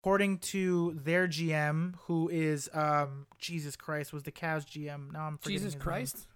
according 0.00 0.38
to 0.38 0.98
their 1.04 1.28
GM, 1.28 1.94
who 2.06 2.28
is 2.28 2.68
um 2.72 3.26
Jesus 3.38 3.76
Christ 3.76 4.12
was 4.12 4.22
the 4.22 4.32
Cavs 4.32 4.64
GM. 4.66 5.12
Now 5.12 5.26
I'm 5.26 5.38
forgetting 5.38 5.66
Jesus. 5.66 5.80
Christ. 5.82 6.26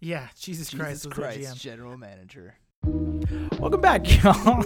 Yeah, 0.00 0.28
Jesus, 0.38 0.70
Christ 0.70 1.02
Jesus 1.02 1.06
was 1.06 1.14
Christ, 1.14 1.40
their 1.40 1.52
GM. 1.52 1.60
general 1.60 1.96
manager. 1.96 2.54
Welcome 3.58 3.80
back, 3.80 4.22
y'all. 4.22 4.62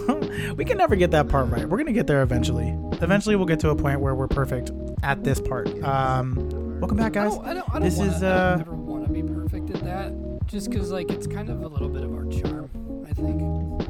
we 0.55 0.63
can 0.63 0.77
never 0.77 0.95
get 0.95 1.09
that 1.11 1.27
part 1.27 1.49
right. 1.49 1.67
We're 1.67 1.79
gonna 1.79 1.91
get 1.91 2.05
there 2.05 2.21
eventually. 2.21 2.69
Eventually, 3.01 3.35
we'll 3.35 3.47
get 3.47 3.59
to 3.61 3.69
a 3.71 3.75
point 3.75 3.99
where 3.99 4.13
we're 4.13 4.27
perfect 4.27 4.71
at 5.01 5.23
this 5.23 5.41
part. 5.41 5.67
Um, 5.83 6.79
welcome 6.79 6.97
back, 6.97 7.17
I 7.17 7.23
guys. 7.25 7.33
don't, 7.35 7.45
I 7.47 7.53
don't, 7.55 7.69
I 7.69 7.73
don't 7.73 7.81
This 7.81 7.97
wanna, 7.97 8.11
is, 8.15 8.21
I 8.23 8.27
uh, 8.51 8.55
never 8.57 8.75
want 8.75 9.07
to 9.07 9.11
be 9.11 9.23
perfect 9.23 9.71
at 9.71 9.83
that. 9.83 10.13
Just 10.45 10.69
because, 10.69 10.91
like, 10.91 11.09
it's 11.09 11.25
kind 11.25 11.49
of 11.49 11.63
a 11.63 11.67
little 11.67 11.89
bit 11.89 12.03
of 12.03 12.13
our 12.13 12.25
charm, 12.27 12.69
I 13.09 13.13
think. 13.13 13.82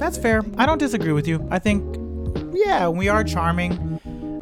We're 0.00 0.06
not 0.06 0.12
perfect. 0.14 0.14
That's 0.14 0.18
fair. 0.18 0.42
I 0.58 0.66
don't 0.66 0.78
disagree 0.78 1.12
with 1.12 1.28
you. 1.28 1.46
I 1.50 1.58
think, 1.58 1.84
yeah, 2.54 2.88
we 2.88 3.08
are 3.08 3.22
charming. 3.24 3.72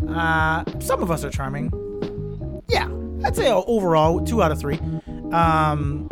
Uh, 0.08 0.64
some 0.80 1.02
of 1.02 1.10
us 1.10 1.24
are 1.24 1.30
charming. 1.30 1.70
Yeah, 2.68 2.88
I'd 3.24 3.36
say 3.36 3.50
overall 3.50 4.24
two 4.24 4.42
out 4.42 4.52
of 4.52 4.58
three. 4.60 4.78
Um, 5.32 6.08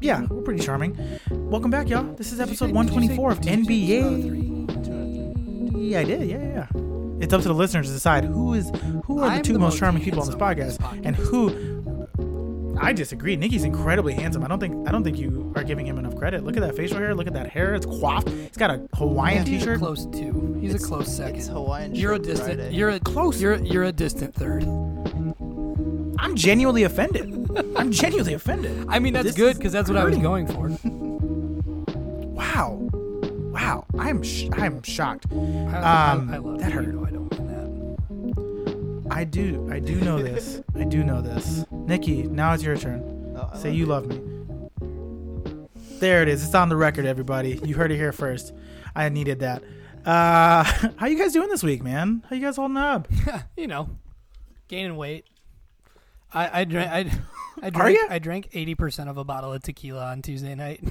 yeah, 0.00 0.26
we're 0.28 0.42
pretty 0.42 0.62
charming. 0.64 0.96
Welcome 1.30 1.70
back, 1.70 1.88
y'all. 1.88 2.02
This 2.14 2.32
is 2.32 2.40
episode 2.40 2.66
say- 2.70 2.72
did 2.72 2.92
you 2.92 3.06
say- 3.08 3.16
124 3.18 3.32
of 3.32 3.40
did 3.40 3.58
you 3.58 3.64
say 3.64 4.00
two 4.02 4.92
NBA. 5.72 5.90
Yeah, 5.90 6.00
I 6.00 6.04
did. 6.04 6.22
Yeah, 6.28 6.38
yeah, 6.38 6.52
yeah. 6.54 6.66
It's 7.20 7.32
up 7.32 7.42
to 7.42 7.48
the 7.48 7.54
listeners 7.54 7.86
to 7.86 7.92
decide 7.92 8.24
who 8.24 8.54
is 8.54 8.70
who 9.04 9.20
are 9.20 9.26
the 9.28 9.36
I'm 9.36 9.42
two 9.42 9.52
the 9.52 9.58
most 9.60 9.74
most 9.74 9.78
charming 9.80 10.02
people 10.02 10.20
on 10.20 10.26
this 10.26 10.34
podcast, 10.34 10.56
this 10.56 10.78
podcast. 10.78 11.02
and 11.04 11.14
who. 11.14 11.50
I 12.84 12.92
disagree. 12.92 13.36
Nikki's 13.36 13.64
incredibly 13.64 14.12
handsome. 14.14 14.42
I 14.44 14.48
don't 14.48 14.58
think 14.58 14.88
I 14.88 14.90
don't 14.92 15.04
think 15.04 15.16
you 15.18 15.52
are 15.56 15.62
giving 15.62 15.86
him 15.86 15.98
enough 15.98 16.16
credit. 16.16 16.42
Look 16.44 16.56
at 16.56 16.62
that 16.62 16.74
facial 16.76 16.98
hair. 16.98 17.14
Look 17.14 17.26
at 17.28 17.32
that 17.34 17.48
hair. 17.48 17.74
It's 17.74 17.86
coiffed. 17.86 18.28
He's 18.28 18.56
got 18.56 18.70
a 18.70 18.88
Hawaiian 18.94 19.46
He's 19.46 19.62
a 19.62 19.64
t-shirt. 19.66 19.78
close 19.78 20.06
two. 20.06 20.58
He's 20.60 20.70
It's- 20.74 20.84
a 20.84 20.88
close 20.88 21.16
second. 21.16 21.36
It's 21.36 21.48
Hawaiian 21.48 21.94
You're 21.94 22.12
a 22.12 22.16
Shirt 22.16 22.24
distant. 22.24 22.58
Friday. 22.60 22.74
You're 22.76 22.90
a 22.90 23.00
Close. 23.00 23.40
You're 23.40 23.54
you're 23.56 23.84
a 23.84 23.92
distant 23.92 24.34
third. 24.34 24.64
I'm 26.18 26.34
genuinely 26.36 26.82
offended. 26.84 27.28
I'm 27.76 27.90
genuinely 27.92 28.34
offended. 28.34 28.84
I 28.88 28.98
mean, 28.98 29.12
that's 29.12 29.26
This 29.28 29.36
good 29.36 29.56
because 29.56 29.72
that's 29.72 29.88
what 29.88 29.96
I 29.98 30.04
was 30.04 30.16
going 30.18 30.46
for. 30.46 30.68
Wow, 32.34 32.88
wow. 33.52 33.84
I'm 33.98 34.22
sh- 34.22 34.48
I'm 34.52 34.82
shocked. 34.82 35.26
I, 35.32 35.34
Um, 35.36 36.30
I, 36.30 36.34
I 36.34 36.38
love 36.38 36.58
that 36.60 36.72
hurt. 36.72 36.86
You 36.86 36.92
know 36.92 37.04
I 37.06 37.10
don't 37.10 37.38
mean 37.38 37.48
I 39.14 39.24
do 39.24 39.68
I 39.70 39.78
do 39.78 39.96
know 39.96 40.22
this. 40.22 40.62
I 40.74 40.84
do 40.84 41.04
know 41.04 41.20
this. 41.20 41.64
Nikki, 41.70 42.22
now 42.24 42.54
it's 42.54 42.62
your 42.62 42.76
turn. 42.76 43.34
Oh, 43.36 43.50
Say 43.54 43.68
love 43.68 43.76
you 43.76 43.84
it. 43.84 43.88
love 43.88 44.06
me. 44.06 44.20
There 45.98 46.22
it 46.22 46.28
is. 46.28 46.44
It's 46.44 46.54
on 46.54 46.68
the 46.68 46.76
record, 46.76 47.04
everybody. 47.06 47.60
You 47.62 47.74
heard 47.74 47.92
it 47.92 47.96
here 47.96 48.12
first. 48.12 48.52
I 48.96 49.08
needed 49.08 49.40
that. 49.40 49.62
Uh, 50.04 50.64
how 50.96 51.06
you 51.06 51.16
guys 51.16 51.32
doing 51.32 51.48
this 51.48 51.62
week, 51.62 51.82
man? 51.82 52.24
How 52.28 52.34
you 52.36 52.42
guys 52.42 52.56
holding 52.56 52.76
up? 52.76 53.06
you 53.56 53.66
know, 53.66 53.88
gaining 54.68 54.96
weight. 54.96 55.26
I 56.32 56.60
I 56.60 56.64
drank 56.64 56.90
I, 56.90 57.10
I 57.66 57.70
drank? 57.70 57.98
I 58.10 58.18
drank 58.18 58.48
eighty 58.54 58.74
percent 58.74 59.10
of 59.10 59.16
a 59.18 59.24
bottle 59.24 59.52
of 59.52 59.62
tequila 59.62 60.06
on 60.06 60.22
Tuesday 60.22 60.54
night. 60.54 60.82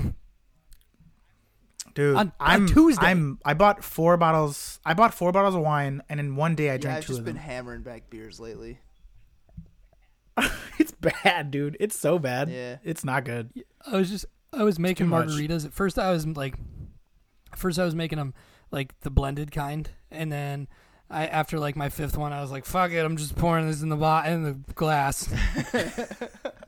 Dude, 1.94 2.16
On- 2.16 2.28
on 2.28 2.34
I'm 2.40 2.68
Tuesday. 2.68 3.06
I'm 3.06 3.40
I 3.46 3.54
bought 3.54 3.84
four 3.84 4.18
bottles. 4.18 4.80
I 4.86 4.94
bought 4.94 5.14
four 5.14 5.32
bottles 5.32 5.56
of 5.56 5.62
wine, 5.62 6.02
and 6.10 6.20
in 6.20 6.36
one 6.36 6.56
day 6.56 6.70
I 6.70 6.74
Yeah, 6.74 6.78
drank 6.78 6.98
I've 7.00 7.04
two 7.04 7.08
just 7.10 7.20
of 7.20 7.26
been 7.26 7.36
them. 7.36 7.44
hammering 7.44 7.82
back 7.82 8.10
beers 8.10 8.40
lately. 8.40 8.80
it's 10.80 10.92
bad, 10.92 11.52
dude. 11.52 11.78
It's 11.80 11.98
so 11.98 12.18
bad. 12.20 12.50
Yeah. 12.50 12.78
It's 12.84 13.04
not 13.04 13.26
good. 13.26 13.52
I 13.86 13.98
was 13.98 14.10
just 14.10 14.26
I 14.54 14.64
was 14.64 14.80
making 14.80 15.08
too 15.08 15.10
much. 15.10 15.28
margaritas. 15.30 15.66
At 15.66 15.74
first, 15.74 16.00
I 16.00 16.12
was 16.12 16.26
like, 16.28 16.56
first 17.56 17.78
I 17.80 17.86
was 17.86 17.96
making 17.96 18.18
them 18.18 18.34
like 18.72 18.98
the 19.02 19.10
blended 19.10 19.52
kind, 19.52 19.90
and 20.10 20.32
then 20.32 20.68
I 21.10 21.28
after 21.28 21.60
like 21.60 21.76
my 21.76 21.90
fifth 21.90 22.18
one, 22.18 22.32
I 22.34 22.42
was 22.42 22.52
like, 22.52 22.66
fuck 22.66 22.92
it, 22.92 23.00
I'm 23.06 23.18
just 23.18 23.36
pouring 23.36 23.68
this 23.68 23.82
in 23.82 23.90
the 23.90 23.98
bo- 23.98 24.24
in 24.24 24.44
the 24.44 24.54
glass. 24.74 25.28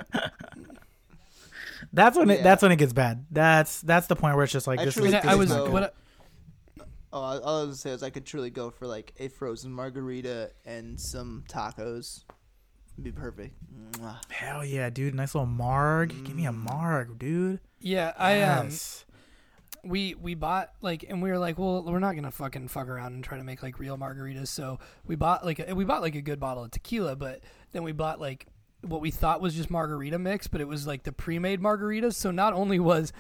That's 1.94 2.18
when 2.18 2.30
it. 2.30 2.38
Yeah. 2.38 2.44
That's 2.44 2.62
when 2.64 2.72
it 2.72 2.78
gets 2.78 2.92
bad. 2.94 3.26
That's 3.32 3.82
that's 3.82 4.08
the 4.08 4.16
point 4.16 4.36
where 4.36 4.44
it's 4.44 4.52
just 4.54 4.68
like 4.68 4.80
I 4.80 4.86
this. 4.86 4.96
truly 4.96 5.10
is, 5.10 5.14
this 5.16 5.26
I 5.26 5.36
was 5.36 5.50
not 5.50 5.56
so- 5.58 5.64
good. 5.66 5.74
what 5.74 5.96
Oh, 7.16 7.20
all 7.20 7.40
all 7.42 7.58
I 7.60 7.66
was 7.66 7.68
gonna 7.68 7.76
say 7.76 7.90
is 7.92 8.02
I 8.04 8.10
could 8.10 8.26
truly 8.26 8.50
go 8.50 8.72
for 8.72 8.88
like 8.88 9.14
a 9.20 9.28
frozen 9.28 9.72
margarita 9.72 10.52
and 10.66 11.00
some 11.00 11.44
tacos. 11.48 12.24
It'd 12.96 13.04
be 13.04 13.12
perfect. 13.12 13.56
Mwah. 13.94 14.18
Hell 14.32 14.66
yeah, 14.66 14.90
dude! 14.90 15.14
Nice 15.14 15.36
little 15.36 15.46
marg. 15.46 16.10
Give 16.26 16.36
me 16.36 16.48
a 16.48 16.52
Mm. 16.52 16.64
marg, 16.64 17.20
dude. 17.20 17.60
yeah, 17.80 18.14
I 18.18 18.42
um 18.42 18.66
Yes. 18.70 19.06
we 19.84 20.16
we 20.16 20.34
bought 20.34 20.72
like 20.82 21.06
and 21.08 21.22
we 21.22 21.30
were 21.30 21.38
like 21.38 21.60
well 21.60 21.84
we're 21.84 22.00
not 22.00 22.16
gonna 22.16 22.32
fucking 22.32 22.68
fuck 22.70 22.88
around 22.88 23.14
and 23.14 23.24
try 23.24 23.38
to 23.38 23.44
make 23.44 23.62
like 23.62 23.78
real 23.80 23.98
margaritas 23.98 24.48
so 24.48 24.80
we 25.06 25.16
bought 25.16 25.44
like 25.46 25.60
a, 25.60 25.76
we 25.76 25.84
bought 25.84 26.02
like 26.02 26.16
a 26.16 26.22
good 26.22 26.40
bottle 26.40 26.64
of 26.64 26.72
tequila 26.72 27.16
but 27.18 27.42
then 27.74 27.84
we 27.84 27.92
bought 27.92 28.20
like 28.22 28.48
what 28.84 29.02
we 29.02 29.12
thought 29.12 29.42
was 29.42 29.56
just 29.56 29.70
margarita 29.70 30.20
mix 30.20 30.48
but 30.48 30.60
it 30.62 30.68
was 30.68 30.86
like 30.86 31.04
the 31.04 31.12
pre-made 31.12 31.62
margaritas 31.62 32.14
so 32.14 32.32
not 32.32 32.54
only 32.54 32.80
was 32.80 33.14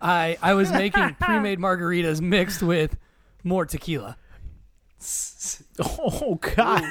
i 0.00 0.36
i 0.42 0.54
was 0.54 0.70
making 0.72 1.14
pre-made 1.20 1.58
margaritas 1.58 2.20
mixed 2.20 2.62
with 2.62 2.96
more 3.44 3.66
tequila 3.66 4.16
Oh 5.80 6.34
God. 6.34 6.84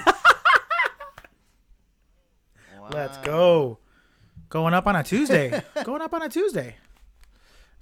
Let's 2.91 3.17
go. 3.19 3.77
Going 4.49 4.73
up 4.73 4.87
on 4.87 4.95
a 4.95 5.03
Tuesday. 5.03 5.61
Going 5.83 6.01
up 6.01 6.13
on 6.13 6.23
a 6.23 6.29
Tuesday. 6.29 6.75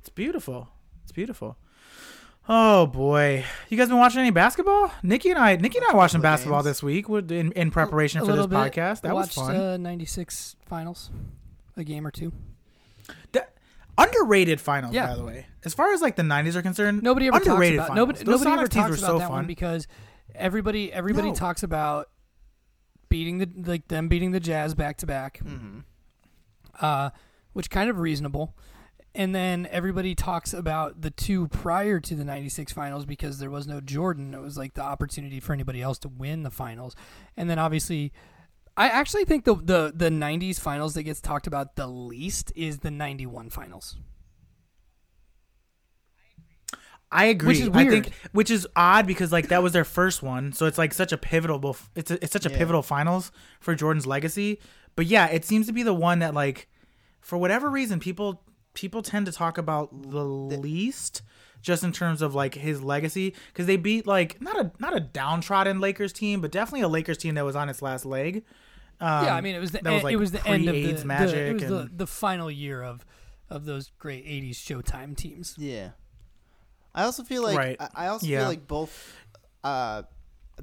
It's 0.01 0.09
beautiful. 0.09 0.67
It's 1.03 1.13
beautiful. 1.13 1.57
Oh 2.49 2.87
boy, 2.87 3.43
you 3.67 3.77
guys 3.77 3.89
been 3.89 3.97
watching 3.97 4.21
any 4.21 4.31
basketball? 4.31 4.91
Nikki 5.03 5.31
and 5.31 5.39
I, 5.39 5.57
Nikki 5.57 5.79
and 5.79 5.87
I 5.91 5.95
watching 5.95 6.21
couple 6.21 6.29
of 6.29 6.33
basketball 6.33 6.59
games. 6.59 6.65
this 6.77 6.83
week 6.83 7.09
in, 7.09 7.51
in 7.51 7.71
preparation 7.71 8.21
A 8.21 8.25
for 8.25 8.35
this 8.37 8.47
bit. 8.47 8.55
podcast. 8.57 9.01
That 9.01 9.13
was 9.13 9.35
watched 9.35 9.35
fun. 9.35 9.55
uh 9.55 9.77
96 9.77 10.55
finals 10.65 11.09
a 11.75 11.83
game 11.83 12.07
or 12.07 12.11
two 12.11 12.31
That- 13.33 13.53
underrated 13.97 14.61
finals, 14.61 14.93
Yeah. 14.95 15.07
by 15.07 15.15
the 15.15 15.25
way. 15.25 15.45
As 15.65 15.73
far 15.73 15.91
as 15.91 16.01
like 16.01 16.15
the 16.15 16.23
'90s 16.23 16.55
are 16.55 16.61
concerned, 16.61 17.03
Nobody 17.03 17.27
ever 17.27 17.39
talks 17.39 17.47
about 17.47 17.87
finals. 17.89 17.95
nobody, 17.95 18.23
Those 18.23 18.41
nobody 18.41 18.61
ever 18.61 18.67
talks 18.69 18.89
were 18.91 18.95
about 18.95 19.07
so 19.07 19.19
that 19.19 19.25
fun. 19.27 19.31
one 19.31 19.45
because 19.47 19.87
everybody 20.33 20.93
everybody 20.93 21.29
No. 21.29 21.35
talks 21.35 21.63
about 21.63 22.09
beating 23.09 23.39
the 23.39 23.49
like 23.65 23.89
them 23.89 24.07
beating 24.07 24.31
the 24.31 24.39
Jazz 24.39 24.73
back 24.73 24.95
to 24.97 25.05
back, 25.05 25.41
Mhm. 25.43 25.83
uh, 26.79 27.09
which 27.51 27.69
kind 27.69 27.89
of 27.89 27.99
reasonable. 27.99 28.55
And 29.17 29.33
then 29.33 29.67
everybody 29.71 30.13
talks 30.13 30.53
about 30.53 31.01
the 31.01 31.09
two 31.09 31.47
prior 31.47 31.99
to 31.99 32.13
the 32.15 32.23
'96 32.23 32.71
finals 32.71 33.03
because 33.05 33.39
there 33.39 33.49
was 33.49 33.65
no 33.65 33.81
Jordan. 33.81 34.33
It 34.35 34.39
was 34.41 34.57
like 34.59 34.75
the 34.75 34.83
opportunity 34.83 35.39
for 35.39 35.53
anybody 35.53 35.81
else 35.81 35.97
to 35.99 36.07
win 36.07 36.43
the 36.43 36.51
finals. 36.51 36.95
And 37.35 37.49
then 37.49 37.57
obviously, 37.57 38.13
I 38.77 38.89
actually 38.89 39.25
think 39.25 39.43
the 39.45 39.55
the 39.55 39.91
the 39.95 40.09
'90s 40.09 40.59
finals 40.59 40.93
that 40.93 41.01
gets 41.03 41.19
talked 41.19 41.47
about 41.47 41.75
the 41.75 41.87
least 41.87 42.53
is 42.55 42.77
the 42.79 42.91
'91 42.91 43.49
finals. 43.49 43.97
I 47.11 47.25
agree. 47.25 47.47
Which 47.47 47.59
is 47.61 47.69
I 47.69 47.83
weird. 47.83 47.89
think 48.05 48.11
which 48.33 48.51
is 48.51 48.67
odd 48.75 49.07
because 49.07 49.31
like 49.31 49.47
that 49.47 49.63
was 49.63 49.73
their 49.73 49.85
first 49.85 50.21
one, 50.21 50.51
so 50.51 50.65
it's 50.65 50.77
like 50.77 50.93
such 50.93 51.11
a 51.11 51.17
pivotal. 51.17 51.75
It's 51.95 52.11
a, 52.11 52.21
it's 52.23 52.33
such 52.33 52.45
a 52.45 52.49
Yeah. 52.51 52.57
pivotal 52.57 52.83
finals 52.83 53.31
for 53.61 53.73
Jordan's 53.75 54.05
legacy. 54.05 54.59
But 54.95 55.05
yeah, 55.05 55.27
it 55.27 55.45
seems 55.45 55.67
to 55.67 55.73
be 55.73 55.83
the 55.83 55.93
one 55.93 56.19
that 56.19 56.33
like, 56.33 56.67
for 57.21 57.37
whatever 57.37 57.69
reason, 57.69 57.99
people 57.99 58.43
people 58.77 59.01
tend 59.01 59.25
to 59.25 59.31
talk 59.31 59.57
about 59.57 59.89
the 60.11 60.23
least, 60.23 61.23
just 61.63 61.83
in 61.83 61.91
terms 61.91 62.21
of 62.21 62.35
like 62.35 62.53
his 62.53 62.81
legacy, 62.83 63.33
because 63.47 63.65
they 63.65 63.75
beat 63.75 64.05
like 64.05 64.39
not 64.39 64.55
a 64.57 64.71
not 64.79 64.95
a 64.95 64.99
downtrodden 64.99 65.79
Lakers 65.79 66.13
team, 66.13 66.41
but 66.41 66.51
definitely 66.51 66.81
a 66.81 66.87
Lakers 66.87 67.17
team 67.17 67.33
that 67.35 67.43
was 67.43 67.55
on 67.55 67.67
its 67.69 67.81
last 67.81 68.05
leg. 68.05 68.43
Um, 68.99 69.25
yeah, 69.25 69.35
I 69.35 69.41
mean 69.41 69.55
it 69.55 69.59
was 69.59 69.71
the 69.71 69.79
that 69.81 69.91
was, 69.93 70.03
like, 70.03 70.13
it 70.13 70.17
was 70.17 70.31
the 70.31 70.47
end 70.47 70.67
of 70.67 70.75
the, 70.75 70.81
pre-AIDS 70.83 71.01
the- 71.01 71.07
Magic 71.07 71.35
it 71.35 71.53
was 71.53 71.63
the, 71.63 71.89
the 71.95 72.07
final 72.07 72.49
year 72.51 72.83
of 72.83 73.03
of 73.49 73.65
those 73.65 73.91
great 73.97 74.25
'80s 74.25 74.51
Showtime 74.57 75.17
teams. 75.17 75.55
Yeah. 75.57 75.89
I 76.93 77.03
also 77.03 77.23
feel 77.23 77.43
like 77.43 77.57
Right. 77.57 77.77
I, 77.79 77.89
I 77.95 78.07
also 78.07 78.25
Yeah. 78.27 78.39
feel 78.41 78.47
like 78.49 78.67
both 78.67 79.15
uh 79.63 80.03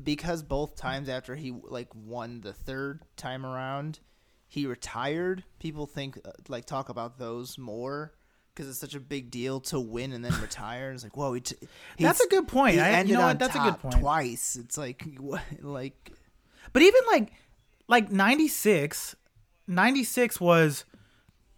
because 0.02 0.42
both 0.42 0.74
times 0.76 1.08
after 1.08 1.34
he 1.36 1.52
like 1.52 1.88
won 1.94 2.40
the 2.40 2.52
third 2.52 3.02
time 3.16 3.44
around, 3.46 4.00
he 4.54 4.66
retired. 4.66 5.42
People 5.58 5.84
think 5.84 6.16
uh, 6.24 6.30
like 6.48 6.64
talk 6.64 6.88
about 6.88 7.18
those 7.18 7.58
more 7.58 8.12
because 8.54 8.70
it's 8.70 8.78
such 8.78 8.94
a 8.94 9.00
big 9.00 9.32
deal 9.32 9.58
to 9.58 9.80
win 9.80 10.12
and 10.12 10.24
then 10.24 10.32
retire. 10.40 10.92
It's 10.92 11.02
like 11.02 11.16
whoa, 11.16 11.32
he 11.32 11.40
t- 11.40 11.56
That's 11.98 12.20
a 12.20 12.28
good 12.28 12.46
point. 12.46 12.78
I- 12.78 13.00
you 13.02 13.14
know 13.14 13.22
what? 13.22 13.40
That's 13.40 13.56
a 13.56 13.58
good 13.58 13.78
point. 13.80 13.96
Twice. 13.98 14.54
It's 14.54 14.78
like 14.78 15.04
what, 15.18 15.42
like 15.60 16.12
But 16.72 16.82
even 16.82 17.00
like 17.10 17.32
like 17.88 18.12
96 18.12 19.16
96 19.66 20.40
was 20.40 20.84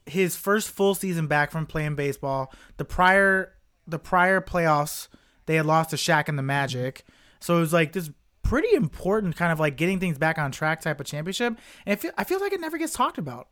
his 0.07 0.35
first 0.35 0.71
full 0.71 0.95
season 0.95 1.27
back 1.27 1.51
from 1.51 1.67
playing 1.67 1.97
baseball. 1.97 2.51
The 2.79 2.87
prior 2.87 3.53
the 3.87 3.99
prior 3.99 4.41
playoffs 4.41 5.09
they 5.45 5.57
had 5.57 5.67
lost 5.67 5.91
to 5.91 5.97
Shaq 5.97 6.31
and 6.31 6.39
the 6.39 6.43
Magic. 6.43 7.05
So 7.41 7.59
it 7.59 7.61
was 7.61 7.75
like 7.75 7.93
this 7.93 8.11
pretty 8.49 8.75
important 8.75 9.37
kind 9.37 9.53
of 9.53 9.59
like 9.61 9.77
getting 9.77 9.99
things 10.01 10.19
back 10.19 10.39
on 10.39 10.53
track 10.53 10.81
type 10.81 11.01
of 11.01 11.07
championship. 11.07 11.59
And 11.85 11.93
I 11.93 11.97
feel, 11.97 12.13
I 12.17 12.25
feel 12.25 12.41
like 12.41 12.53
it 12.53 12.61
never 12.61 12.79
gets 12.79 12.93
talked 12.93 13.19
about. 13.19 13.49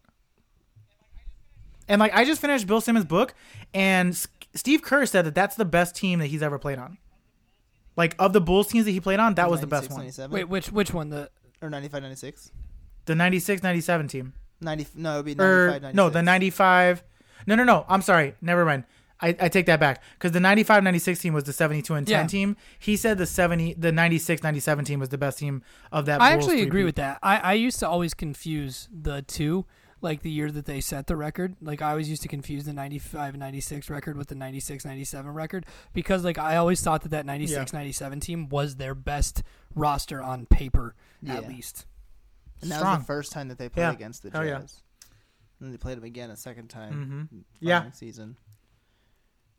And 1.88 2.00
like 2.00 2.14
I 2.14 2.24
just 2.24 2.40
finished 2.40 2.66
Bill 2.66 2.80
Simmons' 2.80 3.04
book 3.04 3.34
and 3.74 4.10
S- 4.10 4.26
Steve 4.54 4.82
Kerr 4.82 5.04
said 5.06 5.26
that 5.26 5.34
that's 5.34 5.56
the 5.56 5.64
best 5.64 5.94
team 5.94 6.18
that 6.20 6.26
he's 6.26 6.42
ever 6.42 6.58
played 6.58 6.78
on. 6.78 6.98
Like 7.96 8.14
of 8.18 8.32
the 8.32 8.40
Bulls 8.40 8.68
teams 8.68 8.86
that 8.86 8.90
he 8.92 9.00
played 9.00 9.20
on, 9.20 9.34
that 9.34 9.50
was 9.50 9.60
the 9.60 9.66
best 9.66 9.90
one. 9.90 10.00
97? 10.00 10.34
Wait, 10.34 10.44
which 10.48 10.72
which 10.72 10.92
one? 10.92 11.10
The 11.10 11.30
or 11.60 11.70
95, 11.70 12.02
96? 12.02 12.50
The 13.06 13.14
96 13.14 13.62
97 13.62 14.08
team. 14.08 14.32
90, 14.60 14.86
no, 14.94 15.14
it 15.14 15.16
would 15.16 15.24
be 15.26 15.32
er, 15.38 15.66
95, 15.66 15.76
Or 15.76 15.80
96. 15.80 15.94
no, 15.96 16.10
the 16.10 16.22
95 16.22 17.02
No, 17.46 17.54
no, 17.54 17.64
no. 17.64 17.84
I'm 17.88 18.02
sorry. 18.02 18.34
Never 18.40 18.64
mind. 18.64 18.84
I, 19.20 19.28
I 19.40 19.48
take 19.48 19.66
that 19.66 19.78
back 19.80 20.02
because 20.14 20.32
the 20.32 20.40
95 20.40 20.82
96 20.82 21.20
team 21.20 21.34
was 21.34 21.44
the 21.44 21.52
72 21.52 21.94
and 21.94 22.06
10 22.06 22.12
Yeah. 22.22 22.26
team. 22.26 22.56
He 22.78 22.96
said 22.96 23.16
the 23.18 23.26
70 23.26 23.74
the 23.74 23.92
96 23.92 24.42
97 24.42 24.84
team 24.84 25.00
was 25.00 25.08
the 25.10 25.18
best 25.18 25.38
team 25.38 25.62
of 25.92 26.06
that 26.06 26.20
I 26.20 26.34
Bulls 26.34 26.44
actually 26.48 26.62
agree 26.62 26.80
three-peat. 26.82 26.84
with 26.86 26.94
that. 26.96 27.18
I, 27.22 27.36
I 27.38 27.52
used 27.54 27.78
to 27.78 27.88
always 27.88 28.12
confuse 28.12 28.88
the 28.92 29.22
two, 29.22 29.66
like 30.00 30.22
the 30.22 30.30
year 30.30 30.50
that 30.50 30.66
they 30.66 30.80
set 30.80 31.06
the 31.06 31.16
record. 31.16 31.54
Like 31.62 31.80
I 31.80 31.90
always 31.90 32.10
used 32.10 32.22
to 32.22 32.28
confuse 32.28 32.64
the 32.64 32.72
95 32.72 33.36
96 33.36 33.88
record 33.88 34.16
with 34.18 34.28
the 34.28 34.34
96 34.34 34.84
97 34.84 35.30
record 35.32 35.64
because 35.92 36.24
like 36.24 36.36
I 36.36 36.56
always 36.56 36.82
thought 36.82 37.02
that 37.02 37.10
that 37.10 37.24
96 37.24 37.72
97 37.72 38.20
team 38.20 38.48
was 38.48 38.76
their 38.76 38.94
best 38.96 39.42
roster 39.74 40.20
on 40.20 40.44
paper 40.46 40.94
at 41.26 41.48
least. 41.48 41.86
And 42.60 42.70
that 42.70 42.82
was 42.82 42.98
the 42.98 43.04
first 43.04 43.32
time 43.32 43.48
that 43.48 43.58
they 43.58 43.68
played 43.68 43.84
Yeah. 43.84 43.92
against 43.92 44.22
the 44.24 44.30
Jazz. 44.30 44.44
yeah. 44.46 44.56
And 44.56 44.66
then 45.60 45.70
they 45.70 45.78
played 45.78 45.96
them 45.98 46.04
again 46.04 46.30
a 46.30 46.36
second 46.36 46.68
time. 46.68 47.28
Mhm. 47.32 47.44
Yeah. 47.60 47.90
Season. 47.92 48.36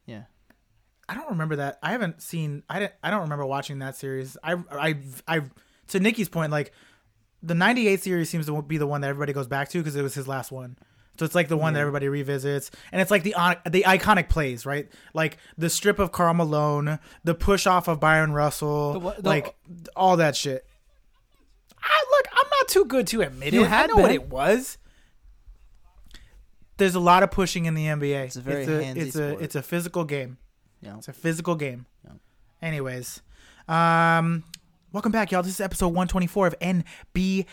Yeah. 0.06 0.24
I 1.08 1.14
don't 1.16 1.30
remember 1.30 1.58
that. 1.58 1.78
I 1.84 1.92
haven't 1.92 2.22
seen. 2.22 2.64
I 2.70 2.80
didn't. 2.80 2.94
I 3.04 3.12
don't 3.12 3.22
remember 3.22 3.46
watching 3.46 3.80
that 3.80 3.96
series. 3.96 4.38
I. 4.44 4.56
I. 4.72 4.96
I. 5.28 5.42
To 5.90 6.00
Nikki's 6.00 6.30
point, 6.30 6.52
like 6.52 6.72
the 7.44 7.54
'98 7.54 8.02
series 8.02 8.30
seems 8.30 8.48
to 8.48 8.62
be 8.64 8.78
the 8.78 8.88
one 8.88 9.02
that 9.02 9.08
everybody 9.10 9.32
goes 9.34 9.46
back 9.48 9.70
to 9.70 9.78
because 9.78 9.96
it 9.96 10.02
was 10.02 10.16
his 10.16 10.28
last 10.28 10.52
one. 10.52 10.78
So 11.20 11.24
it's 11.26 11.36
like 11.36 11.48
the 11.48 11.56
one 11.58 11.74
that 11.76 11.80
everybody 11.80 12.08
revisits, 12.10 12.72
and 12.92 13.00
it's 13.02 13.12
like 13.12 13.22
the 13.24 13.36
the 13.70 13.84
iconic 13.84 14.28
plays, 14.30 14.66
right? 14.66 14.90
Like 15.14 15.38
the 15.58 15.70
strip 15.70 16.00
of 16.00 16.12
Karl 16.12 16.34
Malone, 16.34 17.00
the 17.24 17.36
push 17.36 17.68
off 17.68 17.88
of 17.88 18.00
Bryon 18.00 18.34
Russell, 18.34 18.94
The 19.00 19.22
the- 19.22 19.30
like 19.30 19.56
all 19.96 20.18
that 20.18 20.36
shit. 20.36 20.66
I 21.82 22.04
look. 22.12 22.28
I'm 22.34 22.50
not 22.60 22.68
too 22.68 22.86
good 22.86 23.08
to 23.08 23.22
admit 23.22 23.54
You 23.54 23.64
it. 23.64 23.68
had 23.68 23.92
I 23.92 23.94
know 23.94 24.02
what 24.02 24.12
it 24.12 24.28
was. 24.30 24.78
There's 26.78 26.96
a 26.96 27.00
lot 27.00 27.24
of 27.24 27.32
pushing 27.32 27.66
in 27.66 27.74
the 27.74 27.86
NBA. 27.86 28.26
It's 28.26 28.36
a 28.36 28.42
very 28.42 28.64
it's 28.64 28.70
a, 28.70 28.82
handsy 28.82 28.98
it's 28.98 29.16
a 29.16 29.30
sport. 29.30 29.44
it's 29.44 29.56
a 29.56 29.62
physical 29.62 30.04
game. 30.04 30.38
Yeah. 30.82 30.98
It's 30.98 31.08
a 31.08 31.14
physical 31.14 31.56
game. 31.56 31.86
Yeah. 32.04 32.12
Anyways, 32.62 33.22
um, 33.68 34.44
welcome 34.92 35.12
back, 35.12 35.32
y'all. 35.32 35.44
This 35.44 35.54
is 35.54 35.62
episode 35.62 35.88
124 35.88 36.48
of 36.48 36.60
NB. 36.60 37.46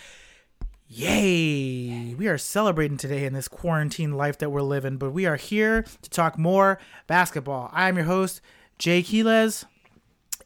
Yay! 0.88 2.14
We 2.14 2.28
are 2.28 2.36
celebrating 2.36 2.98
today 2.98 3.24
in 3.24 3.32
this 3.32 3.48
quarantine 3.48 4.12
life 4.12 4.36
that 4.38 4.50
we're 4.50 4.60
living, 4.60 4.98
but 4.98 5.12
we 5.12 5.24
are 5.24 5.36
here 5.36 5.86
to 6.02 6.10
talk 6.10 6.38
more 6.38 6.78
basketball. 7.06 7.70
I 7.72 7.88
am 7.88 7.96
your 7.96 8.04
host, 8.04 8.42
Jay 8.78 9.02
Quiles, 9.02 9.64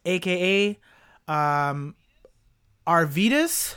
aka 0.04 0.78
um, 1.26 1.96
Arvydas 2.86 3.76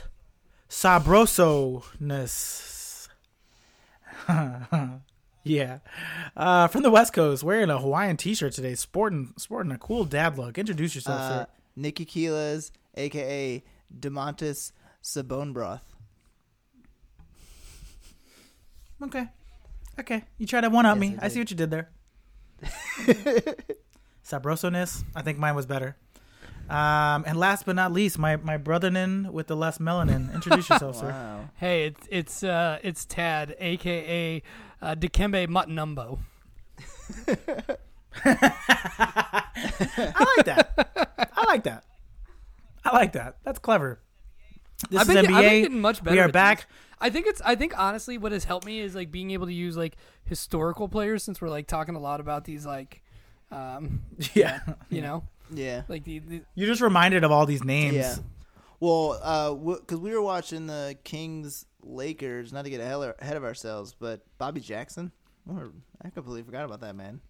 Sabroso-ness. 0.68 2.76
yeah. 5.44 5.78
Uh, 6.36 6.68
from 6.68 6.82
the 6.82 6.90
West 6.90 7.12
Coast, 7.12 7.42
wearing 7.42 7.70
a 7.70 7.78
Hawaiian 7.78 8.16
t-shirt 8.16 8.52
today, 8.52 8.74
sporting 8.74 9.32
sporting 9.36 9.72
a 9.72 9.78
cool 9.78 10.04
dad 10.04 10.36
look. 10.38 10.58
Introduce 10.58 10.94
yourself, 10.94 11.20
Uh, 11.20 11.28
sir. 11.28 11.46
Nikki 11.76 12.04
Keelas, 12.04 12.70
aka 12.96 13.62
Demontis 13.98 14.72
Sabonebroth. 15.02 15.80
Okay. 19.02 19.28
Okay. 19.98 20.24
You 20.38 20.46
tried 20.46 20.62
to 20.62 20.70
one 20.70 20.86
up 20.86 20.96
Yes, 20.96 21.00
me. 21.00 21.16
I 21.20 21.26
I 21.26 21.28
see 21.28 21.38
what 21.38 21.50
you 21.50 21.56
did 21.56 21.70
there. 21.70 21.90
Sabroso-ness. 24.24 25.04
I 25.14 25.22
think 25.22 25.38
mine 25.38 25.54
was 25.54 25.66
better. 25.66 25.96
Um, 26.70 27.24
and 27.26 27.36
last 27.38 27.66
but 27.66 27.74
not 27.76 27.92
least, 27.92 28.18
my 28.18 28.36
my 28.36 28.56
brothernin 28.58 29.30
with 29.32 29.46
the 29.48 29.56
less 29.56 29.78
melanin. 29.78 30.32
Introduce 30.34 30.68
yourself, 30.70 30.96
sir. 30.96 31.48
Hey, 31.56 31.86
it's 31.86 32.06
it's 32.10 32.42
uh 32.44 32.78
it's 32.82 33.04
Tad, 33.04 33.56
aka 33.58 34.42
uh, 34.80 34.94
Dikembe 34.94 35.46
Mutombo. 35.48 36.20
I 38.24 39.44
like 40.36 40.46
that. 40.46 41.30
I 41.36 41.44
like 41.46 41.62
that. 41.64 41.84
I 42.84 42.96
like 42.96 43.12
that. 43.12 43.36
That's 43.44 43.58
clever. 43.58 44.00
This 44.90 45.00
I've 45.00 45.06
been, 45.08 45.16
is 45.18 45.24
I've 45.24 45.30
NBA. 45.30 45.40
been 45.50 45.62
getting 45.62 45.80
much 45.80 46.02
better. 46.02 46.14
we 46.14 46.20
are 46.20 46.28
back. 46.28 46.58
these. 46.58 46.66
I 47.02 47.10
think 47.10 47.26
it's. 47.26 47.40
I 47.42 47.54
think 47.54 47.78
honestly, 47.78 48.18
what 48.18 48.32
has 48.32 48.44
helped 48.44 48.66
me 48.66 48.80
is 48.80 48.94
like 48.94 49.10
being 49.10 49.30
able 49.32 49.46
to 49.46 49.52
use 49.52 49.76
like 49.76 49.96
historical 50.24 50.88
players 50.88 51.22
since 51.22 51.40
we're 51.40 51.48
like 51.50 51.66
talking 51.66 51.94
a 51.94 52.00
lot 52.00 52.20
about 52.20 52.44
these 52.44 52.64
like, 52.66 53.02
um, 53.50 54.02
Yeah. 54.34 54.60
you 54.88 55.02
know, 55.02 55.24
Yeah. 55.52 55.82
like 55.88 56.04
the, 56.04 56.18
the 56.20 56.42
You're 56.54 56.68
just 56.68 56.80
reminded 56.80 57.24
of 57.24 57.30
all 57.32 57.46
these 57.46 57.64
names. 57.64 57.96
Yeah. 57.96 58.16
Well, 58.80 59.20
uh, 59.22 59.54
because 59.54 59.98
we 59.98 60.10
were 60.12 60.22
watching 60.22 60.66
the 60.66 60.96
Kings 61.04 61.66
Lakers, 61.82 62.52
not 62.52 62.64
to 62.64 62.70
get 62.70 62.80
ahead 62.80 63.14
ahead 63.20 63.36
of 63.36 63.44
ourselves, 63.44 63.94
but 63.98 64.22
Bobby 64.38 64.60
Jackson, 64.60 65.12
I 65.48 66.10
completely 66.10 66.42
forgot 66.42 66.64
about 66.64 66.80
that 66.80 66.96
man. 66.96 67.20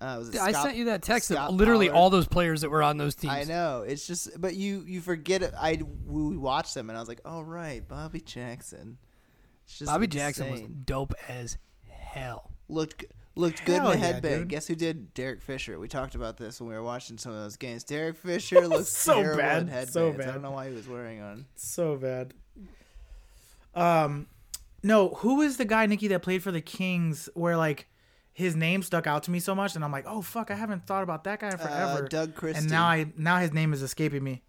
Uh, 0.00 0.16
was 0.18 0.30
it 0.30 0.40
I 0.40 0.52
sent 0.52 0.76
you 0.76 0.86
that 0.86 1.02
text 1.02 1.28
Scott 1.28 1.50
of 1.50 1.56
literally 1.56 1.88
Pollard? 1.88 1.98
all 1.98 2.10
those 2.10 2.26
players 2.26 2.62
that 2.62 2.70
were 2.70 2.82
on 2.82 2.96
those 2.96 3.14
teams. 3.14 3.34
I 3.34 3.44
know 3.44 3.84
it's 3.86 4.06
just, 4.06 4.40
but 4.40 4.54
you 4.54 4.82
you 4.86 5.02
forget 5.02 5.42
it. 5.42 5.52
I 5.58 5.80
we 6.06 6.38
watched 6.38 6.74
them 6.74 6.88
and 6.88 6.96
I 6.96 7.00
was 7.00 7.08
like, 7.08 7.20
oh 7.26 7.42
right, 7.42 7.86
Bobby 7.86 8.20
Jackson. 8.20 8.96
It's 9.64 9.78
just 9.78 9.90
Bobby 9.90 10.06
Jackson 10.06 10.50
was 10.50 10.62
dope 10.84 11.12
as 11.28 11.58
hell. 11.86 12.50
looked 12.68 13.04
looked 13.40 13.64
good 13.64 13.78
in 13.78 13.84
the 13.84 13.90
yeah, 13.90 13.96
headband. 13.96 14.38
dude. 14.42 14.48
Guess 14.48 14.66
who 14.68 14.74
did? 14.76 15.12
Derek 15.14 15.40
Fisher. 15.42 15.78
We 15.78 15.88
talked 15.88 16.14
about 16.14 16.36
this 16.36 16.60
when 16.60 16.68
we 16.68 16.74
were 16.76 16.82
watching 16.82 17.18
some 17.18 17.32
of 17.32 17.38
those 17.42 17.56
games. 17.56 17.82
Derek 17.84 18.16
Fisher 18.24 18.68
looked 18.68 18.86
So 18.86 19.36
bad, 19.36 19.62
in 19.62 19.68
headbands. 19.68 19.92
so 19.92 20.08
I 20.12 20.26
don't 20.26 20.42
know 20.42 20.52
why 20.52 20.68
he 20.68 20.74
was 20.74 20.86
wearing 20.88 21.20
on. 21.20 21.46
So 21.56 21.96
bad. 21.96 22.34
Um, 23.74 24.26
no, 24.82 25.10
who 25.10 25.36
was 25.36 25.56
the 25.56 25.64
guy 25.64 25.86
Nikki 25.86 26.08
that 26.08 26.22
played 26.22 26.42
for 26.42 26.50
the 26.52 26.60
Kings? 26.60 27.28
Where 27.34 27.56
like 27.56 27.86
his 28.32 28.56
name 28.56 28.82
stuck 28.82 29.06
out 29.06 29.22
to 29.24 29.30
me 29.30 29.40
so 29.40 29.54
much, 29.54 29.74
and 29.76 29.84
I'm 29.84 29.92
like, 29.92 30.04
oh 30.06 30.22
fuck, 30.22 30.50
I 30.50 30.54
haven't 30.54 30.86
thought 30.86 31.02
about 31.02 31.24
that 31.24 31.40
guy 31.40 31.50
in 31.50 31.58
forever. 31.58 32.04
Uh, 32.04 32.08
Doug 32.08 32.34
Christie. 32.34 32.60
and 32.62 32.70
now 32.70 32.84
I 32.86 33.12
now 33.16 33.38
his 33.38 33.52
name 33.52 33.72
is 33.72 33.82
escaping 33.82 34.24
me. 34.24 34.42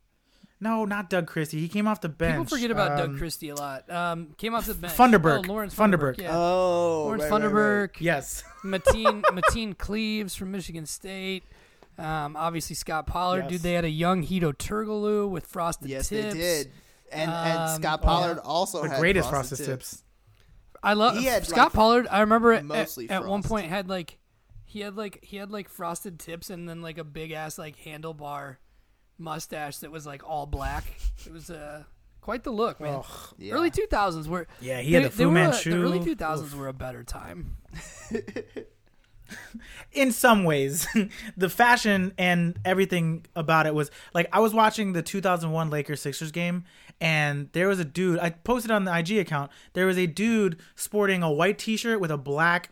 No, 0.64 0.86
not 0.86 1.10
Doug 1.10 1.26
Christie. 1.26 1.60
He 1.60 1.68
came 1.68 1.88
off 1.88 2.02
the 2.02 2.08
bench. 2.10 2.34
People 2.46 2.56
forget 2.58 2.70
about 2.70 2.96
Doug 2.96 3.10
Um, 3.10 3.18
Christie 3.18 3.50
a 3.50 3.56
lot. 3.56 3.90
Um, 3.90 4.28
came 4.38 4.54
off 4.54 4.68
the 4.68 4.76
bench. 4.76 4.94
Funderburke. 4.94 5.48
Oh, 5.48 5.52
Lawrence 5.52 5.74
Funderburke. 5.74 6.18
Funderburke. 6.18 6.22
Yeah. 6.22 6.38
Oh, 6.38 7.04
Lawrence 7.06 7.24
right, 7.32 7.42
right, 7.44 7.52
right. 7.82 7.90
Yes. 8.00 8.44
Mateen 8.64 9.22
Mateen 9.24 9.76
Cleaves 9.76 10.36
from 10.36 10.52
Michigan 10.52 10.86
State. 10.86 11.44
Um, 11.98 12.36
obviously 12.38 12.76
Scott 12.76 13.08
Pollard. 13.08 13.42
Yes. 13.42 13.50
Dude, 13.50 13.62
they 13.62 13.74
had 13.74 13.86
a 13.86 13.90
young 13.90 14.24
Hedo 14.24 14.54
Turkoglu 14.54 15.28
with 15.30 15.48
frosted 15.48 15.90
Yes, 15.90 16.10
tips. 16.10 16.34
they 16.34 16.40
did. 16.40 16.72
And 17.12 17.30
and 17.32 17.60
Um, 17.60 17.82
Scott 17.82 18.00
oh, 18.04 18.06
Pollard 18.06 18.36
yeah. 18.38 18.42
also 18.50 18.84
The 18.84 18.90
had 18.90 19.00
greatest 19.00 19.30
frosted 19.30 19.58
frosted 19.58 19.80
tips. 19.80 20.04
I 20.84 20.94
love 20.94 21.18
He 21.18 21.26
had, 21.26 21.46
Scott 21.46 21.58
like, 21.66 21.74
Pollard. 21.74 22.08
I 22.10 22.22
remember 22.22 22.54
at, 22.54 22.70
at, 22.72 22.98
at 23.10 23.26
one 23.26 23.44
point 23.44 23.68
had 23.68 23.90
like 23.90 24.18
he 24.66 24.80
had 24.82 24.96
like 24.96 25.20
he 25.24 25.38
had 25.38 25.52
like 25.52 25.70
frosted 25.70 26.20
tips 26.20 26.50
and 26.52 26.70
then 26.70 26.82
like 26.84 26.98
a 27.00 27.04
big 27.04 27.32
ass 27.32 27.58
like 27.58 27.78
handlebar 27.78 28.58
mustache 29.22 29.78
that 29.78 29.92
was 29.92 30.06
like 30.06 30.28
all 30.28 30.46
black. 30.46 30.84
It 31.26 31.32
was 31.32 31.50
uh, 31.50 31.84
quite 32.22 32.44
the 32.44 32.52
look, 32.52 32.80
man. 32.82 32.96
Oh, 33.04 33.30
Yeah. 33.38 33.54
Early 33.54 33.70
two 33.72 33.86
thousands 33.90 34.28
were 34.28 34.48
yeah, 34.60 34.82
he 34.82 34.94
had 34.94 35.04
they- 35.04 35.08
the 35.10 35.14
Fu 35.16 35.24
were 35.26 35.30
a- 35.30 35.34
Manchu. 35.34 35.72
The 35.72 35.78
early 35.78 36.00
two 36.04 36.16
thousands 36.16 36.56
were 36.56 36.68
a 36.68 36.74
better 36.74 37.04
time. 37.04 37.58
in 39.94 40.12
some 40.12 40.44
ways 40.44 40.86
the 41.38 41.48
fashion 41.48 42.14
and 42.18 42.60
everything 42.66 43.26
about 43.34 43.66
it 43.66 43.74
was 43.74 43.90
like 44.14 44.28
i 44.34 44.40
was 44.42 44.54
watching 44.54 44.92
the 44.92 45.02
2001 45.02 45.70
lakers 45.70 46.02
sixers 46.02 46.32
game 46.34 46.66
and 47.00 47.48
there 47.54 47.70
was 47.70 47.80
a 47.80 47.86
dude 47.86 48.20
i 48.20 48.30
posted 48.30 48.72
on 48.72 48.84
the 48.84 48.92
ig 48.98 49.10
account 49.18 49.50
there 49.72 49.86
was 49.86 49.98
a 49.98 50.06
dude 50.06 50.60
sporting 50.76 51.24
a 51.24 51.32
white 51.32 51.58
t-shirt 51.58 52.02
with 52.02 52.12
a 52.12 52.18
black 52.18 52.72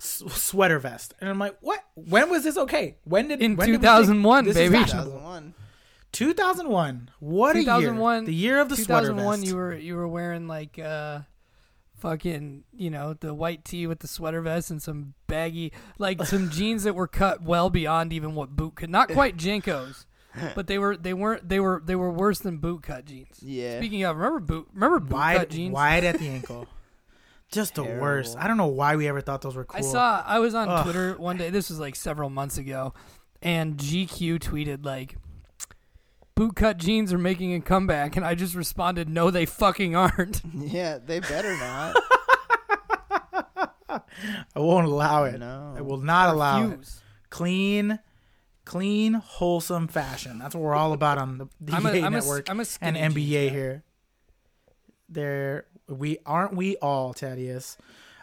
s- 0.00 0.22
sweater 0.28 0.78
vest 0.78 1.12
and 1.20 1.28
i'm 1.28 1.38
like 1.38 1.54
what 1.60 1.80
when 1.96 2.30
was 2.30 2.44
this 2.44 2.56
okay 2.56 2.96
when 3.04 3.28
did 3.28 3.42
In 3.42 3.56
when 3.56 3.68
did 3.68 3.76
2001, 3.82 4.44
this 4.46 4.54
baby. 4.54 4.78
2001. 4.78 5.54
2001 6.12 7.10
what 7.20 7.56
a 7.56 7.60
year. 7.60 7.64
2001 7.64 8.24
the 8.24 8.34
year 8.34 8.60
of 8.60 8.68
the 8.68 8.76
sweater 8.76 9.08
2001 9.08 9.40
vest. 9.40 9.48
you 9.50 9.56
were 9.56 9.74
you 9.74 9.96
were 9.96 10.08
wearing 10.08 10.48
like 10.48 10.78
uh 10.78 11.20
fucking 11.98 12.64
you 12.72 12.90
know 12.90 13.14
the 13.14 13.34
white 13.34 13.64
tee 13.64 13.86
with 13.86 14.00
the 14.00 14.08
sweater 14.08 14.40
vest 14.40 14.70
and 14.70 14.82
some 14.82 15.14
baggy 15.26 15.72
like 15.98 16.24
some 16.24 16.50
jeans 16.50 16.84
that 16.84 16.94
were 16.94 17.06
cut 17.06 17.42
well 17.42 17.70
beyond 17.70 18.12
even 18.12 18.34
what 18.34 18.50
boot 18.50 18.76
cut 18.76 18.88
not 18.90 19.08
quite 19.08 19.36
JNCOs 19.36 20.06
but 20.54 20.66
they 20.66 20.78
were 20.78 20.96
they 20.96 21.12
weren't 21.12 21.48
they 21.48 21.60
were 21.60 21.82
they 21.84 21.96
were 21.96 22.10
worse 22.10 22.38
than 22.38 22.58
boot 22.58 22.82
cut 22.82 23.04
jeans. 23.04 23.38
Yeah. 23.42 23.78
speaking 23.78 24.04
of 24.04 24.16
remember 24.16 24.40
boot 24.40 24.68
remember 24.72 25.00
boot 25.00 25.10
cut 25.10 25.16
wide 25.38 25.50
jeans? 25.50 25.72
wide 25.72 26.04
at 26.04 26.18
the 26.18 26.28
ankle. 26.28 26.66
Just 27.50 27.74
the 27.74 27.82
worst. 27.82 28.36
I 28.38 28.46
don't 28.46 28.56
know 28.56 28.68
why 28.68 28.94
we 28.94 29.08
ever 29.08 29.20
thought 29.20 29.42
those 29.42 29.56
were 29.56 29.64
cool. 29.64 29.78
I 29.78 29.80
saw 29.80 30.22
I 30.24 30.38
was 30.38 30.54
on 30.54 30.68
Ugh. 30.68 30.84
Twitter 30.84 31.14
one 31.18 31.36
day. 31.36 31.50
This 31.50 31.68
was 31.68 31.80
like 31.80 31.96
several 31.96 32.30
months 32.30 32.58
ago, 32.58 32.94
and 33.42 33.76
GQ 33.76 34.38
tweeted 34.38 34.84
like, 34.84 35.16
"Bootcut 36.40 36.78
jeans 36.78 37.12
are 37.12 37.18
making 37.18 37.52
a 37.54 37.60
comeback," 37.60 38.16
and 38.16 38.24
I 38.24 38.34
just 38.34 38.54
responded, 38.54 39.08
"No, 39.08 39.30
they 39.30 39.46
fucking 39.46 39.94
aren't." 39.94 40.42
Yeah, 40.54 40.98
they 40.98 41.20
better 41.20 41.56
not. 41.56 41.96
i 43.88 44.60
won't 44.60 44.86
allow 44.86 45.24
it 45.24 45.40
no. 45.40 45.74
i 45.76 45.80
will 45.80 45.98
not 45.98 46.32
allow 46.32 46.70
it 46.70 46.88
clean, 47.30 47.98
clean, 48.64 49.14
wholesome 49.14 49.88
fashion. 49.88 50.38
That's 50.38 50.54
what 50.54 50.62
we're 50.62 50.74
all 50.74 50.92
about 50.92 51.18
on 51.18 51.38
the 51.38 51.46
DA 51.64 51.76
I'm 51.76 51.86
a, 51.86 52.02
I'm 52.02 52.12
network 52.12 52.50
I'm 52.50 52.60
a 52.60 52.66
and 52.80 52.96
skinny 52.96 53.00
NBA 53.00 53.48
guy. 53.48 53.54
here. 53.54 53.84
There, 55.08 55.66
we 55.88 56.18
aren't 56.26 56.54
we 56.54 56.76
all, 56.76 57.12
Thaddeus. 57.12 57.76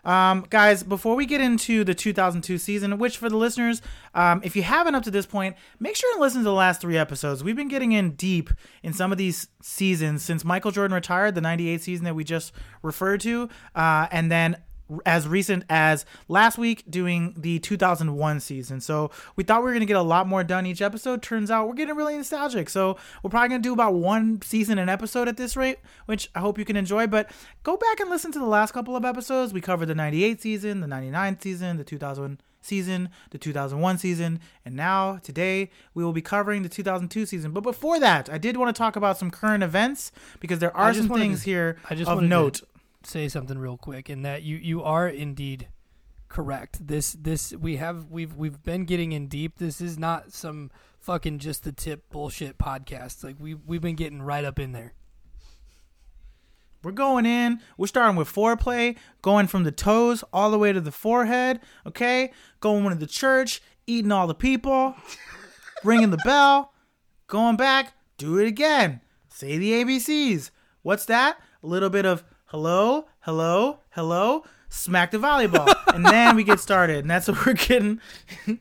Um, 0.07 0.45
guys, 0.49 0.83
before 0.83 1.15
we 1.15 1.25
get 1.25 1.41
into 1.41 1.83
the 1.83 1.93
2002 1.93 2.57
season, 2.57 2.97
which 2.97 3.17
for 3.17 3.29
the 3.29 3.35
listeners, 3.35 3.81
um, 4.15 4.39
if 4.43 4.55
you 4.55 4.63
haven't 4.63 4.95
up 4.95 5.03
to 5.03 5.11
this 5.11 5.25
point, 5.25 5.57
make 5.79 5.97
sure 5.97 6.11
and 6.13 6.21
listen 6.21 6.39
to 6.39 6.45
the 6.45 6.53
last 6.53 6.79
three 6.79 6.97
episodes. 6.97 7.43
We've 7.43 7.57
been 7.57 7.67
getting 7.67 7.91
in 7.91 8.11
deep 8.11 8.49
in 8.81 8.93
some 8.93 9.11
of 9.11 9.17
these 9.17 9.49
seasons 9.61 10.23
since 10.23 10.45
Michael 10.45 10.71
Jordan 10.71 10.95
retired, 10.95 11.35
the 11.35 11.41
98 11.41 11.81
season 11.81 12.05
that 12.05 12.15
we 12.15 12.23
just 12.23 12.53
referred 12.81 13.19
to, 13.21 13.49
uh, 13.75 14.07
and 14.09 14.31
then 14.31 14.57
as 15.05 15.27
recent 15.27 15.63
as 15.69 16.05
last 16.27 16.57
week 16.57 16.83
doing 16.89 17.33
the 17.37 17.59
2001 17.59 18.39
season. 18.39 18.79
So 18.79 19.11
we 19.35 19.43
thought 19.43 19.61
we 19.61 19.65
were 19.65 19.71
going 19.71 19.81
to 19.81 19.85
get 19.85 19.97
a 19.97 20.01
lot 20.01 20.27
more 20.27 20.43
done 20.43 20.65
each 20.65 20.81
episode. 20.81 21.21
Turns 21.21 21.51
out 21.51 21.67
we're 21.67 21.73
getting 21.73 21.95
really 21.95 22.15
nostalgic. 22.15 22.69
So 22.69 22.97
we're 23.21 23.29
probably 23.29 23.49
going 23.49 23.61
to 23.61 23.67
do 23.69 23.73
about 23.73 23.93
one 23.95 24.41
season 24.41 24.77
an 24.77 24.89
episode 24.89 25.27
at 25.27 25.37
this 25.37 25.55
rate, 25.57 25.79
which 26.05 26.29
I 26.35 26.39
hope 26.39 26.57
you 26.57 26.65
can 26.65 26.77
enjoy. 26.77 27.07
But 27.07 27.29
go 27.63 27.75
back 27.77 27.99
and 27.99 28.09
listen 28.09 28.31
to 28.33 28.39
the 28.39 28.45
last 28.45 28.71
couple 28.73 28.95
of 28.95 29.03
episodes. 29.03 29.53
We 29.53 29.61
covered 29.61 29.87
the 29.87 29.95
98 29.95 30.41
season, 30.41 30.79
the 30.81 30.87
99 30.87 31.39
season, 31.39 31.77
the 31.77 31.83
2000 31.83 32.41
season, 32.59 33.09
the 33.29 33.37
2001 33.37 33.97
season, 33.97 34.41
and 34.65 34.75
now 34.75 35.17
today 35.23 35.69
we 35.93 36.03
will 36.03 36.11
be 36.11 36.21
covering 36.21 36.63
the 36.63 36.69
2002 36.69 37.25
season. 37.25 37.51
But 37.51 37.61
before 37.61 37.97
that, 37.99 38.29
I 38.29 38.37
did 38.37 38.57
want 38.57 38.75
to 38.75 38.77
talk 38.77 38.97
about 38.97 39.17
some 39.17 39.31
current 39.31 39.63
events 39.63 40.11
because 40.41 40.59
there 40.59 40.75
are 40.75 40.93
some 40.93 41.07
things 41.07 41.43
to- 41.43 41.45
here 41.45 41.77
I 41.89 41.95
just 41.95 42.09
of 42.09 42.17
wanted 42.17 42.27
to- 42.27 42.29
note. 42.29 42.61
Say 43.07 43.27
something 43.27 43.57
real 43.57 43.77
quick 43.77 44.09
and 44.09 44.25
that 44.25 44.43
you 44.43 44.57
you 44.57 44.83
are 44.83 45.07
indeed 45.07 45.67
correct 46.27 46.85
this 46.85 47.13
this 47.13 47.53
we 47.53 47.77
have 47.77 48.05
we've 48.09 48.35
we've 48.35 48.61
been 48.63 48.83
getting 48.83 49.13
in 49.13 49.27
deep 49.27 49.57
this 49.57 49.79
is 49.79 49.97
not 49.97 50.33
some 50.33 50.69
fucking 50.99 51.39
just 51.39 51.63
the 51.63 51.71
tip 51.71 52.09
bullshit 52.09 52.57
podcast 52.57 53.23
like 53.23 53.35
we 53.39 53.53
we've 53.53 53.81
been 53.81 53.95
getting 53.95 54.21
right 54.21 54.43
up 54.43 54.59
in 54.59 54.73
there 54.73 54.93
We're 56.83 56.91
going 56.91 57.25
in. 57.25 57.59
We're 57.77 57.87
starting 57.87 58.15
with 58.15 58.31
foreplay, 58.31 58.97
going 59.21 59.47
from 59.47 59.63
the 59.63 59.71
toes 59.71 60.23
all 60.31 60.51
the 60.51 60.59
way 60.59 60.71
to 60.71 60.79
the 60.79 60.91
forehead. 60.91 61.59
Okay, 61.85 62.31
going 62.59 62.87
to 62.89 62.95
the 62.95 63.07
church, 63.07 63.61
eating 63.87 64.11
all 64.11 64.27
the 64.27 64.35
people, 64.35 64.95
ringing 65.83 66.11
the 66.11 66.17
bell, 66.23 66.73
going 67.27 67.57
back, 67.57 67.93
do 68.17 68.37
it 68.37 68.47
again. 68.47 69.01
Say 69.27 69.57
the 69.57 69.71
ABCs. 69.71 70.51
What's 70.83 71.05
that? 71.05 71.39
A 71.63 71.67
little 71.67 71.89
bit 71.89 72.05
of 72.05 72.23
hello, 72.47 73.05
hello, 73.19 73.79
hello. 73.89 74.43
Smack 74.69 75.11
the 75.11 75.17
volleyball, 75.17 75.73
and 75.93 76.05
then 76.05 76.35
we 76.35 76.43
get 76.43 76.59
started, 76.59 76.97
and 76.97 77.09
that's 77.09 77.29
what 77.29 77.45
we're 77.45 77.53
getting. 77.53 78.01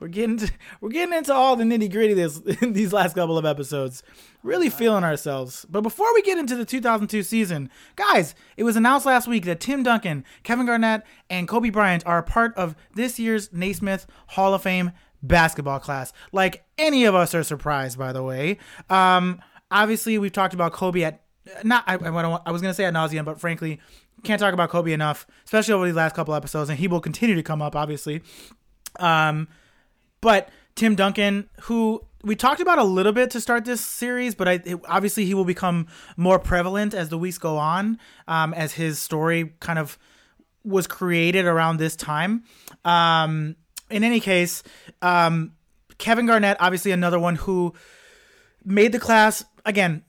we're 0.00 0.08
getting 0.08 0.36
to, 0.36 0.52
we're 0.80 0.90
getting 0.90 1.16
into 1.16 1.34
all 1.34 1.56
the 1.56 1.64
nitty 1.64 1.90
gritty 1.90 2.14
this 2.14 2.38
in 2.38 2.72
these 2.74 2.92
last 2.92 3.16
couple 3.16 3.36
of 3.36 3.44
episodes. 3.44 4.04
Really 4.44 4.70
feeling 4.70 5.02
ourselves. 5.02 5.66
But 5.68 5.80
before 5.80 6.06
we 6.14 6.22
get 6.22 6.38
into 6.38 6.54
the 6.54 6.64
2002 6.64 7.24
season, 7.24 7.70
guys, 7.96 8.36
it 8.56 8.62
was 8.62 8.76
announced 8.76 9.04
last 9.04 9.26
week 9.26 9.44
that 9.46 9.58
Tim 9.58 9.82
Duncan, 9.82 10.24
Kevin 10.44 10.66
Garnett, 10.66 11.02
and 11.28 11.48
Kobe 11.48 11.70
Bryant 11.70 12.06
are 12.06 12.18
a 12.18 12.22
part 12.22 12.54
of 12.56 12.76
this 12.94 13.18
year's 13.18 13.52
Naismith 13.52 14.06
Hall 14.28 14.54
of 14.54 14.62
Fame 14.62 14.92
basketball 15.24 15.80
class. 15.80 16.12
Like 16.30 16.64
any 16.76 17.04
of 17.04 17.16
us 17.16 17.34
are 17.34 17.42
surprised, 17.42 17.98
by 17.98 18.12
the 18.12 18.22
way. 18.22 18.58
Um, 18.88 19.40
obviously, 19.72 20.18
we've 20.18 20.32
talked 20.32 20.54
about 20.54 20.72
Kobe 20.72 21.02
at 21.02 21.22
not 21.64 21.84
I, 21.86 21.94
I, 21.94 22.38
I 22.46 22.50
was 22.50 22.62
gonna 22.62 22.74
say 22.74 22.84
at 22.84 22.94
nauseum, 22.94 23.24
but 23.24 23.40
frankly, 23.40 23.80
can't 24.22 24.40
talk 24.40 24.54
about 24.54 24.70
Kobe 24.70 24.92
enough, 24.92 25.26
especially 25.44 25.74
over 25.74 25.86
these 25.86 25.94
last 25.94 26.14
couple 26.14 26.34
episodes, 26.34 26.70
and 26.70 26.78
he 26.78 26.88
will 26.88 27.00
continue 27.00 27.34
to 27.34 27.42
come 27.42 27.62
up, 27.62 27.76
obviously. 27.76 28.22
Um, 28.98 29.48
but 30.20 30.48
Tim 30.74 30.94
Duncan, 30.94 31.48
who 31.62 32.02
we 32.24 32.34
talked 32.34 32.60
about 32.60 32.78
a 32.78 32.84
little 32.84 33.12
bit 33.12 33.30
to 33.30 33.40
start 33.40 33.64
this 33.64 33.84
series, 33.84 34.34
but 34.34 34.48
I 34.48 34.52
it, 34.64 34.80
obviously 34.88 35.24
he 35.24 35.34
will 35.34 35.44
become 35.44 35.86
more 36.16 36.38
prevalent 36.38 36.94
as 36.94 37.08
the 37.08 37.18
weeks 37.18 37.38
go 37.38 37.56
on, 37.56 37.98
um, 38.26 38.54
as 38.54 38.72
his 38.72 38.98
story 38.98 39.54
kind 39.60 39.78
of 39.78 39.98
was 40.64 40.86
created 40.86 41.46
around 41.46 41.78
this 41.78 41.96
time. 41.96 42.44
Um, 42.84 43.56
in 43.90 44.04
any 44.04 44.20
case, 44.20 44.62
um, 45.00 45.52
Kevin 45.98 46.26
Garnett, 46.26 46.56
obviously 46.60 46.92
another 46.92 47.18
one 47.18 47.36
who 47.36 47.74
made 48.64 48.92
the 48.92 48.98
class 48.98 49.44
again. 49.64 50.04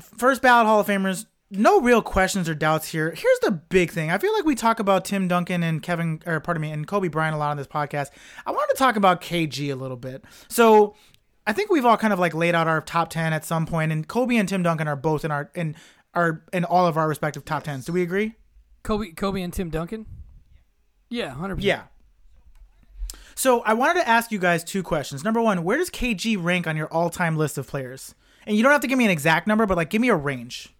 First 0.00 0.42
ballot 0.42 0.66
Hall 0.66 0.80
of 0.80 0.86
Famers, 0.86 1.26
no 1.50 1.80
real 1.80 2.00
questions 2.02 2.48
or 2.48 2.54
doubts 2.54 2.88
here. 2.88 3.10
Here's 3.10 3.38
the 3.40 3.50
big 3.50 3.90
thing. 3.90 4.10
I 4.10 4.18
feel 4.18 4.32
like 4.32 4.44
we 4.44 4.54
talk 4.54 4.80
about 4.80 5.04
Tim 5.04 5.28
Duncan 5.28 5.62
and 5.62 5.82
Kevin, 5.82 6.22
or 6.26 6.40
pardon 6.40 6.62
me, 6.62 6.70
and 6.70 6.86
Kobe 6.86 7.08
Bryant 7.08 7.34
a 7.34 7.38
lot 7.38 7.50
on 7.50 7.56
this 7.58 7.66
podcast. 7.66 8.08
I 8.46 8.50
wanted 8.52 8.72
to 8.74 8.78
talk 8.78 8.96
about 8.96 9.20
KG 9.20 9.70
a 9.70 9.76
little 9.76 9.98
bit. 9.98 10.24
So 10.48 10.94
I 11.46 11.52
think 11.52 11.70
we've 11.70 11.84
all 11.84 11.98
kind 11.98 12.12
of 12.12 12.18
like 12.18 12.34
laid 12.34 12.54
out 12.54 12.68
our 12.68 12.80
top 12.80 13.10
ten 13.10 13.32
at 13.32 13.44
some 13.44 13.66
point, 13.66 13.92
and 13.92 14.08
Kobe 14.08 14.36
and 14.36 14.48
Tim 14.48 14.62
Duncan 14.62 14.88
are 14.88 14.96
both 14.96 15.24
in 15.24 15.30
our 15.30 15.50
in 15.54 15.76
our 16.14 16.42
in 16.52 16.64
all 16.64 16.86
of 16.86 16.96
our 16.96 17.08
respective 17.08 17.44
top 17.44 17.64
tens. 17.64 17.84
Do 17.84 17.92
we 17.92 18.02
agree? 18.02 18.34
kobe 18.84 19.12
kobe 19.12 19.40
and 19.40 19.52
tim 19.52 19.70
duncan 19.70 20.04
yeah 21.08 21.32
100% 21.36 21.58
Yeah. 21.60 21.82
So 23.34 23.60
I 23.60 23.74
wanted 23.74 24.00
to 24.00 24.08
ask 24.08 24.30
you 24.32 24.38
guys 24.38 24.62
two 24.64 24.82
questions. 24.82 25.24
Number 25.24 25.40
one, 25.40 25.64
where 25.64 25.78
does 25.78 25.88
KG 25.88 26.36
rank 26.42 26.66
on 26.66 26.76
your 26.76 26.86
all-time 26.88 27.36
list 27.36 27.56
of 27.58 27.66
players? 27.66 28.14
And 28.46 28.56
you 28.56 28.62
don't 28.62 28.72
have 28.72 28.80
to 28.82 28.86
give 28.88 28.98
me 28.98 29.04
an 29.04 29.10
exact 29.10 29.46
number, 29.46 29.66
but 29.66 29.76
like 29.76 29.90
give 29.90 30.00
me 30.00 30.08
a 30.08 30.16
range. 30.16 30.74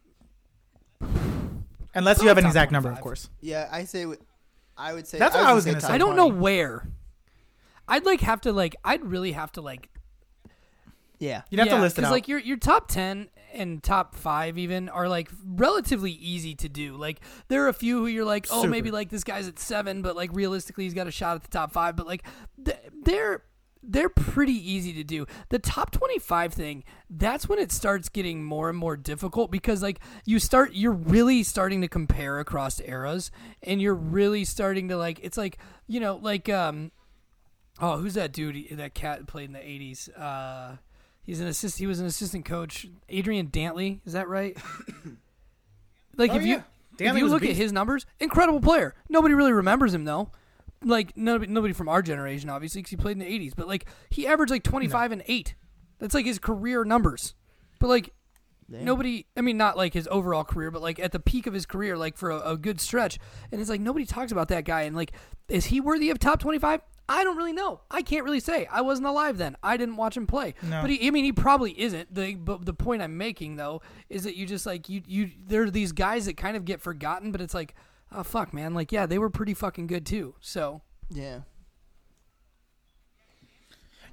Unless 1.95 2.23
you 2.23 2.28
have 2.28 2.38
an 2.38 2.47
exact 2.47 2.73
number, 2.73 2.90
of 2.90 3.00
course. 3.00 3.28
Yeah, 3.40 3.69
I 3.71 3.85
say. 3.85 4.07
I 4.76 4.95
would 4.95 5.07
say. 5.07 5.19
That's 5.19 5.35
what 5.35 5.45
I 5.45 5.52
was 5.52 5.64
gonna 5.64 5.75
gonna 5.75 5.81
say 5.83 5.88
say. 5.88 5.95
i 5.95 5.99
don't 5.99 6.16
know 6.16 6.26
where 6.28 6.88
i'd 7.88 8.07
like 8.07 8.21
have 8.21 8.40
to 8.40 8.52
like 8.52 8.75
i'd 8.85 9.04
really 9.04 9.33
have 9.33 9.50
to 9.52 9.61
like 9.61 9.90
Yeah. 11.19 11.42
You'd 11.50 11.59
have 11.59 11.69
to 11.69 11.78
list 11.78 11.99
it 11.99 12.02
'cause, 12.02 12.07
out. 12.07 12.09
Cuz 12.09 12.12
like 12.12 12.28
your 12.28 12.38
your 12.38 12.57
top 12.57 12.88
10 12.88 13.28
and 13.52 13.83
top 13.83 14.14
5 14.14 14.57
even 14.57 14.88
are 14.88 15.09
like 15.09 15.28
relatively 15.45 16.12
easy 16.12 16.54
to 16.54 16.69
do 16.71 16.97
like 16.97 17.21
there 17.49 17.62
are 17.64 17.69
a 17.69 17.73
few 17.75 17.99
who 17.99 18.07
you're 18.07 18.25
like 18.25 18.47
oh 18.50 18.62
Super. 18.62 18.71
maybe 18.71 18.90
like 18.90 19.11
this 19.11 19.25
guy's 19.25 19.47
at 19.47 19.59
7 19.59 20.00
but 20.00 20.16
like 20.16 20.31
realistically 20.33 20.85
he's 20.85 20.95
got 20.95 21.07
a 21.07 21.11
shot 21.11 21.37
at 21.37 21.42
the 21.42 21.49
top 21.49 21.71
5 21.73 21.97
but 21.97 22.07
like 22.07 22.23
th- 22.64 22.78
they're 23.04 23.42
they're 23.83 24.09
pretty 24.09 24.53
easy 24.53 24.93
to 24.93 25.03
do. 25.05 25.27
The 25.49 25.59
top 25.59 25.91
25 25.91 26.55
thing, 26.55 26.85
that's 27.11 27.49
when 27.49 27.59
it 27.59 27.73
starts 27.73 28.09
getting 28.09 28.45
more 28.45 28.69
and 28.69 28.79
more 28.79 28.97
difficult 28.97 29.51
because 29.51 29.83
like 29.83 29.99
you 30.25 30.39
start 30.39 30.73
you're 30.75 30.93
really 30.93 31.43
starting 31.43 31.81
to 31.81 31.89
compare 31.89 32.39
across 32.39 32.81
eras 32.81 33.31
and 33.62 33.83
you're 33.83 33.95
really 33.95 34.45
starting 34.45 34.89
to 34.89 34.97
like 34.97 35.19
it's 35.23 35.37
like, 35.37 35.59
you 35.89 35.99
know, 36.01 36.17
like 36.23 36.49
um 36.49 36.93
oh, 37.81 37.99
who's 37.99 38.15
that 38.15 38.33
dude 38.33 38.67
that 38.79 38.95
cat 38.95 39.27
played 39.27 39.47
in 39.47 39.53
the 39.53 39.59
80s? 39.59 40.09
Uh 40.19 40.77
he's 41.23 41.41
an 41.41 41.49
assist 41.49 41.79
he 41.79 41.87
was 41.87 41.99
an 41.99 42.07
assistant 42.07 42.45
coach. 42.45 42.87
Adrian 43.09 43.49
Dantley, 43.49 44.01
is 44.07 44.12
that 44.12 44.29
right? 44.29 44.57
like 46.17 46.31
Oh, 46.31 46.37
if 46.37 46.45
yeah. 46.45 46.57
you 46.57 46.65
Dantley 46.99 47.17
if 47.17 47.19
you 47.19 47.29
look 47.29 47.43
at 47.43 47.57
his 47.57 47.73
numbers, 47.73 48.07
incredible 48.21 48.61
player. 48.61 48.95
Nobody 49.09 49.35
really 49.35 49.53
remembers 49.53 49.93
him 49.93 50.05
though. 50.05 50.31
Like 50.85 51.17
nobody, 51.17 51.53
nobody 51.53 51.73
from 51.73 51.89
our 51.89 52.03
generation, 52.03 52.51
obviously, 52.51 52.81
because 52.81 52.91
he 52.91 52.97
played 52.97 53.12
in 53.12 53.19
the 53.21 53.27
'80s. 53.27 53.53
But 53.57 53.69
like 53.69 53.87
he 54.11 54.27
averaged 54.27 54.51
like 54.51 54.62
25 54.62 55.12
and 55.12 55.23
eight. 55.27 55.55
That's 55.99 56.15
like 56.15 56.27
his 56.27 56.39
career 56.39 56.85
numbers. 56.85 57.35
But 57.79 57.89
like 57.89 58.12
nobody, 58.69 59.27
I 59.37 59.41
mean, 59.41 59.57
not 59.57 59.77
like 59.77 59.95
his 59.95 60.09
overall 60.11 60.45
career, 60.45 60.71
but 60.71 60.83
like 60.83 60.99
at 60.99 61.12
the 61.12 61.21
peak 61.21 61.47
of 61.47 61.55
his 61.55 61.67
career, 61.67 61.97
like 61.97 62.17
for 62.17 62.31
a, 62.31 62.53
a 62.53 62.57
good 62.57 62.81
stretch. 62.81 63.19
And 63.51 63.61
it's 63.61 63.71
like 63.71 63.81
nobody 63.81 64.07
talks 64.07 64.33
about 64.33 64.49
that 64.49 64.65
guy. 64.65 64.83
And 64.83 64.97
like, 64.97 65.12
is 65.49 65.67
he 65.67 65.81
worthy 65.81 66.11
of 66.11 66.19
top 66.19 66.41
25? 66.41 66.81
I 67.09 67.25
don't 67.25 67.37
really 67.37 67.53
know. 67.53 67.81
I 67.91 68.03
can't 68.03 68.25
really 68.25 68.41
say. 68.41 68.67
I 68.71 68.81
wasn't 68.81 69.09
alive 69.09 69.37
then. 69.37 69.57
I 69.62 69.77
didn't 69.77 69.97
watch 69.97 70.17
him 70.17 70.27
play. 70.27 70.55
No. 70.62 70.81
But 70.81 70.91
he, 70.91 71.07
I 71.07 71.11
mean, 71.11 71.25
he 71.25 71.33
probably 71.33 71.79
isn't. 71.79 72.15
The 72.15 72.37
but 72.37 72.65
the 72.65 72.73
point 72.73 73.03
I'm 73.03 73.19
making 73.19 73.57
though 73.57 73.83
is 74.09 74.25
that 74.25 74.37
you 74.37 74.47
just 74.47 74.67
like 74.67 74.89
you 74.89 75.03
you 75.07 75.31
there 75.47 75.65
are 75.65 75.71
these 75.71 75.93
guys 75.93 76.27
that 76.27 76.37
kind 76.37 76.57
of 76.57 76.65
get 76.65 76.81
forgotten, 76.81 77.33
but 77.33 77.41
it's 77.41 77.55
like, 77.55 77.75
oh 78.14 78.23
fuck, 78.23 78.52
man, 78.52 78.75
like 78.75 78.92
yeah, 78.92 79.07
they 79.07 79.19
were 79.19 79.31
pretty 79.31 79.54
fucking 79.54 79.87
good 79.87 80.07
too. 80.07 80.35
So 80.40 80.83
Yeah. 81.11 81.40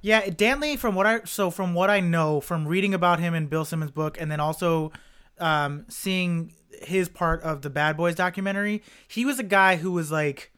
Yeah, 0.02 0.22
Dantley, 0.22 0.78
from 0.78 0.94
what 0.94 1.06
I 1.06 1.20
so 1.24 1.50
from 1.50 1.74
what 1.74 1.90
I 1.90 2.00
know 2.00 2.40
from 2.40 2.66
reading 2.66 2.94
about 2.94 3.20
him 3.20 3.34
in 3.34 3.46
Bill 3.46 3.64
Simmons' 3.64 3.90
book, 3.90 4.18
and 4.18 4.30
then 4.30 4.40
also 4.40 4.92
um, 5.38 5.84
seeing 5.88 6.54
his 6.82 7.08
part 7.08 7.42
of 7.42 7.62
the 7.62 7.70
Bad 7.70 7.96
Boys 7.96 8.14
documentary, 8.14 8.82
he 9.08 9.24
was 9.24 9.38
a 9.38 9.42
guy 9.42 9.76
who 9.76 9.92
was 9.92 10.10
like, 10.10 10.52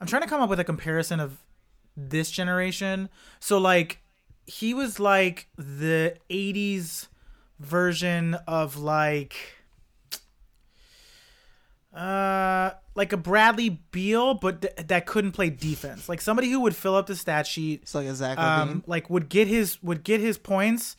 I'm 0.00 0.06
trying 0.06 0.22
to 0.22 0.28
come 0.28 0.40
up 0.40 0.48
with 0.48 0.60
a 0.60 0.64
comparison 0.64 1.20
of 1.20 1.42
this 1.96 2.30
generation. 2.30 3.10
So 3.38 3.58
like, 3.58 4.00
he 4.46 4.72
was 4.72 4.98
like 4.98 5.48
the 5.56 6.16
'80s 6.30 7.08
version 7.58 8.34
of 8.46 8.78
like. 8.78 9.55
Uh, 11.96 12.72
like 12.94 13.12
a 13.12 13.16
Bradley 13.16 13.80
Beal, 13.90 14.34
but 14.34 14.60
th- 14.60 14.74
that 14.88 15.06
couldn't 15.06 15.32
play 15.32 15.48
defense. 15.48 16.08
Like 16.08 16.20
somebody 16.20 16.50
who 16.50 16.60
would 16.60 16.76
fill 16.76 16.94
up 16.94 17.06
the 17.06 17.16
stat 17.16 17.46
sheet, 17.46 17.82
It's 17.82 17.94
like 17.94 18.06
a 18.06 18.14
Zach 18.14 18.38
um, 18.38 18.84
like 18.86 19.08
would 19.08 19.28
get 19.30 19.48
his 19.48 19.82
would 19.82 20.04
get 20.04 20.20
his 20.20 20.36
points. 20.36 20.96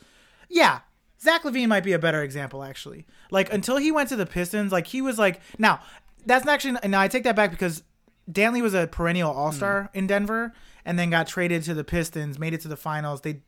Yeah, 0.50 0.80
Zach 1.22 1.44
LaVine 1.44 1.68
might 1.68 1.84
be 1.84 1.94
a 1.94 2.00
better 2.00 2.24
example 2.24 2.64
actually. 2.64 3.06
Like 3.30 3.54
until 3.54 3.78
he 3.78 3.92
went 3.92 4.10
to 4.10 4.16
the 4.16 4.26
Pistons, 4.26 4.72
like 4.72 4.88
he 4.88 5.02
was 5.02 5.20
like 5.20 5.40
now 5.60 5.82
that's 6.26 6.48
actually. 6.48 6.78
Now 6.88 7.00
I 7.02 7.08
take 7.08 7.24
that 7.26 7.36
back 7.36 7.52
because 7.52 7.84
Dantley 8.32 8.62
was 8.62 8.74
a 8.74 8.88
perennial 8.88 9.32
All 9.32 9.52
Star 9.52 9.90
in 9.94 10.08
Denver, 10.08 10.54
and 10.84 10.98
then 10.98 11.10
got 11.12 11.28
traded 11.28 11.64
to 11.64 11.74
the 11.74 11.84
Pistons, 11.84 12.40
made 12.40 12.54
it 12.54 12.62
to 12.62 12.68
the 12.68 12.76
finals. 12.76 13.22
They 13.22 13.42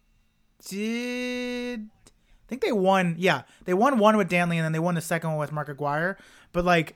did. 0.68 1.89
I 2.06 2.48
think 2.48 2.62
they 2.62 2.72
won. 2.72 3.15
Yeah, 3.18 3.44
they 3.65 3.74
won 3.74 4.00
one 4.00 4.18
with 4.18 4.29
Dantley, 4.29 4.56
and 4.56 4.63
then 4.65 4.72
they 4.72 4.79
won 4.79 4.96
the 4.96 5.01
second 5.01 5.32
one 5.32 5.39
with 5.39 5.51
Mark 5.51 5.70
Aguirre. 5.70 6.18
But 6.51 6.65
like, 6.65 6.96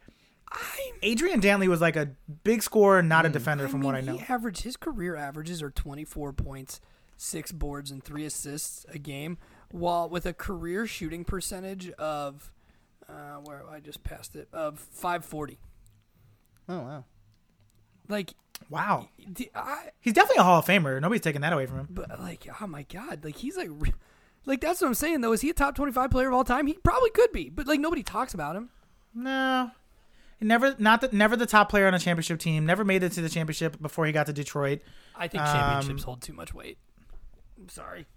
Adrian 1.01 1.41
Dantley 1.41 1.67
was 1.67 1.81
like 1.81 1.95
a 1.95 2.11
big 2.43 2.63
scorer, 2.63 3.01
not 3.01 3.25
a 3.25 3.29
defender, 3.29 3.67
from 3.67 3.81
what 3.81 3.95
I 3.95 4.01
know. 4.01 4.17
He 4.17 4.25
average 4.29 4.61
his 4.61 4.77
career 4.77 5.15
averages 5.15 5.61
are 5.61 5.69
24 5.71 6.33
points, 6.33 6.79
six 7.17 7.51
boards, 7.51 7.91
and 7.91 8.03
three 8.03 8.25
assists 8.25 8.85
a 8.89 8.97
game, 8.97 9.37
while 9.71 10.07
with 10.09 10.25
a 10.25 10.33
career 10.33 10.85
shooting 10.87 11.23
percentage 11.25 11.89
of 11.91 12.51
uh, 13.09 13.37
where 13.43 13.63
I 13.69 13.79
just 13.79 14.03
passed 14.03 14.35
it 14.35 14.47
of 14.53 14.79
540. 14.79 15.57
Oh 16.69 16.79
wow. 16.79 17.05
Like, 18.07 18.33
Wow, 18.69 19.09
d- 19.33 19.49
I, 19.53 19.89
he's 19.99 20.13
definitely 20.13 20.39
a 20.39 20.43
Hall 20.43 20.59
of 20.59 20.65
Famer. 20.65 21.01
Nobody's 21.01 21.21
taking 21.21 21.41
that 21.41 21.51
away 21.51 21.65
from 21.65 21.79
him. 21.79 21.87
but 21.89 22.17
like, 22.19 22.47
oh 22.61 22.67
my 22.67 22.83
god, 22.83 23.23
like 23.25 23.35
he's 23.37 23.57
like, 23.57 23.69
like 24.45 24.61
that's 24.61 24.79
what 24.79 24.87
I'm 24.87 24.93
saying 24.93 25.19
though. 25.21 25.33
Is 25.33 25.41
he 25.41 25.49
a 25.49 25.53
top 25.53 25.75
25 25.75 26.09
player 26.11 26.29
of 26.29 26.33
all 26.33 26.43
time? 26.45 26.67
He 26.67 26.73
probably 26.75 27.09
could 27.09 27.31
be, 27.33 27.49
but 27.49 27.67
like 27.67 27.79
nobody 27.81 28.03
talks 28.03 28.33
about 28.33 28.55
him. 28.55 28.69
No. 29.13 29.71
He 30.43 30.47
never 30.49 30.75
not 30.77 30.99
the 30.99 31.07
never 31.13 31.37
the 31.37 31.45
top 31.45 31.69
player 31.69 31.87
on 31.87 31.93
a 31.93 31.99
championship 31.99 32.37
team, 32.37 32.65
never 32.65 32.83
made 32.83 33.01
it 33.01 33.13
to 33.13 33.21
the 33.21 33.29
championship 33.29 33.81
before 33.81 34.05
he 34.05 34.11
got 34.11 34.25
to 34.25 34.33
Detroit. 34.33 34.81
I 35.15 35.29
think 35.29 35.41
Um, 35.41 35.55
championships 35.55 36.03
hold 36.03 36.21
too 36.21 36.33
much 36.33 36.53
weight. 36.53 36.77
I'm 37.57 37.69
sorry. 37.69 38.07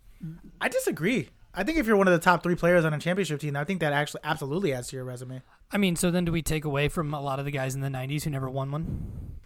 I 0.60 0.68
disagree. 0.68 1.28
I 1.54 1.62
think 1.62 1.78
if 1.78 1.86
you're 1.86 1.96
one 1.96 2.08
of 2.08 2.12
the 2.12 2.18
top 2.18 2.42
three 2.42 2.56
players 2.56 2.84
on 2.84 2.92
a 2.92 2.98
championship 2.98 3.38
team, 3.38 3.54
I 3.54 3.62
think 3.62 3.78
that 3.78 3.92
actually 3.92 4.22
absolutely 4.24 4.72
adds 4.72 4.88
to 4.88 4.96
your 4.96 5.04
resume. 5.04 5.40
I 5.70 5.78
mean, 5.78 5.94
so 5.94 6.10
then 6.10 6.24
do 6.24 6.32
we 6.32 6.42
take 6.42 6.64
away 6.64 6.88
from 6.88 7.14
a 7.14 7.20
lot 7.20 7.38
of 7.38 7.44
the 7.44 7.52
guys 7.52 7.76
in 7.76 7.80
the 7.80 7.88
90s 7.88 8.24
who 8.24 8.30
never 8.30 8.50
won 8.50 8.72
one? 8.72 9.36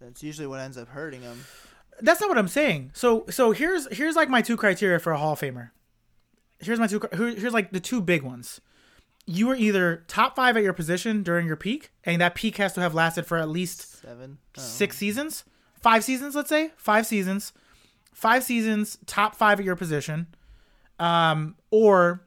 That's 0.00 0.20
usually 0.24 0.48
what 0.48 0.58
ends 0.58 0.76
up 0.76 0.88
hurting 0.88 1.20
them. 1.20 1.44
That's 2.00 2.20
not 2.20 2.28
what 2.28 2.36
I'm 2.38 2.48
saying. 2.48 2.90
So 2.94 3.26
so 3.30 3.52
here's 3.52 3.86
here's 3.96 4.16
like 4.16 4.28
my 4.28 4.42
two 4.42 4.56
criteria 4.56 4.98
for 4.98 5.12
a 5.12 5.18
Hall 5.18 5.34
of 5.34 5.40
Famer. 5.40 5.70
Here's 6.58 6.80
my 6.80 6.88
two 6.88 7.00
here's 7.12 7.54
like 7.54 7.70
the 7.70 7.78
two 7.78 8.00
big 8.00 8.22
ones. 8.22 8.60
You 9.26 9.46
were 9.46 9.54
either 9.54 10.04
top 10.06 10.36
five 10.36 10.56
at 10.56 10.62
your 10.62 10.72
position 10.72 11.22
during 11.22 11.46
your 11.46 11.56
peak, 11.56 11.90
and 12.04 12.20
that 12.20 12.34
peak 12.34 12.56
has 12.58 12.74
to 12.74 12.80
have 12.80 12.94
lasted 12.94 13.26
for 13.26 13.38
at 13.38 13.48
least 13.48 14.02
Seven. 14.02 14.38
Oh. 14.58 14.60
six 14.60 14.98
seasons, 14.98 15.44
five 15.80 16.04
seasons, 16.04 16.34
let's 16.34 16.50
say 16.50 16.72
five 16.76 17.06
seasons, 17.06 17.52
five 18.12 18.44
seasons, 18.44 18.98
top 19.06 19.34
five 19.34 19.58
at 19.58 19.64
your 19.64 19.76
position, 19.76 20.26
um, 20.98 21.56
or 21.70 22.26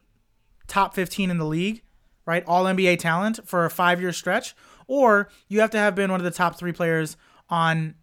top 0.67 0.95
fifteen 0.95 1.29
in 1.29 1.37
the 1.37 1.45
league, 1.45 1.83
right? 2.25 2.43
All 2.47 2.65
NBA 2.65 2.97
talent 2.99 3.39
for 3.47 3.65
a 3.65 3.69
five 3.69 4.01
year 4.01 4.11
stretch, 4.11 4.55
or 4.87 5.29
you 5.47 5.59
have 5.61 5.69
to 5.71 5.77
have 5.77 5.93
been 5.93 6.09
one 6.11 6.19
of 6.19 6.25
the 6.25 6.31
top 6.31 6.57
three 6.57 6.73
players 6.73 7.15
on 7.49 7.93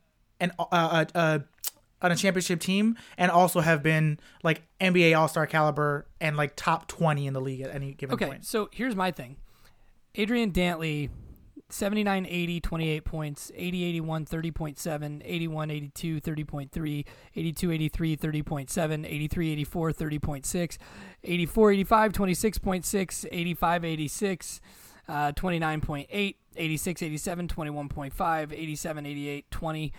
an 0.41 0.53
uh, 0.59 0.65
uh, 0.71 1.05
uh, 1.15 1.39
on 2.05 2.13
a 2.13 2.17
championship 2.17 2.61
team, 2.61 2.97
and 3.19 3.31
also 3.31 3.61
have 3.61 3.83
been 3.83 4.21
like 4.43 4.63
NBA 4.81 5.17
All 5.19 5.27
Star 5.27 5.47
caliber 5.47 6.07
and 6.21 6.37
like 6.37 6.55
top 6.55 6.87
twenty 6.87 7.27
in 7.27 7.33
the 7.35 7.41
league 7.41 7.63
at 7.63 7.75
any 7.75 7.95
given 7.95 8.15
Okay, 8.15 8.27
point. 8.27 8.45
so 8.45 8.69
here's 8.73 8.95
my 8.95 9.11
thing. 9.11 9.37
Adrian 10.15 10.53
Dantley, 10.53 11.11
79 11.71 12.27
80, 12.29 12.61
28 12.61 13.05
points, 13.05 13.51
80 13.57 13.85
81, 13.85 14.27
30.7, 14.27 15.23
81 15.25 15.71
82, 15.71 16.21
30.3, 16.21 17.05
82 17.35 17.73
83, 17.73 18.17
30.7, 18.17 19.07
83 19.07 19.51
84, 19.51 19.93
30.6, 19.93 20.79
84 21.25 21.71
85, 21.73 22.13
26.6, 22.13 23.27
85 23.33 23.85
86, 23.85 24.61
uh, 25.09 25.33
29.8, 25.33 26.35
86 26.57 27.03
87, 27.03 27.49
21.5, 27.49 28.53
87 28.53 29.07
88, 29.07 29.51
20. 29.51 29.93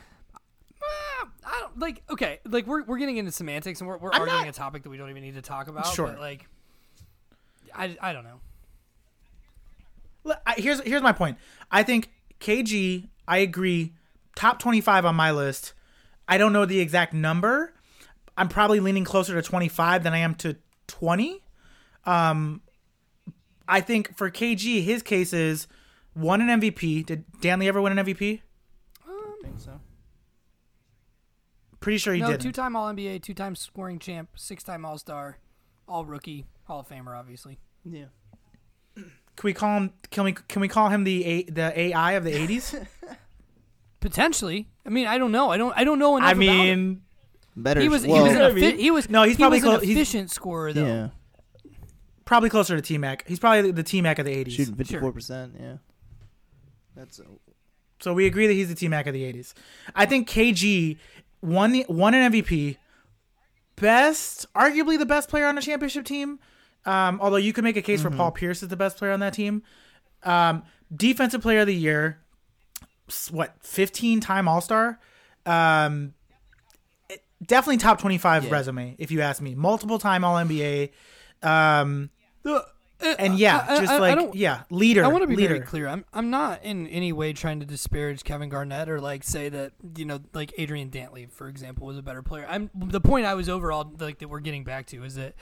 I 1.46 1.60
don't 1.62 1.80
like 1.80 2.04
okay, 2.10 2.40
like 2.46 2.68
we're 2.68 2.84
we're 2.84 2.98
getting 2.98 3.18
into 3.18 3.32
semantics 3.32 3.80
and 3.82 3.88
we're, 3.88 3.98
we're 3.98 4.12
I'm 4.12 4.22
arguing 4.22 4.42
not- 4.46 4.50
a 4.50 4.58
topic 4.58 4.84
that 4.84 4.90
we 4.90 4.98
don't 4.98 5.10
even 5.10 5.24
need 5.24 5.36
to 5.36 5.42
talk 5.42 5.68
about. 5.68 5.88
Sure. 5.88 6.08
But 6.08 6.20
like 6.20 6.48
I, 7.74 7.98
I 8.02 8.14
don't 8.14 8.24
know. 8.24 8.40
Look, 10.24 10.40
I- 10.46 10.56
here's 10.58 10.82
here's 10.82 11.02
my 11.02 11.12
point. 11.12 11.38
I 11.72 11.84
think 11.84 12.12
KG. 12.40 13.08
I 13.28 13.38
agree. 13.40 13.94
Top 14.36 14.60
twenty 14.60 14.82
five 14.82 15.06
on 15.06 15.16
my 15.16 15.32
list. 15.32 15.74
I 16.28 16.38
don't 16.38 16.54
know 16.54 16.66
the 16.66 16.80
exact 16.80 17.14
number. 17.14 17.74
I'm 18.38 18.50
probably 18.50 18.80
leaning 18.80 19.04
closer 19.06 19.34
to 19.36 19.42
twenty 19.42 19.68
five 19.70 20.04
than 20.04 20.14
I 20.14 20.18
am 20.20 20.36
to 20.36 20.58
twenty. 20.88 21.44
Um, 22.06 22.62
I 23.68 23.82
think 23.82 24.16
for 24.16 24.30
KG, 24.30 24.84
his 24.84 25.02
case 25.02 25.34
is 25.34 25.68
won 26.16 26.42
an 26.42 26.60
MVP. 26.62 27.06
Did 27.06 27.26
Dantley 27.42 27.66
ever 27.68 27.82
win 27.82 27.98
an 27.98 28.06
MVP? 28.06 28.42
I 29.08 29.36
think 29.44 29.60
so. 29.60 29.80
Pretty 31.86 32.00
sure 32.00 32.16
he 32.16 32.20
no, 32.22 32.32
did. 32.32 32.42
two-time 32.42 32.76
All 32.76 32.92
NBA, 32.92 33.22
two-time 33.22 33.56
scoring 33.56 34.00
champ, 34.00 34.30
six-time 34.36 34.84
All 34.86 34.98
Star, 34.98 35.38
All 35.88 36.04
Rookie, 36.04 36.46
Hall 36.64 36.80
of 36.80 36.90
Famer, 36.90 37.16
obviously. 37.16 37.60
Yeah. 37.84 38.06
Can 38.96 39.06
we 39.44 39.54
call 39.54 39.78
him? 39.78 39.94
Can 40.10 40.24
we 40.24 40.32
can 40.32 40.62
we 40.62 40.68
call 40.68 40.90
him 40.90 41.04
the 41.04 41.24
A, 41.24 41.44
the 41.44 41.80
AI 41.80 42.14
of 42.14 42.24
the 42.24 42.34
eighties? 42.42 42.74
Potentially. 44.00 44.68
I 44.84 44.90
mean, 44.90 45.06
I 45.06 45.20
don't 45.20 45.32
know. 45.32 45.52
I 45.52 45.58
don't. 45.58 45.78
I 45.78 45.84
don't 45.84 46.00
know 46.00 46.18
enough. 46.18 46.30
I 46.30 46.32
about 46.32 46.42
him. 46.44 46.48
mean, 46.80 47.02
Better. 47.56 47.82
he 47.82 47.88
was. 47.90 48.04
well, 48.08 48.16
he 48.18 48.22
was. 48.24 48.32
You 48.32 48.36
An 48.38 48.42
what 48.42 48.46
I 48.46 48.52
effi- 48.52 48.62
mean? 48.62 48.78
he 48.80 48.90
was. 48.92 49.10
No, 49.10 49.22
he's 49.24 49.36
he 49.38 49.44
probably 49.44 49.58
was 49.60 49.64
an 49.66 49.70
clo- 49.72 49.80
he's- 49.82 49.96
efficient 49.96 50.32
scorer 50.32 50.74
though. 50.74 50.86
yeah. 50.88 51.10
probably 52.26 52.50
closer 52.50 52.76
to 52.76 52.82
T 52.82 52.98
Mac. 52.98 53.28
He's 53.28 53.38
probably 53.40 53.70
the 53.70 53.84
T 53.84 54.02
Mac 54.02 54.18
of 54.18 54.26
the 54.26 54.32
eighties. 54.32 54.56
Shooting 54.56 54.74
fifty 54.74 54.98
four 54.98 55.12
percent. 55.12 55.54
Yeah. 55.60 55.78
That's. 56.96 57.22
So 58.02 58.14
we 58.14 58.26
agree 58.26 58.48
that 58.48 58.54
he's 58.54 58.70
the 58.70 58.76
T 58.76 58.88
Mac 58.88 59.08
of 59.08 59.14
the 59.14 59.22
'80s. 59.24 59.54
I 59.96 60.06
think 60.06 60.30
KG 60.30 60.98
won 61.46 61.72
the 61.72 61.86
won 61.88 62.14
an 62.14 62.32
MVP, 62.32 62.78
best, 63.76 64.46
arguably 64.54 64.98
the 64.98 65.06
best 65.06 65.30
player 65.30 65.46
on 65.46 65.58
a 65.58 65.62
championship 65.62 66.06
team. 66.06 66.40
Um, 66.86 67.20
although 67.22 67.38
you 67.38 67.52
could 67.54 67.64
make 67.64 67.78
a 67.78 67.82
case 67.82 68.02
for 68.02 68.12
Paul 68.12 68.32
Pierce 68.32 68.62
as 68.62 68.70
the 68.70 68.76
best 68.78 68.98
player 68.98 69.12
on 69.12 69.20
that 69.22 69.34
team. 69.34 69.64
Um, 70.24 70.64
defensive 70.96 71.42
player 71.42 71.62
of 71.62 71.68
the 71.68 71.76
year, 71.76 72.20
what 73.32 73.56
15 73.62 74.20
time 74.20 74.48
All 74.48 74.62
Star. 74.62 75.00
Um, 75.46 76.14
definitely 77.44 77.78
top 77.78 78.00
25 78.00 78.46
Yeah. 78.46 78.52
resume 78.52 78.96
if 79.00 79.12
you 79.12 79.22
ask 79.22 79.42
me. 79.42 79.56
Multiple 79.56 80.00
time 80.00 80.24
All 80.24 80.36
NBA. 80.36 80.92
Um, 81.42 82.10
Uh, 83.02 83.14
and 83.20 83.38
yeah, 83.38 83.66
I- 83.68 83.76
I- 83.76 83.80
just 83.82 84.00
like 84.00 84.30
yeah, 84.34 84.64
leader. 84.70 85.04
I 85.04 85.10
want 85.10 85.24
to 85.24 85.28
be 85.28 85.36
leader. 85.36 85.56
very 85.56 85.66
clear. 85.66 85.88
I'm 85.88 86.06
I'm 86.14 86.30
not 86.30 86.64
in 86.64 86.88
any 86.88 87.12
way 87.12 87.34
trying 87.34 87.60
to 87.60 87.66
disparage 87.66 88.24
Kevin 88.24 88.48
Garnett 88.50 88.88
or 88.90 89.02
like 89.02 89.24
say 89.24 89.50
that 89.50 89.74
you 89.98 90.06
know 90.06 90.20
like 90.34 90.54
Adrian 90.58 90.90
Dantley, 90.90 91.30
for 91.30 91.50
example, 91.50 91.88
was 91.88 91.98
a 91.98 92.02
better 92.02 92.22
player. 92.24 92.46
I'm 92.50 92.70
the 92.74 93.02
point 93.02 93.26
I 93.26 93.34
was 93.34 93.50
overall 93.50 93.92
like 94.00 94.20
that 94.20 94.30
we're 94.30 94.40
getting 94.40 94.64
back 94.64 94.86
to 94.88 95.04
is 95.04 95.16
that 95.16 95.36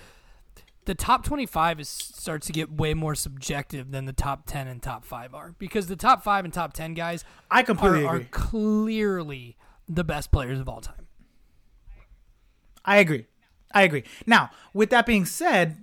the 0.86 0.96
top 0.96 1.24
25 1.24 1.80
is 1.80 1.88
starts 1.88 2.48
to 2.48 2.54
get 2.54 2.72
way 2.72 2.94
more 2.94 3.16
subjective 3.16 3.92
than 3.92 4.06
the 4.06 4.12
top 4.14 4.44
10 4.48 4.68
and 4.68 4.82
top 4.84 5.06
5 5.06 5.34
are 5.34 5.56
because 5.58 5.88
the 5.88 5.96
top 5.96 6.24
5 6.24 6.44
and 6.44 6.54
top 6.54 6.74
10 6.74 6.94
guys 6.94 7.24
I 7.50 7.62
are, 7.62 7.64
completely 7.64 8.04
are 8.06 8.16
agree. 8.16 8.28
clearly 8.32 9.58
the 9.88 10.04
best 10.04 10.30
players 10.32 10.60
of 10.60 10.68
all 10.68 10.82
time. 10.82 11.08
I 12.86 12.98
agree. 12.98 13.28
I 13.74 13.84
agree. 13.84 14.04
Now, 14.26 14.50
with 14.74 14.90
that 14.90 15.06
being 15.06 15.26
said, 15.26 15.83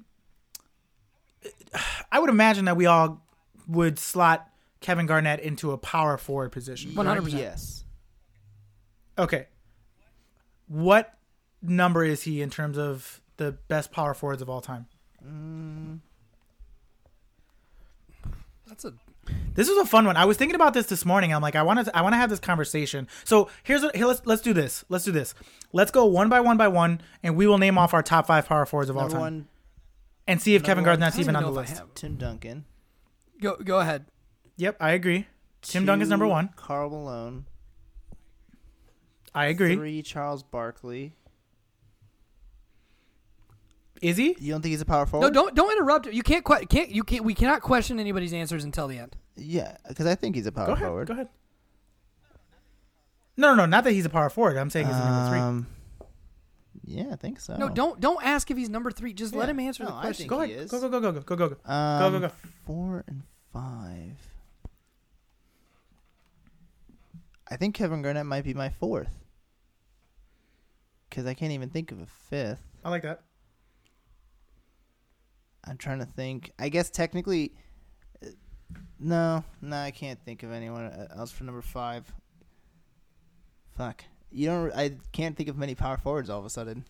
would 2.21 2.31
imagine 2.31 2.67
that 2.67 2.77
we 2.77 2.87
all 2.87 3.25
would 3.67 3.99
slot 3.99 4.49
Kevin 4.81 5.07
Garnett 5.07 5.41
into 5.41 5.73
a 5.73 5.79
power 5.79 6.17
forward 6.17 6.53
position. 6.53 6.93
100%. 6.93 7.33
Yes. 7.33 7.85
Okay. 9.19 9.47
What 10.69 11.15
number 11.63 12.05
is 12.05 12.23
he 12.23 12.41
in 12.41 12.51
terms 12.51 12.79
of 12.79 13.21
the 13.37 13.53
best 13.69 13.93
power 13.93 14.15
forwards 14.15 14.41
of 14.41 14.49
all 14.49 14.61
time? 14.61 14.87
Mm. 15.27 16.01
That's 18.67 18.85
a 18.85 18.95
This 19.55 19.69
is 19.69 19.77
a 19.79 19.85
fun 19.85 20.07
one. 20.07 20.17
I 20.17 20.25
was 20.25 20.37
thinking 20.37 20.55
about 20.55 20.75
this 20.75 20.87
this 20.87 21.05
morning. 21.05 21.35
I'm 21.35 21.43
like, 21.43 21.57
I 21.57 21.63
want 21.63 21.85
to, 21.85 21.97
I 21.97 22.03
want 22.03 22.13
to 22.13 22.19
have 22.19 22.31
this 22.31 22.39
conversation. 22.39 23.09
So 23.25 23.51
here's, 23.65 23.83
what, 23.83 23.95
here, 23.97 24.07
let's 24.07 24.23
let's 24.25 24.43
do 24.43 24.53
this. 24.53 24.85
Let's 24.89 25.05
do 25.05 25.13
this. 25.13 25.35
Let's 25.73 25.91
go 25.91 26.07
one 26.07 26.29
by 26.29 26.41
one 26.41 26.57
by 26.57 26.69
one, 26.69 27.01
and 27.23 27.37
we 27.37 27.47
will 27.47 27.59
name 27.59 27.77
off 27.77 27.93
our 27.93 28.03
top 28.03 28.27
five 28.27 28.47
power 28.47 28.65
forwards 28.65 28.89
of 28.89 28.97
all 28.97 29.09
time, 29.09 29.21
one, 29.21 29.49
and 30.27 30.41
see 30.41 30.55
if 30.55 30.63
Kevin 30.63 30.85
number 30.85 30.97
Garnett's 30.99 31.17
don't 31.17 31.23
even 31.25 31.37
on 31.37 31.43
the 31.43 31.51
know 31.51 31.59
if 31.61 31.69
I 31.69 31.73
list. 31.73 31.83
Tim 31.95 32.17
Duncan. 32.17 32.65
Go 33.41 33.57
go 33.57 33.81
ahead. 33.81 34.07
Yep, 34.57 34.77
I 34.81 34.91
agree. 34.93 35.27
Tim 35.63 35.85
Duncan's 35.87 36.11
number 36.11 36.27
one. 36.27 36.51
Karl 36.57 36.91
Malone. 36.91 37.47
I 39.35 39.47
agree. 39.47 39.77
Three, 39.77 40.03
Charles 40.03 40.43
Barkley. 40.43 41.13
Is 44.03 44.17
he? 44.17 44.35
You 44.41 44.53
don't 44.53 44.63
think 44.63 44.71
he's 44.71 44.81
a 44.81 44.87
power 44.87 45.05
forward? 45.07 45.27
No, 45.27 45.31
don't 45.33 45.55
don't 45.55 45.71
interrupt. 45.73 46.07
You 46.07 46.23
can't 46.23 46.45
que- 46.45 46.67
can't 46.67 46.91
you 46.91 47.05
can't 47.05 47.25
we 47.25 47.35
cannot 47.35 47.61
question 47.61 48.01
anybody's 48.01 48.33
answers 48.33 48.65
until 48.65 48.89
the 48.89 48.99
end. 48.99 49.17
Yeah, 49.37 49.77
because 49.89 50.07
I 50.07 50.15
think 50.15 50.37
he's 50.37 50.47
a 50.47 50.53
power 50.53 50.67
Go 50.67 50.73
ahead. 50.73 50.87
forward. 50.87 51.09
Go 51.09 51.15
ahead. 51.15 51.29
No, 53.37 53.51
no, 53.51 53.55
no. 53.57 53.67
Not 53.67 53.85
that 53.85 53.93
he's 53.93 54.05
a 54.07 54.11
power 54.11 54.29
forward. 54.31 54.57
I'm 54.57 54.71
saying 54.71 54.87
he's 54.87 54.97
a 54.97 54.99
number 55.05 55.31
three. 55.31 55.39
Um, 55.39 55.67
yeah, 56.91 57.13
I 57.13 57.17
think 57.17 57.41
so. 57.41 57.57
No, 57.57 57.69
don't 57.69 58.01
don't 58.01 58.23
ask 58.25 58.51
if 58.51 58.57
he's 58.57 58.69
number 58.69 58.91
three. 58.91 59.13
Just 59.13 59.35
let 59.35 59.47
Yeah. 59.47 59.51
him 59.53 59.61
answer 59.61 59.85
No, 59.85 59.91
the 59.91 59.95
I 59.97 60.01
question. 60.03 60.23
think 60.25 60.31
Go 60.31 60.41
he 60.43 60.53
ahead. 60.53 60.65
is. 60.65 60.71
Go, 60.71 60.81
go, 60.81 60.89
go, 60.89 61.01
go, 61.01 61.13
go, 61.13 61.21
go, 61.21 61.37
go, 61.37 61.49
go. 61.65 61.73
Um, 61.73 62.13
go, 62.13 62.21
go. 62.21 62.33
Four 62.67 63.05
and 63.07 63.23
five. 63.53 64.19
I 67.49 67.57
think 67.57 67.75
Kevin 67.75 68.03
Garnett 68.03 68.27
might 68.27 68.45
be 68.45 68.55
my 68.55 68.69
fourth. 68.69 69.17
because 71.09 71.27
I 71.27 71.35
can't 71.35 71.51
even 71.53 71.71
think 71.71 71.91
of 71.91 72.01
a 72.01 72.07
fifth. 72.07 72.63
I 72.85 72.91
like 72.91 73.03
that. 73.03 73.23
I'm 75.65 75.77
trying 75.77 75.99
to 75.99 76.07
think. 76.07 76.53
I 76.59 76.69
guess 76.69 76.89
technically, 76.89 77.53
uh, 78.25 78.29
no, 79.01 79.45
no, 79.61 79.77
I 79.77 79.91
can't 79.91 80.19
think 80.25 80.43
of 80.45 80.53
anyone 80.53 80.85
uh, 80.85 81.09
else 81.17 81.33
for 81.33 81.43
number 81.45 81.63
five. 81.63 82.11
Fuck, 83.77 84.05
you 84.33 84.47
don't. 84.47 84.73
I 84.73 84.93
can't 85.13 85.37
think 85.37 85.49
of 85.49 85.57
many 85.57 85.75
power 85.75 85.97
forwards 85.97 86.31
all 86.31 86.39
of 86.39 86.45
a 86.45 86.51
sudden, 86.51 86.85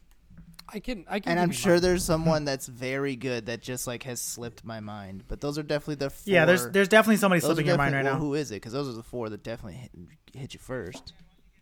I 0.72 0.80
can. 0.80 1.04
I 1.08 1.20
can. 1.20 1.32
and 1.32 1.40
I'm 1.40 1.50
sure 1.50 1.74
mine. 1.74 1.82
there's 1.82 2.04
someone 2.12 2.44
that's 2.44 2.66
very 2.66 3.16
good 3.16 3.46
that 3.46 3.60
just 3.60 3.86
like 3.86 4.04
has 4.04 4.20
slipped 4.20 4.64
my 4.64 4.80
mind. 4.80 5.24
But 5.28 5.40
those 5.40 5.58
are 5.58 5.62
definitely 5.62 5.96
the 5.96 6.10
four. 6.10 6.32
Yeah, 6.32 6.44
there's 6.44 6.68
there's 6.70 6.88
definitely 6.88 7.16
somebody 7.16 7.40
those 7.40 7.50
are 7.50 7.54
slipping 7.54 7.66
your 7.66 7.76
mind 7.76 7.94
right 7.94 8.04
well, 8.04 8.14
now. 8.14 8.20
Who 8.20 8.34
is 8.34 8.50
it? 8.50 8.56
Because 8.56 8.72
those 8.72 8.88
are 8.88 8.92
the 8.92 9.02
four 9.02 9.28
that 9.30 9.42
definitely 9.42 9.78
hit, 9.78 9.90
hit 10.34 10.54
you 10.54 10.60
first. 10.60 11.12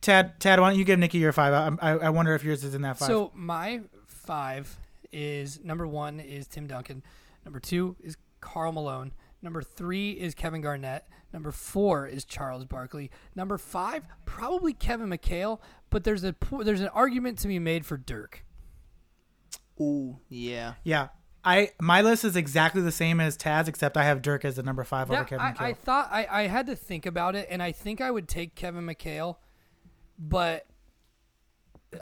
Tad, 0.00 0.38
Tad, 0.38 0.60
why 0.60 0.70
don't 0.70 0.78
you 0.78 0.84
give 0.84 0.98
Nikki 0.98 1.18
your 1.18 1.32
five? 1.32 1.78
I, 1.80 1.90
I, 1.90 1.96
I 1.96 2.10
wonder 2.10 2.34
if 2.34 2.44
yours 2.44 2.62
is 2.62 2.74
in 2.74 2.82
that 2.82 2.98
five. 2.98 3.08
So 3.08 3.32
my 3.34 3.80
five 4.06 4.78
is 5.10 5.62
number 5.64 5.86
one 5.86 6.20
is 6.20 6.46
Tim 6.46 6.66
Duncan. 6.66 7.02
Number 7.44 7.60
two 7.60 7.96
is 8.00 8.16
Karl 8.40 8.72
Malone. 8.72 9.12
Number 9.42 9.62
three 9.62 10.12
is 10.12 10.34
Kevin 10.34 10.60
Garnett. 10.60 11.04
Number 11.32 11.52
four 11.52 12.06
is 12.06 12.24
Charles 12.24 12.64
Barkley. 12.64 13.10
Number 13.34 13.58
five, 13.58 14.04
probably 14.24 14.72
Kevin 14.72 15.08
McHale. 15.08 15.60
But 15.90 16.04
there's 16.04 16.24
a 16.24 16.34
there's 16.62 16.80
an 16.80 16.88
argument 16.88 17.38
to 17.38 17.48
be 17.48 17.58
made 17.58 17.84
for 17.86 17.96
Dirk. 17.96 18.44
Ooh, 19.80 20.18
yeah. 20.28 20.74
yeah, 20.82 21.08
I 21.44 21.70
my 21.80 22.02
list 22.02 22.24
is 22.24 22.34
exactly 22.36 22.82
the 22.82 22.92
same 22.92 23.20
as 23.20 23.36
Taz, 23.38 23.68
except 23.68 23.96
I 23.96 24.04
have 24.04 24.22
Dirk 24.22 24.44
as 24.44 24.56
the 24.56 24.62
number 24.62 24.84
five 24.84 25.10
over 25.10 25.20
That- 25.20 25.28
Kevin 25.28 25.46
I, 25.46 25.52
McHale. 25.52 25.60
I 25.60 25.72
thought 25.72 26.08
I, 26.10 26.26
I 26.30 26.42
had 26.46 26.66
to 26.66 26.76
think 26.76 27.06
about 27.06 27.36
it, 27.36 27.46
and 27.50 27.62
I 27.62 27.72
think 27.72 28.00
I 28.00 28.10
would 28.10 28.28
take 28.28 28.54
Kevin 28.54 28.84
McHale, 28.84 29.36
but 30.18 30.66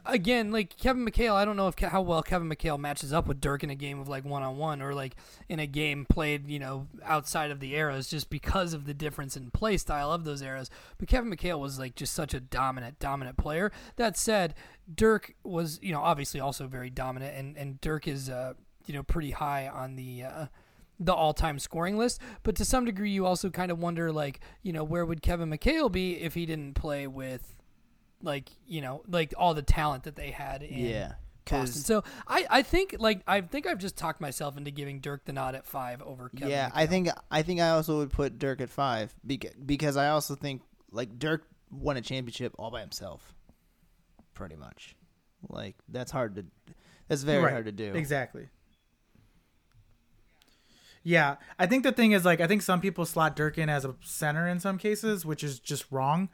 again, 0.04 0.50
like 0.50 0.76
Kevin 0.76 1.04
McHale, 1.04 1.34
I 1.34 1.44
don't 1.44 1.56
know 1.56 1.68
if 1.68 1.78
how 1.78 2.00
well 2.00 2.22
Kevin 2.22 2.48
McHale 2.48 2.78
matches 2.78 3.12
up 3.12 3.26
with 3.26 3.40
Dirk 3.40 3.62
in 3.62 3.70
a 3.70 3.74
game 3.74 4.00
of 4.00 4.08
like 4.08 4.24
one 4.24 4.42
on 4.42 4.56
one 4.56 4.82
or 4.82 4.94
like 4.94 5.16
in 5.48 5.60
a 5.60 5.66
game 5.66 6.04
played, 6.04 6.48
you 6.48 6.58
know, 6.58 6.88
outside 7.04 7.50
of 7.50 7.60
the 7.60 7.74
eras, 7.74 8.08
just 8.08 8.28
because 8.28 8.72
of 8.72 8.84
the 8.84 8.94
difference 8.94 9.36
in 9.36 9.50
play 9.50 9.76
style 9.76 10.10
of 10.12 10.24
those 10.24 10.42
eras. 10.42 10.70
But 10.98 11.08
Kevin 11.08 11.30
McHale 11.30 11.60
was 11.60 11.78
like 11.78 11.94
just 11.94 12.14
such 12.14 12.34
a 12.34 12.40
dominant, 12.40 12.98
dominant 12.98 13.36
player. 13.36 13.70
That 13.96 14.16
said, 14.16 14.54
Dirk 14.92 15.34
was, 15.44 15.78
you 15.82 15.92
know, 15.92 16.00
obviously 16.00 16.40
also 16.40 16.66
very 16.66 16.90
dominant, 16.90 17.36
and 17.36 17.56
and 17.56 17.80
Dirk 17.80 18.08
is, 18.08 18.28
uh, 18.28 18.54
you 18.86 18.94
know, 18.94 19.02
pretty 19.02 19.32
high 19.32 19.68
on 19.68 19.96
the. 19.96 20.24
Uh, 20.24 20.46
the 20.98 21.12
all-time 21.12 21.58
scoring 21.58 21.98
list, 21.98 22.18
but 22.42 22.56
to 22.56 22.64
some 22.64 22.86
degree, 22.86 23.10
you 23.10 23.26
also 23.26 23.50
kind 23.50 23.70
of 23.70 23.78
wonder, 23.78 24.10
like, 24.10 24.40
you 24.62 24.72
know, 24.72 24.82
where 24.82 25.04
would 25.04 25.20
Kevin 25.20 25.50
McHale 25.50 25.92
be 25.92 26.14
if 26.22 26.32
he 26.32 26.46
didn't 26.46 26.72
play 26.72 27.06
with, 27.06 27.55
like, 28.26 28.50
you 28.66 28.82
know, 28.82 29.02
like 29.08 29.32
all 29.38 29.54
the 29.54 29.62
talent 29.62 30.04
that 30.04 30.16
they 30.16 30.30
had 30.30 30.62
in 30.62 30.78
Yeah. 30.78 31.12
Boston. 31.48 31.80
So 31.82 32.04
I, 32.26 32.44
I 32.50 32.62
think, 32.62 32.96
like, 32.98 33.20
I 33.26 33.40
think 33.40 33.66
I've 33.68 33.78
just 33.78 33.96
talked 33.96 34.20
myself 34.20 34.56
into 34.58 34.72
giving 34.72 34.98
Dirk 35.00 35.24
the 35.24 35.32
nod 35.32 35.54
at 35.54 35.64
five 35.64 36.02
over 36.02 36.28
Kevin. 36.28 36.50
yeah, 36.50 36.68
McHale. 36.68 36.72
I 36.74 36.86
think 36.86 37.08
I 37.30 37.42
think 37.42 37.60
I 37.60 37.70
also 37.70 37.98
would 37.98 38.10
put 38.12 38.38
Dirk 38.38 38.60
at 38.60 38.68
five 38.68 39.14
because 39.24 39.52
because 39.64 39.96
I 39.96 40.08
also 40.08 40.34
think 40.34 40.62
like 40.90 41.18
Dirk 41.20 41.46
won 41.70 41.96
a 41.96 42.00
championship 42.00 42.52
all 42.58 42.70
by 42.72 42.80
himself, 42.80 43.32
pretty 44.34 44.56
much. 44.56 44.96
Like 45.48 45.76
that's 45.88 46.10
hard 46.10 46.34
to 46.34 46.44
that's 47.06 47.22
very 47.22 47.44
Right. 47.44 47.52
hard 47.52 47.66
to 47.66 47.72
do. 47.72 47.94
Exactly. 47.94 48.48
Yeah, 51.04 51.36
I 51.58 51.66
think 51.66 51.84
the 51.84 51.92
thing 51.92 52.10
is 52.12 52.24
like 52.24 52.40
I 52.40 52.48
think 52.48 52.62
some 52.62 52.80
people 52.80 53.06
slot 53.06 53.36
Dirk 53.36 53.58
in 53.58 53.68
as 53.68 53.84
a 53.84 53.94
center 54.02 54.48
in 54.48 54.58
some 54.58 54.78
cases, 54.78 55.24
which 55.24 55.44
is 55.44 55.60
just 55.60 55.84
wrong. 55.92 56.28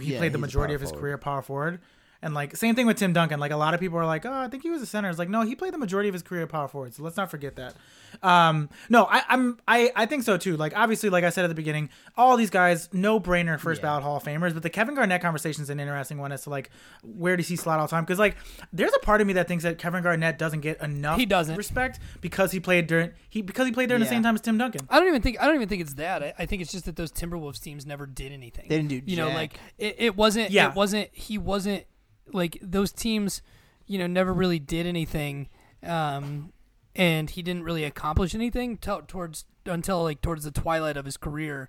He 0.00 0.12
Yeah, 0.12 0.18
played 0.18 0.32
the 0.32 0.38
majority 0.38 0.74
of 0.74 0.80
his 0.80 0.90
forward. 0.90 1.00
career 1.02 1.18
power 1.18 1.42
forward, 1.42 1.80
and 2.22 2.34
like 2.34 2.56
same 2.56 2.74
thing 2.74 2.86
with 2.86 2.96
Tim 2.96 3.12
Duncan. 3.12 3.40
Like 3.40 3.50
a 3.52 3.56
lot 3.56 3.74
of 3.74 3.80
people 3.80 3.98
are 3.98 4.06
like, 4.06 4.24
oh, 4.24 4.32
I 4.32 4.48
think 4.48 4.62
he 4.62 4.70
was 4.70 4.80
a 4.80 4.86
center. 4.86 5.08
It's 5.10 5.18
like 5.18 5.28
no, 5.28 5.42
he 5.42 5.54
played 5.54 5.74
the 5.74 5.78
majority 5.78 6.08
of 6.08 6.12
his 6.12 6.22
career 6.22 6.46
power 6.46 6.68
forward. 6.68 6.94
So 6.94 7.02
let's 7.02 7.16
not 7.16 7.30
forget 7.30 7.56
that. 7.56 7.74
Um, 8.22 8.68
no, 8.90 9.06
I, 9.10 9.22
I'm 9.28 9.58
I 9.66 9.90
I 9.96 10.06
think 10.06 10.22
so 10.22 10.36
too. 10.36 10.56
Like 10.56 10.76
obviously, 10.76 11.08
like 11.10 11.24
I 11.24 11.30
said 11.30 11.44
at 11.44 11.48
the 11.48 11.54
beginning, 11.54 11.88
all 12.16 12.36
these 12.36 12.50
guys 12.50 12.88
no 12.92 13.18
brainer 13.18 13.58
first 13.58 13.80
Yeah. 13.80 13.88
ballot 13.88 14.02
Hall 14.04 14.16
of 14.16 14.22
Famers. 14.22 14.52
But 14.54 14.62
the 14.62 14.70
Kevin 14.70 14.94
Garnett 14.94 15.20
conversation 15.22 15.62
is 15.62 15.70
an 15.70 15.80
interesting 15.80 16.18
one 16.18 16.30
as 16.32 16.42
to 16.42 16.50
like 16.50 16.70
where 17.02 17.36
does 17.36 17.48
he 17.48 17.56
slot 17.56 17.80
all 17.80 17.86
the 17.86 17.90
time? 17.90 18.04
Because 18.04 18.18
like 18.18 18.36
there's 18.72 18.92
a 18.94 18.98
part 19.00 19.20
of 19.20 19.26
me 19.26 19.32
that 19.34 19.48
thinks 19.48 19.64
that 19.64 19.78
Kevin 19.78 20.02
Garnett 20.02 20.38
doesn't 20.38 20.60
get 20.60 20.80
enough 20.82 21.18
He 21.18 21.26
doesn't. 21.26 21.56
respect 21.56 21.98
because 22.20 22.52
he 22.52 22.60
played 22.60 22.86
during 22.86 23.10
he 23.30 23.42
because 23.42 23.66
he 23.66 23.72
played 23.72 23.88
during 23.88 24.00
the 24.02 24.08
same 24.08 24.22
time 24.22 24.34
as 24.34 24.40
Tim 24.42 24.58
Duncan. 24.58 24.86
I 24.90 24.98
don't 25.00 25.08
even 25.08 25.22
think 25.22 25.40
I 25.40 25.46
don't 25.46 25.54
even 25.56 25.68
think 25.68 25.80
it's 25.82 25.94
that. 25.94 26.22
I, 26.22 26.34
I 26.38 26.46
think 26.46 26.62
it's 26.62 26.70
just 26.72 26.84
that 26.84 26.96
those 26.96 27.10
Timberwolves 27.10 27.60
teams 27.60 27.86
never 27.86 28.06
did 28.06 28.30
anything. 28.32 28.66
They 28.68 28.76
didn't 28.76 28.88
do 28.90 29.02
You 29.04 29.16
know, 29.16 29.28
like 29.28 29.58
it, 29.78 29.96
it 29.98 30.16
wasn't. 30.16 30.50
Yeah. 30.50 30.68
It 30.68 30.74
wasn't. 30.76 31.08
He 31.12 31.38
wasn't 31.38 31.84
like 32.32 32.58
those 32.62 32.92
teams. 32.92 33.42
You 33.86 33.98
know, 33.98 34.06
never 34.06 34.32
really 34.32 34.58
did 34.58 34.86
anything, 34.86 35.48
um, 35.82 36.52
and 36.94 37.28
he 37.28 37.42
didn't 37.42 37.64
really 37.64 37.84
accomplish 37.84 38.34
anything 38.34 38.76
t- 38.78 38.90
towards 39.08 39.44
until 39.66 40.02
like 40.02 40.20
towards 40.22 40.44
the 40.44 40.50
twilight 40.52 40.96
of 40.96 41.04
his 41.04 41.16
career, 41.16 41.68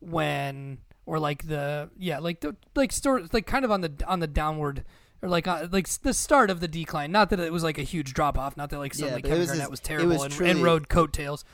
when 0.00 0.78
or 1.06 1.18
like 1.18 1.46
the 1.48 1.90
yeah 1.98 2.18
like 2.18 2.40
the 2.40 2.56
like 2.74 2.92
store 2.92 3.22
like 3.32 3.46
kind 3.46 3.64
of 3.64 3.70
on 3.70 3.80
the 3.80 3.92
on 4.06 4.20
the 4.20 4.26
downward. 4.26 4.84
Or 5.22 5.28
like 5.28 5.46
uh, 5.48 5.68
like 5.72 5.88
the 5.88 6.12
start 6.12 6.50
of 6.50 6.60
the 6.60 6.68
decline. 6.68 7.10
Not 7.10 7.30
that 7.30 7.40
it 7.40 7.50
was 7.50 7.62
like 7.62 7.78
a 7.78 7.82
huge 7.82 8.12
drop 8.12 8.36
off. 8.36 8.58
Not 8.58 8.68
that 8.70 8.78
like 8.78 8.92
Yeah, 8.94 8.98
suddenly 9.00 9.20
it 9.20 9.22
Kevin 9.22 9.38
was 9.38 9.46
Garnett 9.48 9.62
his- 9.62 9.70
was 9.70 9.80
terrible 9.80 10.08
was 10.10 10.22
and, 10.24 10.32
truly- 10.34 10.50
and 10.50 10.62
rode 10.62 10.88
coattails 10.90 11.44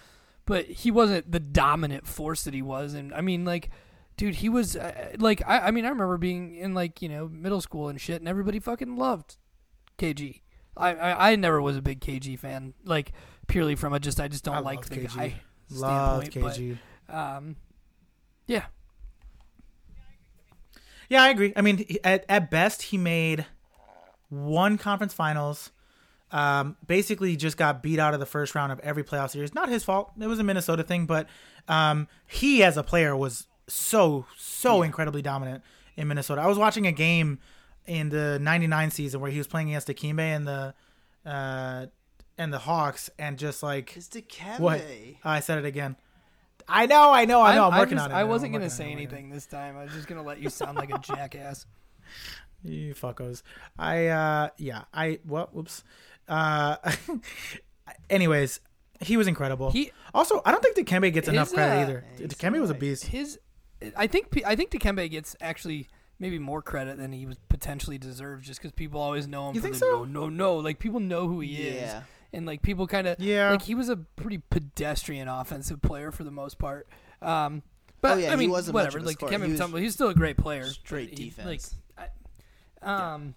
but 0.46 0.64
he 0.66 0.90
wasn't 0.90 1.31
the 1.31 1.38
dominant 1.38 2.07
force 2.09 2.42
that 2.44 2.55
he 2.55 2.62
was 2.62 2.94
and 2.94 3.12
i 3.14 3.20
mean 3.20 3.44
like 3.44 3.70
dude 4.20 4.35
he 4.35 4.50
was 4.50 4.76
uh, 4.76 5.12
like 5.18 5.40
I, 5.46 5.61
I 5.61 5.70
mean 5.70 5.87
i 5.87 5.88
remember 5.88 6.18
being 6.18 6.54
in 6.54 6.74
like 6.74 7.00
you 7.00 7.09
know 7.09 7.26
middle 7.26 7.62
school 7.62 7.88
and 7.88 7.98
shit 7.98 8.20
and 8.20 8.28
everybody 8.28 8.59
fucking 8.61 8.96
loved 8.96 9.38
kg 9.98 10.42
i 10.76 10.94
i, 10.94 11.30
I 11.30 11.37
never 11.37 11.62
was 11.62 11.78
a 11.78 11.80
big 11.83 12.00
kg 12.00 12.38
fan 12.38 12.74
like 12.85 13.12
purely 13.48 13.76
from 13.76 13.94
a 13.94 13.98
just 13.98 14.20
i 14.20 14.28
just 14.28 14.44
don't 14.44 14.56
I 14.56 14.61
like 14.61 14.85
the 14.85 14.96
KG. 14.96 15.16
guy 15.16 15.35
standpoint, 15.68 16.35
KG. 16.35 16.78
but, 17.09 17.14
um 17.14 17.56
yeah 18.46 18.64
Yeah, 21.09 21.22
I 21.24 21.30
agree. 21.30 21.52
I 21.56 21.62
mean, 21.62 21.85
at, 22.04 22.24
at 22.28 22.50
best, 22.50 22.83
he 22.83 22.96
made 22.98 23.44
one 24.28 24.78
conference 24.78 25.12
finals. 25.12 25.72
Um, 26.30 26.76
basically, 26.87 27.35
just 27.37 27.56
got 27.56 27.83
beat 27.83 27.98
out 27.98 28.14
of 28.14 28.20
the 28.20 28.26
first 28.26 28.54
round 28.54 28.70
of 28.70 28.78
every 28.80 29.02
playoff 29.02 29.30
series. 29.30 29.52
Not 29.52 29.68
his 29.68 29.83
fault. 29.83 30.12
It 30.20 30.28
was 30.28 30.38
a 30.38 30.44
Minnesota 30.44 30.85
thing, 30.85 31.06
but 31.06 31.26
um, 31.66 32.06
he 32.28 32.62
as 32.62 32.76
a 32.76 32.85
player 32.85 33.16
was 33.16 33.48
so 33.70 34.26
so 34.37 34.83
incredibly 34.83 35.22
dominant 35.22 35.62
in 35.96 36.09
Minnesota. 36.09 36.40
I 36.42 36.46
was 36.46 36.59
watching 36.59 36.87
a 36.87 36.92
game 36.92 37.38
in 37.87 38.09
the 38.11 38.38
'99 38.40 38.90
season 38.90 39.20
where 39.20 39.30
he 39.30 39.38
was 39.38 39.46
playing 39.46 39.68
against 39.70 39.88
Akimbe 39.88 40.20
and 40.20 40.46
the 40.46 40.74
uh, 41.26 41.87
and 42.38 42.52
the 42.52 42.59
Hawks, 42.59 43.11
and 43.18 43.38
just 43.38 43.62
like 43.62 43.96
It's 43.96 44.09
Dikembe. 44.09 44.61
what 44.61 44.83
I 45.24 45.40
said 45.40 45.59
it 45.59 45.64
again. 45.64 45.96
I 46.68 46.87
know, 46.87 47.11
I 47.11 47.24
know, 47.24 47.42
I 47.42 47.54
know. 47.56 47.68
I'm, 47.70 47.78
working 47.78 47.96
just- 47.96 48.04
on 48.06 48.12
it. 48.12 48.14
I 48.14 48.24
wasn't 48.24 48.54
I'm 48.54 48.61
gonna 48.61 48.70
say 48.70 48.85
it. 48.85 48.87
I'm 48.88 48.92
working 48.94 49.06
on 49.09 49.12
it. 49.12 49.16
anything 49.16 49.30
this 49.30 49.46
time. 49.46 49.76
I 49.76 49.85
was 49.85 49.92
just 49.92 50.06
gonna 50.06 50.22
let 50.22 50.40
you 50.40 50.50
sound 50.50 50.76
like 50.76 50.90
a 50.94 50.98
jackass. 51.02 51.66
You 52.62 52.94
fuckos. 52.94 53.42
I 53.78 54.06
uh 54.09 54.48
yeah, 54.59 54.83
I 54.94 55.18
well 55.26 55.48
whoops. 55.52 55.83
Uh 56.28 56.76
anyways, 58.11 58.61
he 59.00 59.16
was 59.16 59.26
incredible. 59.26 59.70
He 59.70 59.92
also 60.14 60.42
I 60.44 60.52
don't 60.52 60.62
think 60.62 60.76
Dikembe 60.76 61.12
gets 61.12 61.28
enough 61.28 61.52
credit 61.52 61.78
uh, 61.78 61.83
either. 61.83 62.04
Dikembe 62.18 62.61
was 62.61 62.70
a 62.70 62.74
beast. 62.74 63.06
his 63.06 63.38
I 63.96 64.06
think 64.06 64.30
P- 64.30 64.44
I 64.44 64.56
think 64.56 64.70
Dikembe 64.70 65.10
gets 65.10 65.34
actually 65.40 65.88
maybe 66.18 66.38
more 66.38 66.60
credit 66.62 66.98
than 66.98 67.12
he 67.12 67.24
was 67.26 67.38
potentially 67.48 67.96
deserves 67.98 68.46
just 68.46 68.60
because 68.60 68.72
people 68.72 69.00
always 69.00 69.26
know 69.26 69.48
him 69.48 69.54
You 69.54 69.60
for 69.60 69.64
think 69.68 69.74
the 69.74 69.80
so? 69.80 70.04
no 70.04 70.04
no 70.04 70.28
no 70.28 70.56
like 70.56 70.78
people 70.78 71.00
know 71.00 71.26
who 71.28 71.40
he 71.40 71.56
is 71.56 71.94
and 72.32 72.44
like 72.46 72.60
people 72.62 72.86
kind 72.86 73.06
of 73.06 73.18
Yeah. 73.18 73.50
like 73.52 73.62
he 73.62 73.74
was 73.74 73.88
a 73.88 73.96
pretty 73.96 74.42
pedestrian 74.50 75.28
offensive 75.28 75.80
player 75.80 76.12
for 76.12 76.24
the 76.24 76.30
most 76.30 76.58
part 76.58 76.86
um 77.22 77.62
but 78.02 78.12
Oh, 78.12 78.16
yeah, 78.16 78.28
I 78.28 78.30
he 78.32 78.36
mean 78.36 78.50
wasn't 78.50 78.74
much 78.74 78.82
whatever 78.84 78.98
of 78.98 79.04
a 79.04 79.06
like 79.06 79.16
scorer. 79.16 79.32
Dikembe 79.32 79.46
He 79.46 79.52
was 79.52 79.60
Mutombo, 79.60 79.80
he's 79.80 79.94
still 79.94 80.08
a 80.08 80.14
great 80.14 80.36
player 80.36 80.64
straight 80.66 81.10
but 81.10 81.18
he- 81.18 81.24
defense. 81.30 81.74
like 81.98 82.08
I, 82.82 83.12
um 83.14 83.34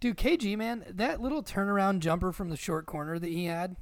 dude 0.00 0.16
KG 0.16 0.56
man 0.58 0.84
that 0.88 1.20
little 1.20 1.42
turnaround 1.44 2.00
jumper 2.00 2.32
from 2.32 2.48
the 2.50 2.56
short 2.56 2.86
corner 2.86 3.18
that 3.18 3.30
he 3.30 3.44
had 3.46 3.76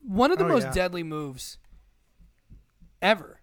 one 0.00 0.30
of 0.30 0.38
the 0.38 0.44
Oh, 0.44 0.48
most 0.48 0.64
yeah. 0.64 0.72
deadly 0.72 1.02
moves 1.02 1.58
ever. 3.00 3.40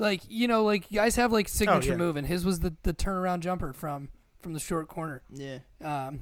Like 0.00 0.22
you 0.28 0.48
know, 0.48 0.64
like 0.64 0.90
guys 0.90 1.16
have 1.16 1.30
like 1.32 1.48
signature 1.48 1.90
Oh, 1.90 1.92
yeah. 1.92 1.96
move, 1.98 2.16
and 2.16 2.26
his 2.26 2.44
was 2.44 2.60
the 2.60 2.74
the 2.82 2.92
turnaround 2.94 3.40
jumper 3.40 3.72
from 3.72 4.08
from 4.40 4.52
the 4.54 4.60
short 4.60 4.88
corner. 4.88 5.22
Yeah. 5.32 5.58
Um, 5.84 6.20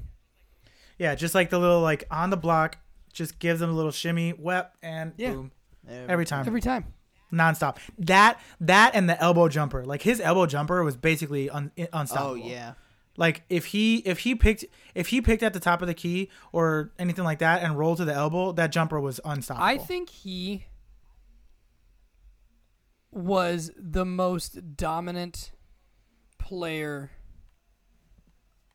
Yeah, 0.99 1.15
just 1.15 1.35
like 1.35 1.51
the 1.51 1.59
little 1.59 1.81
like 1.81 2.05
on 2.11 2.31
the 2.31 2.37
block, 2.37 2.79
just 3.13 3.39
gives 3.39 3.61
them 3.61 3.71
a 3.71 3.73
little 3.73 3.93
shimmy, 3.93 4.33
wep, 4.33 4.75
and 4.83 5.13
Yeah. 5.17 5.33
boom. 5.33 5.53
Every 5.89 6.27
time. 6.27 6.47
every 6.47 6.61
time. 6.61 6.93
Nonstop. 7.33 7.77
That 7.99 8.41
that 8.61 8.95
and 8.95 9.09
the 9.09 9.21
elbow 9.23 9.49
jumper. 9.49 9.85
Like 9.85 10.03
his 10.03 10.21
elbow 10.21 10.47
jumper 10.47 10.83
was 10.83 10.97
basically 10.97 11.49
un, 11.49 11.71
unstoppable. 11.93 12.31
Oh 12.31 12.35
yeah. 12.35 12.75
Like 13.17 13.43
if 13.49 13.67
he 13.67 13.99
if 13.99 14.21
he 14.21 14.35
picked 14.35 14.65
if 14.95 15.09
he 15.09 15.21
picked 15.21 15.43
at 15.43 15.53
the 15.53 15.61
top 15.61 15.83
of 15.83 15.89
the 15.89 15.95
key 15.95 16.31
or 16.53 16.93
anything 16.99 17.25
like 17.25 17.39
that 17.41 17.63
and 17.63 17.77
rolled 17.79 17.99
to 17.99 18.05
the 18.05 18.15
elbow, 18.15 18.53
that 18.53 18.73
jumper 18.73 18.99
was 19.01 19.21
unstoppable. 19.25 19.65
I 19.67 19.77
think 19.79 20.09
he 20.11 20.65
was 23.11 23.71
the 23.77 24.05
most 24.05 24.77
dominant 24.77 25.53
player 26.39 27.11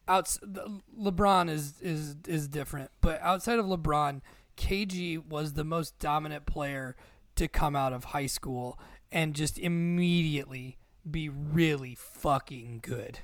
outs 0.07 0.37
the- 0.41 0.81
LeBron 0.99 1.49
is 1.49 1.79
is 1.81 2.15
is 2.27 2.47
different, 2.47 2.91
but 3.01 3.21
outside 3.21 3.59
of 3.59 3.65
LeBron, 3.65 4.21
KG 4.57 5.17
was 5.27 5.53
the 5.53 5.63
most 5.63 5.97
dominant 5.99 6.45
player 6.45 6.95
to 7.35 7.47
come 7.47 7.75
out 7.75 7.93
of 7.93 8.05
high 8.05 8.25
school 8.27 8.77
and 9.11 9.33
just 9.33 9.57
immediately 9.57 10.77
be 11.09 11.29
really 11.29 11.95
fucking 11.95 12.79
good. 12.83 13.19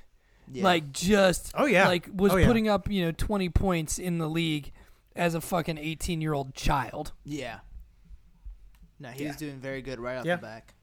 Yeah. 0.52 0.64
Like 0.64 0.92
just 0.92 1.52
Oh, 1.56 1.66
yeah. 1.66 1.88
like 1.88 2.10
was 2.14 2.34
Oh, 2.34 2.38
yeah. 2.38 2.48
putting 2.48 2.68
up, 2.68 2.90
you 2.90 3.06
know, 3.06 3.12
20 3.12 3.50
points 3.50 4.00
in 4.00 4.18
the 4.18 4.28
league 4.28 4.72
as 5.16 5.36
a 5.36 5.42
fucking 5.42 5.78
18-year-old 5.78 6.56
child. 6.56 7.12
yeah. 7.24 7.60
No, 9.02 9.10
he 9.10 9.26
was 9.28 9.38
doing 9.38 9.60
very 9.60 9.82
good 9.82 9.98
right 10.00 10.18
off 10.18 10.26
Yeah. 10.26 10.36
the 10.36 10.42
back. 10.42 10.74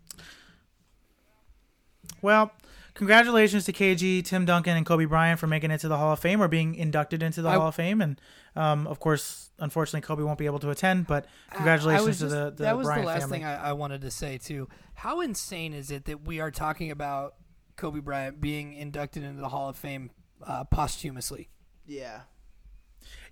Well, 2.23 2.53
congratulations 2.95 3.65
to 3.67 3.73
KG, 3.73 4.25
Tim 4.25 4.45
Duncan, 4.45 4.77
and 4.77 4.85
Kobe 4.87 5.05
Bryant 5.05 5.39
for 5.39 5.47
making 5.47 5.71
it 5.71 5.79
to 5.83 5.89
the 5.89 5.97
Hall 5.97 6.13
of 6.13 6.19
Fame 6.19 6.43
or 6.43 6.49
being 6.49 6.75
inducted 6.75 7.23
into 7.23 7.43
the 7.43 7.49
I- 7.51 7.55
Hall 7.55 7.69
of 7.69 7.75
Fame. 7.75 8.01
And 8.01 8.21
um, 8.57 8.87
of 8.87 8.99
course, 9.01 9.51
unfortunately, 9.59 10.01
Kobe 10.07 10.23
won't 10.23 10.39
be 10.39 10.47
able 10.47 10.59
to 10.61 10.71
attend. 10.71 11.07
But 11.07 11.27
I- 11.51 11.53
I 11.53 11.57
congratulations 11.57 12.07
was 12.07 12.19
to 12.19 12.25
just- 12.25 12.35
the, 12.35 12.51
the 12.51 12.63
that 12.65 12.77
was 12.77 12.87
Bryant 12.87 13.03
the 13.03 13.07
last 13.07 13.21
family. 13.23 13.39
thing 13.39 13.47
I, 13.47 13.69
I 13.69 13.73
wanted 13.73 14.01
to 14.03 14.11
say 14.11 14.39
too. 14.39 14.69
How 14.95 15.21
insane 15.21 15.75
is 15.75 15.91
it 15.91 16.07
that 16.07 16.23
we 16.25 16.41
are 16.41 16.51
talking 16.51 16.91
about 16.91 17.35
Kobe 17.77 18.01
Bryant 18.01 18.41
being 18.41 18.73
inducted 18.73 19.23
into 19.23 19.41
the 19.41 19.49
Hall 19.51 19.69
of 19.69 19.77
Fame 19.77 20.11
uh, 20.47 20.65
posthumously? 20.65 21.51
Yeah. 21.87 22.23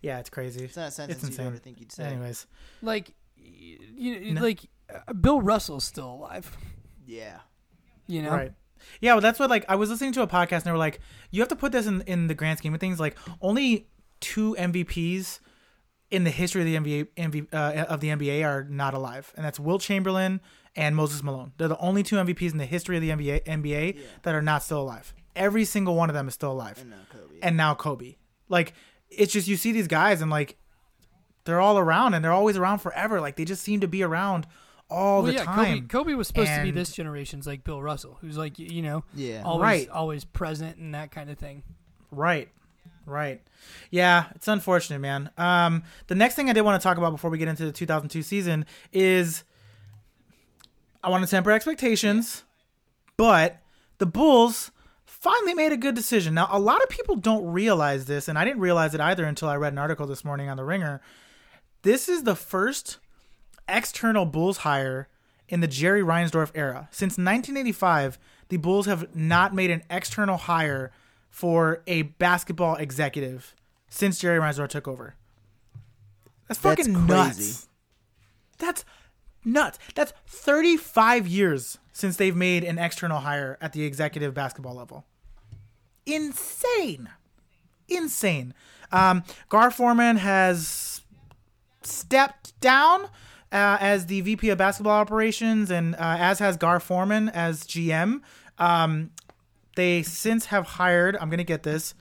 yeah, 0.02 0.18
it's 0.20 0.30
crazy. 0.30 0.64
It's 0.64 0.76
not 0.76 0.88
a 0.88 0.90
sentence 0.90 1.22
It's 1.24 1.30
you'd 1.38 1.40
ever 1.40 1.48
insane. 1.54 1.62
think 1.64 1.80
you'd 1.80 1.90
say. 1.92 2.04
Anyways, 2.04 2.46
Like, 2.82 3.14
y- 3.38 3.78
you 3.96 4.34
No. 4.34 4.42
like 4.42 4.60
uh, 5.08 5.12
Bill 5.14 5.40
Russell's 5.40 5.84
still 5.84 6.12
alive. 6.12 6.56
Yeah. 7.06 7.38
You 8.06 8.22
know, 8.22 8.30
right. 8.30 8.52
Yeah, 9.00 9.12
well, 9.14 9.20
that's 9.20 9.38
what 9.38 9.50
like 9.50 9.64
I 9.68 9.76
was 9.76 9.90
listening 9.90 10.12
to 10.12 10.22
a 10.22 10.26
podcast 10.26 10.52
and 10.58 10.64
they 10.64 10.72
were 10.72 10.78
like, 10.78 11.00
you 11.30 11.40
have 11.40 11.48
to 11.48 11.56
put 11.56 11.72
this 11.72 11.86
in 11.86 12.00
in 12.02 12.26
the 12.26 12.34
grand 12.34 12.58
scheme 12.58 12.74
of 12.74 12.80
things. 12.80 12.98
Like 13.00 13.16
only 13.40 13.88
two 14.20 14.54
MVPs 14.58 15.40
in 16.10 16.24
the 16.24 16.30
history 16.30 16.60
of 16.62 16.66
the 16.66 16.76
NBA 16.76 17.08
MV, 17.16 17.46
uh, 17.52 17.84
of 17.86 18.00
the 18.00 18.08
NBA 18.08 18.44
are 18.44 18.64
not 18.64 18.94
alive, 18.94 19.32
and 19.36 19.44
that's 19.44 19.58
Wilt 19.58 19.82
Chamberlain 19.82 20.40
and 20.76 20.94
Moses 20.96 21.22
Malone. 21.22 21.52
They're 21.56 21.68
the 21.68 21.78
only 21.78 22.02
two 22.02 22.16
MVPs 22.16 22.52
in 22.52 22.58
the 22.58 22.66
history 22.66 22.96
of 22.96 23.02
the 23.02 23.10
NBA 23.10 23.44
NBA 23.44 23.94
Yeah. 23.96 24.02
that 24.22 24.34
are 24.34 24.42
not 24.42 24.62
still 24.62 24.80
alive. 24.82 25.12
Every 25.36 25.64
single 25.64 25.94
one 25.96 26.10
of 26.10 26.14
them 26.14 26.28
is 26.28 26.34
still 26.34 26.52
alive, 26.52 26.78
And 26.80 26.90
now 26.90 26.96
Kobe. 27.10 27.38
and 27.42 27.56
now 27.56 27.74
Kobe. 27.74 28.16
Like 28.48 28.74
it's 29.08 29.32
just 29.32 29.48
you 29.48 29.56
see 29.56 29.72
these 29.72 29.88
guys 29.88 30.20
and 30.22 30.30
like 30.30 30.56
they're 31.44 31.60
all 31.60 31.78
around 31.78 32.14
and 32.14 32.24
they're 32.24 32.32
always 32.32 32.56
around 32.56 32.78
forever. 32.78 33.20
Like 33.20 33.36
they 33.36 33.44
just 33.44 33.62
seem 33.62 33.80
to 33.80 33.88
be 33.88 34.02
around 34.02 34.46
all 34.90 35.22
well, 35.22 35.32
the 35.32 35.38
yeah, 35.38 35.44
time. 35.44 35.86
Kobe, 35.86 35.86
Kobe 35.88 36.14
was 36.14 36.28
supposed 36.28 36.52
to 36.52 36.62
be 36.62 36.68
And- 36.68 36.76
this 36.76 36.92
generation's 36.92 37.46
like 37.46 37.64
Bill 37.64 37.82
Russell, 37.82 38.18
who's 38.20 38.36
like 38.36 38.58
you 38.58 38.82
know 38.82 39.04
yeah. 39.14 39.42
always 39.44 39.62
Right. 39.62 39.88
always 39.88 40.24
present 40.24 40.76
and 40.78 40.94
that 40.94 41.10
kind 41.10 41.30
of 41.30 41.38
thing. 41.38 41.62
Right. 42.10 42.48
Right. 43.06 43.42
Yeah, 43.90 44.26
it's 44.34 44.48
unfortunate, 44.48 44.98
man. 45.00 45.30
Um, 45.36 45.82
the 46.06 46.14
next 46.14 46.36
thing 46.36 46.48
I 46.48 46.54
did 46.54 46.62
want 46.62 46.80
to 46.80 46.82
talk 46.82 46.96
about 46.96 47.10
before 47.10 47.30
we 47.30 47.36
get 47.38 47.48
into 47.48 47.64
the 47.66 47.72
2002 47.72 48.22
season 48.22 48.64
is 48.92 49.44
I 51.02 51.10
want 51.10 51.22
to 51.24 51.30
temper 51.30 51.50
expectations, 51.50 52.44
but 53.18 53.58
the 53.98 54.06
Bulls 54.06 54.70
finally 55.04 55.52
made 55.54 55.72
a 55.72 55.76
good 55.76 55.94
decision. 55.94 56.32
Now, 56.34 56.48
a 56.50 56.58
lot 56.58 56.82
of 56.82 56.88
people 56.88 57.16
don't 57.16 57.44
realize 57.44 58.06
this, 58.06 58.26
and 58.26 58.38
I 58.38 58.44
didn't 58.44 58.60
realize 58.60 58.94
it 58.94 59.00
either 59.00 59.24
until 59.24 59.48
I 59.48 59.56
read 59.56 59.72
an 59.74 59.78
article 59.78 60.06
this 60.06 60.24
morning 60.24 60.48
on 60.48 60.56
The 60.56 60.64
Ringer. 60.64 61.02
This 61.82 62.08
is 62.08 62.22
the 62.22 62.34
first 62.34 62.98
external 63.68 64.26
Bulls 64.26 64.58
hire 64.58 65.08
in 65.48 65.60
the 65.60 65.66
Jerry 65.66 66.02
Reinsdorf 66.02 66.50
era. 66.54 66.88
Since 66.90 67.12
1985, 67.12 68.18
the 68.48 68.56
Bulls 68.56 68.86
have 68.86 69.14
not 69.14 69.54
made 69.54 69.70
an 69.70 69.82
external 69.90 70.36
hire 70.36 70.92
for 71.30 71.82
a 71.86 72.02
basketball 72.02 72.76
executive 72.76 73.54
since 73.88 74.18
Jerry 74.18 74.38
Reinsdorf 74.38 74.68
took 74.68 74.88
over. 74.88 75.14
That's 76.48 76.60
That's 76.60 76.80
fucking 76.86 77.06
nuts. 77.06 77.68
That's 78.58 78.84
nuts. 79.44 79.78
That's 79.94 80.12
35 80.26 81.26
years 81.26 81.78
since 81.92 82.16
they've 82.16 82.36
made 82.36 82.64
an 82.64 82.78
external 82.78 83.20
hire 83.20 83.58
at 83.60 83.72
the 83.72 83.84
executive 83.84 84.34
basketball 84.34 84.74
level. 84.74 85.04
Insane. 86.06 87.08
Insane. 87.88 88.54
Um, 88.92 89.24
Gar 89.48 89.70
Forman 89.70 90.16
has 90.16 91.02
stepped 91.82 92.58
down 92.60 93.08
uh, 93.54 93.78
as 93.80 94.06
the 94.06 94.20
VP 94.20 94.50
of 94.50 94.58
basketball 94.58 95.00
operations, 95.00 95.70
and 95.70 95.94
uh, 95.94 96.16
as 96.18 96.40
has 96.40 96.56
Gar 96.56 96.80
Forman 96.80 97.28
as 97.28 97.62
GM. 97.62 98.20
Um, 98.58 99.12
they 99.76 100.02
since 100.02 100.46
have 100.46 100.66
hired, 100.66 101.16
I'm 101.20 101.28
to 101.38 101.44
get 101.44 101.62
this, 101.62 101.94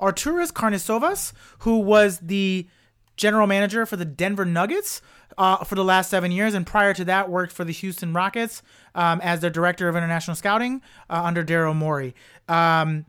Arturas 0.00 0.52
Karnisovas, 0.52 1.32
who 1.60 1.78
was 1.78 2.18
the 2.18 2.68
general 3.16 3.46
manager 3.46 3.86
for 3.86 3.96
the 3.96 4.04
Denver 4.04 4.44
Nuggets 4.44 5.00
uh, 5.38 5.64
for 5.64 5.74
the 5.74 5.84
last 5.84 6.10
seven 6.10 6.30
years, 6.30 6.52
and 6.52 6.66
prior 6.66 6.92
to 6.92 7.04
that, 7.06 7.30
worked 7.30 7.52
for 7.52 7.64
the 7.64 7.72
Houston 7.72 8.12
Rockets 8.12 8.62
um, 8.94 9.20
as 9.22 9.40
their 9.40 9.50
director 9.50 9.88
of 9.88 9.96
international 9.96 10.34
scouting 10.34 10.82
uh, 11.08 11.22
under 11.24 11.42
Daryl 11.42 11.74
Morey. 11.74 12.14
Um, 12.46 13.06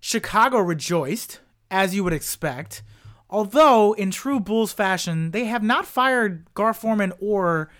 Chicago 0.00 0.58
rejoiced, 0.58 1.40
as 1.70 1.94
you 1.94 2.02
would 2.02 2.12
expect. 2.12 2.82
Although, 3.28 3.92
in 3.94 4.10
true 4.10 4.38
Bulls 4.38 4.72
fashion, 4.72 5.32
they 5.32 5.46
have 5.46 5.62
not 5.62 5.84
fired 5.84 6.46
Gar 6.54 6.72
Forman 6.72 7.12
or 7.20 7.70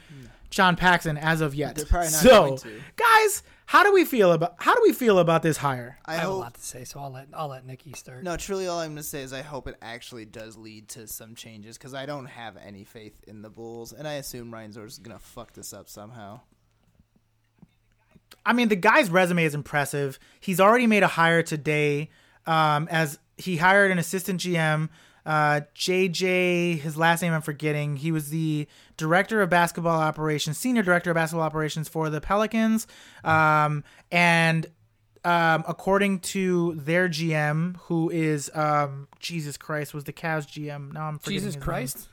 John 0.51 0.77
Paxson 0.77 1.17
as 1.17 1.41
of 1.41 1.55
yet. 1.55 1.77
They're 1.77 1.87
probably 1.87 2.11
not 2.11 2.21
so, 2.21 2.47
going 2.47 2.59
to. 2.59 2.81
guys, 2.97 3.43
how 3.67 3.83
do 3.83 3.93
we 3.93 4.05
feel 4.05 4.33
about 4.33 4.55
how 4.59 4.75
do 4.75 4.81
we 4.83 4.93
feel 4.93 5.19
about 5.19 5.43
this 5.43 5.59
hire? 5.59 5.99
I 6.05 6.15
I 6.15 6.17
have 6.19 6.31
a 6.31 6.33
lot 6.33 6.55
to 6.55 6.63
say, 6.63 6.85
so 6.85 7.01
I'll 7.01 7.13
let 7.13 7.29
I'll 7.35 7.49
let 7.49 7.67
Nikki 7.67 7.93
start. 7.93 8.23
No, 8.23 8.37
truly, 8.37 8.67
all 8.67 8.79
I'm 8.79 8.91
going 8.91 8.97
to 8.97 9.03
say 9.03 9.23
is 9.23 9.33
I 9.33 9.43
hope 9.43 9.69
it 9.69 9.77
actually 9.83 10.25
does 10.25 10.57
lead 10.57 10.89
to 10.91 11.07
some 11.07 11.35
changes 11.35 11.77
because 11.77 11.95
I 11.95 12.07
don't 12.07 12.27
have 12.27 12.57
any 12.57 12.85
faith 12.85 13.23
in 13.27 13.43
the 13.43 13.51
Bulls, 13.51 13.93
and 13.93 14.07
I 14.07 14.15
assume 14.15 14.53
Reinsdorf 14.53 14.87
is 14.87 14.99
going 14.99 15.17
to 15.17 15.23
fuck 15.23 15.53
this 15.53 15.73
up 15.73 15.89
somehow. 15.89 16.41
I 18.45 18.53
mean, 18.53 18.69
the 18.69 18.77
guy's 18.77 19.11
resume 19.11 19.45
is 19.45 19.55
impressive. 19.55 20.19
He's 20.39 20.61
already 20.61 20.87
made 20.87 21.03
a 21.03 21.09
hire 21.09 21.43
today, 21.43 22.11
um, 22.47 22.87
as 22.91 23.19
he 23.37 23.57
hired 23.57 23.91
an 23.91 23.99
assistant 23.99 24.41
GM, 24.41 24.89
uh, 25.27 25.61
JJ. 25.75 26.79
His 26.79 26.97
last 26.97 27.21
name 27.21 27.33
I'm 27.35 27.43
forgetting. 27.43 27.97
He 27.97 28.11
was 28.13 28.31
the 28.31 28.67
director 28.97 29.43
of 29.43 29.51
basketball 29.51 30.01
operations, 30.01 30.57
senior 30.57 30.83
director 30.83 31.11
of 31.11 31.15
basketball 31.17 31.45
operations 31.45 31.89
for 31.89 32.09
the 32.09 32.21
Pelicans, 32.21 32.87
um, 33.25 33.85
and 34.11 34.67
um, 35.25 35.65
according 35.69 36.21
to 36.21 36.75
their 36.77 37.09
GM, 37.09 37.77
who 37.89 38.09
is 38.11 38.51
um, 38.55 39.09
Jesus 39.19 39.57
Christ, 39.57 39.93
was 39.93 40.05
the 40.05 40.13
Cavs 40.13 40.47
GM. 40.47 40.93
Now 40.93 41.09
I'm 41.09 41.19
forgetting 41.19 41.33
Jesus 41.41 41.47
his 41.47 41.57
name. 41.57 41.63
Christ. 41.63 42.09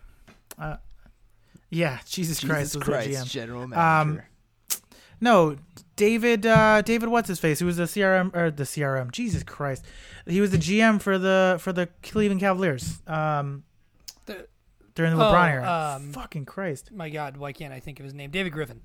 Yeah, 1.70 2.00
Jesus, 2.08 2.40
Christ 2.40 2.74
Jesus 2.74 2.76
was 2.76 2.84
Christ, 2.84 3.12
their 3.12 3.22
GM. 3.24 3.30
general 3.30 3.68
manager. 3.68 4.22
Um, 4.22 4.22
No, 5.22 5.58
David. 5.96 6.46
Uh, 6.46 6.82
David, 6.82 7.10
what's 7.10 7.28
his 7.28 7.40
face? 7.40 7.60
Who 7.60 7.66
was 7.66 7.78
the 7.78 7.84
CRM 7.84 8.36
or 8.36 8.50
the 8.52 8.64
CRM? 8.64 9.12
Jesus 9.12 9.44
Christ, 9.44 9.86
he 10.26 10.42
was 10.42 10.52
the 10.52 10.58
GM 10.58 11.02
for 11.02 11.18
the 11.18 11.58
for 11.60 11.72
the 11.74 11.88
Cleveland 12.02 12.40
Cavaliers. 12.42 13.02
Um, 13.08 13.64
The- 14.26 14.48
during 14.96 15.16
the 15.18 15.24
Oh, 15.24 15.32
LeBron 15.32 15.50
era. 15.50 15.96
um, 15.98 16.12
Fucking 16.14 16.46
Christ. 16.46 16.92
My 16.92 17.10
God, 17.10 17.38
why 17.38 17.52
can't 17.52 17.74
I 17.74 17.80
think 17.80 18.00
of 18.00 18.04
his 18.06 18.14
name? 18.14 18.30
David 18.32 18.52
Griffin. 18.54 18.82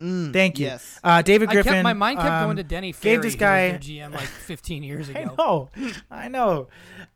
Mm, 0.00 0.32
Thank 0.32 0.58
you. 0.58 0.66
Yes. 0.66 0.98
Uh, 1.04 1.22
David 1.22 1.48
I 1.50 1.52
Griffin. 1.52 1.72
kept, 1.74 1.84
my 1.84 1.92
mind 1.92 2.18
kept 2.18 2.28
um, 2.30 2.44
going 2.44 2.56
to 2.56 2.64
Danny 2.64 2.90
Ferry, 2.90 3.16
gave 3.16 3.22
this 3.22 3.32
who 3.34 3.36
was 3.36 3.40
guy- 3.40 3.68
their 3.70 3.78
GM 3.78 4.12
like 4.12 4.24
15 4.26 4.82
years 4.82 5.08
ago. 5.08 5.18
I 5.20 5.22
ago. 5.22 5.34
know, 5.38 5.90
I 6.10 6.28
know. 6.28 6.68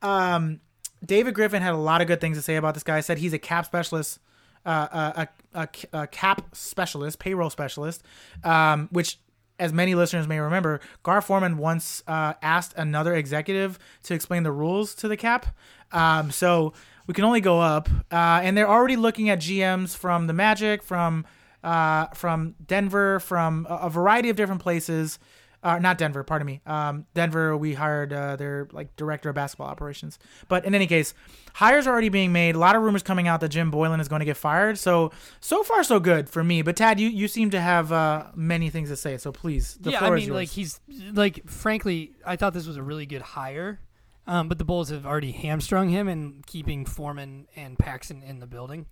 Um, 0.03 0.61
David 1.05 1.35
Griffin 1.35 1.63
had 1.63 1.73
a 1.73 1.77
lot 1.79 2.01
of 2.01 2.07
good 2.07 2.21
things 2.21 2.37
to 2.37 2.43
say 2.43 2.57
about 2.57 2.75
this 2.75 2.83
guy. 2.85 3.01
Said 3.01 3.19
he's 3.19 3.33
a 3.33 3.39
cap 3.39 3.67
specialist, 3.67 4.21
uh, 4.67 4.89
a, 4.93 5.29
a, 5.55 5.69
a, 5.95 6.03
a 6.03 6.07
cap 6.09 6.55
specialist, 6.55 7.19
payroll 7.19 7.51
specialist, 7.51 8.03
um, 8.45 8.89
which, 8.91 9.19
as 9.59 9.73
many 9.73 9.95
listeners 9.95 10.29
may 10.29 10.39
remember, 10.39 10.81
Gar 11.03 11.23
Forman 11.23 11.57
once 11.57 12.03
uh, 12.07 12.35
asked 12.43 12.75
another 12.77 13.15
executive 13.15 13.79
to 14.03 14.15
explain 14.15 14.43
the 14.43 14.53
rules 14.53 14.95
to 14.97 15.09
the 15.09 15.17
cap. 15.17 15.47
Um, 15.93 16.31
so 16.31 16.75
we 17.07 17.15
can 17.15 17.25
only 17.25 17.41
go 17.41 17.61
up, 17.61 17.89
uh, 18.11 18.41
and 18.43 18.57
they're 18.57 18.69
already 18.69 18.97
looking 18.97 19.31
at 19.31 19.39
GMs 19.39 19.97
from 19.97 20.27
the 20.27 20.33
Magic, 20.33 20.83
from 20.83 21.25
uh, 21.63 22.07
from 22.09 22.55
Denver, 22.65 23.19
from 23.21 23.67
a, 23.69 23.75
a 23.75 23.91
variety 23.91 24.29
of 24.29 24.37
different 24.37 24.63
places. 24.63 25.19
Uh, 25.63 25.79
not 25.79 25.99
Denver, 25.99 26.23
pardon 26.23 26.47
me. 26.47 26.61
Um, 26.67 27.07
Denver, 27.15 27.57
we 27.57 27.75
hired 27.75 28.13
uh, 28.13 28.37
their 28.37 28.69
like 28.73 28.95
director 28.97 29.29
of 29.31 29.35
basketball 29.35 29.69
operations. 29.69 30.19
But 30.49 30.65
in 30.65 30.75
any 30.75 30.87
case, 30.87 31.15
hires 31.55 31.87
are 31.87 31.91
already 31.91 32.09
being 32.09 32.33
made. 32.33 32.55
A 32.55 32.59
lot 32.59 32.77
of 32.77 32.83
rumors 32.83 33.03
coming 33.03 33.27
out 33.27 33.41
that 33.41 33.49
Jim 33.49 33.73
Boylen 33.73 34.01
is 34.01 34.09
going 34.09 34.21
to 34.21 34.27
get 34.27 34.37
fired. 34.37 34.79
So 34.79 35.13
so 35.41 35.63
far 35.63 35.83
so 35.83 35.99
good 35.99 36.29
for 36.29 36.45
me. 36.45 36.63
But 36.63 36.77
Tad, 36.77 37.01
you, 37.01 37.09
you 37.09 37.29
seem 37.29 37.51
to 37.51 37.61
have 37.61 37.91
uh, 37.93 38.27
many 38.35 38.71
things 38.71 38.91
to 38.91 38.97
say. 38.97 39.17
So 39.17 39.33
please, 39.33 39.77
the 39.81 39.93
yeah, 39.93 39.99
floor 40.01 40.15
I 40.15 40.17
is 40.17 40.21
mean, 40.23 40.29
yours. 40.29 40.37
like 40.37 40.49
he's 40.51 40.81
like, 41.13 41.49
frankly, 41.49 42.13
I 42.25 42.37
thought 42.37 42.55
this 42.55 42.67
was 42.67 42.77
a 42.77 42.83
really 42.83 43.07
good 43.07 43.23
hire, 43.23 43.81
um, 44.27 44.49
but 44.49 44.59
the 44.59 44.65
Bulls 44.65 44.91
have 44.91 45.07
already 45.07 45.33
hamstrung 45.33 45.89
him 45.89 46.09
in 46.09 46.43
keeping 46.47 46.85
Forman 46.85 47.49
and 47.57 47.79
Paxson 47.79 48.23
in 48.23 48.39
the 48.39 48.47
building. 48.47 48.87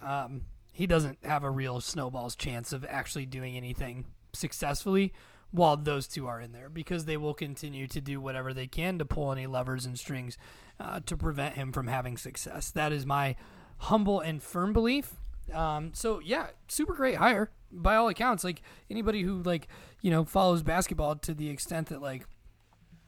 Um, 0.00 0.42
he 0.72 0.86
doesn't 0.86 1.18
have 1.24 1.44
a 1.44 1.50
real 1.50 1.80
snowball's 1.80 2.34
chance 2.34 2.72
of 2.72 2.84
actually 2.88 3.26
doing 3.26 3.56
anything 3.56 4.06
successfully 4.32 5.12
while 5.52 5.76
those 5.76 6.08
two 6.08 6.26
are 6.26 6.40
in 6.40 6.52
there 6.52 6.68
because 6.68 7.04
they 7.04 7.16
will 7.16 7.34
continue 7.34 7.86
to 7.86 8.00
do 8.00 8.20
whatever 8.20 8.52
they 8.52 8.66
can 8.66 8.98
to 8.98 9.04
pull 9.04 9.30
any 9.30 9.46
levers 9.46 9.86
and 9.86 9.98
strings 9.98 10.36
uh, 10.80 11.00
to 11.06 11.16
prevent 11.16 11.54
him 11.54 11.72
from 11.72 11.86
having 11.86 12.16
success. 12.16 12.70
That 12.70 12.92
is 12.92 13.06
my 13.06 13.36
humble 13.78 14.20
and 14.20 14.42
firm 14.42 14.72
belief. 14.72 15.12
Um, 15.52 15.92
so 15.94 16.20
yeah, 16.20 16.48
super 16.68 16.94
great 16.94 17.16
hire 17.16 17.50
by 17.70 17.96
all 17.96 18.08
accounts. 18.08 18.44
Like 18.44 18.62
anybody 18.90 19.22
who 19.22 19.42
like 19.42 19.68
you 20.00 20.10
know 20.10 20.24
follows 20.24 20.62
basketball 20.62 21.16
to 21.16 21.34
the 21.34 21.50
extent 21.50 21.88
that 21.88 22.00
like 22.00 22.26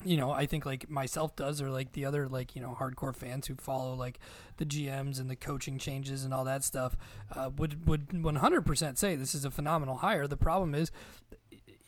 you 0.04 0.16
know, 0.18 0.30
I 0.30 0.46
think 0.46 0.66
like 0.66 0.90
myself 0.90 1.34
does, 1.34 1.62
or 1.62 1.70
like 1.70 1.92
the 1.92 2.04
other 2.04 2.28
like 2.28 2.54
you 2.54 2.62
know 2.62 2.76
hardcore 2.78 3.14
fans 3.14 3.46
who 3.46 3.54
follow 3.54 3.94
like 3.94 4.18
the 4.58 4.66
GMs 4.66 5.18
and 5.18 5.30
the 5.30 5.36
coaching 5.36 5.78
changes 5.78 6.24
and 6.24 6.34
all 6.34 6.44
that 6.44 6.62
stuff, 6.62 6.96
uh, 7.34 7.50
would 7.56 7.86
would 7.86 8.08
100% 8.08 8.98
say 8.98 9.16
this 9.16 9.34
is 9.34 9.44
a 9.44 9.50
phenomenal 9.50 9.96
hire. 9.96 10.26
The 10.26 10.36
problem 10.36 10.74
is, 10.74 10.90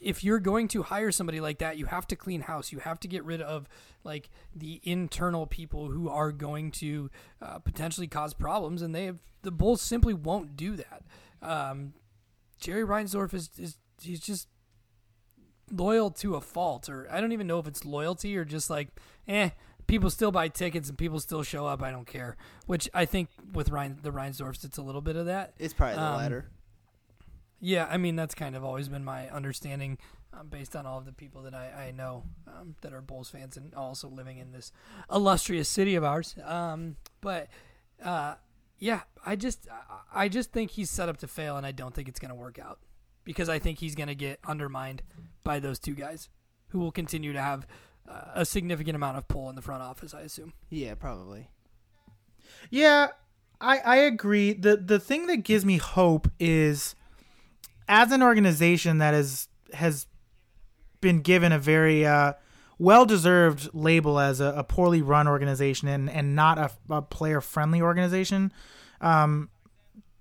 if 0.00 0.22
you're 0.22 0.38
going 0.40 0.68
to 0.68 0.82
hire 0.82 1.10
somebody 1.10 1.40
like 1.40 1.58
that, 1.58 1.78
you 1.78 1.86
have 1.86 2.06
to 2.08 2.16
clean 2.16 2.42
house. 2.42 2.70
You 2.72 2.78
have 2.80 3.00
to 3.00 3.08
get 3.08 3.24
rid 3.24 3.40
of 3.40 3.68
like 4.04 4.28
the 4.54 4.80
internal 4.84 5.46
people 5.46 5.88
who 5.90 6.08
are 6.08 6.32
going 6.32 6.70
to 6.72 7.10
uh, 7.40 7.58
potentially 7.58 8.06
cause 8.06 8.34
problems, 8.34 8.82
and 8.82 8.94
they 8.94 9.06
have 9.06 9.18
the 9.42 9.50
Bulls 9.50 9.80
simply 9.80 10.14
won't 10.14 10.56
do 10.56 10.76
that. 10.76 11.02
Um, 11.42 11.94
Jerry 12.60 12.82
Reinsdorf 12.84 13.32
is, 13.34 13.50
is 13.58 13.78
he's 14.00 14.20
just 14.20 14.48
loyal 15.70 16.10
to 16.10 16.34
a 16.36 16.40
fault, 16.40 16.88
or 16.88 17.06
I 17.10 17.20
don't 17.20 17.32
even 17.32 17.46
know 17.46 17.58
if 17.58 17.66
it's 17.66 17.84
loyalty 17.84 18.36
or 18.36 18.44
just 18.44 18.70
like, 18.70 18.88
eh, 19.28 19.50
people 19.86 20.10
still 20.10 20.30
buy 20.30 20.48
tickets 20.48 20.88
and 20.88 20.96
people 20.98 21.20
still 21.20 21.42
show 21.42 21.66
up. 21.66 21.82
I 21.82 21.90
don't 21.90 22.06
care. 22.06 22.36
Which 22.66 22.88
I 22.94 23.04
think 23.04 23.28
with 23.52 23.70
Ryan, 23.70 23.98
the 24.02 24.12
Reinsdorfs, 24.12 24.64
it's 24.64 24.78
a 24.78 24.82
little 24.82 25.00
bit 25.00 25.16
of 25.16 25.26
that. 25.26 25.54
It's 25.58 25.74
probably 25.74 25.96
the 25.96 26.02
Um, 26.02 26.16
latter. 26.16 26.50
Yeah, 27.66 27.88
I 27.90 27.96
mean 27.96 28.14
that's 28.14 28.36
kind 28.36 28.54
of 28.54 28.62
always 28.64 28.88
been 28.88 29.02
my 29.04 29.28
understanding, 29.28 29.98
um, 30.32 30.46
based 30.46 30.76
on 30.76 30.86
all 30.86 30.98
of 30.98 31.04
the 31.04 31.12
people 31.12 31.42
that 31.42 31.52
I, 31.52 31.88
I 31.88 31.90
know 31.90 32.22
um, 32.46 32.76
that 32.82 32.92
are 32.92 33.00
Bulls 33.00 33.28
fans 33.28 33.56
and 33.56 33.74
also 33.74 34.08
living 34.08 34.38
in 34.38 34.52
this 34.52 34.70
illustrious 35.10 35.68
city 35.68 35.96
of 35.96 36.04
ours. 36.04 36.36
Um, 36.44 36.94
but 37.20 37.48
uh, 38.04 38.34
yeah, 38.78 39.00
I 39.24 39.34
just 39.34 39.66
I- 40.14 40.28
just 40.28 40.52
think 40.52 40.70
he's 40.70 40.90
set 40.90 41.08
up 41.08 41.16
to 41.16 41.26
fail, 41.26 41.56
and 41.56 41.66
I 41.66 41.72
don't 41.72 41.92
think 41.92 42.08
it's 42.08 42.20
going 42.20 42.28
to 42.28 42.36
work 42.36 42.60
out 42.60 42.78
because 43.24 43.48
I 43.48 43.58
think 43.58 43.80
he's 43.80 43.96
going 43.96 44.06
to 44.06 44.14
get 44.14 44.38
undermined 44.46 45.02
by 45.42 45.58
those 45.58 45.80
two 45.80 45.94
guys 45.94 46.28
who 46.68 46.78
will 46.78 46.92
continue 46.92 47.32
to 47.32 47.42
have 47.42 47.66
uh, 48.08 48.30
a 48.36 48.44
significant 48.44 48.94
amount 48.94 49.18
of 49.18 49.26
pull 49.26 49.50
in 49.50 49.56
the 49.56 49.62
front 49.62 49.82
office. 49.82 50.14
I 50.14 50.20
assume. 50.20 50.52
Yeah, 50.70 50.94
probably. 50.94 51.50
Yeah, 52.70 53.08
I 53.60 53.78
I 53.78 53.96
agree. 53.96 54.52
The 54.52 54.76
the 54.76 55.00
thing 55.00 55.26
that 55.26 55.38
gives 55.38 55.64
me 55.64 55.78
hope 55.78 56.30
is 56.38 56.94
as 57.88 58.12
an 58.12 58.22
organization 58.22 58.98
that 58.98 59.14
is 59.14 59.48
has 59.72 60.06
been 61.00 61.20
given 61.20 61.52
a 61.52 61.58
very 61.58 62.06
uh, 62.06 62.32
well 62.78 63.04
deserved 63.06 63.68
label 63.74 64.18
as 64.18 64.40
a, 64.40 64.46
a 64.56 64.64
poorly 64.64 65.02
run 65.02 65.28
organization 65.28 65.88
and, 65.88 66.08
and 66.10 66.34
not 66.34 66.58
a, 66.58 66.70
a 66.90 67.02
player 67.02 67.40
friendly 67.40 67.80
organization 67.82 68.52
um, 69.00 69.50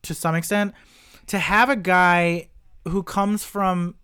to 0.04 0.14
some 0.14 0.36
extent, 0.36 0.74
to 1.28 1.40
have 1.40 1.70
a 1.70 1.76
guy 1.76 2.50
who 2.88 3.02
comes 3.04 3.44
from 3.44 3.96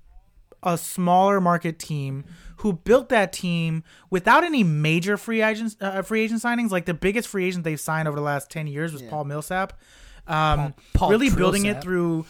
a 0.64 0.78
smaller 0.78 1.40
market 1.42 1.78
team 1.80 2.24
who 2.58 2.74
built 2.74 3.10
that 3.10 3.34
team 3.34 3.84
without 4.12 4.44
any 4.44 4.64
major 4.64 5.18
free 5.18 5.42
agents 5.42 5.76
uh, 5.82 6.02
free 6.04 6.22
agent 6.22 6.42
signings 6.42 6.70
like 6.70 6.86
the 6.86 6.94
biggest 6.94 7.28
free 7.28 7.46
agent 7.46 7.64
they've 7.64 7.80
signed 7.80 8.08
over 8.08 8.16
the 8.16 8.22
last 8.24 8.52
10 8.52 8.68
years 8.68 8.94
was 8.94 9.02
Yeah. 9.02 9.10
Paul 9.10 9.26
Millsap 9.26 9.74
um, 10.28 10.58
Paul- 10.58 10.74
Paul 10.94 11.10
really 11.10 11.30
building 11.32 11.66
it 11.66 11.82
through 11.82 12.26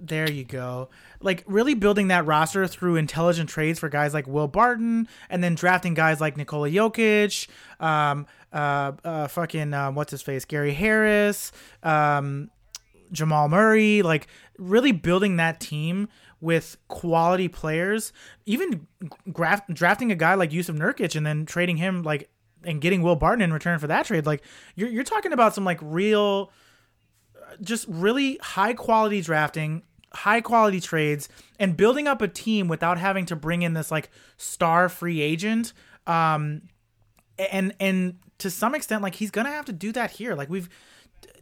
there 0.00 0.30
you 0.30 0.44
go. 0.44 0.88
Like 1.20 1.44
really 1.46 1.74
building 1.74 2.08
that 2.08 2.26
roster 2.26 2.66
through 2.66 2.96
intelligent 2.96 3.48
trades 3.48 3.78
for 3.78 3.88
guys 3.88 4.12
like 4.12 4.26
Will 4.26 4.48
Barton 4.48 5.08
and 5.30 5.42
then 5.42 5.54
drafting 5.54 5.94
guys 5.94 6.20
like 6.20 6.36
Nikola 6.36 6.68
Jokic 6.70 7.48
um 7.80 8.26
uh, 8.52 8.92
uh 9.04 9.28
fucking 9.28 9.72
uh, 9.72 9.92
what's 9.92 10.10
his 10.10 10.22
face? 10.22 10.44
Gary 10.44 10.74
Harris 10.74 11.52
um 11.82 12.50
Jamal 13.12 13.48
Murray, 13.48 14.02
like 14.02 14.26
really 14.58 14.92
building 14.92 15.36
that 15.36 15.60
team 15.60 16.08
with 16.40 16.76
quality 16.88 17.48
players, 17.48 18.12
even 18.44 18.86
drafting 19.72 20.12
a 20.12 20.16
guy 20.16 20.34
like 20.34 20.50
Jusuf 20.50 20.76
Nurkic 20.76 21.16
and 21.16 21.24
then 21.24 21.46
trading 21.46 21.78
him 21.78 22.02
like 22.02 22.28
and 22.64 22.80
getting 22.80 23.02
Will 23.02 23.16
Barton 23.16 23.42
in 23.42 23.52
return 23.52 23.78
for 23.78 23.86
that 23.86 24.06
trade. 24.06 24.26
Like 24.26 24.42
you're 24.74 24.88
you're 24.88 25.04
talking 25.04 25.32
about 25.32 25.54
some 25.54 25.64
like 25.64 25.78
real 25.80 26.50
just 27.60 27.86
really 27.88 28.38
high 28.42 28.74
quality 28.74 29.20
drafting, 29.20 29.82
high 30.12 30.40
quality 30.40 30.80
trades, 30.80 31.28
and 31.58 31.76
building 31.76 32.06
up 32.06 32.22
a 32.22 32.28
team 32.28 32.68
without 32.68 32.98
having 32.98 33.26
to 33.26 33.36
bring 33.36 33.62
in 33.62 33.74
this 33.74 33.90
like 33.90 34.10
star 34.36 34.88
free 34.88 35.20
agent. 35.20 35.72
Um, 36.06 36.62
and 37.38 37.74
and 37.80 38.18
to 38.38 38.50
some 38.50 38.74
extent, 38.74 39.02
like 39.02 39.16
he's 39.16 39.30
gonna 39.30 39.50
have 39.50 39.64
to 39.66 39.72
do 39.72 39.92
that 39.92 40.12
here. 40.12 40.34
Like 40.34 40.48
we've, 40.48 40.68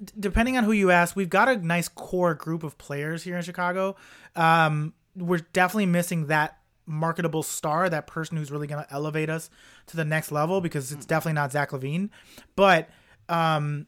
d- 0.03 0.13
depending 0.19 0.57
on 0.57 0.65
who 0.65 0.73
you 0.73 0.91
ask, 0.91 1.17
we've 1.17 1.31
got 1.31 1.49
a 1.49 1.57
nice 1.57 1.89
core 1.89 2.35
group 2.35 2.63
of 2.63 2.79
players 2.79 3.23
here 3.23 3.37
in 3.37 3.43
Chicago. 3.43 3.97
Um, 4.37 4.95
we're 5.17 5.47
definitely 5.53 5.87
missing 5.87 6.27
that 6.29 6.59
marketable 6.87 7.43
star, 7.43 7.89
that 7.89 8.07
person 8.07 8.37
who's 8.37 8.51
really 8.51 8.67
gonna 8.67 8.87
elevate 8.91 9.31
us 9.31 9.51
to 9.87 9.97
the 9.97 10.05
next 10.05 10.33
level 10.33 10.61
because 10.61 10.93
it's 10.93 11.07
definitely 11.07 11.35
not 11.35 11.53
Zach 11.53 11.71
LaVine. 11.71 12.11
But 12.57 12.89
um, 13.29 13.87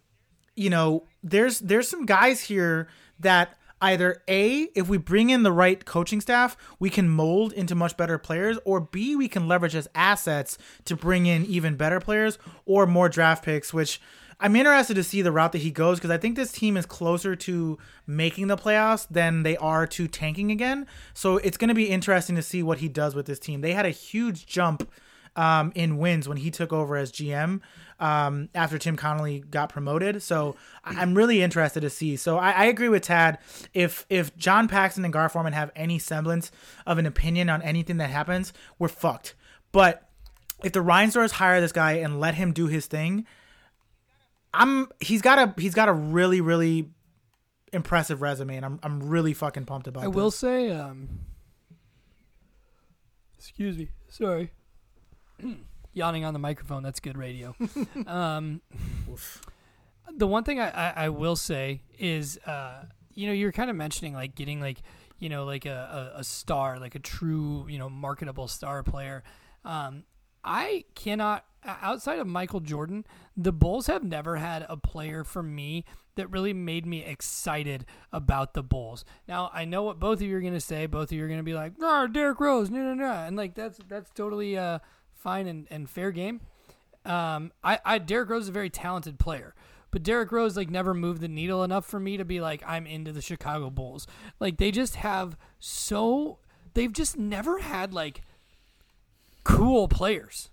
you 0.56 0.70
know, 0.70 1.04
there's 1.24 1.58
there's 1.60 1.88
some 1.88 2.06
guys 2.06 2.42
here 2.42 2.86
that 3.18 3.56
either 3.80 4.22
a 4.28 4.68
if 4.74 4.88
we 4.88 4.98
bring 4.98 5.30
in 5.30 5.42
the 5.42 5.52
right 5.52 5.84
coaching 5.84 6.20
staff, 6.20 6.56
we 6.78 6.90
can 6.90 7.08
mold 7.08 7.52
into 7.52 7.74
much 7.74 7.96
better 7.96 8.18
players, 8.18 8.58
or 8.64 8.80
b 8.80 9.16
we 9.16 9.26
can 9.26 9.48
leverage 9.48 9.74
as 9.74 9.88
assets 9.94 10.58
to 10.84 10.94
bring 10.94 11.26
in 11.26 11.44
even 11.46 11.76
better 11.76 11.98
players 11.98 12.38
or 12.66 12.86
more 12.86 13.08
draft 13.08 13.44
picks, 13.44 13.74
which 13.74 14.00
I'm 14.40 14.56
interested 14.56 14.94
to 14.94 15.04
see 15.04 15.22
the 15.22 15.32
route 15.32 15.52
that 15.52 15.58
he 15.58 15.70
goes 15.70 15.98
because 15.98 16.10
I 16.10 16.18
think 16.18 16.36
this 16.36 16.52
team 16.52 16.76
is 16.76 16.86
closer 16.86 17.34
to 17.36 17.78
making 18.06 18.48
the 18.48 18.56
playoffs 18.56 19.06
than 19.08 19.42
they 19.42 19.56
are 19.56 19.86
to 19.88 20.08
tanking 20.08 20.50
again. 20.50 20.86
So 21.14 21.38
it's 21.38 21.56
going 21.56 21.68
to 21.68 21.74
be 21.74 21.88
interesting 21.88 22.36
to 22.36 22.42
see 22.42 22.62
what 22.62 22.78
he 22.78 22.88
does 22.88 23.14
with 23.14 23.26
this 23.26 23.38
team. 23.38 23.60
They 23.60 23.72
had 23.72 23.86
a 23.86 23.90
huge 23.90 24.46
jump 24.46 24.90
um, 25.36 25.72
in 25.74 25.98
wins 25.98 26.28
when 26.28 26.38
he 26.38 26.50
took 26.50 26.72
over 26.72 26.96
as 26.96 27.12
GM 27.12 27.60
um, 28.00 28.48
after 28.54 28.78
Tim 28.78 28.96
Connolly 28.96 29.40
got 29.40 29.68
promoted. 29.68 30.22
So 30.22 30.56
I'm 30.84 31.14
really 31.14 31.42
interested 31.42 31.80
to 31.80 31.90
see. 31.90 32.16
So 32.16 32.38
I, 32.38 32.50
I 32.50 32.64
agree 32.66 32.88
with 32.88 33.02
Tad. 33.02 33.38
If 33.72 34.06
if 34.08 34.36
John 34.36 34.68
Paxson 34.68 35.04
and 35.04 35.12
Gar 35.12 35.28
Forman 35.28 35.52
have 35.52 35.70
any 35.76 35.98
semblance 35.98 36.50
of 36.86 36.98
an 36.98 37.06
opinion 37.06 37.48
on 37.50 37.62
anything 37.62 37.98
that 37.98 38.10
happens, 38.10 38.52
we're 38.78 38.88
fucked. 38.88 39.34
But 39.72 40.08
if 40.62 40.72
the 40.72 40.80
Reinsdorfs 40.80 41.32
hire 41.32 41.60
this 41.60 41.72
guy 41.72 41.92
and 41.92 42.20
let 42.20 42.34
him 42.34 42.52
do 42.52 42.66
his 42.66 42.86
thing, 42.86 43.26
I'm 44.52 44.88
he's 45.00 45.22
got 45.22 45.38
a 45.38 45.60
he's 45.60 45.74
got 45.74 45.88
a 45.88 45.92
really 45.92 46.40
really 46.40 46.90
impressive 47.72 48.22
resume, 48.22 48.56
and 48.56 48.64
I'm 48.64 48.80
I'm 48.82 49.08
really 49.08 49.34
fucking 49.34 49.66
pumped 49.66 49.88
about. 49.88 50.04
It. 50.04 50.06
I 50.06 50.08
will 50.08 50.30
say, 50.30 50.70
um, 50.70 51.08
excuse 53.36 53.76
me, 53.76 53.88
sorry, 54.08 54.50
yawning 55.94 56.24
on 56.24 56.32
the 56.32 56.38
microphone. 56.38 56.82
That's 56.82 57.00
good 57.00 57.16
radio. 57.16 57.54
um, 58.06 58.60
the 60.14 60.26
one 60.26 60.44
thing 60.44 60.60
I, 60.60 60.68
I, 60.70 60.92
I 61.04 61.08
will 61.08 61.36
say 61.36 61.82
is, 61.98 62.38
uh, 62.46 62.84
you 63.14 63.26
know, 63.26 63.32
you're 63.32 63.52
kind 63.52 63.70
of 63.70 63.76
mentioning 63.76 64.12
like 64.12 64.34
getting 64.34 64.60
like, 64.60 64.82
you 65.18 65.28
know, 65.28 65.44
like 65.44 65.64
a, 65.64 66.12
a, 66.14 66.20
a 66.20 66.24
star, 66.24 66.78
like 66.78 66.94
a 66.94 66.98
true, 66.98 67.66
you 67.68 67.78
know, 67.78 67.88
marketable 67.88 68.48
star 68.48 68.82
player. 68.82 69.22
Um, 69.64 70.04
I 70.44 70.84
cannot, 70.94 71.46
outside 71.64 72.18
of 72.18 72.26
Michael 72.26 72.60
Jordan, 72.60 73.06
the 73.36 73.52
Bulls 73.52 73.86
have 73.86 74.04
never 74.04 74.36
had 74.36 74.66
a 74.68 74.76
player 74.76 75.24
for 75.24 75.42
me 75.42 75.84
that 76.16 76.30
really 76.30 76.52
made 76.52 76.86
me 76.86 77.02
excited 77.04 77.86
about 78.12 78.54
the 78.54 78.62
Bulls. 78.62 79.04
Now 79.26 79.50
I 79.52 79.64
know 79.64 79.82
what 79.82 79.98
both 79.98 80.20
of 80.20 80.22
you 80.22 80.36
are 80.36 80.40
gonna 80.40 80.60
say. 80.60 80.86
Both 80.86 81.10
of 81.10 81.12
you 81.12 81.24
are 81.24 81.28
gonna 81.28 81.42
be 81.42 81.54
like, 81.54 81.72
"Ah, 81.82 82.06
Derrick 82.06 82.40
Rose, 82.40 82.70
no, 82.70 82.80
no, 82.80 82.94
no," 82.94 83.10
and 83.10 83.36
like 83.36 83.54
that's 83.54 83.78
that's 83.88 84.10
totally 84.10 84.56
uh, 84.56 84.78
fine 85.24 85.48
and, 85.48 85.66
and 85.70 85.90
fair 85.90 86.12
game. 86.12 86.42
Um, 87.04 87.50
I, 87.64 87.80
I 87.84 87.98
Derrick 87.98 88.30
Rose 88.30 88.44
is 88.44 88.48
a 88.50 88.52
very 88.52 88.70
talented 88.70 89.18
player, 89.18 89.54
but 89.90 90.02
Derrick 90.04 90.30
Rose 90.30 90.56
like 90.56 90.70
never 90.70 90.94
moved 90.94 91.20
the 91.20 91.28
needle 91.28 91.64
enough 91.64 91.84
for 91.84 91.98
me 91.98 92.16
to 92.16 92.24
be 92.24 92.40
like 92.40 92.62
I'm 92.66 92.86
into 92.86 93.10
the 93.10 93.20
Chicago 93.20 93.68
Bulls. 93.70 94.06
Like 94.38 94.58
they 94.58 94.70
just 94.70 94.96
have 94.96 95.36
so 95.58 96.38
they've 96.74 96.92
just 96.92 97.18
never 97.18 97.58
had 97.58 97.92
like 97.92 98.22
cool 99.42 99.88
players. 99.88 100.50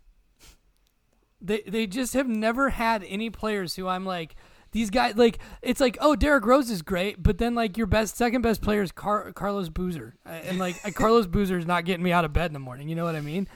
They 1.39 1.61
they 1.67 1.87
just 1.87 2.13
have 2.13 2.27
never 2.27 2.69
had 2.69 3.03
any 3.07 3.29
players 3.29 3.75
who 3.75 3.87
I'm 3.87 4.05
like 4.05 4.35
these 4.73 4.89
guys 4.89 5.15
like 5.15 5.39
it's 5.61 5.79
like 5.79 5.97
oh 6.01 6.15
Derrick 6.15 6.45
Rose 6.45 6.69
is 6.69 6.81
great, 6.81 7.21
but 7.23 7.37
then 7.37 7.55
like 7.55 7.77
your 7.77 7.87
best 7.87 8.15
second 8.17 8.41
best 8.41 8.61
player 8.61 8.81
is 8.81 8.91
Car- 8.91 9.31
Carlos 9.31 9.69
Boozer, 9.69 10.15
Uh, 10.25 10.29
and 10.29 10.59
like 10.59 10.75
Carlos 10.95 11.27
Boozer 11.27 11.57
is 11.57 11.65
not 11.65 11.85
getting 11.85 12.03
me 12.03 12.11
out 12.11 12.25
of 12.25 12.33
bed 12.33 12.47
in 12.47 12.53
the 12.53 12.59
morning. 12.59 12.89
You 12.89 12.95
know 12.95 13.05
what 13.05 13.15
I 13.15 13.21
mean? 13.21 13.47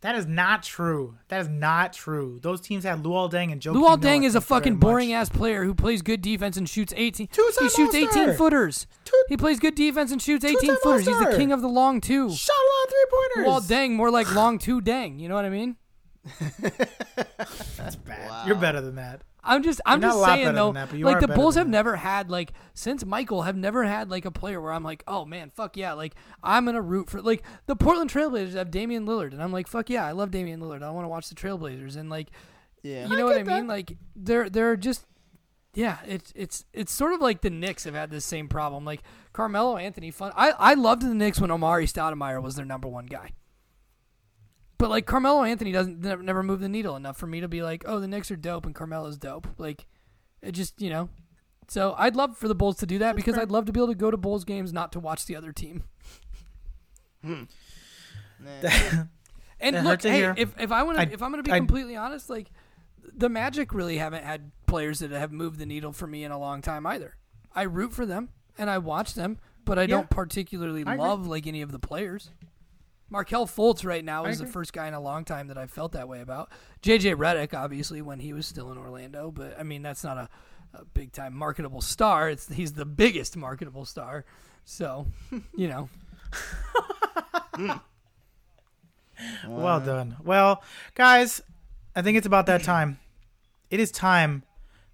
That 0.00 0.14
is 0.14 0.26
not 0.26 0.62
true. 0.62 1.16
That 1.28 1.40
is 1.40 1.48
not 1.48 1.92
true. 1.92 2.38
Those 2.42 2.60
teams 2.60 2.84
had 2.84 3.02
Luol 3.02 3.30
Deng 3.30 3.52
and 3.52 3.60
Joe. 3.60 3.72
Luol 3.74 3.98
Deng 4.00 4.24
is 4.24 4.34
a 4.34 4.40
fucking 4.40 4.76
boring 4.76 5.12
ass 5.12 5.28
player 5.28 5.64
who 5.64 5.74
plays 5.74 6.02
good 6.02 6.22
defense 6.22 6.56
and 6.56 6.68
shoots 6.68 6.92
18. 6.96 7.26
Two-time 7.28 7.52
he 7.60 7.68
shoots 7.68 7.94
All-Star. 7.94 8.24
18 8.24 8.36
footers. 8.36 8.86
Two- 9.04 9.22
he 9.28 9.36
plays 9.36 9.58
good 9.58 9.74
defense 9.74 10.12
and 10.12 10.22
shoots 10.22 10.44
18 10.44 10.60
Two-time 10.60 10.76
footers. 10.82 11.06
He's 11.06 11.18
the 11.18 11.36
king 11.36 11.52
of 11.52 11.60
the 11.60 11.68
long 11.68 12.00
two. 12.00 12.30
Shot 12.30 12.54
a 12.54 12.66
lot 12.68 12.84
of 12.84 12.90
three 12.90 13.04
pointers. 13.10 13.46
Well, 13.48 13.60
dang, 13.60 13.94
more 13.96 14.10
like 14.10 14.32
long 14.34 14.58
two 14.58 14.80
dang. 14.80 15.18
You 15.18 15.28
know 15.28 15.34
what 15.34 15.44
I 15.44 15.50
mean? 15.50 15.76
That's 17.76 17.96
bad. 17.96 18.28
Wow. 18.28 18.44
You're 18.46 18.56
better 18.56 18.80
than 18.80 18.96
that. 18.96 19.22
I'm 19.48 19.62
just 19.62 19.80
I'm 19.86 20.00
just 20.00 20.22
saying 20.24 20.54
though, 20.54 20.72
that, 20.72 20.92
like 20.92 21.20
the 21.20 21.28
Bulls 21.28 21.54
have 21.56 21.66
that. 21.66 21.70
never 21.72 21.96
had 21.96 22.30
like 22.30 22.52
since 22.74 23.04
Michael 23.04 23.42
have 23.42 23.56
never 23.56 23.84
had 23.84 24.10
like 24.10 24.24
a 24.24 24.30
player 24.30 24.60
where 24.60 24.72
I'm 24.72 24.84
like, 24.84 25.02
oh 25.08 25.24
man, 25.24 25.50
fuck 25.50 25.76
yeah, 25.76 25.94
like 25.94 26.14
I'm 26.42 26.66
gonna 26.66 26.82
root 26.82 27.10
for 27.10 27.20
like 27.22 27.42
the 27.66 27.74
Portland 27.74 28.10
Trailblazers 28.10 28.52
have 28.54 28.70
Damian 28.70 29.06
Lillard, 29.06 29.32
and 29.32 29.42
I'm 29.42 29.52
like, 29.52 29.66
fuck 29.66 29.90
yeah, 29.90 30.04
I 30.06 30.12
love 30.12 30.30
Damian 30.30 30.60
Lillard. 30.60 30.82
I 30.82 30.90
want 30.90 31.04
to 31.04 31.08
watch 31.08 31.28
the 31.28 31.34
Trailblazers, 31.34 31.96
and 31.96 32.08
like, 32.10 32.28
Yeah. 32.82 33.08
you 33.08 33.16
know 33.16 33.24
what 33.24 33.34
I 33.34 33.38
get 33.38 33.46
that. 33.46 33.56
mean? 33.56 33.66
Like 33.66 33.96
they're 34.14 34.48
they're 34.48 34.76
just. 34.76 35.04
Yeah, 35.74 35.98
it's 36.06 36.32
it's 36.34 36.64
it's 36.72 36.90
sort 36.90 37.12
of 37.12 37.20
like 37.20 37.42
the 37.42 37.50
Knicks 37.50 37.84
have 37.84 37.94
had 37.94 38.10
this 38.10 38.24
same 38.24 38.48
problem. 38.48 38.84
Like 38.84 39.02
Carmelo 39.32 39.76
Anthony, 39.76 40.10
fun. 40.10 40.32
I 40.34 40.50
I 40.58 40.74
loved 40.74 41.02
the 41.02 41.14
Knicks 41.14 41.40
when 41.40 41.50
Amar'e 41.50 41.84
Stoudemire 41.84 42.42
was 42.42 42.56
their 42.56 42.64
number 42.64 42.88
one 42.88 43.06
guy. 43.06 43.30
But 44.78 44.90
like 44.90 45.06
Carmelo 45.06 45.42
Anthony 45.42 45.72
doesn't 45.72 46.00
never, 46.00 46.22
never 46.22 46.42
move 46.42 46.60
the 46.60 46.68
needle 46.68 46.94
enough 46.96 47.16
for 47.16 47.26
me 47.26 47.40
to 47.40 47.48
be 47.48 47.62
like, 47.62 47.82
oh, 47.86 47.98
the 47.98 48.06
Knicks 48.08 48.30
are 48.30 48.36
dope 48.36 48.64
and 48.64 48.74
Carmelo's 48.74 49.16
dope. 49.18 49.46
Like, 49.58 49.86
it 50.40 50.52
just 50.52 50.80
you 50.80 50.88
know. 50.90 51.08
So 51.68 51.94
I'd 51.98 52.16
love 52.16 52.36
for 52.38 52.48
the 52.48 52.54
Bulls 52.54 52.76
to 52.78 52.86
do 52.86 52.98
that 53.00 53.16
because 53.16 53.34
fair. 53.34 53.42
I'd 53.42 53.50
love 53.50 53.66
to 53.66 53.72
be 53.72 53.80
able 53.80 53.88
to 53.88 53.94
go 53.94 54.10
to 54.10 54.16
Bulls 54.16 54.44
games, 54.44 54.72
not 54.72 54.92
to 54.92 55.00
watch 55.00 55.26
the 55.26 55.36
other 55.36 55.52
team. 55.52 55.82
Hmm. 57.24 57.42
Nah. 58.40 58.70
And 59.60 59.74
That 59.74 59.82
look, 59.84 60.02
hurt 60.04 60.08
hey, 60.36 60.40
if 60.40 60.54
if 60.60 60.70
I 60.70 60.84
want 60.84 60.98
to 60.98 61.12
if 61.12 61.20
I'm 61.20 61.32
going 61.32 61.42
to 61.42 61.48
be 61.48 61.52
I- 61.52 61.58
completely 61.58 61.96
honest, 61.96 62.30
like 62.30 62.52
the 63.12 63.28
Magic 63.28 63.74
really 63.74 63.98
haven't 63.98 64.22
had 64.22 64.52
players 64.66 65.00
that 65.00 65.10
have 65.10 65.32
moved 65.32 65.58
the 65.58 65.66
needle 65.66 65.92
for 65.92 66.06
me 66.06 66.22
in 66.22 66.30
a 66.30 66.38
long 66.38 66.62
time 66.62 66.86
either. 66.86 67.16
I 67.52 67.62
root 67.62 67.92
for 67.92 68.06
them 68.06 68.28
and 68.56 68.70
I 68.70 68.78
watch 68.78 69.14
them, 69.14 69.38
but 69.64 69.76
I 69.76 69.82
Yeah. 69.82 69.86
don't 69.88 70.10
particularly 70.10 70.84
I 70.86 70.92
agree. 70.94 71.04
love 71.04 71.26
like 71.26 71.48
any 71.48 71.60
of 71.60 71.72
the 71.72 71.80
players. 71.80 72.30
Markelle 73.10 73.46
Fultz 73.46 73.84
right 73.84 74.04
now 74.04 74.26
is 74.26 74.38
the 74.38 74.46
first 74.46 74.72
guy 74.72 74.86
in 74.86 74.94
a 74.94 75.00
long 75.00 75.24
time 75.24 75.48
that 75.48 75.56
I've 75.56 75.70
felt 75.70 75.92
that 75.92 76.08
way 76.08 76.20
about. 76.20 76.50
JJ 76.82 77.16
Redick, 77.16 77.54
obviously, 77.54 78.02
when 78.02 78.20
he 78.20 78.32
was 78.32 78.46
still 78.46 78.70
in 78.70 78.78
Orlando, 78.78 79.30
but 79.30 79.58
I 79.58 79.62
mean 79.62 79.82
that's 79.82 80.04
not 80.04 80.18
a, 80.18 80.28
a 80.74 80.84
big 80.84 81.12
time 81.12 81.34
marketable 81.34 81.80
star. 81.80 82.28
It's 82.28 82.48
he's 82.52 82.74
the 82.74 82.84
biggest 82.84 83.36
marketable 83.36 83.84
star. 83.84 84.24
So, 84.64 85.06
you 85.56 85.68
know, 85.68 85.88
Well 89.46 89.80
done. 89.80 90.16
Well, 90.22 90.62
guys, 90.94 91.42
I 91.96 92.02
think 92.02 92.18
it's 92.18 92.26
about 92.26 92.46
that 92.46 92.62
time. 92.62 92.98
It 93.70 93.80
is 93.80 93.90
time 93.90 94.44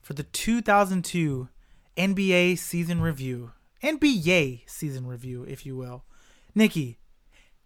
for 0.01 0.15
the 0.15 0.23
2002 0.23 1.49
NBA 1.97 2.59
season 2.59 3.01
review. 3.01 3.53
NBA 3.83 4.63
season 4.67 5.07
review, 5.07 5.45
if 5.45 5.67
you 5.67 5.77
will. 5.77 6.05
Nikki, 6.55 6.99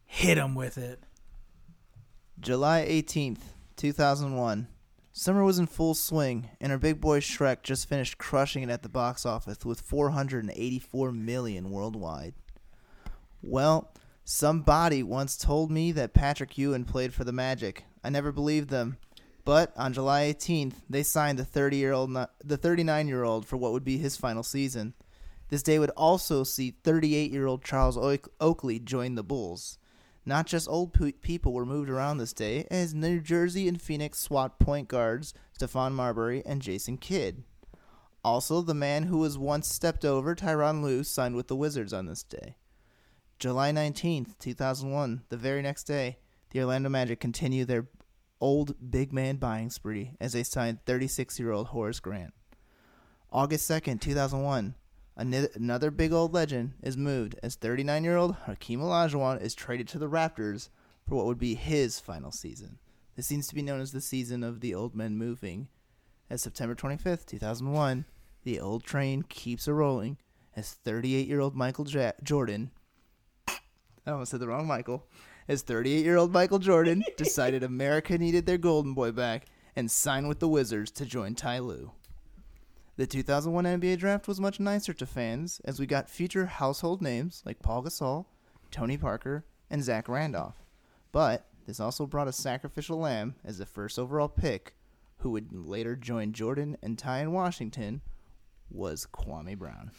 hit 0.09 0.39
him 0.39 0.57
with 0.57 0.77
it. 0.79 1.01
July 2.41 2.85
18th, 2.89 3.43
2001. 3.77 4.67
Summer 5.13 5.45
was 5.45 5.59
in 5.59 5.67
full 5.67 5.95
swing, 5.95 6.49
and 6.61 6.73
our 6.73 6.79
big 6.79 7.01
boy 7.01 7.21
Shrek 7.21 7.63
just 7.63 7.89
finished 7.89 8.19
crushing 8.19 8.63
it 8.63 8.71
at 8.71 8.83
the 8.83 8.89
box 8.89 9.27
office 9.27 9.65
with 9.65 9.81
484 9.83 11.13
million 11.13 11.71
worldwide. 11.71 12.35
Well, 13.43 13.93
somebody 14.25 15.03
once 15.03 15.37
told 15.37 15.71
me 15.71 15.93
that 15.93 16.15
Patrick 16.15 16.57
Ewing 16.57 16.85
played 16.85 17.13
for 17.13 17.25
the 17.25 17.33
Magic. 17.33 17.85
I 18.03 18.11
never 18.11 18.33
believed 18.33 18.71
them. 18.71 18.97
But 19.45 19.73
on 19.77 19.93
July 19.93 20.33
18th, 20.33 20.75
they 20.89 21.03
signed 21.03 21.39
the 21.39 21.45
30-year-old 21.45 22.13
the 22.45 22.59
39-year-old 22.59 23.47
for 23.47 23.57
what 23.57 23.73
would 23.73 23.85
be 23.85 23.99
his 23.99 24.17
final 24.17 24.43
season. 24.43 24.95
This 25.49 25.63
day 25.63 25.79
would 25.79 25.91
also 25.91 26.45
see 26.45 26.77
38-year-old 26.85 27.65
Charles 27.65 27.97
Oakley 28.41 28.79
join 28.79 29.15
the 29.15 29.23
Bulls. 29.23 29.79
Not 30.29 30.47
just 30.47 30.69
old 30.69 30.93
pe- 30.93 31.13
people 31.13 31.55
were 31.55 31.65
moved 31.65 31.89
around 31.89 32.19
this 32.19 32.35
day, 32.35 32.67
as 32.71 32.93
New 32.93 33.19
Jersey 33.19 33.67
and 33.67 33.81
Phoenix 33.81 34.19
SWAT 34.19 34.59
point 34.59 34.87
guards 34.87 35.33
Stephon 35.59 35.93
Marbury 35.93 36.43
and 36.45 36.61
Jason 36.61 36.99
Kidd. 36.99 37.45
Also, 38.23 38.61
the 38.61 38.75
man 38.75 39.05
who 39.05 39.17
was 39.17 39.39
once 39.39 39.73
stepped 39.73 40.05
over, 40.05 40.35
Tyronn 40.35 40.83
Lue, 40.83 41.03
signed 41.03 41.35
with 41.35 41.49
the 41.49 41.57
Wizards 41.57 41.95
on 41.95 42.05
this 42.05 42.23
day. 42.23 42.57
July 43.39 43.73
19th, 43.73 44.37
2001, 44.39 45.23
the 45.31 45.39
very 45.39 45.63
next 45.63 45.85
day, 45.85 46.19
the 46.51 46.61
Orlando 46.61 46.91
Magic 46.91 47.21
continue 47.21 47.65
their 47.65 47.89
old 48.39 48.75
big 48.91 49.15
man 49.15 49.37
buying 49.37 49.71
spree 49.71 50.13
as 50.21 50.35
they 50.35 50.43
signed 50.43 50.85
36 50.85 51.39
year 51.39 51.53
old 51.53 51.69
Horace 51.69 52.01
Grant. 52.01 52.35
August 53.33 53.67
2nd, 53.67 54.03
2001, 54.03 54.59
Ano- 54.59 54.75
Another 55.19 55.91
big 55.91 56.13
old 56.13 56.33
legend 56.33 56.75
is 56.81 56.97
moved 56.97 57.35
as 57.43 57.57
39 57.57 58.05
year 58.05 58.17
old 58.17 58.37
Hakeem 58.47 58.81
Olajuwon 58.81 59.43
is 59.43 59.53
traded 59.53 59.89
to 59.89 59.99
the 59.99 60.09
Raptors 60.09 60.69
for 61.09 61.17
what 61.17 61.27
would 61.27 61.41
be 61.41 61.57
his 61.57 61.99
final 61.99 62.31
season. 62.31 62.79
This 63.17 63.27
seems 63.27 63.49
to 63.49 63.57
be 63.57 63.63
known 63.63 63.81
as 63.81 63.91
the 63.91 64.01
season 64.01 64.45
of 64.45 64.61
the 64.61 64.77
old 64.77 64.95
men 64.95 65.17
moving. 65.19 65.67
As 66.31 66.43
September 66.43 66.77
25th, 66.77 67.27
2001, 67.27 68.05
the 68.45 68.61
old 68.61 68.85
train 68.85 69.23
keeps 69.23 69.67
a 69.67 69.75
rolling 69.75 70.19
as 70.55 70.75
38 70.85 71.27
year 71.27 71.41
old 71.41 71.57
Michael 71.57 71.89
ja- 71.89 72.13
Jordan. 72.23 72.71
I 73.49 74.13
almost 74.13 74.31
said 74.31 74.39
the 74.39 74.47
wrong 74.47 74.69
Michael. 74.69 75.05
As 75.49 75.63
38 75.63 76.05
year 76.05 76.17
old 76.17 76.33
Michael 76.33 76.61
Jordan 76.61 77.03
decided 77.17 77.65
America 77.65 78.17
needed 78.17 78.47
their 78.47 78.57
golden 78.57 78.95
boy 78.95 79.11
back 79.11 79.47
and 79.75 79.91
signed 79.91 80.29
with 80.29 80.39
the 80.39 80.49
Wizards 80.49 80.93
to 80.93 81.05
join 81.05 81.35
Ty 81.35 81.59
Lue. 81.59 81.91
The 82.99 83.07
2001 83.07 83.65
NBA 83.65 83.99
draft 83.99 84.27
was 84.27 84.41
much 84.41 84.59
nicer 84.59 84.93
to 84.93 85.07
fans 85.07 85.61
as 85.65 85.79
we 85.79 85.87
got 85.87 86.11
future 86.11 86.47
household 86.47 87.01
names 87.01 87.45
like 87.47 87.63
Paul 87.63 87.85
Gasol, 87.85 88.25
Tony 88.73 88.97
Parker, 88.97 89.45
and 89.71 89.85
Zach 89.85 90.09
Randolph. 90.09 90.65
But 91.13 91.47
this 91.65 91.79
also 91.79 92.07
brought 92.07 92.27
a 92.27 92.33
sacrificial 92.33 92.99
lamb 92.99 93.37
as 93.45 93.59
the 93.59 93.67
first 93.67 94.01
overall 94.01 94.27
pick, 94.27 94.75
who 95.19 95.31
would 95.31 95.53
later 95.53 95.95
join 95.95 96.33
Jordan 96.33 96.77
and 96.83 96.99
Ty 96.99 97.21
in 97.21 97.31
Washington, 97.31 98.01
was 98.69 99.07
Kwame 99.13 99.57
Brown. 99.57 99.93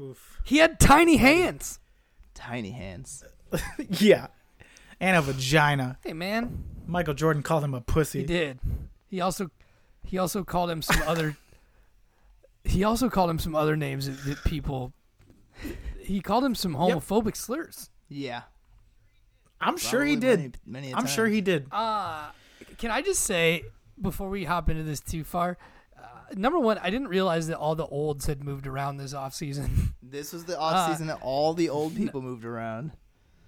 Oof. 0.00 0.40
he 0.42 0.56
had 0.56 0.80
tiny 0.80 1.18
hands. 1.18 1.78
Tiny 2.34 2.72
hands. 2.72 3.22
yeah. 3.78 4.26
And 4.98 5.16
a 5.16 5.22
vagina. 5.22 5.98
Hey 6.02 6.14
man, 6.14 6.64
Michael 6.88 7.14
Jordan 7.14 7.44
called 7.44 7.62
him 7.62 7.74
a 7.74 7.80
pussy. 7.80 8.22
He 8.22 8.26
did. 8.26 8.58
He 9.06 9.20
also 9.20 9.50
he 10.04 10.18
also 10.18 10.42
called 10.44 10.70
him 10.70 10.82
some 10.82 11.02
other 11.06 11.36
he 12.64 12.84
also 12.84 13.08
called 13.08 13.30
him 13.30 13.38
some 13.38 13.54
other 13.54 13.76
names 13.76 14.06
that, 14.06 14.24
that 14.24 14.44
people 14.44 14.92
he 16.00 16.20
called 16.20 16.44
him 16.44 16.54
some 16.54 16.74
homophobic 16.74 17.36
slurs. 17.36 17.90
Yeah. 18.08 18.42
I'm 19.60 19.76
sure 19.76 20.04
he 20.04 20.16
did. 20.16 20.38
Many, 20.38 20.52
many 20.88 20.92
a 20.92 20.96
I'm 20.96 21.06
sure 21.06 21.26
he 21.26 21.40
did. 21.40 21.66
Uh 21.72 22.30
can 22.78 22.90
I 22.90 23.02
just 23.02 23.22
say 23.22 23.62
before 24.00 24.28
we 24.28 24.44
hop 24.44 24.70
into 24.70 24.82
this 24.82 25.00
too 25.00 25.24
far, 25.24 25.58
uh, 25.98 26.02
number 26.34 26.58
one, 26.58 26.78
I 26.78 26.88
didn't 26.88 27.08
realize 27.08 27.48
that 27.48 27.58
all 27.58 27.74
the 27.74 27.86
olds 27.86 28.24
had 28.26 28.42
moved 28.42 28.66
around 28.66 28.96
this 28.96 29.12
off 29.14 29.34
season. 29.34 29.94
This 30.02 30.32
was 30.32 30.44
the 30.44 30.58
off 30.58 30.74
Uh, 30.74 30.90
season 30.90 31.06
that 31.06 31.18
all 31.22 31.54
the 31.54 31.68
old 31.68 31.94
people 31.94 32.20
moved 32.20 32.44
around. 32.44 32.90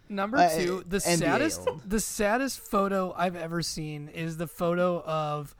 Number 0.09 0.37
Uh, 0.37 0.49
two, 0.51 0.85
the 0.87 0.99
NBA 0.99 1.19
saddest 1.19 1.67
old. 1.67 1.81
the 1.91 1.99
saddest 1.99 2.61
photo 2.61 3.13
I've 3.17 3.35
ever 3.35 3.63
seen 3.63 4.07
is 4.09 4.37
the 4.37 4.47
photo 4.47 5.03
of 5.03 5.57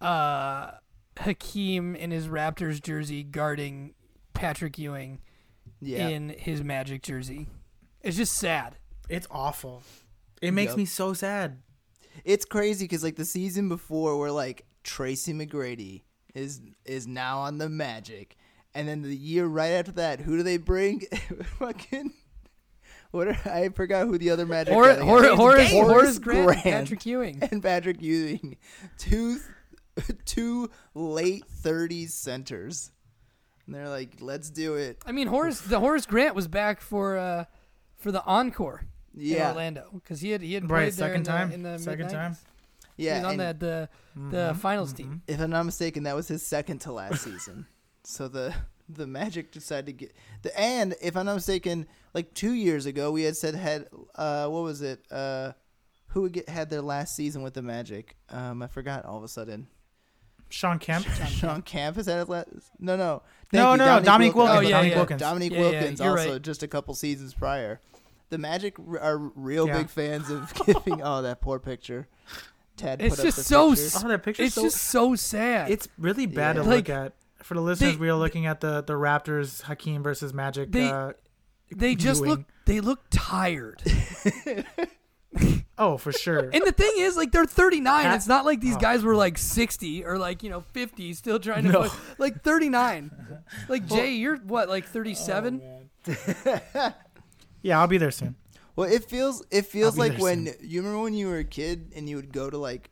uh 0.00 0.72
Hakeem 1.18 1.94
in 1.96 2.10
his 2.10 2.28
Raptors 2.28 2.82
jersey 2.82 3.22
guarding 3.22 3.94
Patrick 4.32 4.78
Ewing 4.78 5.20
Yeah. 5.80 6.08
in 6.08 6.30
his 6.30 6.62
Magic 6.62 7.02
jersey. 7.02 7.48
It's 8.02 8.16
just 8.16 8.34
sad. 8.36 8.76
It's 9.08 9.26
awful. 9.30 9.82
It 10.40 10.52
makes 10.52 10.70
Yup. 10.70 10.78
me 10.78 10.84
so 10.86 11.12
sad. 11.12 11.58
It's 12.24 12.44
crazy 12.46 12.84
because 12.84 13.02
like 13.04 13.16
the 13.16 13.24
season 13.24 13.68
before, 13.68 14.18
where 14.18 14.30
like 14.32 14.64
Tracy 14.84 15.34
McGrady 15.34 16.02
is 16.34 16.60
is 16.86 17.06
now 17.06 17.40
on 17.40 17.58
the 17.58 17.68
Magic, 17.68 18.36
and 18.74 18.88
then 18.88 19.02
the 19.02 19.14
year 19.14 19.46
right 19.46 19.72
after 19.72 19.92
that, 19.92 20.20
who 20.20 20.36
do 20.38 20.42
they 20.42 20.56
bring? 20.56 21.00
Fucking 21.58 22.12
what? 23.10 23.28
Are, 23.28 23.38
I 23.44 23.68
forgot 23.70 24.06
who 24.06 24.16
the 24.16 24.30
other 24.30 24.46
Magic. 24.46 24.72
Hor- 24.72 24.86
guy 24.86 24.94
they 24.96 25.04
Hor- 25.04 25.22
Horace, 25.36 25.70
Horace 25.70 25.70
Horace 25.72 26.18
Grant, 26.18 26.46
Grant 26.46 26.62
Patrick 26.62 27.04
Ewing. 27.06 27.38
and 27.50 27.62
Patrick 27.62 28.00
Ewing, 28.00 28.56
two 28.96 29.38
two 30.24 30.70
late 30.94 31.44
thirties 31.46 32.14
centers. 32.14 32.90
And 33.66 33.74
they're 33.74 33.88
like, 33.88 34.16
let's 34.20 34.50
do 34.50 34.74
it. 34.74 34.98
I 35.06 35.12
mean, 35.12 35.28
Horace 35.28 35.60
the 35.60 35.78
Horace 35.80 36.06
Grant 36.06 36.34
was 36.34 36.48
back 36.48 36.80
for 36.80 37.16
uh 37.18 37.44
for 37.96 38.10
the 38.12 38.24
encore 38.24 38.82
in 39.16 39.36
Orlando 39.40 39.88
because 39.94 40.20
he 40.20 40.30
had 40.30 40.40
he 40.42 40.54
had 40.54 40.70
Right, 40.70 40.84
played 40.84 40.92
there 40.94 41.08
second 41.08 41.16
in 41.16 41.22
the, 41.22 41.28
time. 41.30 41.52
in 41.52 41.62
the 41.62 41.78
second 41.78 42.06
mid-nineties. 42.06 42.38
time. 42.38 42.46
yeah. 42.96 43.14
he 43.18 43.24
was 43.24 43.32
on 43.34 43.40
and- 43.40 43.60
the 43.60 43.88
the, 44.16 44.36
the 44.48 44.54
finals 44.54 44.92
team. 44.92 45.22
if 45.28 45.40
I'm 45.40 45.50
not 45.50 45.64
mistaken, 45.64 46.02
that 46.04 46.16
was 46.16 46.28
his 46.28 46.44
second 46.46 46.80
to 46.82 46.92
last 46.92 47.22
season. 47.22 47.66
So 48.04 48.28
the 48.28 48.54
the 48.88 49.06
Magic 49.06 49.52
decided 49.52 49.86
to 49.86 49.92
get 49.92 50.14
the 50.42 50.58
and 50.58 50.96
if 51.00 51.16
I'm 51.16 51.26
not 51.26 51.34
mistaken, 51.34 51.86
like 52.14 52.34
two 52.34 52.54
years 52.54 52.86
ago, 52.86 53.12
we 53.12 53.22
had 53.22 53.36
said 53.36 53.54
had 53.54 53.86
uh 54.16 54.48
what 54.48 54.62
was 54.64 54.82
it 54.82 55.04
uh 55.12 55.52
who 56.08 56.22
would 56.22 56.32
get 56.32 56.48
had 56.48 56.70
their 56.70 56.82
last 56.82 57.14
season 57.14 57.42
with 57.42 57.54
the 57.54 57.62
Magic? 57.62 58.16
Um, 58.30 58.62
I 58.62 58.66
forgot 58.66 59.04
all 59.04 59.16
of 59.18 59.22
a 59.22 59.28
sudden. 59.28 59.68
Shawn 60.50 60.78
Kemp. 60.78 61.06
Shawn 61.06 61.62
Kemp 61.62 61.96
has 61.96 62.06
had 62.06 62.18
his 62.18 62.28
last. 62.28 62.48
No, 62.78 62.96
no, 62.96 63.22
No, 63.52 63.72
you, 63.72 63.78
no, 63.78 63.98
no, 63.98 64.04
Dominique 64.04 64.34
Wilkins. 64.34 64.56
Oh, 64.56 64.58
Oh, 64.58 64.60
yeah, 64.60 64.70
Dominique 64.70 64.90
yeah. 64.92 64.96
Wilkins. 64.98 65.20
Dominique 65.20 65.52
Yeah, 65.52 65.58
yeah, 65.58 65.70
Wilkins 65.70 66.00
you're 66.00 66.18
also 66.18 66.32
right. 66.34 66.42
just 66.42 66.62
a 66.62 66.68
couple 66.68 66.94
seasons 66.94 67.32
prior. 67.34 67.80
The 68.28 68.38
Magic 68.38 68.78
are 68.78 69.18
real 69.18 69.66
Yeah. 69.66 69.78
big 69.78 69.88
fans 69.90 70.30
of 70.30 70.52
giving. 70.66 71.00
oh, 71.02 71.22
that 71.22 71.40
poor 71.40 71.58
picture. 71.58 72.06
Ted 72.76 73.02
It's 73.02 73.16
put 73.16 73.22
just 73.24 73.38
up 73.38 73.44
the 73.44 73.48
so 73.48 73.70
picture. 73.70 74.06
Oh, 74.06 74.08
that 74.08 74.22
picture. 74.22 74.42
It's 74.44 74.54
so, 74.54 74.62
just 74.62 74.76
so 74.82 75.14
sad. 75.16 75.70
It's 75.70 75.88
really 75.98 76.26
bad 76.26 76.56
Yeah. 76.56 76.62
to 76.62 76.68
Like, 76.68 76.88
look 76.88 76.96
at. 76.96 77.12
For 77.42 77.54
the 77.54 77.60
listeners, 77.60 77.94
they- 77.94 78.00
we 78.00 78.08
are 78.08 78.14
looking 78.16 78.46
at 78.46 78.60
the 78.60 78.82
the 78.82 78.92
Raptors 78.94 79.62
Hakeem 79.62 80.02
versus 80.02 80.32
Magic. 80.34 80.70
They- 80.72 80.88
uh, 80.90 81.12
they 81.74 81.94
just 81.94 82.22
viewing. 82.22 82.38
look 82.40 82.46
they 82.66 82.80
look 82.80 83.00
tired. 83.10 83.82
oh, 85.78 85.96
for 85.96 86.12
sure. 86.12 86.50
And 86.52 86.62
the 86.64 86.72
thing 86.72 86.92
is, 86.96 87.16
like 87.16 87.32
they're 87.32 87.44
39. 87.44 88.04
Ha- 88.04 88.14
It's 88.14 88.26
not 88.26 88.44
like 88.44 88.60
these 88.60 88.76
oh. 88.76 88.80
guys 88.80 89.02
were 89.02 89.14
like 89.14 89.38
60 89.38 90.04
or 90.04 90.18
like 90.18 90.42
you 90.42 90.50
know 90.50 90.60
50, 90.60 91.12
still 91.14 91.38
trying 91.38 91.64
to 91.64 91.70
No. 91.72 91.80
play. 91.88 91.98
like 92.18 92.42
39. 92.42 93.10
Like 93.68 93.86
Jay, 93.86 94.12
you're 94.12 94.36
what 94.36 94.68
like 94.68 94.86
37? 94.86 95.60
yeah, 97.62 97.80
I'll 97.80 97.86
be 97.86 97.98
there 97.98 98.10
soon. 98.10 98.36
Well, 98.76 98.90
it 98.90 99.04
feels 99.04 99.44
it 99.50 99.66
feels 99.66 99.98
like 99.98 100.12
there 100.12 100.20
when 100.22 100.54
you 100.60 100.80
remember 100.80 101.02
when 101.02 101.14
you 101.14 101.26
were 101.28 101.38
a 101.38 101.44
kid 101.44 101.92
and 101.96 102.08
you 102.08 102.16
would 102.16 102.32
go 102.32 102.48
to 102.48 102.56
like 102.56 102.90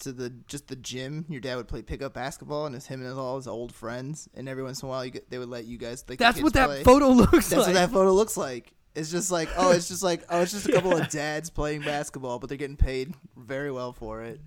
to 0.00 0.12
the 0.12 0.30
just 0.46 0.68
the 0.68 0.76
gym. 0.76 1.24
Your 1.28 1.40
dad 1.40 1.56
would 1.56 1.68
play 1.68 1.82
pickup 1.82 2.14
basketball, 2.14 2.66
and 2.66 2.74
it's 2.74 2.86
him 2.86 3.04
and 3.04 3.18
all 3.18 3.36
his 3.36 3.46
old 3.46 3.72
friends. 3.72 4.28
And 4.34 4.48
every 4.48 4.62
once 4.62 4.82
in 4.82 4.86
a 4.86 4.90
while, 4.90 5.04
you 5.04 5.10
get, 5.12 5.30
they 5.30 5.38
would 5.38 5.48
let 5.48 5.64
you 5.64 5.78
guys. 5.78 6.04
Like, 6.08 6.18
the 6.18 6.24
That's 6.24 6.36
kids 6.36 6.44
what 6.44 6.52
that 6.54 6.66
play. 6.66 6.82
photo 6.84 7.08
looks 7.08 7.32
like. 7.32 7.40
That's 7.42 7.52
like. 7.52 7.66
what 7.68 7.72
that 7.74 7.90
photo 7.90 8.12
looks 8.12 8.36
like. 8.36 8.72
It's 8.96 9.10
just 9.10 9.30
like 9.30 9.50
oh, 9.56 9.70
it's 9.72 9.86
just 9.88 10.02
like 10.02 10.24
oh, 10.30 10.40
it's 10.40 10.52
just 10.52 10.68
a 10.68 10.72
couple 10.72 10.96
of 10.96 11.08
dads 11.10 11.50
playing 11.50 11.82
basketball, 11.82 12.38
but 12.40 12.48
they're 12.48 12.58
getting 12.58 12.76
paid 12.78 13.14
very 13.36 13.70
well 13.70 13.92
for 13.92 14.22
it. 14.22 14.40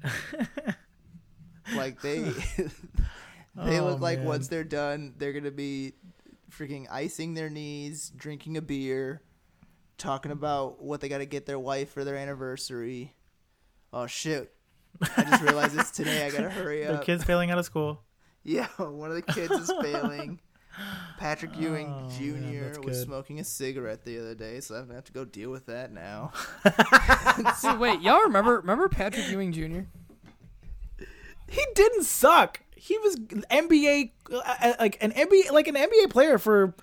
like 1.76 2.02
they 2.02 2.20
they 3.56 3.80
Oh, 3.80 3.86
look 3.86 4.00
like 4.02 4.20
man. 4.20 4.28
once 4.28 4.48
they're 4.48 4.64
done, 4.64 5.14
they're 5.18 5.34
gonna 5.34 5.52
be 5.52 5.94
freaking 6.52 6.88
icing 6.90 7.34
their 7.36 7.50
knees, 7.50 8.12
drinking 8.16 8.58
a 8.58 8.62
beer, 8.62 9.22
talking 9.98 10.32
about 10.32 10.82
what 10.82 11.00
they 11.02 11.10
got 11.10 11.20
to 11.20 11.26
get 11.26 11.46
their 11.46 11.60
wife 11.60 11.92
for 11.92 12.04
their 12.04 12.16
anniversary. 12.16 13.14
Oh 13.94 14.08
shit! 14.08 14.52
I 15.16 15.24
just 15.24 15.44
realized 15.44 15.78
it's 15.78 15.92
today. 15.92 16.26
I 16.26 16.32
gotta 16.32 16.50
hurry 16.50 16.84
Their 16.86 16.96
up. 16.96 17.04
kids 17.06 17.24
failing 17.24 17.52
out 17.52 17.60
of 17.60 17.66
school. 17.66 18.02
Yeah, 18.44 18.68
one 18.78 19.10
of 19.12 19.16
the 19.16 19.22
kids 19.34 19.52
is 19.52 19.72
failing. 19.82 20.40
Patrick 21.18 21.58
Ewing 21.58 21.94
Oh, 21.94 22.10
Jr. 22.10 22.24
man, 22.38 22.68
was 22.84 22.98
good. 22.98 23.06
smoking 23.06 23.40
a 23.40 23.44
cigarette 23.44 24.04
the 24.06 24.20
other 24.20 24.36
day, 24.36 24.60
so 24.62 24.76
I'm 24.76 24.84
gonna 24.84 24.96
have 24.96 25.04
to 25.06 25.12
go 25.12 25.26
deal 25.26 25.50
with 25.52 25.66
that 25.68 25.92
now. 25.92 26.32
See, 27.58 27.74
wait, 27.76 28.02
y'all 28.02 28.22
remember 28.22 28.58
remember 28.58 28.88
Patrick 28.90 29.28
Ewing 29.30 29.52
Jr.? 29.52 29.82
He 31.48 31.66
didn't 31.76 32.04
suck. 32.04 32.62
He 32.76 32.98
was 33.00 33.16
NBA, 33.18 34.12
uh, 34.32 34.74
like 34.80 34.98
an 35.02 35.12
NBA, 35.12 35.52
like 35.52 35.68
an 35.68 35.76
NBA 35.76 36.10
player 36.12 36.38
for 36.38 36.76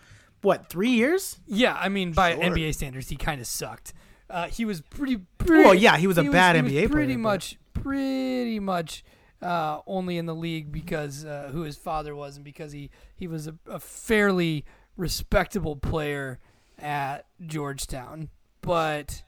what 0.42 0.68
three 0.68 0.90
years? 0.90 1.38
Yeah, 1.46 1.76
I 1.80 1.88
mean 1.88 2.12
by 2.12 2.34
Sure. 2.34 2.42
NBA 2.42 2.74
standards, 2.74 3.08
he 3.08 3.16
kind 3.16 3.40
of 3.40 3.46
sucked. 3.46 3.92
Uh, 4.28 4.48
he 4.48 4.64
was 4.64 4.80
pretty, 4.80 5.18
pretty. 5.38 5.62
Well, 5.64 5.74
yeah, 5.74 5.96
he 5.96 6.06
was 6.08 6.18
a 6.18 6.24
he 6.24 6.28
bad 6.28 6.56
he 6.56 6.62
was 6.62 6.72
NBA 6.72 6.74
player, 6.76 6.88
Pretty 6.88 7.14
but- 7.14 7.20
much, 7.20 7.58
pretty 7.74 8.58
much, 8.58 9.04
uh, 9.46 9.80
only 9.86 10.18
in 10.18 10.26
the 10.26 10.34
league 10.34 10.72
because 10.72 11.24
uh, 11.24 11.50
who 11.52 11.62
his 11.62 11.76
father 11.76 12.14
was, 12.16 12.36
and 12.36 12.44
because 12.44 12.72
he 12.72 12.90
he 13.14 13.26
was 13.28 13.46
a, 13.46 13.54
a 13.66 13.78
fairly 13.78 14.64
respectable 14.96 15.76
player 15.76 16.38
at 16.78 17.26
Georgetown. 17.44 18.28
But 18.60 19.22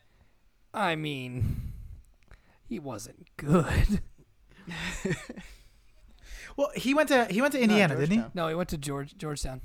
I 0.74 0.96
mean, 0.96 1.72
he 2.68 2.78
wasn't 2.78 3.28
good. 3.36 4.00
Well, 6.56 6.70
he 6.74 6.92
went 6.92 7.08
to 7.10 7.26
he 7.26 7.40
went 7.40 7.52
to 7.52 7.60
Indiana, 7.62 7.94
didn't 7.94 8.18
he? 8.18 8.24
No, 8.34 8.48
he 8.48 8.54
went 8.56 8.70
to 8.70 8.76
George 8.78 9.16
Georgetown. 9.16 9.60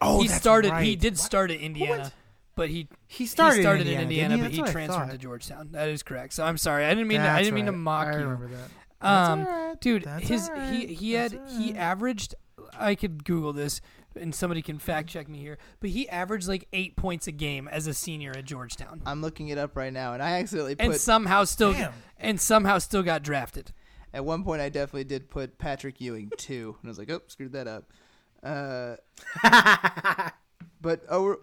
Oh, 0.00 0.20
he 0.20 0.26
started. 0.26 0.74
He 0.78 0.96
did 0.96 1.12
What? 1.12 1.20
start 1.20 1.50
at 1.52 1.60
Indiana? 1.60 2.12
But 2.54 2.68
he 2.70 2.88
He 3.06 3.26
started, 3.26 3.56
he 3.56 3.62
started 3.62 3.86
in 3.86 3.94
in 3.94 4.00
Indiana, 4.02 4.34
Indiana, 4.34 4.42
but 4.44 4.52
he 4.52 4.58
That's 4.62 4.74
what 4.74 4.82
I 4.82 4.86
transferred 4.86 5.10
to. 5.12 5.18
Georgetown. 5.18 5.68
That 5.72 5.88
is 5.88 6.02
correct. 6.02 6.32
So 6.34 6.44
I'm 6.44 6.58
sorry. 6.58 6.84
I 6.84 6.90
didn't 6.90 7.08
mean 7.08 7.20
to, 7.20 7.28
I 7.30 7.42
didn't 7.42 7.54
mean 7.54 7.66
to 7.66 7.72
right. 7.72 7.78
mock 7.78 8.06
I 8.08 8.12
you. 8.12 8.18
remember 8.24 8.48
that. 8.48 8.68
That's 9.00 9.28
Um, 9.30 9.40
all 9.40 9.44
right. 9.68 9.80
dude, 9.80 10.04
That's 10.04 10.28
his 10.28 10.48
all 10.48 10.54
he 10.60 10.60
right. 10.78 10.88
he 10.90 11.12
had 11.14 11.32
That's 11.32 11.56
he 11.58 11.74
averaged. 11.74 12.34
I 12.78 12.94
could 12.94 13.24
Google 13.24 13.52
this, 13.52 13.80
and 14.18 14.34
somebody 14.34 14.62
can 14.62 14.78
fact 14.78 15.08
check 15.10 15.28
me 15.28 15.38
here. 15.38 15.58
But 15.80 15.90
he 15.90 16.08
averaged 16.08 16.48
like 16.48 16.68
eight 16.72 16.96
points 16.96 17.26
a 17.26 17.32
game 17.32 17.68
as 17.68 17.86
a 17.86 17.92
senior 17.92 18.30
at 18.36 18.44
Georgetown, 18.44 19.02
I'm 19.04 19.20
looking 19.20 19.48
it 19.48 19.58
up 19.58 19.76
right 19.76 19.92
now, 19.92 20.14
and 20.14 20.22
I 20.22 20.38
accidentally 20.38 20.76
and 20.78 20.92
put. 20.92 21.00
somehow 21.00 21.44
still 21.44 21.72
Damn. 21.74 21.92
and 22.18 22.40
somehow 22.40 22.78
still 22.78 23.02
got 23.02 23.22
drafted. 23.22 23.72
At 24.14 24.24
one 24.24 24.44
point, 24.44 24.60
I 24.62 24.68
definitely 24.68 25.04
did 25.04 25.28
put 25.30 25.58
Patrick 25.58 26.00
Ewing 26.00 26.30
too, 26.38 26.76
and 26.80 26.88
I 26.88 26.90
was 26.90 26.98
like, 26.98 27.10
"Oh, 27.10 27.20
screwed 27.26 27.52
that 27.52 27.66
up." 27.66 27.90
Uh, 28.42 28.96
but 30.80 31.02
oh, 31.08 31.22
we're- 31.22 31.38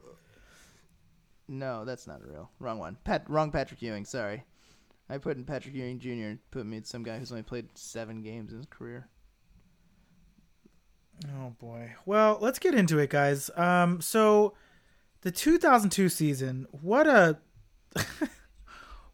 no, 1.49 1.83
that's 1.83 2.07
not 2.07 2.25
real. 2.25 2.51
Wrong 2.59 2.77
one. 2.77 2.97
Pat, 3.03 3.27
wrong 3.27 3.51
Patrick 3.51 3.81
Ewing. 3.81 4.05
Sorry, 4.05 4.43
I 5.09 5.17
put 5.17 5.35
in 5.35 5.43
Patrick 5.43 5.73
Ewing 5.73 5.99
Jr. 5.99 6.39
put 6.51 6.65
me 6.65 6.77
in 6.77 6.83
some 6.83 7.03
guy 7.03 7.17
who's 7.17 7.31
only 7.31 7.43
played 7.43 7.75
seven 7.75 8.21
games 8.21 8.51
in 8.51 8.59
his 8.59 8.67
career. 8.67 9.07
Oh 11.27 11.55
boy. 11.59 11.95
Well, 12.05 12.37
let's 12.39 12.59
get 12.59 12.75
into 12.75 12.99
it, 12.99 13.09
guys. 13.09 13.49
Um, 13.55 13.99
so 13.99 14.53
the 15.21 15.31
2002 15.31 16.07
season, 16.07 16.67
what 16.71 17.07
a 17.07 17.39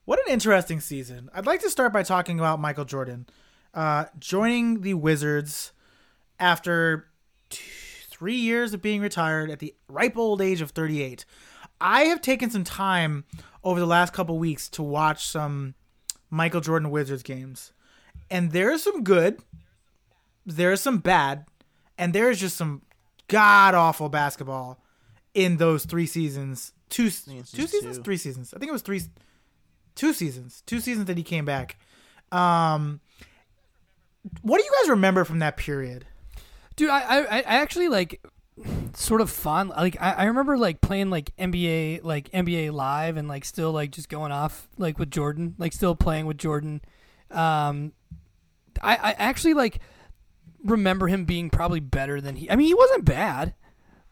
what 0.05 0.19
an 0.19 0.31
interesting 0.31 0.81
season. 0.81 1.29
I'd 1.33 1.45
like 1.47 1.61
to 1.61 1.69
start 1.69 1.93
by 1.93 2.03
talking 2.03 2.38
about 2.38 2.59
Michael 2.59 2.86
Jordan, 2.86 3.25
uh, 3.73 4.05
joining 4.19 4.81
the 4.81 4.93
Wizards 4.93 5.71
after 6.38 7.07
two, 7.49 7.63
three 8.09 8.36
years 8.36 8.73
of 8.73 8.81
being 8.81 9.01
retired 9.01 9.49
at 9.49 9.59
the 9.59 9.73
ripe 9.88 10.17
old 10.17 10.41
age 10.41 10.61
of 10.61 10.71
38. 10.71 11.25
I 11.80 12.03
have 12.05 12.21
taken 12.21 12.49
some 12.49 12.63
time 12.63 13.26
over 13.63 13.80
the 13.80 13.86
last 13.86 14.13
couple 14.13 14.38
weeks 14.38 14.69
to 14.69 14.84
watch 14.84 15.28
some 15.28 15.76
Michael 16.30 16.61
Jordan 16.61 16.89
Wizards 16.89 17.23
games, 17.23 17.73
and 18.30 18.51
there's 18.51 18.84
some 18.84 19.03
good, 19.03 19.39
there's 20.45 20.82
some 20.82 20.99
bad, 20.99 21.45
and 21.97 22.13
there's 22.13 22.39
just 22.39 22.55
some 22.57 22.82
god 23.28 23.73
awful 23.73 24.09
basketball 24.09 24.80
in 25.34 25.57
those 25.57 25.86
three 25.86 26.05
seasons. 26.05 26.73
Two 26.89 27.09
think 27.09 27.45
two 27.45 27.67
seasons, 27.67 27.97
two. 27.97 28.03
three 28.03 28.17
seasons. 28.17 28.53
I 28.53 28.59
think 28.59 28.69
it 28.69 28.73
was 28.73 28.82
three, 28.82 29.01
two 29.95 30.13
seasons, 30.13 30.63
two 30.65 30.80
seasons 30.80 31.07
that 31.07 31.17
he 31.17 31.23
came 31.23 31.45
back. 31.45 31.78
Um, 32.32 33.01
what 34.41 34.59
do 34.59 34.63
you 34.63 34.71
guys 34.82 34.89
remember 34.89 35.23
from 35.23 35.39
that 35.39 35.57
period? 35.57 36.05
Dude, 36.76 36.89
I, 36.89 36.99
I, 36.99 37.38
I 37.38 37.41
actually 37.41 37.88
like 37.88 38.21
sort 38.93 39.21
of 39.21 39.29
fun. 39.29 39.69
Like 39.69 39.97
I, 39.99 40.11
I 40.13 40.23
remember 40.25 40.57
like 40.57 40.81
playing 40.81 41.09
like 41.09 41.36
NBA 41.38 42.03
like 42.03 42.29
NBA 42.31 42.71
live 42.71 43.17
and 43.17 43.27
like 43.27 43.45
still 43.45 43.71
like 43.71 43.91
just 43.91 44.09
going 44.09 44.31
off 44.31 44.67
like 44.77 44.99
with 44.99 45.11
Jordan, 45.11 45.55
like 45.57 45.73
still 45.73 45.95
playing 45.95 46.25
with 46.25 46.38
Jordan. 46.38 46.81
Um, 47.31 47.93
I, 48.81 48.95
I 48.95 49.11
actually 49.13 49.53
like 49.53 49.79
remember 50.63 51.07
him 51.07 51.25
being 51.25 51.49
probably 51.49 51.79
better 51.79 52.21
than 52.21 52.36
he. 52.36 52.49
I 52.49 52.55
mean, 52.55 52.67
he 52.67 52.73
wasn't 52.73 53.05
bad, 53.05 53.53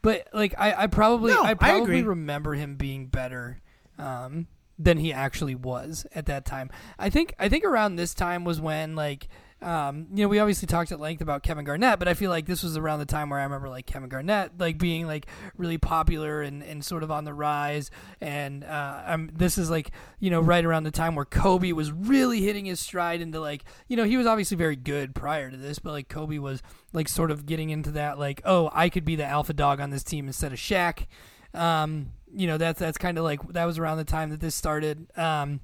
but 0.01 0.28
like 0.34 0.53
I, 0.57 0.84
I 0.84 0.88
probably 0.88 1.34
No, 1.34 1.43
I 1.43 1.51
I 1.51 1.53
probably 1.53 1.82
agree. 1.99 2.01
remember 2.03 2.53
him 2.53 2.76
being 2.76 3.07
better. 3.07 3.61
Um, 3.97 4.47
than 4.80 4.97
he 4.97 5.13
actually 5.13 5.53
was 5.55 6.05
at 6.15 6.26
that 6.26 6.45
time. 6.45 6.69
I 6.97 7.09
think 7.09 7.34
I 7.38 7.47
think 7.47 7.63
around 7.63 7.95
this 7.95 8.13
time 8.15 8.43
was 8.43 8.59
when 8.59 8.95
like 8.95 9.28
um, 9.64 10.07
you 10.14 10.24
know 10.24 10.28
we 10.28 10.39
obviously 10.39 10.68
talked 10.68 10.91
at 10.91 10.99
length 10.99 11.22
about 11.22 11.43
Kevin 11.43 11.66
Garnett, 11.66 11.99
but 11.99 12.07
I 12.07 12.14
feel 12.14 12.30
like 12.30 12.45
this 12.45 12.64
was 12.64 12.78
around 12.78 12.99
the 12.99 13.05
time 13.05 13.30
where 13.30 13.39
I 13.39 13.43
remember 13.43 13.70
like 13.70 13.86
Kevin 13.86 14.09
Garnett 14.09 14.51
like 14.59 14.78
being 14.78 15.07
like 15.07 15.28
really 15.57 15.78
popular 15.78 16.41
and, 16.41 16.61
and 16.64 16.84
sort 16.84 17.03
of 17.03 17.11
on 17.11 17.24
the 17.24 17.34
rise. 17.34 17.89
And 18.22 18.64
uh, 18.64 19.03
um, 19.05 19.30
this 19.34 19.57
is 19.57 19.70
like 19.70 19.91
you 20.20 20.30
know 20.30 20.41
right 20.41 20.64
around 20.64 20.84
the 20.84 20.91
time 20.91 21.16
where 21.16 21.26
Kobe 21.26 21.72
was 21.72 21.91
really 21.91 22.41
hitting 22.41 22.66
his 22.66 22.80
stride 22.80 23.22
into 23.22 23.39
like 23.39 23.64
you 23.88 23.97
know 23.97 24.03
he 24.03 24.18
was 24.18 24.28
obviously 24.28 24.57
very 24.57 24.76
good 24.76 25.16
prior 25.16 25.49
to 25.49 25.57
this, 25.57 25.80
but 25.80 25.91
like 25.91 26.09
Kobe 26.09 26.38
was 26.38 26.61
like 26.91 27.07
sort 27.07 27.32
of 27.32 27.45
getting 27.45 27.70
into 27.70 27.91
that 27.91 28.20
like 28.20 28.41
oh 28.45 28.70
I 28.74 28.89
could 28.89 29.05
be 29.05 29.16
the 29.16 29.26
alpha 29.26 29.53
dog 29.53 29.80
on 29.80 29.89
this 29.89 30.03
team 30.03 30.28
instead 30.28 30.53
of 30.53 30.59
Shaq. 30.59 31.07
Um, 31.53 32.11
you 32.36 32.47
know 32.47 32.57
that's 32.57 32.80
that's 32.80 32.97
kind 32.97 33.18
of 33.18 33.24
like 33.24 33.41
that 33.53 33.66
was 33.66 33.78
around 33.78 33.97
the 33.97 34.03
time 34.03 34.30
that 34.32 34.39
this 34.39 34.55
started. 34.55 35.07
Um, 35.18 35.61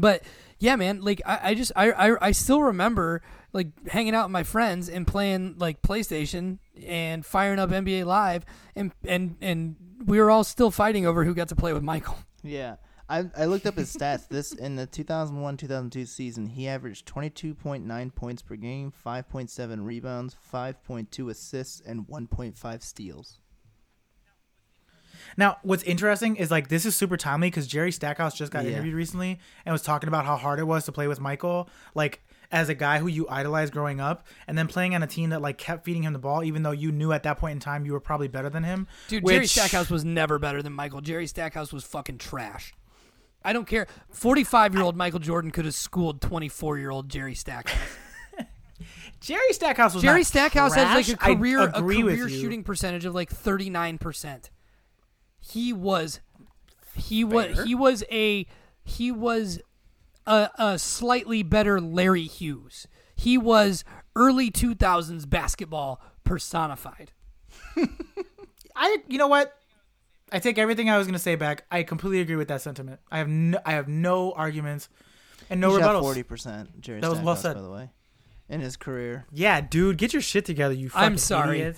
but 0.00 0.22
yeah, 0.58 0.76
man, 0.76 1.00
like 1.00 1.22
I, 1.24 1.40
I 1.42 1.54
just 1.54 1.72
I, 1.76 1.90
I 1.92 2.28
I 2.28 2.32
still 2.32 2.62
remember 2.62 3.22
like 3.52 3.88
hanging 3.88 4.14
out 4.14 4.26
with 4.26 4.32
my 4.32 4.42
friends 4.42 4.88
and 4.88 5.06
playing 5.06 5.56
like 5.58 5.82
PlayStation 5.82 6.58
and 6.86 7.24
firing 7.24 7.58
up 7.58 7.70
NBA 7.70 8.04
Live 8.04 8.44
and 8.74 8.92
and 9.04 9.36
and 9.40 9.76
we 10.04 10.20
were 10.20 10.30
all 10.30 10.44
still 10.44 10.70
fighting 10.70 11.06
over 11.06 11.24
who 11.24 11.34
got 11.34 11.48
to 11.48 11.56
play 11.56 11.72
with 11.72 11.82
Michael. 11.82 12.16
Yeah. 12.44 12.76
I, 13.08 13.24
I 13.36 13.46
looked 13.46 13.66
up 13.66 13.76
his 13.76 13.94
stats. 13.94 14.28
This 14.28 14.52
in 14.52 14.76
the 14.76 14.86
2001-2002 14.86 16.06
season, 16.06 16.46
he 16.46 16.68
averaged 16.68 17.06
22.9 17.06 18.14
points 18.14 18.42
per 18.42 18.54
game, 18.54 18.92
5.7 19.04 19.84
rebounds, 19.84 20.36
5.2 20.52 21.30
assists, 21.30 21.80
and 21.80 22.06
1.5 22.06 22.82
steals. 22.82 23.40
Now, 25.36 25.58
what's 25.62 25.82
interesting 25.82 26.36
is 26.36 26.50
like 26.50 26.68
this 26.68 26.84
is 26.86 26.96
super 26.96 27.16
timely 27.16 27.48
because 27.50 27.66
Jerry 27.66 27.92
Stackhouse 27.92 28.36
just 28.36 28.50
got 28.52 28.64
Yeah. 28.64 28.72
interviewed 28.72 28.94
recently 28.94 29.38
and 29.64 29.72
was 29.72 29.82
talking 29.82 30.08
about 30.08 30.24
how 30.24 30.36
hard 30.36 30.58
it 30.58 30.64
was 30.64 30.84
to 30.86 30.92
play 30.92 31.06
with 31.08 31.20
Michael. 31.20 31.68
Like, 31.94 32.22
as 32.50 32.70
a 32.70 32.74
guy 32.74 32.98
who 32.98 33.08
you 33.08 33.28
idolized 33.28 33.74
growing 33.74 34.00
up, 34.00 34.26
and 34.46 34.56
then 34.56 34.66
playing 34.68 34.94
on 34.94 35.02
a 35.02 35.06
team 35.06 35.28
that 35.30 35.42
like 35.42 35.58
kept 35.58 35.84
feeding 35.84 36.02
him 36.04 36.14
the 36.14 36.18
ball, 36.18 36.42
even 36.42 36.62
though 36.62 36.70
you 36.70 36.90
knew 36.90 37.12
at 37.12 37.22
that 37.24 37.38
point 37.38 37.52
in 37.52 37.60
time 37.60 37.84
you 37.84 37.92
were 37.92 38.00
probably 38.00 38.26
better 38.28 38.48
than 38.48 38.64
him. 38.64 38.86
Dude, 39.08 39.26
Jerry 39.26 39.46
Stackhouse 39.46 39.90
was 39.90 40.02
never 40.02 40.38
better 40.38 40.62
than 40.62 40.72
Michael. 40.72 41.02
Jerry 41.02 41.26
Stackhouse 41.26 41.74
was 41.74 41.84
fucking 41.84 42.16
trash. 42.16 42.72
I 43.44 43.52
don't 43.52 43.66
care. 43.66 43.86
45 44.12 44.74
year 44.74 44.82
old 44.82 44.96
Michael 44.96 45.20
Jordan 45.20 45.50
could 45.50 45.66
have 45.66 45.74
schooled 45.74 46.22
24 46.22 46.78
year 46.78 46.90
old 46.90 47.08
Jerry 47.10 47.34
Stackhouse. 47.34 47.78
Jerry 49.20 49.52
Stackhouse 49.52 49.94
was 49.94 50.02
Jerry 50.02 50.20
not 50.20 50.26
Stackhouse 50.26 50.74
has 50.74 51.08
like 51.08 51.20
a 51.20 51.36
career 51.36 51.60
a 51.60 51.78
agree 51.78 52.02
with 52.02 52.16
career 52.16 52.28
you. 52.28 52.40
shooting 52.40 52.62
percentage 52.64 53.04
of 53.04 53.14
like 53.14 53.30
39%. 53.30 54.50
He 55.50 55.72
was 55.72 56.20
he 56.94 57.24
was 57.24 57.62
he 57.64 57.74
was 57.74 58.04
a 58.10 58.46
he 58.84 59.10
was 59.12 59.60
a, 60.26 60.50
a 60.58 60.78
slightly 60.78 61.42
better 61.42 61.80
Larry 61.80 62.24
Hughes. 62.24 62.86
He 63.14 63.36
was 63.38 63.84
early 64.14 64.50
2000s 64.50 65.28
basketball 65.28 66.00
personified. 66.24 67.12
I 68.76 68.98
you 69.08 69.18
know 69.18 69.28
what? 69.28 69.54
I 70.30 70.38
take 70.40 70.58
everything 70.58 70.90
I 70.90 70.98
was 70.98 71.06
gonna 71.06 71.18
say 71.18 71.34
back. 71.36 71.64
I 71.70 71.82
completely 71.82 72.20
agree 72.20 72.36
with 72.36 72.48
that 72.48 72.60
sentiment. 72.60 73.00
I 73.10 73.18
have 73.18 73.28
no, 73.28 73.58
I 73.64 73.72
have 73.72 73.88
no 73.88 74.32
arguments 74.32 74.88
and 75.48 75.60
no 75.60 75.70
He 75.76 75.82
rebuttals. 75.82 76.00
forty 76.02 76.22
percent. 76.22 76.80
Jerry 76.80 77.00
That 77.00 77.10
was 77.10 77.20
well 77.20 77.36
said. 77.36 77.54
by 77.54 77.62
the 77.62 77.70
way, 77.70 77.90
in 78.48 78.60
his 78.60 78.76
career. 78.76 79.26
Yeah, 79.32 79.60
dude, 79.62 79.96
get 79.96 80.12
your 80.12 80.22
shit 80.22 80.44
together, 80.44 80.74
you. 80.74 80.90
Fucking 80.90 81.04
I'm 81.06 81.18
sorry. 81.18 81.60
idiot. 81.60 81.76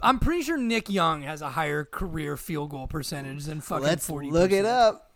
40 0.00 0.08
I'm 0.08 0.18
pretty 0.18 0.42
sure 0.42 0.56
Nick 0.56 0.88
Young 0.90 1.22
has 1.22 1.42
a 1.42 1.50
higher 1.50 1.84
career 1.84 2.36
field 2.36 2.70
goal 2.70 2.86
percentage 2.86 3.44
than 3.44 3.60
fucking 3.60 3.84
Let's 3.84 4.06
40 4.06 4.30
look 4.30 4.52
it 4.52 4.64
up. 4.64 5.10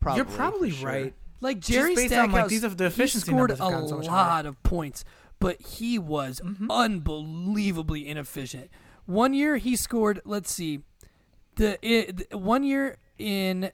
Probably, 0.00 0.16
You're 0.18 0.24
probably 0.26 0.70
sure. 0.70 0.88
right. 0.88 1.14
Like 1.40 1.58
Just 1.58 1.70
Jerry 1.72 1.94
based 1.94 2.12
on, 2.14 2.30
Stackhouse, 2.30 2.34
like, 2.34 2.48
these 2.48 2.64
are 2.64 2.68
the 2.70 2.88
he 2.90 3.06
scored 3.06 3.50
a 3.50 3.56
have 3.56 3.88
so 3.88 3.96
lot 3.98 4.06
higher. 4.42 4.48
of 4.48 4.62
points, 4.62 5.04
but 5.38 5.60
he 5.60 5.98
was 5.98 6.40
Mm-hmm. 6.44 6.70
unbelievably 6.70 8.08
inefficient. 8.08 8.70
One 9.04 9.34
year 9.34 9.56
he 9.58 9.76
scored. 9.76 10.20
Let's 10.24 10.50
see, 10.50 10.80
the, 11.56 11.78
it, 11.86 12.30
the 12.30 12.38
one 12.38 12.62
year 12.64 12.96
in 13.18 13.70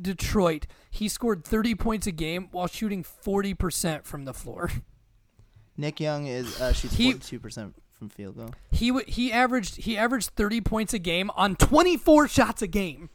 Detroit 0.00 0.66
he 0.90 1.08
scored 1.08 1.44
30 1.44 1.74
points 1.74 2.06
a 2.06 2.12
game 2.12 2.48
while 2.52 2.66
shooting 2.66 3.02
40 3.02 3.54
percent 3.54 4.06
from 4.06 4.24
the 4.24 4.32
floor. 4.34 4.70
Nick 5.76 6.00
Young 6.00 6.26
is 6.26 6.60
uh, 6.60 6.72
shoots 6.72 6.94
He- 6.94 7.12
forty 7.12 7.24
two 7.24 7.38
percent 7.40 7.74
from 8.04 8.10
field 8.10 8.36
goal. 8.36 8.50
He 8.70 8.88
w- 8.88 9.06
he 9.08 9.32
averaged 9.32 9.76
he 9.76 9.96
averaged 9.96 10.30
30 10.30 10.60
points 10.60 10.92
a 10.94 10.98
game 10.98 11.30
on 11.36 11.56
24 11.56 12.28
shots 12.28 12.62
a 12.62 12.66
game. 12.66 13.08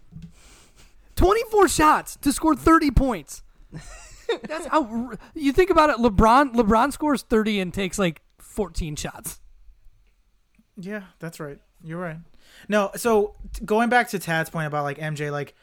24 1.16 1.68
shots 1.68 2.16
to 2.18 2.32
score 2.32 2.56
30 2.56 2.92
points. 2.92 3.44
That's 4.48 4.68
how 4.68 5.12
you 5.34 5.52
think 5.54 5.70
about 5.70 5.90
it. 5.90 5.98
LeBron 5.98 6.54
LeBron 6.56 6.92
scores 6.94 7.24
30 7.24 7.60
and 7.60 7.74
takes 7.74 8.00
like 8.00 8.22
14 8.40 8.96
shots. 8.96 9.40
Yeah, 10.78 11.04
that's 11.20 11.40
right. 11.42 11.58
You're 11.84 12.00
right. 12.00 12.18
No, 12.70 12.92
so 12.96 13.36
t- 13.54 13.66
going 13.66 13.90
back 13.90 14.08
to 14.10 14.20
Tad's 14.20 14.50
point 14.50 14.68
about 14.68 14.84
like 14.84 14.98
MJ, 14.98 15.30
like 15.32 15.56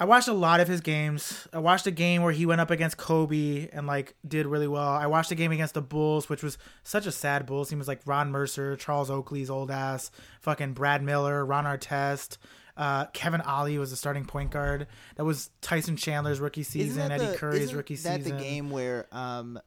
I 0.00 0.04
watched 0.04 0.28
a 0.28 0.32
lot 0.32 0.60
of 0.60 0.68
his 0.68 0.80
games. 0.80 1.48
I 1.52 1.58
watched 1.58 1.86
a 1.88 1.90
game 1.90 2.22
where 2.22 2.32
he 2.32 2.46
went 2.46 2.60
up 2.60 2.70
against 2.70 2.96
Kobe 2.96 3.68
and 3.72 3.86
like 3.86 4.14
did 4.26 4.46
really 4.46 4.68
well. 4.68 4.88
I 4.88 5.06
watched 5.06 5.32
a 5.32 5.34
game 5.34 5.50
against 5.50 5.74
the 5.74 5.82
Bulls, 5.82 6.28
which 6.28 6.42
was 6.42 6.56
such 6.84 7.06
a 7.06 7.12
sad 7.12 7.46
Bulls 7.46 7.68
team. 7.70 7.78
It 7.78 7.80
was 7.80 7.88
like 7.88 8.02
Ron 8.06 8.30
Mercer, 8.30 8.76
Charles 8.76 9.10
Oakley's 9.10 9.50
old 9.50 9.72
ass, 9.72 10.12
fucking 10.40 10.74
Brad 10.74 11.02
Miller, 11.02 11.44
Ron 11.44 11.64
Artest. 11.64 12.38
Uh, 12.76 13.06
Kevin 13.06 13.40
Ollie 13.40 13.76
was 13.76 13.90
the 13.90 13.96
starting 13.96 14.24
point 14.24 14.52
guard. 14.52 14.86
That 15.16 15.24
was 15.24 15.50
Tyson 15.60 15.96
Chandler's 15.96 16.38
rookie 16.38 16.62
season. 16.62 17.08
That 17.08 17.20
Eddie 17.20 17.32
the- 17.32 17.36
Curry's 17.36 17.62
isn't 17.62 17.76
rookie 17.76 17.96
that 17.96 18.18
season. 18.18 18.36
the 18.36 18.42
game 18.42 18.70
where 18.70 19.08
um, 19.10 19.58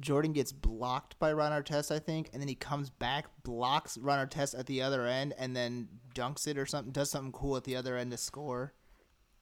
Jordan 0.00 0.32
gets 0.32 0.50
blocked 0.50 1.20
by 1.20 1.32
Ron 1.32 1.52
Artest, 1.52 1.94
I 1.94 2.00
think, 2.00 2.30
and 2.32 2.42
then 2.42 2.48
he 2.48 2.56
comes 2.56 2.90
back, 2.90 3.26
blocks 3.44 3.96
Ron 3.96 4.26
Artest 4.26 4.58
at 4.58 4.66
the 4.66 4.82
other 4.82 5.06
end, 5.06 5.34
and 5.38 5.54
then 5.54 5.88
dunks 6.16 6.48
it 6.48 6.58
or 6.58 6.66
something, 6.66 6.90
does 6.90 7.12
something 7.12 7.30
cool 7.30 7.56
at 7.56 7.62
the 7.62 7.76
other 7.76 7.96
end 7.96 8.10
to 8.10 8.16
score. 8.16 8.72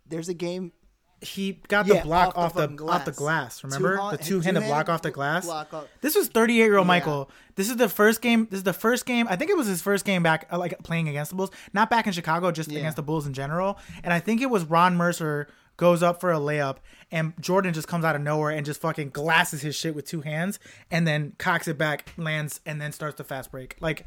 There's 0.08 0.28
a 0.28 0.34
game. 0.34 0.72
he 1.20 1.52
got 1.68 1.86
Yeah, 1.86 1.98
the 1.98 2.02
block 2.02 2.36
off 2.36 2.52
the, 2.54 2.62
fucking 2.62 2.80
off 2.88 3.04
the 3.04 3.12
glass. 3.12 3.62
Remember 3.62 3.94
Two-hand- 3.96 4.18
the 4.18 4.24
two 4.24 4.40
handed 4.40 4.60
block 4.64 4.86
two-handed 4.86 4.90
off 4.90 5.02
the 5.02 5.10
glass. 5.12 5.44
block 5.44 5.72
off- 5.72 5.84
This 6.00 6.16
was 6.16 6.26
38 6.26 6.56
year 6.64 6.76
old 6.78 6.84
Yeah. 6.84 6.88
Michael. 6.88 7.30
This 7.54 7.70
is 7.70 7.76
the 7.76 7.88
first 7.88 8.20
game. 8.20 8.48
This 8.50 8.58
is 8.58 8.64
the 8.64 8.72
first 8.72 9.06
game. 9.06 9.28
I 9.30 9.36
think 9.36 9.48
it 9.50 9.56
was 9.56 9.68
his 9.68 9.80
first 9.80 10.04
game 10.04 10.24
back, 10.24 10.48
uh, 10.50 10.58
like 10.58 10.76
playing 10.82 11.08
against 11.08 11.30
the 11.30 11.36
Bulls. 11.36 11.52
Not 11.72 11.90
back 11.90 12.08
in 12.08 12.12
Chicago, 12.12 12.50
just 12.50 12.70
Yeah. 12.72 12.80
against 12.80 12.96
the 12.96 13.04
Bulls 13.04 13.24
in 13.24 13.34
general. 13.34 13.78
And 14.02 14.12
I 14.12 14.18
think 14.18 14.40
it 14.42 14.50
was 14.50 14.64
Ron 14.64 14.96
Mercer 14.96 15.46
goes 15.76 16.02
up 16.02 16.20
for 16.20 16.32
a 16.32 16.38
layup, 16.38 16.78
and 17.12 17.34
Jordan 17.40 17.72
just 17.72 17.86
comes 17.86 18.04
out 18.04 18.16
of 18.16 18.20
nowhere 18.22 18.50
and 18.50 18.66
just 18.66 18.80
fucking 18.80 19.10
glasses 19.10 19.62
his 19.62 19.76
shit 19.76 19.94
with 19.94 20.04
two 20.04 20.22
hands, 20.22 20.58
and 20.90 21.06
then 21.06 21.34
cocks 21.38 21.68
it 21.68 21.78
back, 21.78 22.12
lands, 22.16 22.60
and 22.66 22.80
then 22.80 22.90
starts 22.90 23.16
the 23.16 23.24
fast 23.24 23.52
break. 23.52 23.76
Like 23.80 24.04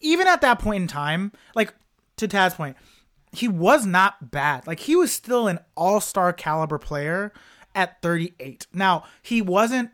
even 0.00 0.26
at 0.26 0.40
that 0.40 0.58
point 0.58 0.82
in 0.82 0.88
time, 0.88 1.30
like 1.54 1.72
to 2.16 2.26
Tad's 2.28 2.54
point, 2.56 2.76
he 3.36 3.48
was 3.48 3.86
not 3.86 4.30
bad. 4.30 4.66
Like 4.66 4.80
he 4.80 4.96
was 4.96 5.12
still 5.12 5.46
an 5.48 5.58
all-star 5.76 6.32
caliber 6.32 6.78
player 6.78 7.32
at 7.74 8.00
38. 8.02 8.66
Now, 8.72 9.04
he 9.22 9.42
wasn't 9.42 9.90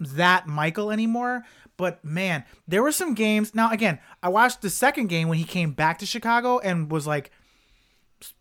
that 0.00 0.46
Michael 0.46 0.90
anymore, 0.90 1.44
but 1.76 2.04
man, 2.04 2.44
there 2.66 2.82
were 2.82 2.92
some 2.92 3.14
games. 3.14 3.54
Now, 3.54 3.70
again, 3.70 3.98
I 4.22 4.28
watched 4.28 4.62
the 4.62 4.70
second 4.70 5.06
game 5.08 5.28
when 5.28 5.38
he 5.38 5.44
came 5.44 5.72
back 5.72 5.98
to 6.00 6.06
Chicago 6.06 6.58
and 6.58 6.90
was 6.90 7.06
like 7.06 7.30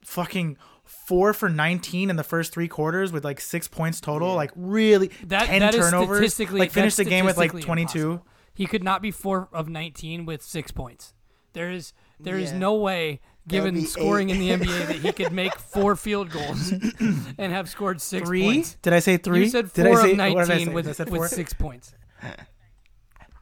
fucking 0.03 0.57
4 0.83 1.33
for 1.33 1.49
19 1.49 2.09
in 2.09 2.15
the 2.15 2.23
first 2.23 2.53
3 2.53 2.67
quarters 2.67 3.11
with 3.11 3.23
like 3.23 3.39
6 3.39 3.67
points 3.69 4.01
total, 4.01 4.35
like 4.35 4.51
really 4.55 5.09
That 5.25 5.45
10 5.47 5.59
that 5.59 5.75
is 5.75 5.85
turnovers, 5.85 6.17
statistically 6.17 6.59
like 6.59 6.71
finished 6.71 6.97
the 6.97 7.05
game 7.05 7.25
with 7.25 7.37
like 7.37 7.51
22. 7.59 7.99
impossible. 7.99 8.27
He 8.53 8.65
could 8.65 8.83
not 8.83 9.01
be 9.01 9.11
4 9.11 9.49
of 9.53 9.69
19 9.69 10.25
with 10.25 10.43
6 10.43 10.71
points. 10.71 11.13
There 11.53 11.71
is 11.71 11.93
there 12.19 12.37
is 12.37 12.51
Yeah. 12.51 12.59
no 12.59 12.75
way 12.75 13.19
given 13.47 13.85
scoring 13.85 14.29
eight. 14.29 14.51
in 14.51 14.59
the 14.59 14.65
NBA 14.65 14.87
that 14.87 14.95
he 14.97 15.11
could 15.11 15.31
make 15.41 15.53
4 15.57 15.95
field 15.95 16.29
goals 16.29 16.71
and 16.71 17.51
have 17.51 17.67
scored 17.69 18.01
6 18.01 18.27
3? 18.27 18.43
points. 18.43 18.77
Did 18.81 18.93
I 18.93 18.99
say 18.99 19.17
3? 19.17 19.39
You 19.39 19.49
said 19.49 19.73
Did 19.73 19.87
I 19.87 19.89
4 19.89 19.97
say- 20.01 20.11
of 20.13 20.17
what 20.17 20.25
did 20.27 20.35
I 20.35 20.43
19 20.45 20.67
say? 20.67 20.73
with, 20.73 20.87
I 20.87 20.91
said 20.93 21.09
with 21.09 21.29
6 21.29 21.53
points. 21.53 21.93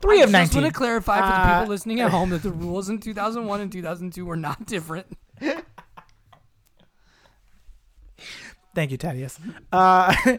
3 0.02 0.20
I 0.22 0.24
of 0.24 0.32
19. 0.32 0.46
just 0.46 0.56
want 0.56 0.68
to 0.68 0.74
clarify 0.74 1.18
for 1.18 1.28
the 1.28 1.34
Uh, 1.34 1.60
people 1.60 1.70
listening 1.70 2.00
at 2.00 2.12
home 2.12 2.30
that 2.30 2.42
the 2.44 2.52
rules 2.52 2.88
in 2.90 3.00
2001 3.00 3.60
and 3.62 3.72
2002 3.72 4.26
were 4.26 4.38
not 4.38 4.66
different. 4.66 5.08
Thank 8.76 8.92
you, 8.92 8.98
Thaddeus. 8.98 9.40
Uh, 9.72 10.14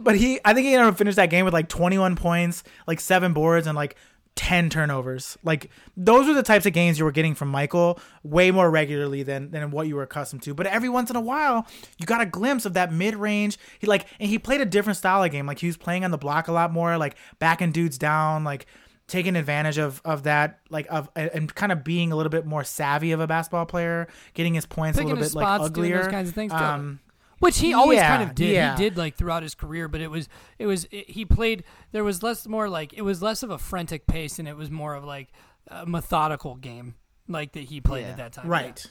but 0.00 0.16
he, 0.16 0.38
I 0.44 0.54
think 0.54 0.66
he 0.66 0.74
ended 0.74 0.88
up 0.88 0.98
finished 0.98 1.16
that 1.16 1.30
game 1.30 1.44
with 1.44 1.54
like 1.54 1.68
21 1.68 2.16
points, 2.16 2.62
like 2.86 3.00
seven 3.00 3.32
boards, 3.32 3.66
and 3.66 3.74
like 3.74 3.96
10 4.36 4.70
turnovers. 4.70 5.36
Like 5.42 5.70
those 5.96 6.26
were 6.26 6.34
the 6.34 6.42
types 6.42 6.66
of 6.66 6.72
games 6.72 6.98
you 6.98 7.04
were 7.04 7.12
getting 7.12 7.34
from 7.34 7.48
Michael 7.48 7.98
way 8.22 8.50
more 8.50 8.70
regularly 8.70 9.22
than 9.22 9.50
than 9.50 9.70
what 9.70 9.86
you 9.86 9.96
were 9.96 10.02
accustomed 10.02 10.42
to. 10.44 10.54
But 10.54 10.66
every 10.66 10.88
once 10.88 11.10
in 11.10 11.16
a 11.16 11.20
while, 11.20 11.66
you 11.98 12.06
got 12.06 12.20
a 12.20 12.26
glimpse 12.26 12.64
of 12.64 12.74
that 12.74 12.92
mid 12.92 13.14
range. 13.14 13.58
He 13.78 13.86
like, 13.86 14.06
and 14.18 14.28
he 14.28 14.38
played 14.38 14.60
a 14.60 14.66
different 14.66 14.96
style 14.96 15.22
of 15.22 15.30
game. 15.30 15.46
Like 15.46 15.58
he 15.58 15.66
was 15.66 15.76
playing 15.76 16.04
on 16.04 16.10
the 16.10 16.18
block 16.18 16.48
a 16.48 16.52
lot 16.52 16.72
more, 16.72 16.96
like 16.96 17.16
backing 17.38 17.72
dudes 17.72 17.98
down, 17.98 18.44
like 18.44 18.66
taking 19.06 19.36
advantage 19.36 19.78
of 19.78 20.00
of 20.04 20.22
that 20.22 20.60
like 20.70 20.86
of 20.88 21.10
and 21.14 21.54
kind 21.54 21.70
of 21.72 21.84
being 21.84 22.12
a 22.12 22.16
little 22.16 22.30
bit 22.30 22.46
more 22.46 22.64
savvy 22.64 23.12
of 23.12 23.20
a 23.20 23.26
basketball 23.26 23.66
player 23.66 24.08
getting 24.32 24.54
his 24.54 24.64
points 24.64 24.96
Picking 24.96 25.10
a 25.10 25.14
little 25.14 25.28
bit 25.28 25.34
like 25.34 25.44
spots, 25.44 25.70
doing 25.70 25.86
uglier 25.92 26.02
those 26.04 26.10
kinds 26.10 26.28
of 26.30 26.34
things, 26.34 26.52
um 26.52 27.00
Which 27.42 27.58
he 27.58 27.72
always 27.74 27.96
Yeah, 27.96 28.16
kind 28.16 28.28
of 28.30 28.34
did. 28.36 28.50
yeah. 28.52 28.76
He 28.76 28.82
did 28.84 28.96
like 28.96 29.16
throughout 29.16 29.42
his 29.42 29.54
career, 29.54 29.88
but 29.88 30.00
it 30.00 30.08
was 30.10 30.28
it 30.58 30.66
was 30.66 30.86
it, 30.90 31.10
he 31.10 31.24
played. 31.24 31.64
There 31.90 32.04
was 32.04 32.22
less 32.22 32.46
more 32.46 32.68
like 32.68 32.92
it 32.92 33.02
was 33.02 33.20
less 33.20 33.42
of 33.42 33.50
a 33.50 33.58
frantic 33.58 34.06
pace, 34.06 34.38
and 34.38 34.46
it 34.46 34.56
was 34.56 34.70
more 34.70 34.94
of 34.94 35.04
like 35.04 35.28
a 35.66 35.84
methodical 35.84 36.54
game, 36.54 36.94
like 37.28 37.52
that 37.52 37.64
he 37.64 37.80
played 37.80 38.02
Yeah. 38.02 38.10
at 38.10 38.16
that 38.18 38.32
time. 38.32 38.46
Right. 38.48 38.86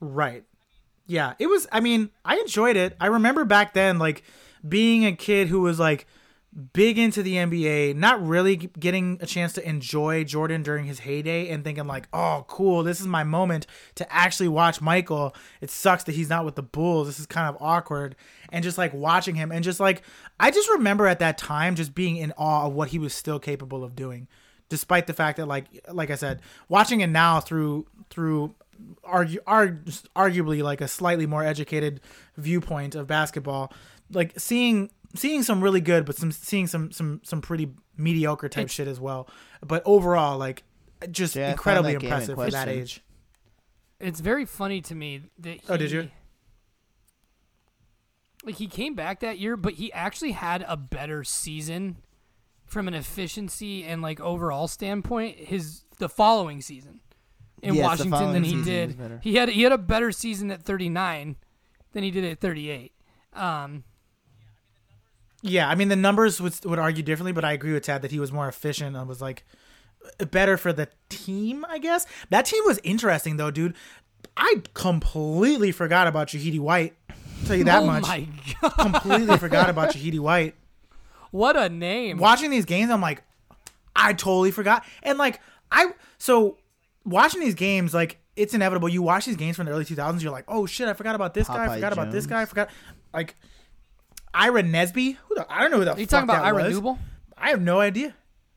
Right. 0.00 0.44
Yeah, 1.06 1.34
it 1.38 1.46
was 1.46 1.66
I 1.70 1.80
mean, 1.80 2.10
I 2.24 2.36
enjoyed 2.36 2.76
it. 2.76 2.96
I 3.00 3.06
remember 3.06 3.44
back 3.44 3.74
then 3.74 3.98
like 3.98 4.22
being 4.68 5.04
a 5.06 5.12
kid 5.12 5.48
who 5.48 5.60
was 5.60 5.78
like 5.78 6.06
big 6.72 6.98
into 6.98 7.22
the 7.22 7.36
NBA, 7.36 7.96
not 7.96 8.24
really 8.24 8.56
getting 8.56 9.18
a 9.20 9.26
chance 9.26 9.54
to 9.54 9.66
enjoy 9.66 10.22
Jordan 10.24 10.62
during 10.62 10.84
his 10.84 11.00
heyday 11.00 11.48
and 11.48 11.64
thinking 11.64 11.86
like, 11.86 12.08
"Oh, 12.12 12.44
cool, 12.46 12.82
this 12.82 13.00
is 13.00 13.06
my 13.06 13.24
moment 13.24 13.66
to 13.94 14.12
actually 14.12 14.48
watch 14.48 14.80
Michael. 14.80 15.34
It 15.60 15.70
sucks 15.70 16.04
that 16.04 16.14
he's 16.14 16.28
not 16.28 16.44
with 16.44 16.56
the 16.56 16.62
Bulls. 16.62 17.06
This 17.06 17.18
is 17.18 17.26
kind 17.26 17.48
of 17.48 17.56
awkward." 17.60 18.16
And 18.50 18.62
just 18.62 18.76
like 18.76 18.92
watching 18.92 19.34
him 19.34 19.50
and 19.50 19.64
just 19.64 19.80
like 19.80 20.02
I 20.38 20.50
just 20.50 20.68
remember 20.70 21.06
at 21.06 21.20
that 21.20 21.38
time 21.38 21.74
just 21.74 21.94
being 21.94 22.16
in 22.16 22.32
awe 22.36 22.66
of 22.66 22.74
what 22.74 22.88
he 22.88 22.98
was 22.98 23.14
still 23.14 23.38
capable 23.38 23.82
of 23.82 23.96
doing. 23.96 24.28
Despite 24.68 25.06
the 25.06 25.14
fact 25.14 25.38
that 25.38 25.46
like 25.46 25.66
like 25.90 26.10
I 26.10 26.16
said, 26.16 26.42
watching 26.68 27.00
it 27.00 27.08
now 27.08 27.40
through 27.40 27.86
through 28.10 28.54
arguably 29.06 30.62
like 30.62 30.80
a 30.80 30.88
slightly 30.88 31.24
more 31.24 31.44
educated 31.44 32.00
viewpoint 32.36 32.96
of 32.96 33.06
basketball 33.06 33.72
like 34.12 34.38
seeing 34.38 34.90
seeing 35.14 35.42
some 35.42 35.60
really 35.60 35.80
good 35.80 36.04
but 36.04 36.16
some 36.16 36.32
seeing 36.32 36.66
some 36.66 36.90
some 36.92 37.20
some 37.24 37.40
pretty 37.40 37.70
mediocre 37.96 38.48
type 38.48 38.68
shit 38.68 38.88
as 38.88 38.98
well 39.00 39.28
but 39.64 39.82
overall 39.84 40.38
like 40.38 40.62
just 41.10 41.34
Yeah, 41.36 41.50
incredibly 41.50 41.92
that 41.92 41.98
in 42.00 42.04
impressive 42.04 42.36
for 42.36 42.50
that 42.50 42.68
age 42.68 43.02
It's 44.00 44.20
very 44.20 44.44
funny 44.44 44.80
to 44.82 44.94
me 44.94 45.22
that. 45.38 45.54
He, 45.54 45.60
Oh, 45.68 45.76
did 45.76 45.90
you? 45.90 46.08
like 48.44 48.56
he 48.56 48.66
came 48.66 48.94
back 48.94 49.20
that 49.20 49.38
year, 49.38 49.56
but 49.56 49.74
he 49.74 49.92
actually 49.92 50.32
had 50.32 50.64
a 50.66 50.76
better 50.76 51.22
season 51.24 51.98
from 52.66 52.88
an 52.88 52.94
efficiency 52.94 53.84
and 53.84 54.02
like 54.02 54.20
overall 54.20 54.66
standpoint. 54.66 55.36
His 55.38 55.84
the 55.98 56.08
following 56.08 56.60
season 56.60 57.00
in 57.62 57.74
Yes, 57.74 57.84
Washington 57.84 58.32
than 58.32 58.42
he 58.44 58.62
did. 58.62 59.20
He 59.22 59.36
had 59.36 59.48
he 59.50 59.62
had 59.62 59.72
a 59.72 59.78
better 59.78 60.10
season 60.10 60.50
at 60.50 60.62
39 60.62 61.36
than 61.92 62.02
he 62.02 62.10
did 62.10 62.24
at 62.24 62.40
38. 62.40 62.92
Um, 63.34 63.84
Yeah, 65.42 65.68
I 65.68 65.74
mean 65.74 65.88
the 65.88 65.96
numbers 65.96 66.40
would 66.40 66.54
would 66.64 66.78
argue 66.78 67.02
differently, 67.02 67.32
but 67.32 67.44
I 67.44 67.52
agree 67.52 67.72
with 67.72 67.82
Tad 67.82 68.02
that 68.02 68.12
he 68.12 68.20
was 68.20 68.32
more 68.32 68.48
efficient 68.48 68.96
and 68.96 69.08
was 69.08 69.20
like 69.20 69.44
better 70.30 70.56
for 70.56 70.72
the 70.72 70.88
team. 71.08 71.64
I 71.68 71.78
guess 71.78 72.06
that 72.30 72.46
team 72.46 72.62
was 72.64 72.78
interesting 72.84 73.36
though, 73.36 73.50
dude. 73.50 73.74
I 74.36 74.62
completely 74.74 75.72
forgot 75.72 76.06
about 76.06 76.28
Jahidi 76.28 76.60
White. 76.60 76.94
I'll 77.10 77.46
tell 77.46 77.56
you 77.56 77.64
that 77.64 77.82
oh 77.82 77.86
much. 77.86 78.02
my 78.02 78.26
god, 78.60 78.70
completely 78.70 79.36
forgot 79.36 79.68
about 79.68 79.92
Jahidi 79.92 80.20
White. 80.20 80.54
what 81.32 81.56
a 81.56 81.68
name! 81.68 82.18
Watching 82.18 82.50
these 82.50 82.64
games, 82.64 82.90
I'm 82.90 83.00
like, 83.00 83.22
I 83.96 84.12
totally 84.12 84.52
forgot. 84.52 84.84
And 85.02 85.18
like 85.18 85.40
I 85.72 85.92
so 86.18 86.58
watching 87.04 87.40
these 87.40 87.54
games, 87.56 87.92
like 87.92 88.18
it's 88.36 88.54
inevitable. 88.54 88.88
You 88.88 89.02
watch 89.02 89.26
these 89.26 89.36
games 89.36 89.56
from 89.56 89.66
the 89.66 89.72
early 89.72 89.84
2000s, 89.84 90.22
you're 90.22 90.32
like, 90.32 90.44
oh 90.48 90.66
shit, 90.66 90.88
I 90.88 90.94
forgot 90.94 91.14
about 91.14 91.34
this 91.34 91.48
guy. 91.48 91.64
I 91.64 91.68
Popeye 91.68 91.74
forgot 91.74 91.92
about 91.92 92.10
this 92.12 92.26
guy. 92.26 92.42
I 92.42 92.44
forgot 92.44 92.70
like 93.12 93.34
Ira 94.34 94.62
Nesby. 94.62 95.16
Who 95.28 95.34
the, 95.34 95.46
I 95.52 95.60
don't 95.60 95.70
know 95.70 95.78
who 95.78 95.84
the 95.84 95.92
Are 95.94 95.98
you 96.00 96.06
fuck 96.06 96.10
talking 96.26 96.30
about 96.30 96.42
that 96.42 96.54
Ira 96.54 96.62
was. 96.64 96.78
Newble? 96.78 96.98
I 97.36 97.50
have 97.50 97.60
no 97.60 97.80
idea. 97.80 98.14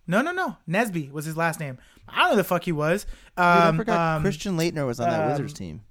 No, 0.07 0.21
no, 0.21 0.31
no. 0.31 0.57
Nesby 0.69 1.11
was 1.11 1.25
his 1.25 1.35
last 1.35 1.59
name. 1.59 1.77
I 2.07 2.17
don't 2.19 2.23
know 2.25 2.29
who 2.31 2.35
the 2.37 2.43
fuck 2.43 2.63
he 2.63 2.71
was. 2.71 3.03
Dude, 3.05 3.11
I 3.37 3.67
Um, 3.69 3.77
forgot 3.77 4.15
um, 4.17 4.21
Christian 4.21 4.57
Laettner 4.57 4.85
was 4.85 4.99
on 4.99 5.09
that 5.09 5.21
um, 5.23 5.31
Wizards 5.31 5.53
team. 5.53 5.81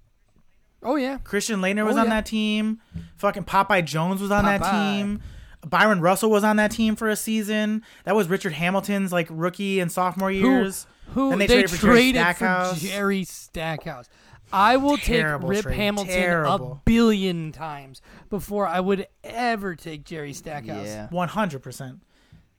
Oh 0.83 0.97
yeah, 0.97 1.19
Christian 1.25 1.61
Laettner 1.61 1.85
was 1.85 1.97
Oh, 1.97 2.01
on 2.01 2.05
yeah. 2.07 2.11
that 2.15 2.27
team. 2.27 2.81
Fucking 3.17 3.45
Popeye 3.45 3.85
Jones 3.85 4.21
was 4.21 4.31
on 4.31 4.45
that 4.45 4.63
team. 4.63 5.21
Bryon 5.67 6.01
Russell 6.03 6.31
was 6.31 6.45
on 6.45 6.57
that 6.57 6.71
team 6.71 6.95
for 6.95 7.09
a 7.09 7.17
season. 7.17 7.83
That 8.05 8.15
was 8.15 8.29
Richard 8.29 8.53
Hamilton's 8.53 9.11
like 9.13 9.27
rookie 9.31 9.81
and 9.81 9.91
sophomore 9.91 10.31
years. 10.31 10.87
Who 11.15 11.33
And 11.33 11.41
they, 11.41 11.47
they 11.47 11.55
traded 11.63 11.71
for 11.71 11.87
Jerry 11.87 12.11
Stackhouse. 12.13 12.75
for 12.83 12.87
Jerry 12.87 13.25
Stackhouse. 13.25 14.09
I 14.55 14.77
will 14.77 14.97
Terrible 14.97 15.49
take 15.49 15.57
Rip 15.57 15.63
trade. 15.65 15.77
Hamilton 15.77 16.45
a 16.47 16.81
billion 16.85 17.51
times 17.51 18.01
before 18.31 18.69
I 18.69 18.79
would 18.79 19.09
ever 19.25 19.75
take 19.75 20.05
Jerry 20.05 20.33
Stackhouse. 20.33 20.87
Yeah. 20.87 21.09
One 21.09 21.29
hundred 21.29 21.61
percent. 21.63 22.03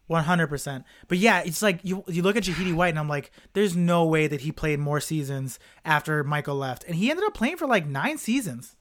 One 0.08 0.26
hundred 0.26 0.48
percent. 0.48 0.84
But 1.08 1.20
yeah, 1.20 1.42
it's 1.46 1.62
like 1.62 1.80
you 1.84 2.04
you 2.08 2.22
look 2.22 2.36
at 2.36 2.44
Jahidi 2.44 2.74
White 2.74 2.90
and 2.90 3.00
I'm 3.00 3.08
like, 3.08 3.32
there's 3.54 3.78
no 3.78 4.04
way 4.06 4.28
that 4.28 4.42
he 4.42 4.52
played 4.52 4.80
more 4.80 5.00
seasons 5.00 5.58
after 5.86 6.22
Michael 6.24 6.56
left. 6.56 6.84
And 6.84 6.96
he 6.96 7.10
ended 7.10 7.26
up 7.26 7.34
playing 7.34 7.56
for 7.56 7.66
like 7.66 7.88
nine 7.88 8.18
seasons. 8.18 8.76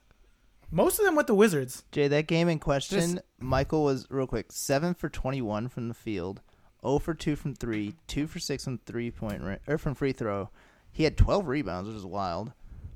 Most 0.72 0.98
of 0.98 1.04
them 1.04 1.14
with 1.14 1.28
the 1.28 1.36
Wizards. 1.36 1.84
Jay, 1.92 2.08
that 2.08 2.26
game 2.26 2.48
in 2.48 2.58
question, 2.58 2.98
Just- 2.98 3.18
Michael 3.38 3.84
was 3.84 4.08
real 4.10 4.26
quick 4.26 4.50
seven 4.50 4.92
for 4.92 5.08
twenty-one 5.08 5.68
from 5.68 5.86
the 5.86 5.94
field, 5.94 6.40
zero 6.84 6.98
for 6.98 7.14
two 7.14 7.36
from 7.36 7.54
three, 7.54 7.94
two 8.08 8.26
for 8.26 8.40
six 8.40 8.64
from 8.64 8.78
three 8.78 9.12
point 9.12 9.40
or 9.40 9.60
er, 9.68 9.78
from 9.78 9.94
free 9.94 10.12
throw. 10.12 10.50
He 10.90 11.04
had 11.04 11.16
twelve 11.16 11.46
rebounds, 11.46 11.88
which 11.88 11.96
is 11.96 12.04
wild. 12.04 12.52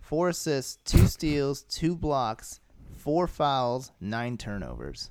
Four 0.09 0.31
assists, 0.31 0.79
two 0.91 1.07
steals, 1.07 1.63
two 1.65 1.95
blocks, 1.95 2.61
four 2.97 3.27
fouls, 3.27 3.93
nine 4.01 4.39
turnovers. 4.39 5.11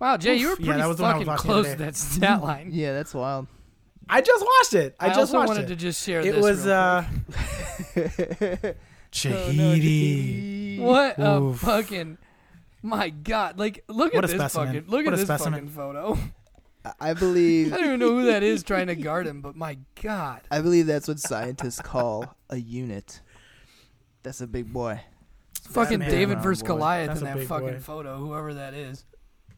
Wow, 0.00 0.16
Jay, 0.16 0.36
you 0.36 0.46
were 0.46 0.52
Oof. 0.54 0.60
Yeah, 0.60 0.64
pretty 0.66 0.80
that 0.80 0.88
was 0.88 0.96
the 0.96 1.04
I 1.04 1.06
was 1.08 1.12
fucking 1.14 1.26
watching 1.26 1.50
close 1.50 1.64
today. 1.66 1.76
to 1.76 1.84
that 1.84 1.96
stat 1.96 2.42
line. 2.42 2.70
Yeah, 2.72 2.94
that's 2.94 3.12
wild. 3.12 3.46
I 4.08 4.22
just 4.22 4.42
watched 4.42 4.74
it. 4.74 4.96
I, 4.98 5.04
I, 5.04 5.08
just 5.10 5.18
also 5.18 5.36
watched 5.38 5.48
wanted 5.48 5.64
it. 5.64 5.66
to 5.68 5.76
just 5.76 6.02
share 6.02 6.20
it 6.20 6.32
this. 6.32 6.42
was 6.42 6.64
real 6.64 6.74
uh 6.74 7.04
quick. 7.92 8.76
Jahidi. 9.12 10.78
what 10.80 11.14
a 11.18 11.52
fucking 11.54 12.16
my 12.82 13.10
god! 13.10 13.58
Like, 13.58 13.84
look 13.88 14.12
What 14.14 14.24
at 14.24 14.30
this 14.30 14.40
specimen. 14.40 14.66
fucking 14.74 14.90
look 14.90 15.04
What 15.04 15.12
at 15.14 15.20
a 15.20 15.24
this 15.24 15.26
specimen. 15.28 15.52
fucking 15.52 15.68
photo. 15.68 16.14
I- 16.84 16.92
I 17.10 17.14
believe 17.14 17.72
I 17.72 17.76
don't 17.76 17.86
even 17.86 18.00
know 18.00 18.10
who 18.18 18.24
that 18.26 18.42
is 18.42 18.64
trying 18.64 18.88
to 18.88 18.96
guard 18.96 19.24
him, 19.26 19.40
but 19.40 19.54
my 19.54 19.78
god, 20.02 20.40
I 20.50 20.60
believe 20.62 20.86
that's 20.86 21.06
what 21.06 21.20
scientists 21.20 21.80
call 21.80 22.34
a 22.50 22.56
unit. 22.56 23.20
That's 24.22 24.40
a 24.40 24.46
big 24.46 24.72
boy. 24.72 25.00
fucking 25.70 26.00
man. 26.00 26.10
David 26.10 26.38
Oh, 26.38 26.42
versus 26.42 26.62
boy. 26.62 26.68
Goliath 26.68 27.08
That's 27.08 27.20
in 27.20 27.26
that 27.26 27.46
fucking 27.46 27.68
boy. 27.68 27.78
photo. 27.78 28.16
Whoever 28.18 28.54
that 28.54 28.74
is. 28.74 29.04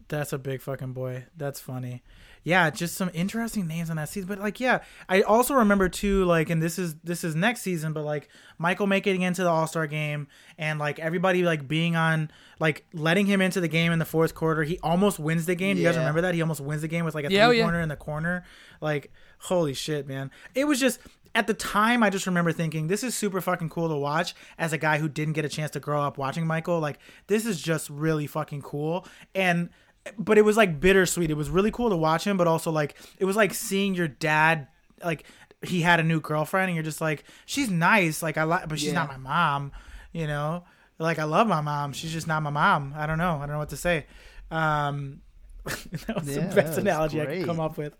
That's 0.08 0.32
a 0.34 0.38
big 0.38 0.60
fucking 0.60 0.92
boy. 0.92 1.24
That's 1.36 1.60
funny. 1.60 2.02
Yeah, 2.42 2.68
just 2.68 2.94
some 2.94 3.10
interesting 3.14 3.66
names 3.66 3.88
on 3.88 3.96
that 3.96 4.10
season. 4.10 4.28
But 4.28 4.38
like, 4.38 4.60
yeah, 4.60 4.80
I 5.08 5.22
also 5.22 5.54
remember 5.54 5.88
too, 5.88 6.26
like, 6.26 6.50
and 6.50 6.62
this 6.62 6.78
is 6.78 6.94
this 6.96 7.24
is 7.24 7.34
next 7.34 7.62
season, 7.62 7.94
but 7.94 8.04
like 8.04 8.28
Michael 8.58 8.86
making 8.86 9.22
it 9.22 9.26
into 9.26 9.42
the 9.42 9.48
All 9.48 9.66
Star 9.66 9.86
game 9.86 10.28
and 10.58 10.78
like 10.78 10.98
everybody 10.98 11.42
like 11.42 11.66
being 11.66 11.96
on 11.96 12.30
like 12.60 12.84
letting 12.92 13.24
him 13.24 13.40
into 13.40 13.62
the 13.62 13.68
game 13.68 13.92
in 13.92 13.98
the 13.98 14.04
fourth 14.04 14.34
quarter. 14.34 14.62
He 14.62 14.78
almost 14.82 15.18
wins 15.18 15.46
the 15.46 15.54
game. 15.54 15.76
Do 15.76 15.82
you 15.82 15.88
guys 15.88 15.96
remember 15.96 16.20
that? 16.20 16.34
He 16.34 16.42
almost 16.42 16.60
wins 16.60 16.82
the 16.82 16.88
game 16.88 17.06
with 17.06 17.14
like 17.14 17.24
a 17.24 17.32
Yeah, 17.32 17.46
oh, 17.46 17.48
three 17.48 17.58
yeah. 17.58 17.64
pointer 17.64 17.80
in 17.80 17.88
the 17.88 17.96
corner. 17.96 18.44
Like, 18.82 19.10
holy 19.38 19.72
shit, 19.72 20.06
man. 20.06 20.30
It 20.54 20.66
was 20.66 20.78
just 20.78 21.00
at 21.34 21.46
the 21.46 21.54
time 21.54 22.02
I 22.02 22.10
just 22.10 22.26
remember 22.26 22.52
thinking 22.52 22.86
this 22.86 23.02
is 23.02 23.14
super 23.14 23.40
fucking 23.40 23.68
cool 23.68 23.88
to 23.88 23.96
watch 23.96 24.34
as 24.58 24.72
a 24.72 24.78
guy 24.78 24.98
who 24.98 25.08
didn't 25.08 25.34
get 25.34 25.44
a 25.44 25.48
chance 25.48 25.70
to 25.72 25.80
grow 25.80 26.00
up 26.02 26.16
watching 26.18 26.46
Michael. 26.46 26.78
Like, 26.80 26.98
this 27.26 27.44
is 27.46 27.60
just 27.60 27.90
really 27.90 28.26
fucking 28.26 28.62
cool. 28.62 29.06
And 29.34 29.70
but 30.18 30.36
it 30.38 30.42
was 30.42 30.56
like 30.56 30.80
bittersweet. 30.80 31.30
It 31.30 31.36
was 31.36 31.48
really 31.50 31.70
cool 31.70 31.88
to 31.90 31.96
watch 31.96 32.24
him, 32.26 32.36
but 32.36 32.46
also 32.46 32.70
like 32.70 32.94
it 33.18 33.24
was 33.24 33.36
like 33.36 33.54
seeing 33.54 33.94
your 33.94 34.08
dad 34.08 34.68
like 35.02 35.24
he 35.62 35.80
had 35.80 35.98
a 35.98 36.02
new 36.02 36.20
girlfriend 36.20 36.68
and 36.68 36.76
you're 36.76 36.84
just 36.84 37.00
like 37.00 37.24
she's 37.46 37.70
nice, 37.70 38.22
like 38.22 38.36
I 38.36 38.42
like, 38.44 38.68
but 38.68 38.78
she's 38.78 38.88
Yeah. 38.88 38.94
not 38.94 39.08
my 39.08 39.16
mom, 39.16 39.72
you 40.12 40.26
know. 40.26 40.64
Like 40.98 41.18
I 41.18 41.24
love 41.24 41.48
my 41.48 41.60
mom, 41.62 41.92
she's 41.92 42.12
just 42.12 42.26
not 42.28 42.42
my 42.42 42.50
mom. 42.50 42.94
I 42.96 43.06
don't 43.06 43.18
know. 43.18 43.36
I 43.36 43.40
don't 43.46 43.52
know 43.52 43.58
what 43.58 43.70
to 43.70 43.76
say. 43.76 44.06
Um, 44.50 45.22
that 45.64 46.14
was 46.20 46.36
Yeah, 46.36 46.46
the 46.48 46.54
best 46.54 46.78
analogy 46.78 47.20
I 47.20 47.26
could 47.26 47.46
come 47.46 47.58
up 47.60 47.76
with. 47.78 47.94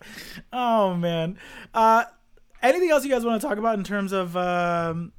Oh 0.53 0.95
man. 0.95 1.39
Uh, 1.73 2.05
anything 2.65 2.91
else 2.91 3.05
you 3.05 3.11
guys 3.11 3.25
want 3.25 3.41
to 3.41 3.47
talk 3.47 3.59
about 3.59 3.79
in 3.79 3.85
terms 3.85 4.13
of 4.13 4.37
um, 4.37 5.13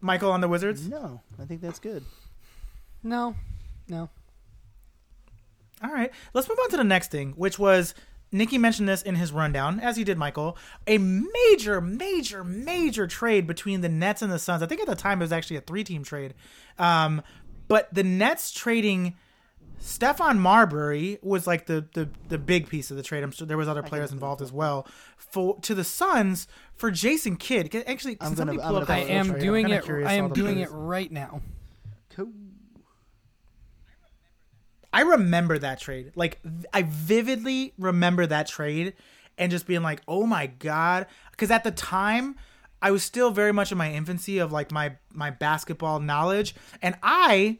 Michael 0.00 0.32
on 0.32 0.40
the 0.40 0.48
Wizards? 0.48 0.88
No, 0.88 1.20
I 1.40 1.44
think 1.44 1.60
that's 1.60 1.78
good. 1.78 2.04
No, 3.02 3.34
no. 3.88 4.08
All 5.82 5.90
right, 5.90 6.10
let's 6.34 6.48
move 6.48 6.58
on 6.62 6.70
to 6.70 6.76
the 6.76 6.84
next 6.84 7.10
thing, 7.10 7.32
which 7.36 7.58
was 7.58 7.94
Nikki 8.32 8.58
mentioned 8.58 8.88
this 8.88 9.02
in 9.02 9.14
his 9.14 9.32
rundown, 9.32 9.80
as 9.80 9.96
he 9.96 10.04
did 10.04 10.18
Michael. 10.18 10.58
A 10.86 10.98
major, 10.98 11.80
major, 11.80 12.44
major 12.44 13.06
trade 13.06 13.46
between 13.46 13.80
the 13.80 13.88
Nets 13.88 14.20
and 14.20 14.30
the 14.30 14.38
Suns. 14.38 14.62
I 14.62 14.66
think 14.66 14.82
at 14.82 14.86
the 14.86 14.94
time 14.94 15.20
it 15.20 15.24
was 15.24 15.32
actually 15.32 15.56
a 15.56 15.62
three-team 15.62 16.04
trade, 16.04 16.34
um, 16.78 17.22
but 17.66 17.92
the 17.94 18.04
Nets 18.04 18.52
trading 18.52 19.16
Stephon 19.80 20.38
Marbury 20.38 21.18
was 21.22 21.46
like 21.46 21.66
the, 21.66 21.86
the 21.94 22.08
the 22.28 22.38
big 22.38 22.68
piece 22.68 22.90
of 22.90 22.96
the 22.96 23.02
trade. 23.02 23.22
I'm 23.22 23.30
sure 23.30 23.46
there 23.46 23.56
was 23.56 23.68
other 23.68 23.82
players 23.82 24.12
involved 24.12 24.42
as 24.42 24.52
well. 24.52 24.86
For 25.16 25.58
to 25.60 25.74
the 25.74 25.84
Suns 25.84 26.46
for 26.74 26.90
Jason 26.90 27.36
Kidd. 27.36 27.74
Actually, 27.86 28.18
I'm 28.20 28.34
gonna- 28.34 28.52
I'm 28.52 28.56
gonna 28.58 28.84
I 28.88 28.98
am 28.98 29.26
trade? 29.28 29.36
I'm 29.36 29.40
doing 29.40 29.68
it. 29.70 29.84
I 29.88 30.12
am 30.14 30.30
doing 30.32 30.54
players. 30.56 30.70
it 30.70 30.74
right 30.74 31.10
now. 31.10 31.40
Cool. 32.10 32.28
I 34.92 35.02
remember 35.02 35.58
that 35.58 35.80
trade. 35.80 36.12
Like 36.14 36.40
I 36.74 36.82
vividly 36.82 37.72
remember 37.78 38.26
that 38.26 38.48
trade 38.48 38.94
and 39.38 39.50
just 39.50 39.66
being 39.66 39.82
like, 39.82 40.02
"Oh 40.08 40.26
my 40.26 40.46
god!" 40.46 41.06
Because 41.30 41.50
at 41.50 41.64
the 41.64 41.70
time, 41.70 42.36
I 42.82 42.90
was 42.90 43.02
still 43.02 43.30
very 43.30 43.52
much 43.52 43.72
in 43.72 43.78
my 43.78 43.92
infancy 43.92 44.38
of 44.38 44.52
like 44.52 44.72
my 44.72 44.96
my 45.12 45.30
basketball 45.30 46.00
knowledge, 46.00 46.54
and 46.82 46.96
I 47.02 47.58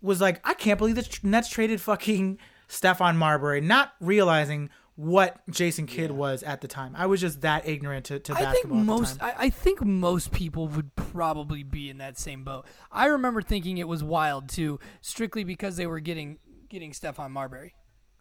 was 0.00 0.20
like, 0.20 0.40
"I 0.48 0.54
can't 0.54 0.78
believe 0.78 0.96
the 0.96 1.18
Nets 1.22 1.48
traded 1.48 1.80
fucking 1.80 2.38
Stephon 2.68 3.16
Marbury," 3.16 3.60
not 3.60 3.92
realizing 4.00 4.70
what 4.94 5.40
Jason 5.48 5.86
Kidd 5.86 6.10
was 6.10 6.42
at 6.42 6.60
the 6.60 6.66
time. 6.66 6.94
I 6.96 7.06
was 7.06 7.20
just 7.20 7.42
that 7.42 7.68
ignorant 7.68 8.06
to, 8.06 8.18
to 8.18 8.32
I 8.32 8.36
think 8.36 8.46
basketball. 8.48 8.78
at 8.78 8.80
the 8.80 8.84
most. 8.86 9.18
time. 9.20 9.34
I, 9.38 9.44
I 9.46 9.50
think 9.50 9.84
most 9.84 10.32
people 10.32 10.66
would 10.68 10.96
probably 10.96 11.62
be 11.62 11.88
in 11.88 11.98
that 11.98 12.18
same 12.18 12.42
boat. 12.42 12.66
I 12.90 13.06
remember 13.06 13.40
thinking 13.40 13.78
it 13.78 13.86
was 13.86 14.02
wild 14.02 14.48
too, 14.48 14.80
strictly 15.00 15.44
because 15.44 15.76
they 15.76 15.86
were 15.86 16.00
getting 16.00 16.38
getting 16.68 16.90
Stephon 16.90 17.30
Marbury, 17.30 17.74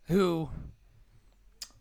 who 0.06 0.50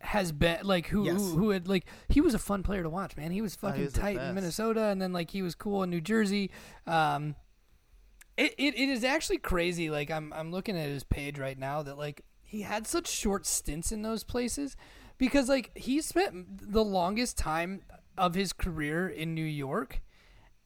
has 0.01 0.31
been 0.31 0.59
like 0.63 0.87
who, 0.87 1.05
Yes. 1.05 1.17
who 1.17 1.31
who 1.37 1.49
had 1.51 1.67
like 1.67 1.85
he 2.09 2.21
was 2.21 2.33
a 2.33 2.39
fun 2.39 2.63
player 2.63 2.83
to 2.83 2.89
watch. 2.89 3.15
Man, 3.17 3.31
he 3.31 3.41
was 3.41 3.55
Oh, 3.61 3.67
he 3.67 3.71
fucking 3.71 3.83
was 3.85 3.93
tight 3.93 4.17
in. 4.17 4.35
Minnesota, 4.35 4.85
and 4.85 5.01
then 5.01 5.13
like 5.13 5.31
he 5.31 5.41
was 5.41 5.55
cool 5.55 5.83
in 5.83 5.89
New 5.89 6.01
Jersey. 6.01 6.51
Um, 6.85 7.35
it, 8.37 8.53
it, 8.57 8.75
it 8.75 8.89
is 8.89 9.03
actually 9.03 9.39
crazy. 9.39 9.89
Like 9.89 10.11
I'm 10.11 10.31
I'm 10.33 10.51
looking 10.51 10.77
at 10.77 10.87
his 10.87 11.03
page 11.03 11.39
right 11.39 11.57
now 11.57 11.81
that 11.83 11.97
like 11.97 12.23
he 12.43 12.61
had 12.61 12.87
such 12.87 13.07
short 13.07 13.45
stints 13.45 13.91
in 13.91 14.03
those 14.03 14.23
places 14.23 14.77
because 15.17 15.49
like 15.49 15.71
he 15.75 15.99
spent 16.01 16.71
the 16.71 16.83
longest 16.83 17.37
time 17.37 17.81
of 18.17 18.35
his 18.35 18.53
career 18.53 19.07
in 19.07 19.33
New 19.33 19.43
York 19.43 20.01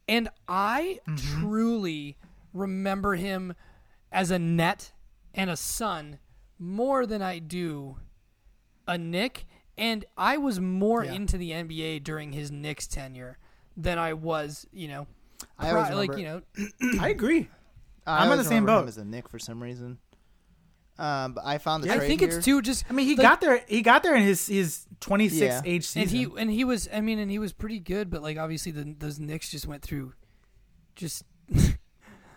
and 0.08 0.28
I 0.46 1.00
mm-hmm. 1.08 1.40
truly 1.40 2.16
remember 2.52 3.14
him 3.14 3.54
as 4.10 4.30
a 4.30 4.38
net 4.38 4.92
and 5.34 5.50
a 5.50 5.56
son 5.56 6.18
more 6.58 7.06
than 7.06 7.22
I 7.22 7.38
do 7.38 7.96
a 8.86 8.98
Knick 8.98 9.46
and 9.76 10.04
I 10.16 10.36
was 10.36 10.60
more 10.60 11.04
Yeah. 11.04 11.14
into 11.14 11.38
the 11.38 11.50
NBA 11.50 12.04
during 12.04 12.32
his 12.32 12.50
Knicks 12.52 12.86
tenure 12.86 13.38
than 13.76 13.98
I 13.98 14.12
was, 14.12 14.66
you 14.72 14.88
know, 14.88 15.06
I 15.58 15.70
always 15.70 15.90
like 15.94 16.10
remember- 16.10 16.44
you 16.58 16.68
know, 16.92 17.00
I 17.00 17.08
agree. 17.08 17.48
I 18.06 18.18
I'm 18.18 18.22
in 18.24 18.32
always 18.32 18.44
the 18.46 18.48
same 18.50 18.64
remember 18.64 18.80
him 18.80 18.84
boat. 18.84 18.88
as 18.88 18.98
a 18.98 19.04
Knick 19.04 19.28
for 19.28 19.38
some 19.38 19.62
reason. 19.62 19.98
Um, 20.98 21.32
but 21.32 21.44
I 21.46 21.58
found 21.58 21.82
the 21.84 21.90
I 21.92 21.96
trade 21.96 22.06
think 22.06 22.20
here. 22.20 22.28
it's 22.36 22.44
too 22.44 22.60
just. 22.62 22.84
I 22.88 22.92
mean, 22.92 23.06
he 23.06 23.16
like, 23.16 23.22
got 23.26 23.40
there. 23.40 23.64
He 23.66 23.80
got 23.82 24.02
there 24.02 24.14
in 24.14 24.22
his 24.22 24.46
his 24.46 24.86
26 25.00 25.40
Yeah. 25.40 25.60
age 25.64 25.84
season. 25.86 26.02
and 26.02 26.10
he 26.10 26.40
and 26.42 26.50
he 26.50 26.64
was. 26.64 26.88
I 26.92 27.00
mean, 27.00 27.18
and 27.18 27.30
he 27.30 27.38
was 27.38 27.52
pretty 27.52 27.78
good, 27.78 28.10
but 28.10 28.22
like 28.22 28.36
obviously 28.36 28.72
the 28.72 28.94
those 28.98 29.18
Knicks 29.18 29.50
just 29.50 29.66
went 29.66 29.82
through 29.82 30.12
just. 30.94 31.24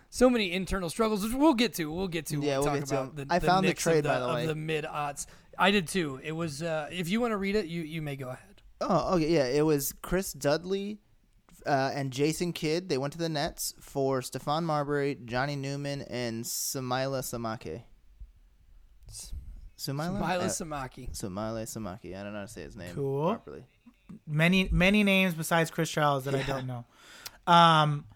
So 0.08 0.30
many 0.30 0.52
internal 0.52 0.88
struggles, 0.88 1.22
which 1.24 1.34
we'll 1.34 1.52
get 1.52 1.74
to. 1.74 1.92
We'll 1.92 2.08
get 2.08 2.26
to. 2.26 2.38
when 2.38 2.46
Yeah, 2.48 2.60
we 2.60 2.64
we'll 2.64 2.66
talk 2.68 2.78
get 2.78 2.88
to 2.88 3.00
about 3.00 3.16
the. 3.16 3.26
I 3.28 3.38
the 3.38 3.46
found 3.46 3.64
the 3.64 3.68
Knicks 3.70 3.82
trade, 3.82 3.98
of 3.98 4.02
the, 4.04 4.08
by 4.08 4.18
the 4.20 4.26
of 4.42 4.46
the 4.46 4.54
mid 4.54 4.84
aughts. 4.84 5.26
I 5.58 5.70
did 5.70 5.88
too. 5.88 6.20
It 6.22 6.32
was. 6.32 6.62
Uh, 6.62 6.88
if 6.90 7.10
you 7.10 7.20
want 7.20 7.32
to 7.32 7.36
read 7.36 7.54
it, 7.54 7.66
you 7.66 7.82
you 7.82 8.00
may 8.00 8.16
go 8.16 8.28
ahead. 8.30 8.62
Oh, 8.80 9.16
okay, 9.16 9.28
yeah. 9.30 9.44
It 9.44 9.66
was 9.66 9.92
Chris 10.00 10.32
Dudley 10.32 11.00
uh, 11.66 11.90
and 11.94 12.10
Jason 12.12 12.52
Kidd. 12.52 12.88
They 12.88 12.98
went 12.98 13.12
to 13.14 13.18
the 13.18 13.28
Nets 13.28 13.74
for 13.80 14.20
Stephon 14.20 14.62
Marbury, 14.64 15.18
Johnny 15.24 15.56
Newman, 15.56 16.02
and 16.02 16.44
Samila 16.44 17.20
Samake. 17.22 17.82
Sumila? 19.78 20.14
Mila 20.14 20.44
Uh, 20.44 20.48
Samaki. 20.48 21.10
Sumile 21.12 21.64
Samaki. 21.64 22.16
I 22.18 22.22
don't 22.22 22.32
know 22.32 22.40
how 22.40 22.46
to 22.46 22.50
say 22.52 22.62
his 22.62 22.76
name 22.76 22.94
Cool. 22.94 23.34
properly. 23.34 23.64
many 24.26 24.68
many 24.70 25.02
names 25.04 25.34
besides 25.34 25.70
Chris 25.70 25.90
Charles 25.90 26.24
that 26.24 26.34
I 26.34 26.42
don't 26.42 26.66
know. 26.66 26.84
Um, 27.46 28.06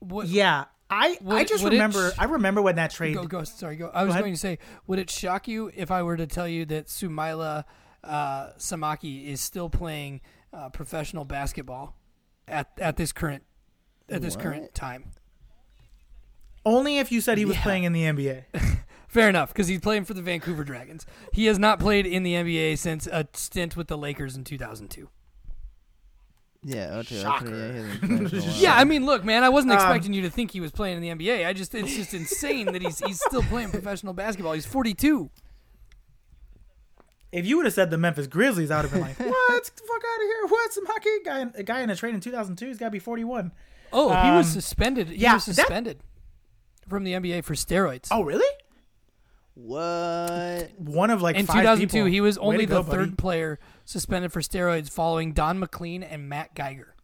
What, 0.00 0.26
yeah, 0.28 0.64
I 0.90 1.18
I 1.26 1.44
just 1.44 1.64
would 1.64 1.72
it 1.72 1.76
remember. 1.76 2.10
sh- 2.12 2.18
I 2.18 2.24
remember 2.24 2.60
when 2.62 2.76
that 2.76 2.90
trade. 2.90 3.14
Go, 3.14 3.24
go. 3.24 3.44
Sorry, 3.44 3.76
go. 3.76 3.90
I 3.92 4.04
was 4.04 4.10
ahead. 4.12 4.22
going 4.24 4.34
to 4.34 4.38
say, 4.40 4.58
would 4.86 4.98
it 4.98 5.08
shock 5.10 5.48
you 5.48 5.70
if 5.74 5.90
I 5.90 6.02
were 6.02 6.16
to 6.16 6.26
tell 6.26 6.46
you 6.46 6.64
that 6.66 6.86
Sumaila 6.86 7.64
uh, 8.04 8.50
Samaki 8.58 9.26
is 9.26 9.40
still 9.40 9.68
playing 9.70 10.20
uh, 10.52 10.68
professional 10.68 11.24
basketball 11.24 11.96
at 12.48 12.70
at 12.78 12.96
this 12.96 13.12
current 13.12 13.42
at 14.08 14.22
this 14.22 14.36
current 14.36 14.74
time? 14.74 15.12
Only 16.64 16.98
if 16.98 17.12
you 17.12 17.20
said 17.20 17.38
he 17.38 17.44
was 17.44 17.56
Yeah. 17.56 17.62
playing 17.62 17.84
in 17.84 17.92
the 17.92 18.02
NBA. 18.02 18.44
Fair 19.08 19.28
enough, 19.28 19.52
because 19.52 19.68
he's 19.68 19.80
playing 19.80 20.04
for 20.04 20.14
the 20.14 20.20
Vancouver 20.22 20.64
Dragons. 20.64 21.06
He 21.32 21.46
has 21.46 21.58
not 21.58 21.78
played 21.78 22.06
in 22.06 22.22
the 22.24 22.34
NBA 22.34 22.76
since 22.76 23.06
a 23.06 23.26
stint 23.34 23.76
with 23.76 23.86
the 23.88 23.96
Lakers 23.96 24.36
in 24.36 24.44
2002. 24.44 25.08
Yeah, 26.64 26.96
okay. 26.96 27.20
Shocker. 27.22 27.46
okay, 27.46 27.56
yeah, 27.56 27.72
he 27.72 27.78
hasn't 27.78 28.00
played 28.00 28.30
for 28.30 28.36
a 28.36 28.40
while. 28.50 28.56
Yeah, 28.58 28.74
I 28.74 28.84
mean, 28.84 29.06
look, 29.06 29.24
man, 29.24 29.44
I 29.44 29.48
wasn't 29.48 29.72
Um, 29.72 29.78
expecting 29.78 30.12
you 30.12 30.22
to 30.22 30.30
think 30.30 30.50
he 30.50 30.60
was 30.60 30.72
playing 30.72 30.96
in 30.96 31.02
the 31.18 31.24
NBA. 31.26 31.46
I 31.46 31.52
just, 31.52 31.72
it's 31.74 31.94
just 31.94 32.12
insane 32.14 32.66
that 32.72 32.82
he's 32.82 32.98
he's 32.98 33.20
still 33.20 33.42
playing 33.44 33.70
professional 33.70 34.12
basketball. 34.14 34.52
He's 34.54 34.66
42. 34.66 35.30
If 37.36 37.46
you 37.46 37.56
would 37.58 37.66
have 37.66 37.74
said 37.74 37.90
the 37.90 37.98
Memphis 37.98 38.26
Grizzlies, 38.26 38.70
I 38.70 38.76
would 38.76 38.90
have 38.90 38.92
been 38.92 39.00
like, 39.02 39.18
"What? 39.18 39.64
Get 39.64 39.76
the 39.76 39.82
fuck 39.82 40.02
out 40.02 40.22
of 40.22 40.26
here! 40.26 40.46
What? 40.48 40.72
Some 40.72 40.86
hockey 40.86 41.08
guy? 41.24 41.46
A 41.54 41.62
guy 41.62 41.80
in 41.82 41.90
a 41.90 41.96
trade 41.96 42.14
in 42.14 42.20
2002? 42.20 42.66
He's 42.66 42.78
got 42.78 42.86
to 42.86 42.90
be 42.90 42.98
41." 42.98 43.52
Oh, 43.92 44.08
he 44.08 44.30
was 44.30 44.46
Um, 44.46 44.52
suspended. 44.60 45.08
He 45.10 45.16
yeah, 45.16 45.34
was 45.34 45.46
that- 45.46 45.54
suspended 45.54 46.00
from 46.88 47.04
the 47.04 47.12
NBA 47.12 47.44
for 47.44 47.54
steroids. 47.54 48.08
Oh, 48.10 48.22
really? 48.22 48.46
What? 49.54 50.70
One 50.78 51.10
of 51.10 51.22
like 51.22 51.36
in 51.36 51.46
five 51.46 51.62
2002, 51.62 51.86
people. 51.96 52.06
he 52.10 52.20
was 52.20 52.36
only 52.38 52.58
to 52.58 52.66
go, 52.66 52.82
the 52.82 52.90
third 52.90 52.98
buddy. 53.10 53.16
player 53.16 53.58
suspended 53.84 54.32
for 54.32 54.40
steroids, 54.40 54.90
following 54.90 55.32
Don 55.32 55.58
MacLean 55.58 56.02
and 56.02 56.28
Matt 56.28 56.54
Geiger. 56.54 56.94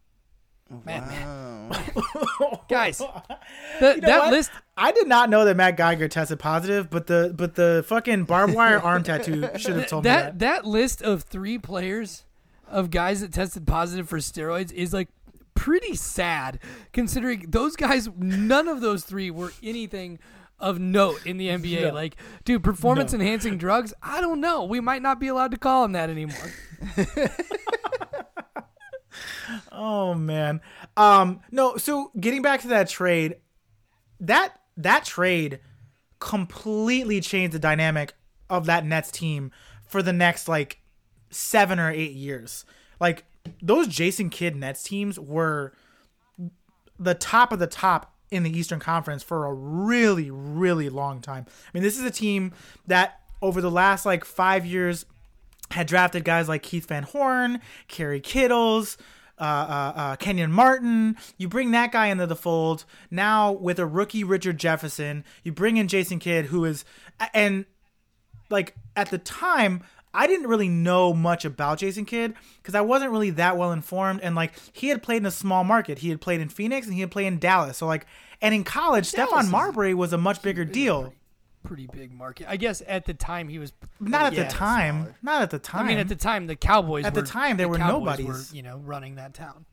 Man, 0.69 1.07
man. 1.07 1.27
Wow. 1.27 1.42
Guys, 2.69 2.97
the, 2.97 3.95
You 3.95 4.01
know 4.01 4.07
that 4.07 4.19
what? 4.19 4.31
list. 4.31 4.51
I 4.75 4.91
did 4.91 5.07
not 5.07 5.29
know 5.29 5.45
that 5.45 5.55
Matt 5.55 5.77
Geiger 5.77 6.07
tested 6.07 6.39
positive, 6.39 6.89
but 6.89 7.07
the 7.07 7.33
but 7.35 7.55
the 7.55 7.83
fucking 7.87 8.23
barbed 8.25 8.53
wire 8.53 8.79
arm 8.79 9.03
tattoo 9.03 9.49
should 9.57 9.75
have 9.77 9.87
told 9.87 10.03
me 10.03 10.09
that 10.09 10.39
that. 10.39 10.63
that 10.63 10.65
list 10.65 11.01
of 11.01 11.23
three 11.23 11.57
players 11.57 12.25
of 12.67 12.89
guys 12.89 13.21
that 13.21 13.31
tested 13.33 13.67
positive 13.67 14.09
for 14.09 14.17
steroids 14.17 14.71
is 14.73 14.93
like 14.93 15.09
pretty 15.55 15.95
sad 15.95 16.59
considering 16.91 17.45
those 17.49 17.75
guys 17.75 18.09
none 18.17 18.67
of 18.67 18.81
those 18.81 19.03
three 19.05 19.29
were 19.29 19.51
anything 19.61 20.17
of 20.59 20.79
note 20.79 21.23
in 21.25 21.37
the 21.37 21.47
NBA 21.49 21.83
No. 21.83 21.93
like 21.93 22.15
dude 22.43 22.63
performance 22.63 23.13
No. 23.13 23.19
enhancing 23.19 23.57
drugs 23.59 23.93
I 24.01 24.19
don't 24.21 24.41
know 24.41 24.63
we 24.63 24.79
might 24.79 25.03
not 25.03 25.19
be 25.19 25.27
allowed 25.27 25.51
to 25.51 25.57
call 25.57 25.83
them 25.83 25.91
that 25.91 26.09
anymore 26.09 26.51
Oh 29.71 30.13
man. 30.13 30.61
Um 30.97 31.41
no, 31.51 31.77
so 31.77 32.11
getting 32.19 32.41
back 32.41 32.61
to 32.61 32.67
that 32.69 32.89
trade, 32.89 33.37
that 34.19 34.59
that 34.77 35.05
trade 35.05 35.59
completely 36.19 37.19
changed 37.21 37.53
the 37.53 37.59
dynamic 37.59 38.13
of 38.49 38.65
that 38.65 38.85
Nets 38.85 39.11
team 39.11 39.51
for 39.87 40.01
the 40.01 40.13
next 40.13 40.47
like 40.47 40.79
7 41.29 41.79
or 41.79 41.91
8 41.91 42.11
years. 42.11 42.65
Like 42.99 43.25
those 43.61 43.87
Jason 43.87 44.29
Kidd 44.29 44.55
Nets 44.55 44.83
teams 44.83 45.19
were 45.19 45.73
the 46.97 47.13
top 47.13 47.51
of 47.51 47.59
the 47.59 47.67
top 47.67 48.15
in 48.31 48.43
the 48.43 48.57
Eastern 48.57 48.79
Conference 48.79 49.21
for 49.21 49.45
a 49.45 49.53
really 49.53 50.31
really 50.31 50.89
long 50.89 51.21
time. 51.21 51.45
I 51.47 51.69
mean, 51.73 51.83
this 51.83 51.97
is 51.97 52.05
a 52.05 52.11
team 52.11 52.53
that 52.87 53.19
over 53.41 53.59
the 53.59 53.71
last 53.71 54.05
like 54.05 54.23
5 54.23 54.65
years 54.65 55.05
had 55.73 55.87
drafted 55.87 56.23
guys 56.23 56.47
like 56.47 56.63
Keith 56.63 56.87
Van 56.87 57.03
Horn, 57.03 57.59
Kerry 57.87 58.19
Kittles, 58.19 58.97
uh, 59.39 59.43
uh, 59.43 59.93
uh, 59.95 60.15
Kenyon 60.17 60.51
Martin. 60.51 61.17
You 61.37 61.49
bring 61.49 61.71
that 61.71 61.91
guy 61.91 62.07
into 62.07 62.27
the 62.27 62.35
fold. 62.35 62.85
Now 63.09 63.51
with 63.51 63.79
a 63.79 63.85
rookie 63.85 64.23
Richard 64.23 64.57
Jefferson, 64.57 65.23
you 65.43 65.51
bring 65.51 65.77
in 65.77 65.87
Jason 65.87 66.19
Kidd, 66.19 66.45
who 66.45 66.63
is 66.65 66.85
and 67.33 67.65
like 68.49 68.75
at 68.95 69.09
the 69.09 69.17
time. 69.17 69.83
I 70.15 70.27
didn't 70.27 70.45
really 70.45 70.69
know 70.69 71.11
much 71.11 71.43
about 71.43 71.79
Jason 71.79 72.05
Kidd 72.05 72.35
because 72.61 72.75
I 72.75 72.81
wasn't 72.81 73.09
really 73.09 73.31
that 73.31 73.57
well 73.57 73.71
informed. 73.71 74.21
And 74.21 74.35
like 74.35 74.53
he 74.71 74.89
had 74.89 75.01
played 75.01 75.17
in 75.17 75.25
a 75.25 75.31
small 75.31 75.63
market, 75.63 75.97
he 75.97 76.09
had 76.09 76.21
played 76.21 76.39
in 76.39 76.49
Phoenix 76.49 76.85
and 76.85 76.93
he 76.93 77.01
had 77.01 77.09
played 77.09 77.25
in 77.25 77.39
Dallas. 77.39 77.77
So 77.77 77.87
like, 77.87 78.05
and 78.39 78.53
in 78.53 78.63
college, 78.63 79.11
Dallas 79.11 79.47
Stephon 79.47 79.49
Marbury 79.49 79.95
was 79.95 80.13
a 80.13 80.19
much 80.19 80.43
bigger 80.43 80.65
deal. 80.65 81.15
Pretty 81.63 81.87
big 81.87 82.13
market 82.13 82.47
I 82.49 82.57
guess 82.57 82.81
at 82.87 83.05
the 83.05 83.13
time 83.13 83.47
he 83.47 83.59
was 83.59 83.73
Not 83.99 84.27
at 84.27 84.33
yeah, 84.33 84.43
the 84.43 84.49
time. 84.49 85.15
Not 85.21 85.41
at 85.41 85.49
the 85.49 85.59
time. 85.59 85.85
I 85.85 85.87
mean, 85.87 85.97
at 85.97 86.07
the 86.09 86.15
time, 86.15 86.47
the 86.47 86.55
Cowboys. 86.55 87.05
At 87.05 87.13
the 87.13 87.21
were- 87.21 87.27
time, 87.27 87.57
there 87.57 87.69
were 87.69 87.77
Cowboys 87.77 88.17
nobodies. 88.17 88.51
Were, 88.51 88.55
you 88.55 88.61
know, 88.61 88.77
running 88.77 89.15
that 89.15 89.33
town. 89.33 89.65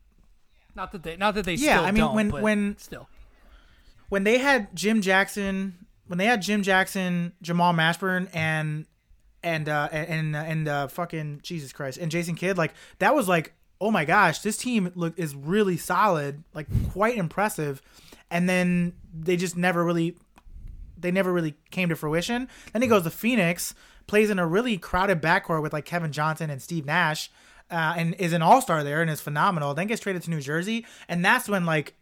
Not 0.75 0.91
that 0.93 1.03
they, 1.03 1.17
not 1.17 1.35
that 1.35 1.45
they. 1.45 1.55
Yeah, 1.55 1.77
still 1.77 1.85
I 1.85 1.91
mean, 1.91 2.13
when- 2.13 2.29
when- 2.31 2.77
still, 2.77 3.09
when 4.09 4.23
they 4.23 4.37
had 4.37 4.75
Jim 4.75 5.01
Jackson, 5.01 5.85
when 6.07 6.17
they 6.17 6.25
had 6.25 6.41
Jim 6.41 6.63
Jackson, 6.63 7.33
Jamal 7.41 7.73
Mashburn, 7.73 8.29
and 8.33 8.85
and 9.43 9.67
uh, 9.67 9.89
and 9.91 10.35
and 10.35 10.67
uh, 10.67 10.87
fucking 10.87 11.39
Jesus 11.43 11.73
Christ 11.73 11.97
and 11.97 12.11
Jason 12.11 12.35
Kidd, 12.35 12.57
like 12.57 12.73
that 12.99 13.15
was 13.15 13.27
like, 13.27 13.53
oh 13.79 13.91
my 13.91 14.05
gosh, 14.05 14.39
this 14.39 14.57
team 14.57 14.91
look 14.95 15.17
is 15.17 15.35
really 15.35 15.77
solid, 15.77 16.43
like 16.53 16.67
quite 16.91 17.17
impressive, 17.17 17.81
and 18.29 18.47
then 18.47 18.93
they 19.13 19.35
just 19.35 19.57
never 19.57 19.83
really, 19.83 20.15
they 21.01 21.11
never 21.11 21.31
really 21.31 21.55
came 21.69 21.89
to 21.89 21.95
fruition. 21.95 22.47
Then 22.73 22.81
he 22.81 22.87
goes 22.87 23.03
to 23.03 23.09
Phoenix, 23.09 23.73
plays 24.07 24.29
in 24.29 24.39
a 24.39 24.47
really 24.47 24.77
crowded 24.77 25.21
backcourt 25.21 25.61
with 25.61 25.73
like 25.73 25.85
Kevin 25.85 26.11
Johnson 26.11 26.49
and 26.49 26.61
Steve 26.61 26.85
Nash. 26.85 27.29
Uh, 27.69 27.93
and 27.95 28.15
is 28.15 28.33
an 28.33 28.41
all 28.41 28.61
star 28.61 28.83
there 28.83 29.01
and 29.01 29.09
is 29.09 29.21
phenomenal. 29.21 29.73
Then 29.73 29.87
gets 29.87 30.01
traded 30.01 30.23
to 30.23 30.29
New 30.29 30.41
Jersey, 30.41 30.85
and 31.07 31.23
that's 31.23 31.47
when 31.47 31.65
like 31.65 31.93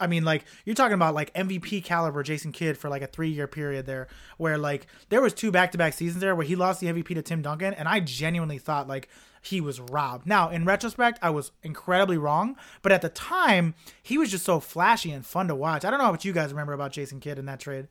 I 0.00 0.06
mean, 0.06 0.24
like 0.24 0.44
you're 0.64 0.74
talking 0.74 0.94
about 0.94 1.14
like 1.14 1.32
MVP 1.34 1.84
caliber 1.84 2.22
Jason 2.22 2.52
Kidd 2.52 2.76
for 2.78 2.88
like 2.88 3.02
a 3.02 3.06
three 3.06 3.28
year 3.28 3.46
period 3.46 3.86
there, 3.86 4.08
where 4.36 4.58
like 4.58 4.86
there 5.08 5.20
was 5.20 5.32
two 5.32 5.50
back 5.50 5.72
to 5.72 5.78
back 5.78 5.92
seasons 5.92 6.20
there 6.20 6.34
where 6.34 6.46
he 6.46 6.56
lost 6.56 6.80
the 6.80 6.88
MVP 6.88 7.14
to 7.14 7.22
Tim 7.22 7.42
Duncan, 7.42 7.74
and 7.74 7.88
I 7.88 8.00
genuinely 8.00 8.58
thought 8.58 8.88
like 8.88 9.08
he 9.42 9.60
was 9.60 9.80
robbed. 9.80 10.26
Now 10.26 10.48
in 10.48 10.64
retrospect, 10.64 11.18
I 11.22 11.30
was 11.30 11.52
incredibly 11.62 12.18
wrong, 12.18 12.56
but 12.82 12.92
at 12.92 13.02
the 13.02 13.08
time 13.08 13.74
he 14.02 14.18
was 14.18 14.30
just 14.30 14.44
so 14.44 14.60
flashy 14.60 15.12
and 15.12 15.24
fun 15.24 15.48
to 15.48 15.54
watch. 15.54 15.84
I 15.84 15.90
don't 15.90 16.00
know 16.00 16.10
what 16.10 16.24
you 16.24 16.32
guys 16.32 16.50
remember 16.50 16.72
about 16.72 16.92
Jason 16.92 17.20
Kidd 17.20 17.38
in 17.38 17.46
that 17.46 17.60
trade. 17.60 17.88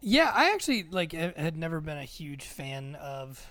Yeah, 0.00 0.30
I 0.34 0.52
actually 0.52 0.84
like 0.90 1.12
had 1.12 1.56
never 1.56 1.80
been 1.80 1.98
a 1.98 2.04
huge 2.04 2.44
fan 2.44 2.94
of 2.96 3.50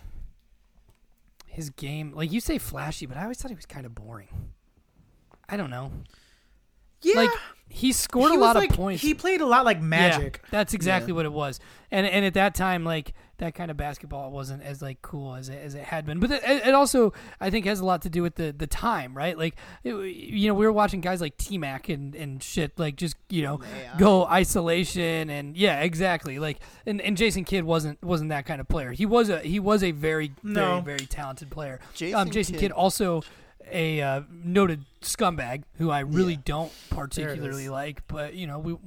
his 1.47 1.69
game. 1.71 2.13
Like 2.13 2.31
you 2.31 2.39
say, 2.39 2.57
flashy, 2.57 3.05
but 3.05 3.17
I 3.17 3.23
always 3.23 3.37
thought 3.41 3.51
he 3.51 3.55
was 3.55 3.65
kind 3.65 3.85
of 3.85 3.95
boring. 3.95 4.29
I 5.49 5.57
don't 5.57 5.69
know. 5.69 5.91
Yeah, 7.01 7.15
Like 7.15 7.29
he 7.69 7.91
scored 7.91 8.31
he 8.31 8.37
a 8.37 8.39
lot 8.39 8.55
like, 8.55 8.71
of 8.71 8.75
points. 8.75 9.01
He 9.01 9.13
played 9.13 9.41
a 9.41 9.45
lot 9.45 9.65
like 9.65 9.81
Magic. 9.81 10.39
Yeah, 10.43 10.49
that's 10.51 10.73
exactly 10.73 11.11
Yeah. 11.11 11.15
what 11.17 11.25
it 11.25 11.31
was. 11.33 11.59
And 11.91 12.07
and 12.07 12.25
at 12.25 12.33
that 12.33 12.55
time, 12.55 12.83
like 12.83 13.13
that 13.39 13.53
kind 13.53 13.69
of 13.69 13.77
basketball 13.77 14.31
wasn't 14.31 14.63
as 14.63 14.81
like 14.81 15.01
cool 15.03 15.35
as 15.35 15.47
it, 15.49 15.61
as 15.63 15.75
it 15.75 15.83
had 15.83 16.05
been. 16.05 16.19
But 16.19 16.31
it, 16.31 16.43
it 16.43 16.73
also, 16.73 17.13
I 17.39 17.49
think, 17.51 17.65
has 17.65 17.79
a 17.79 17.85
lot 17.85 18.01
to 18.01 18.09
do 18.09 18.23
with 18.23 18.35
the 18.35 18.51
the 18.51 18.65
time, 18.67 19.15
right? 19.15 19.37
Like, 19.37 19.55
it, 19.83 19.93
you 19.93 20.47
know, 20.47 20.53
we 20.55 20.65
were 20.65 20.71
watching 20.71 21.01
guys 21.01 21.21
like 21.21 21.37
T 21.37 21.57
Mac 21.57 21.87
and 21.89 22.15
and 22.15 22.41
shit, 22.41 22.77
like 22.79 22.95
just 22.95 23.15
you 23.29 23.43
know, 23.43 23.59
Yeah. 23.79 23.95
go 23.97 24.25
isolation 24.25 25.29
and 25.29 25.55
yeah, 25.55 25.81
exactly. 25.81 26.39
Like, 26.39 26.59
and, 26.85 26.99
and 27.01 27.15
Jason 27.17 27.43
Kidd 27.45 27.63
wasn't 27.63 28.01
wasn't 28.03 28.29
that 28.29 28.45
kind 28.45 28.59
of 28.61 28.67
player. 28.67 28.91
He 28.91 29.05
was 29.05 29.29
a 29.29 29.39
he 29.39 29.59
was 29.59 29.83
a 29.83 29.91
very 29.91 30.31
No. 30.43 30.81
very 30.81 30.97
very 30.97 31.07
talented 31.07 31.49
player. 31.51 31.79
Jason 31.93 32.19
um, 32.19 32.29
Jason 32.31 32.53
Kidd- 32.55 32.61
Kidd 32.61 32.71
also 32.71 33.21
a 33.69 34.01
uh, 34.01 34.21
noted 34.31 34.85
scumbag 35.01 35.63
who 35.77 35.89
I 35.91 35.99
really 35.99 36.33
Yeah. 36.33 36.39
don't 36.45 36.71
particularly 36.89 37.69
like, 37.69 38.07
but 38.07 38.33
you 38.33 38.47
know 38.47 38.59
we 38.59 38.77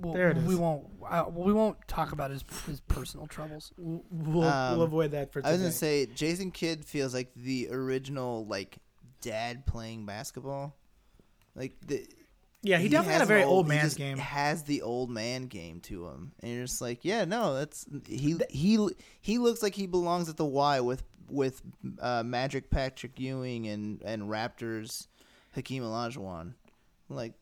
we'll, 0.00 0.14
There 0.14 0.30
it 0.30 0.36
we 0.38 0.54
is. 0.54 0.60
won't 0.60 0.86
uh, 1.08 1.24
we 1.30 1.52
won't 1.52 1.76
talk 1.88 2.12
about 2.12 2.30
his 2.30 2.44
his 2.66 2.80
personal 2.80 3.26
troubles. 3.26 3.72
We'll, 3.76 4.02
we'll, 4.10 4.44
Um, 4.48 4.76
we'll 4.76 4.86
avoid 4.86 5.10
that 5.12 5.32
for 5.32 5.40
today. 5.40 5.48
I 5.48 5.52
was 5.52 5.60
gonna 5.60 5.72
say 5.72 6.06
Jason 6.06 6.50
Kidd 6.50 6.84
feels 6.84 7.14
like 7.14 7.32
the 7.34 7.68
original 7.70 8.46
like 8.46 8.78
dad 9.20 9.66
playing 9.66 10.06
basketball. 10.06 10.74
Like 11.54 11.74
the 11.86 12.06
Yeah, 12.62 12.78
he, 12.78 12.88
definitely 12.88 13.14
had 13.14 13.22
a 13.22 13.26
very 13.26 13.44
old 13.44 13.66
he 13.66 13.70
man's 13.70 13.82
just 13.84 13.96
game. 13.98 14.18
Has 14.18 14.64
the 14.64 14.82
old 14.82 15.10
man 15.10 15.46
game 15.46 15.80
to 15.82 16.06
him, 16.08 16.32
and 16.40 16.52
you're 16.52 16.64
just 16.64 16.80
like, 16.80 17.04
yeah, 17.04 17.24
no, 17.24 17.54
that's 17.54 17.86
he. 18.06 18.36
He 18.50 18.88
he 19.20 19.38
looks 19.38 19.62
like 19.62 19.74
he 19.74 19.86
belongs 19.86 20.28
at 20.28 20.36
the 20.36 20.44
Y 20.44 20.80
with 20.80 21.02
with 21.28 21.62
uh, 22.00 22.22
Magic 22.24 22.70
Patrick 22.70 23.18
Ewing 23.18 23.66
and 23.68 24.02
and 24.02 24.24
Raptors 24.24 25.06
Hakeem 25.54 25.82
Olajuwon. 25.82 26.54
Like, 27.08 27.34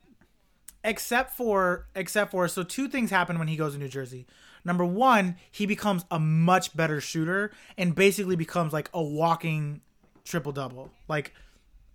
except 0.85 1.37
for 1.37 1.87
except 1.97 2.31
for 2.31 2.47
so 2.47 2.63
two 2.63 2.87
things 2.89 3.11
happen 3.11 3.39
when 3.39 3.49
he 3.49 3.57
goes 3.57 3.73
to 3.73 3.79
New 3.79 3.89
Jersey. 3.89 4.27
Number 4.65 4.85
one, 4.85 5.37
he 5.51 5.67
becomes 5.67 6.05
a 6.11 6.19
much 6.19 6.75
better 6.77 7.01
shooter 7.01 7.51
and 7.77 7.95
basically 7.95 8.37
becomes 8.37 8.73
like 8.73 8.89
a 8.95 9.03
walking 9.03 9.81
triple 10.25 10.53
double. 10.53 10.91
Like 11.09 11.35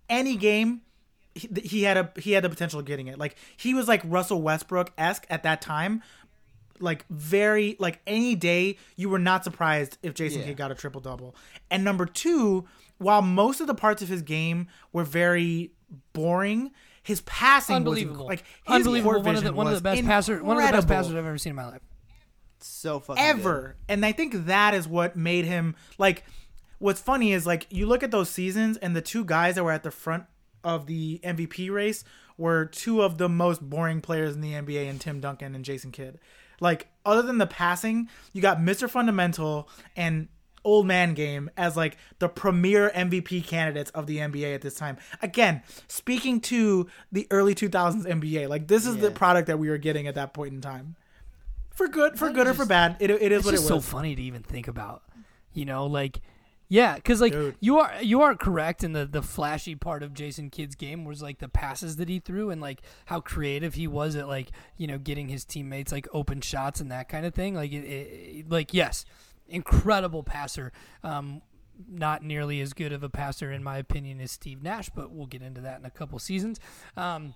any 0.08 0.36
game, 0.36 0.82
he, 1.34 1.48
he 1.62 1.82
had 1.82 1.96
a 1.96 2.12
he 2.16 2.32
had 2.32 2.44
the 2.44 2.48
potential 2.50 2.78
of 2.80 2.86
getting 2.86 3.06
it. 3.08 3.18
Like 3.18 3.36
he 3.56 3.74
was 3.74 3.88
like 3.88 4.02
Russell 4.04 4.42
Westbrook 4.42 4.92
esque 4.98 5.26
at 5.30 5.42
that 5.44 5.62
time. 5.62 6.02
Like 6.78 7.04
very 7.10 7.76
like 7.78 8.00
any 8.06 8.34
day, 8.34 8.78
you 8.96 9.08
were 9.08 9.18
not 9.18 9.44
surprised 9.44 9.98
if 10.02 10.14
Jason 10.14 10.40
Yeah. 10.40 10.46
Kidd 10.48 10.56
got 10.56 10.70
a 10.70 10.74
triple 10.74 11.00
double. 11.00 11.34
And 11.70 11.84
number 11.84 12.06
two, 12.06 12.66
while 12.98 13.20
most 13.22 13.60
of 13.60 13.66
the 13.66 13.74
parts 13.74 14.00
of 14.00 14.08
his 14.08 14.22
game 14.22 14.68
were 14.92 15.04
very 15.04 15.72
boring, 16.12 16.70
his 17.10 17.20
passing 17.22 17.76
Unbelievable. 17.76 18.26
was 18.26 18.28
like 18.38 18.44
his 18.64 18.74
Unbelievable. 18.76 19.12
court 19.12 19.24
One 19.26 19.36
of 19.36 19.44
the 19.44 19.52
one 19.52 19.66
of 19.66 19.74
the 19.74 19.80
best 19.80 20.04
passer 20.04 20.42
one 20.42 20.56
of 20.56 20.64
the 20.66 20.72
best 20.72 20.88
passers 20.88 21.12
I've 21.12 21.18
ever 21.26 21.38
seen 21.38 21.50
in 21.50 21.56
my 21.56 21.66
life. 21.66 21.82
so 22.60 23.00
fucking 23.00 23.22
ever. 23.22 23.76
And 23.88 24.04
I 24.06 24.12
think 24.12 24.46
that 24.46 24.74
is 24.74 24.86
what 24.88 25.16
made 25.16 25.44
him 25.44 25.76
like. 25.98 26.24
What's 26.78 27.00
funny 27.00 27.32
is 27.32 27.46
like 27.46 27.66
you 27.68 27.84
look 27.86 28.02
at 28.02 28.10
those 28.10 28.30
seasons, 28.30 28.76
and 28.78 28.96
the 28.96 29.02
two 29.02 29.24
guys 29.24 29.56
that 29.56 29.64
were 29.64 29.72
at 29.72 29.82
the 29.82 29.90
front 29.90 30.24
of 30.64 30.86
the 30.86 31.20
MVP 31.22 31.70
race 31.70 32.04
were 32.38 32.64
two 32.64 33.02
of 33.02 33.18
the 33.18 33.28
most 33.28 33.60
boring 33.60 34.00
players 34.00 34.34
in 34.34 34.40
the 34.40 34.52
NBA, 34.52 34.88
and 34.88 34.98
Tim 35.00 35.20
Duncan 35.20 35.54
and 35.54 35.64
Jason 35.64 35.90
Kidd. 35.92 36.18
Like 36.58 36.88
other 37.04 37.22
than 37.22 37.38
the 37.38 37.46
passing, 37.46 38.08
you 38.32 38.40
got 38.40 38.58
Mr. 38.58 38.88
Fundamental 38.88 39.68
and 39.96 40.28
Old 40.64 40.86
Man 40.86 41.14
Game 41.14 41.50
as 41.56 41.76
like 41.76 41.96
the 42.18 42.28
premier 42.28 42.90
MVP 42.94 43.44
candidates 43.46 43.90
of 43.92 44.06
the 44.06 44.18
NBA 44.18 44.54
at 44.54 44.62
this 44.62 44.74
time. 44.74 44.98
Again, 45.22 45.62
speaking 45.88 46.40
to 46.42 46.88
the 47.10 47.26
early 47.30 47.54
2000s 47.54 48.04
NBA, 48.04 48.48
like 48.48 48.68
this 48.68 48.86
is 48.86 48.98
the 48.98 49.10
product 49.10 49.46
that 49.48 49.58
we 49.58 49.68
were 49.68 49.78
getting 49.78 50.06
at 50.06 50.14
that 50.14 50.34
point 50.34 50.54
in 50.54 50.60
time. 50.60 50.96
For 51.70 51.88
good, 51.88 52.18
for 52.18 52.30
good 52.30 52.46
or 52.46 52.54
for 52.54 52.66
bad, 52.66 52.96
it, 53.00 53.10
it 53.10 53.32
is 53.32 53.44
what 53.44 53.54
it 53.54 53.58
just 53.58 53.70
was. 53.70 53.84
so 53.84 53.90
funny 53.90 54.14
to 54.14 54.22
even 54.22 54.42
think 54.42 54.68
about. 54.68 55.02
You 55.52 55.64
know, 55.64 55.86
like 55.86 56.20
yeah, 56.70 56.94
because 56.94 57.20
like 57.20 57.32
Dude. 57.32 57.56
you 57.58 57.80
are 57.80 57.92
you 58.00 58.22
are 58.22 58.36
correct 58.36 58.84
in 58.84 58.92
the 58.92 59.04
the 59.04 59.22
flashy 59.22 59.74
part 59.74 60.04
of 60.04 60.14
Jason 60.14 60.50
Kidd's 60.50 60.76
game 60.76 61.04
was 61.04 61.20
like 61.20 61.40
the 61.40 61.48
passes 61.48 61.96
that 61.96 62.08
he 62.08 62.20
threw 62.20 62.50
and 62.50 62.60
like 62.60 62.80
how 63.06 63.18
creative 63.18 63.74
he 63.74 63.88
was 63.88 64.14
at 64.14 64.28
like 64.28 64.52
you 64.76 64.86
know 64.86 64.96
getting 64.96 65.28
his 65.28 65.44
teammates 65.44 65.90
like 65.90 66.06
open 66.12 66.40
shots 66.40 66.80
and 66.80 66.88
that 66.92 67.08
kind 67.08 67.26
of 67.26 67.34
thing. 67.34 67.56
Like 67.56 67.72
it, 67.72 67.84
it 67.84 68.48
like 68.48 68.72
yes, 68.72 69.04
incredible 69.50 70.22
passer. 70.22 70.72
Um, 71.02 71.42
not 71.88 72.22
nearly 72.22 72.60
as 72.60 72.72
good 72.72 72.92
of 72.92 73.02
a 73.02 73.08
passer 73.08 73.50
in 73.50 73.64
my 73.64 73.78
opinion 73.78 74.20
as 74.20 74.30
Steve 74.30 74.62
Nash, 74.62 74.90
but 74.90 75.10
we'll 75.10 75.26
get 75.26 75.42
into 75.42 75.62
that 75.62 75.78
in 75.78 75.86
a 75.86 75.90
couple 75.90 76.18
seasons. 76.18 76.60
Um, 76.96 77.34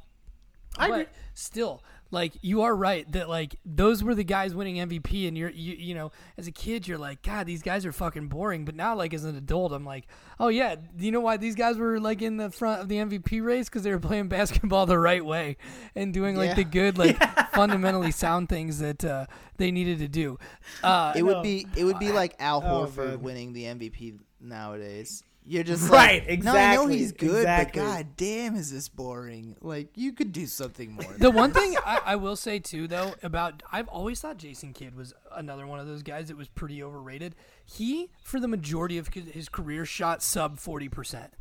I 0.79 0.89
but 0.89 0.95
agree. 1.01 1.13
still, 1.35 1.83
like 2.11 2.33
you 2.43 2.63
are 2.63 2.75
right 2.77 3.11
that 3.13 3.29
like 3.29 3.57
those 3.65 4.03
were 4.05 4.15
the 4.15 4.25
guys 4.25 4.55
winning 4.55 4.77
MVP, 4.77 5.27
and 5.29 5.37
you're 5.39 5.51
you 5.51 5.75
you 5.75 5.95
know 5.95 6.13
as 6.39 6.47
a 6.47 6.53
kid 6.53 6.87
you're 6.87 6.99
like 6.99 7.23
God 7.23 7.47
these 7.47 7.63
guys 7.63 7.85
are 7.87 7.93
fucking 7.93 8.29
boring, 8.29 8.65
but 8.65 8.75
now 8.75 8.95
like 8.95 9.13
as 9.15 9.25
an 9.25 9.37
adult 9.37 9.73
I'm 9.73 9.85
like 9.85 10.07
oh 10.39 10.49
yeah 10.49 10.75
do 10.77 11.05
you 11.05 11.11
know 11.13 11.21
why 11.21 11.37
these 11.37 11.55
guys 11.55 11.77
were 11.77 11.99
like 12.01 12.23
in 12.23 12.37
the 12.37 12.51
front 12.51 12.83
of 12.83 12.89
the 12.89 12.97
MVP 12.97 13.43
race 13.45 13.69
because 13.69 13.83
they 13.83 13.91
were 13.91 13.99
playing 14.01 14.29
basketball 14.39 14.87
the 14.87 14.99
right 14.99 15.25
way 15.25 15.57
and 15.95 16.13
doing 16.15 16.37
like 16.37 16.49
Yeah. 16.51 16.55
the 16.55 16.65
good 16.65 16.99
like 16.99 17.17
fundamentally 17.53 18.11
sound 18.11 18.49
things 18.49 18.79
that 18.81 19.05
uh, 19.05 19.27
they 19.57 19.71
needed 19.71 19.99
to 20.01 20.09
do. 20.09 20.39
Uh, 20.83 21.13
It 21.17 21.23
would 21.23 21.43
be 21.43 21.67
it 21.77 21.85
would 21.85 21.99
be 21.99 22.13
like 22.13 22.35
Al 22.39 22.63
Oh, 22.65 22.87
Horford 22.87 23.07
man. 23.09 23.21
winning 23.23 23.53
the 23.53 23.65
MVP 23.65 24.19
nowadays. 24.41 25.23
You're 25.47 25.63
just 25.63 25.91
Right, 25.91 26.27
like, 26.27 26.43
No, 26.43 26.55
I 26.57 26.75
know 26.75 26.87
he's 26.87 27.13
good, 27.13 27.37
exactly. 27.37 27.83
but 27.83 27.87
god 27.87 28.07
damn, 28.17 28.57
is 28.57 28.71
this 28.73 28.89
boring? 28.89 29.57
Like 29.61 29.89
you 29.95 30.13
could 30.13 30.33
do 30.33 30.47
something 30.47 30.93
more. 30.93 31.15
The 31.19 31.31
one 31.31 31.53
thing 31.53 31.77
I, 31.85 32.01
I 32.05 32.17
will 32.17 32.37
say 32.37 32.59
too, 32.59 32.89
though, 32.89 33.15
about 33.23 33.63
I've 33.71 33.89
always 33.89 34.21
thought 34.21 34.39
Jason 34.39 34.73
Kidd 34.73 34.95
was 34.97 35.13
another 35.33 35.67
one 35.67 35.79
of 35.81 35.87
those 35.87 36.03
guys 36.03 36.29
that 36.29 36.39
was 36.39 36.49
pretty 36.49 36.83
overrated. 36.83 37.35
He, 37.65 38.11
for 38.23 38.41
the 38.41 38.49
majority 38.49 38.97
of 38.97 39.09
his 39.09 39.51
career, 39.51 39.85
shot 39.85 40.23
sub 40.23 40.59
forty 40.59 40.89
percent 40.89 41.35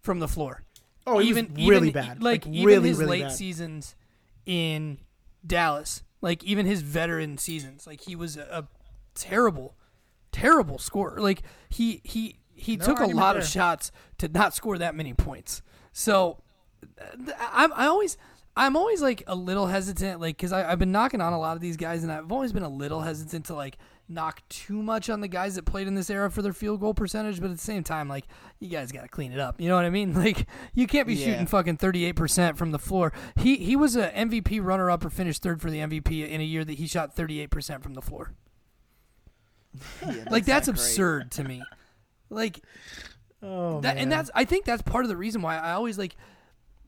from 0.00 0.18
the 0.18 0.28
floor. 0.28 0.62
Oh, 1.06 1.18
he 1.18 1.30
was 1.30 1.38
even 1.38 1.54
really 1.54 1.88
even, 1.88 1.92
bad. 1.92 2.22
Like, 2.22 2.44
Like, 2.44 2.54
even 2.54 2.66
really, 2.66 2.88
his 2.90 2.98
really 2.98 3.10
late 3.10 3.22
bad. 3.22 3.32
seasons 3.32 3.94
in 4.44 4.98
Dallas, 5.46 6.02
like 6.20 6.44
even 6.44 6.66
his 6.66 6.82
veteran 6.82 7.38
seasons, 7.38 7.86
like 7.86 8.02
he 8.02 8.14
was 8.14 8.36
a, 8.36 8.42
a 8.50 8.68
terrible, 9.14 9.76
terrible 10.30 10.78
scorer. 10.78 11.18
Like 11.20 11.42
he 11.70 12.02
he 12.04 12.36
he 12.60 12.76
No 12.76 12.84
took 12.86 13.00
a 13.00 13.06
lot 13.06 13.36
of 13.36 13.46
shots 13.46 13.90
to 14.18 14.28
not 14.28 14.54
score 14.54 14.78
that 14.78 14.94
many 14.94 15.14
points. 15.14 15.62
So 15.92 16.38
th- 17.24 17.36
I'm 17.52 17.72
I 17.72 17.86
always 17.86 18.16
I'm 18.56 18.76
always 18.76 19.00
like 19.00 19.22
a 19.26 19.34
little 19.34 19.66
hesitant, 19.68 20.20
like 20.20 20.36
because 20.36 20.52
I've 20.52 20.78
been 20.78 20.92
knocking 20.92 21.20
on 21.20 21.32
a 21.32 21.38
lot 21.38 21.56
of 21.56 21.60
these 21.62 21.76
guys, 21.76 22.02
and 22.02 22.12
I've 22.12 22.30
always 22.32 22.52
been 22.52 22.62
a 22.64 22.68
little 22.68 23.00
hesitant 23.00 23.46
to 23.46 23.54
like 23.54 23.78
knock 24.08 24.42
too 24.48 24.82
much 24.82 25.08
on 25.08 25.20
the 25.20 25.28
guys 25.28 25.54
that 25.54 25.64
played 25.64 25.86
in 25.86 25.94
this 25.94 26.10
era 26.10 26.28
for 26.30 26.42
their 26.42 26.52
field 26.52 26.80
goal 26.80 26.92
percentage. 26.92 27.40
But 27.40 27.50
at 27.50 27.56
the 27.56 27.62
same 27.62 27.84
time, 27.84 28.08
like 28.08 28.26
you 28.58 28.68
guys 28.68 28.90
got 28.92 29.02
to 29.02 29.08
clean 29.08 29.32
it 29.32 29.38
up. 29.38 29.60
You 29.60 29.68
know 29.68 29.76
what 29.76 29.84
I 29.84 29.90
mean? 29.90 30.14
Like 30.20 30.46
you 30.74 30.86
can't 30.86 31.06
be 31.06 31.14
Yeah. 31.14 31.26
shooting 31.26 31.46
fucking 31.46 31.76
38 31.78 32.12
percent 32.16 32.58
from 32.58 32.72
the 32.72 32.78
floor. 32.78 33.12
He 33.36 33.56
he 33.56 33.76
was 33.76 33.96
a 33.96 34.10
MVP 34.10 34.62
runner 34.62 34.90
up 34.90 35.04
or 35.04 35.10
finished 35.10 35.42
third 35.42 35.62
for 35.62 35.70
the 35.70 35.78
MVP 35.78 36.28
in 36.28 36.40
a 36.40 36.44
year 36.44 36.64
that 36.64 36.74
he 36.78 36.86
shot 36.86 37.14
38 37.14 37.50
percent 37.50 37.82
from 37.82 37.94
the 37.94 38.02
floor. 38.02 38.34
Yeah, 40.04 40.24
Like 40.30 40.44
that's 40.44 40.66
absurd 40.68 41.30
to 41.32 41.44
me. 41.44 41.62
Like 42.30 42.62
Oh, 43.42 43.80
that, 43.80 43.94
man. 43.96 44.02
and 44.04 44.12
that's 44.12 44.30
I 44.34 44.44
think 44.44 44.64
that's 44.64 44.82
part 44.82 45.04
of 45.04 45.08
the 45.08 45.16
reason 45.16 45.42
why 45.42 45.58
I 45.58 45.72
always 45.72 45.98
like 45.98 46.16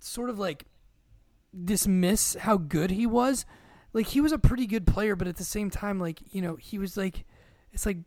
sort 0.00 0.30
of 0.30 0.38
like 0.38 0.66
dismiss 1.64 2.34
how 2.34 2.56
good 2.56 2.90
he 2.90 3.06
was. 3.06 3.44
Like 3.92 4.06
he 4.06 4.20
was 4.20 4.32
a 4.32 4.38
pretty 4.38 4.66
good 4.66 4.86
player, 4.86 5.16
but 5.16 5.28
at 5.28 5.36
the 5.36 5.44
same 5.44 5.70
time, 5.70 5.98
like 5.98 6.20
you 6.34 6.40
know, 6.42 6.56
he 6.56 6.78
was 6.78 6.96
like, 6.96 7.24
it's 7.72 7.84
like, 7.86 7.98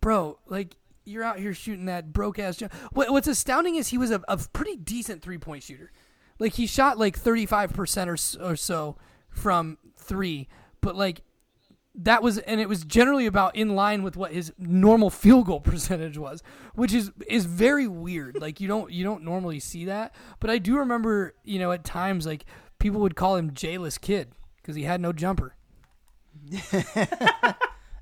bro, 0.00 0.38
like 0.46 0.76
you're 1.04 1.24
out 1.24 1.38
here 1.38 1.54
shooting 1.54 1.86
that 1.86 2.12
broke 2.12 2.38
ass. 2.38 2.56
Jump. 2.56 2.72
What, 2.92 3.10
what's 3.10 3.28
astounding 3.28 3.76
is 3.76 3.88
he 3.88 3.98
was 3.98 4.10
a, 4.10 4.22
a 4.28 4.36
pretty 4.52 4.76
decent 4.76 5.22
three 5.22 5.38
point 5.38 5.62
shooter. 5.62 5.90
Like 6.38 6.54
he 6.54 6.66
shot 6.66 6.98
like 6.98 7.16
35 7.18 7.72
percent 7.72 8.10
or 8.10 8.16
or 8.44 8.56
so 8.56 8.96
from 9.30 9.78
three, 9.96 10.48
but 10.80 10.96
like 10.96 11.22
that 11.94 12.22
was 12.22 12.38
and 12.38 12.60
it 12.60 12.68
was 12.68 12.84
generally 12.84 13.26
about 13.26 13.54
in 13.56 13.74
line 13.74 14.02
with 14.02 14.16
what 14.16 14.32
his 14.32 14.52
normal 14.58 15.10
field 15.10 15.46
goal 15.46 15.60
percentage 15.72 16.16
was 16.16 16.42
which 16.74 16.94
is 16.94 17.10
is 17.28 17.44
very 17.46 17.88
weird 17.88 18.40
like 18.40 18.60
you 18.60 18.68
don't 18.68 18.92
you 18.92 19.02
don't 19.02 19.24
normally 19.24 19.58
see 19.58 19.84
that 19.86 20.14
but 20.38 20.48
i 20.50 20.56
do 20.58 20.76
remember 20.78 21.34
you 21.44 21.58
know 21.58 21.72
at 21.72 21.82
times 21.84 22.26
like 22.26 22.44
people 22.78 23.00
would 23.00 23.16
call 23.16 23.34
him 23.36 23.50
jayless 23.50 24.00
kid 24.00 24.30
because 24.56 24.76
he 24.76 24.84
had 24.84 25.00
no 25.00 25.12
jumper 25.12 25.56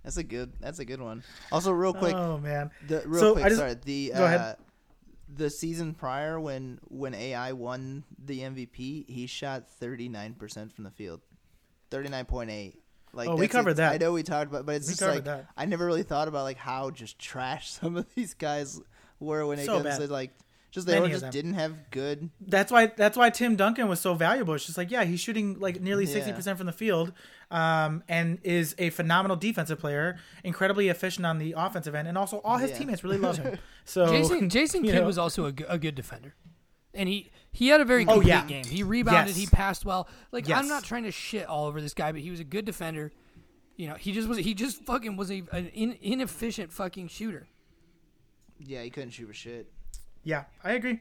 That's 0.05 0.17
a 0.17 0.23
good. 0.23 0.53
That's 0.61 0.79
a 0.79 0.85
good 0.85 1.01
one. 1.03 1.23
Also, 1.53 1.71
real 1.71 1.93
quick, 1.93 2.15
oh 2.15 2.39
man. 2.39 2.71
the, 2.87 3.03
real 3.05 3.21
So, 3.21 3.33
quick. 3.35 3.45
I 3.45 3.49
just- 3.49 3.59
sorry, 3.61 3.75
the 3.85 4.13
go 4.15 4.25
ahead. 4.25 4.41
uh, 4.41 4.55
the 5.35 5.51
season 5.51 5.93
prior 5.93 6.41
when 6.41 6.79
when 6.85 7.15
AI 7.15 7.53
won 7.53 8.05
the 8.25 8.41
MVP, 8.41 9.09
he 9.11 9.27
shot 9.27 9.69
thirty 9.69 10.09
nine 10.09 10.33
percent 10.35 10.73
from 10.73 10.85
the 10.85 10.91
field, 10.91 11.21
thirty 11.91 12.09
nine 12.09 12.25
point 12.25 12.49
eight. 12.51 12.79
Like 13.13 13.29
Oh, 13.29 13.37
we 13.37 13.49
covered 13.49 13.75
that. 13.75 13.93
I 13.93 13.97
know 13.99 14.13
we 14.13 14.23
talked 14.23 14.51
about, 14.51 14.67
but 14.67 14.77
it's 14.77 14.87
We 14.89 14.93
just 14.95 15.03
like 15.03 15.25
that. 15.25 15.47
I 15.57 15.65
never 15.65 15.85
really 15.87 16.03
thought 16.03 16.29
about 16.29 16.45
like 16.45 16.59
how 16.59 16.91
just 16.91 17.19
trash 17.19 17.71
some 17.81 17.97
of 17.97 18.07
these 18.15 18.35
guys 18.35 18.81
were 19.21 19.47
when 19.47 19.59
it 19.59 19.67
So 19.67 19.73
comes 19.75 19.85
bad. 19.85 20.01
to 20.01 20.13
like 20.13 20.31
just 20.71 20.87
they 20.87 21.01
Many 21.01 21.09
just 21.09 21.23
them. 21.23 21.31
didn't 21.31 21.55
have 21.55 21.91
good. 21.91 22.29
That's 22.43 22.71
why 22.71 22.87
that's 22.87 23.17
why 23.17 23.31
Tim 23.31 23.57
Duncan 23.57 23.89
was 23.89 24.01
so 24.01 24.13
valuable. 24.15 24.53
It's 24.55 24.67
just 24.67 24.77
like, 24.77 24.91
yeah, 24.91 25.05
he's 25.05 25.19
shooting 25.19 25.59
like 25.59 25.81
nearly 25.81 26.05
Yeah. 26.05 26.13
sixty 26.13 26.33
percent 26.33 26.59
from 26.59 26.67
the 26.67 26.73
field, 26.75 27.13
um, 27.51 28.05
and 28.07 28.39
is 28.45 28.75
a 28.79 28.91
phenomenal 28.91 29.37
defensive 29.37 29.79
player, 29.79 30.19
incredibly 30.45 30.89
efficient 30.91 31.25
on 31.25 31.39
the 31.39 31.55
offensive 31.57 31.95
end, 31.95 32.07
and 32.07 32.19
also 32.19 32.43
all 32.45 32.59
his 32.59 32.71
Yeah. 32.73 32.79
teammates 32.79 33.03
really 33.03 33.17
love 33.19 33.39
him. 33.39 33.59
So 33.87 34.07
jason 34.09 34.51
jason 34.51 34.83
kidd 34.85 34.97
know. 34.97 35.07
was 35.07 35.17
also 35.17 35.47
a, 35.47 35.55
a 35.67 35.79
good 35.79 35.95
defender 35.95 36.35
and 36.93 37.09
he 37.09 37.31
he 37.53 37.69
had 37.69 37.81
a 37.81 37.85
very 37.85 38.05
Oh, 38.05 38.15
complete 38.15 38.29
yeah. 38.29 38.45
game 38.47 38.65
he 38.65 38.83
rebounded 38.83 39.37
Yes. 39.37 39.37
he 39.37 39.47
passed 39.47 39.85
well 39.85 40.09
like 40.33 40.49
Yes. 40.49 40.59
i'm 40.59 40.69
not 40.69 40.85
trying 40.85 41.05
to 41.05 41.11
shit 41.11 41.47
all 41.47 41.67
over 41.67 41.81
this 41.81 41.95
guy 41.95 42.13
but 42.13 42.21
he 42.21 42.31
was 42.31 42.41
a 42.41 42.45
good 42.45 42.65
defender 42.65 43.11
you 43.77 43.89
know 43.89 43.95
he 43.95 44.13
just 44.13 44.29
was 44.29 44.39
he 44.39 44.55
just 44.55 44.85
fucking 44.85 45.17
was 45.17 45.31
a, 45.31 45.43
an 45.53 45.67
in, 45.69 45.97
inefficient 46.01 46.73
fucking 46.73 47.09
shooter 47.09 47.47
Yeah, 48.59 48.83
he 48.83 48.91
couldn't 48.91 49.11
shoot 49.11 49.27
for 49.29 49.35
shit. 49.35 49.71
Yeah, 50.25 50.45
I 50.65 50.73
agree. 50.73 51.01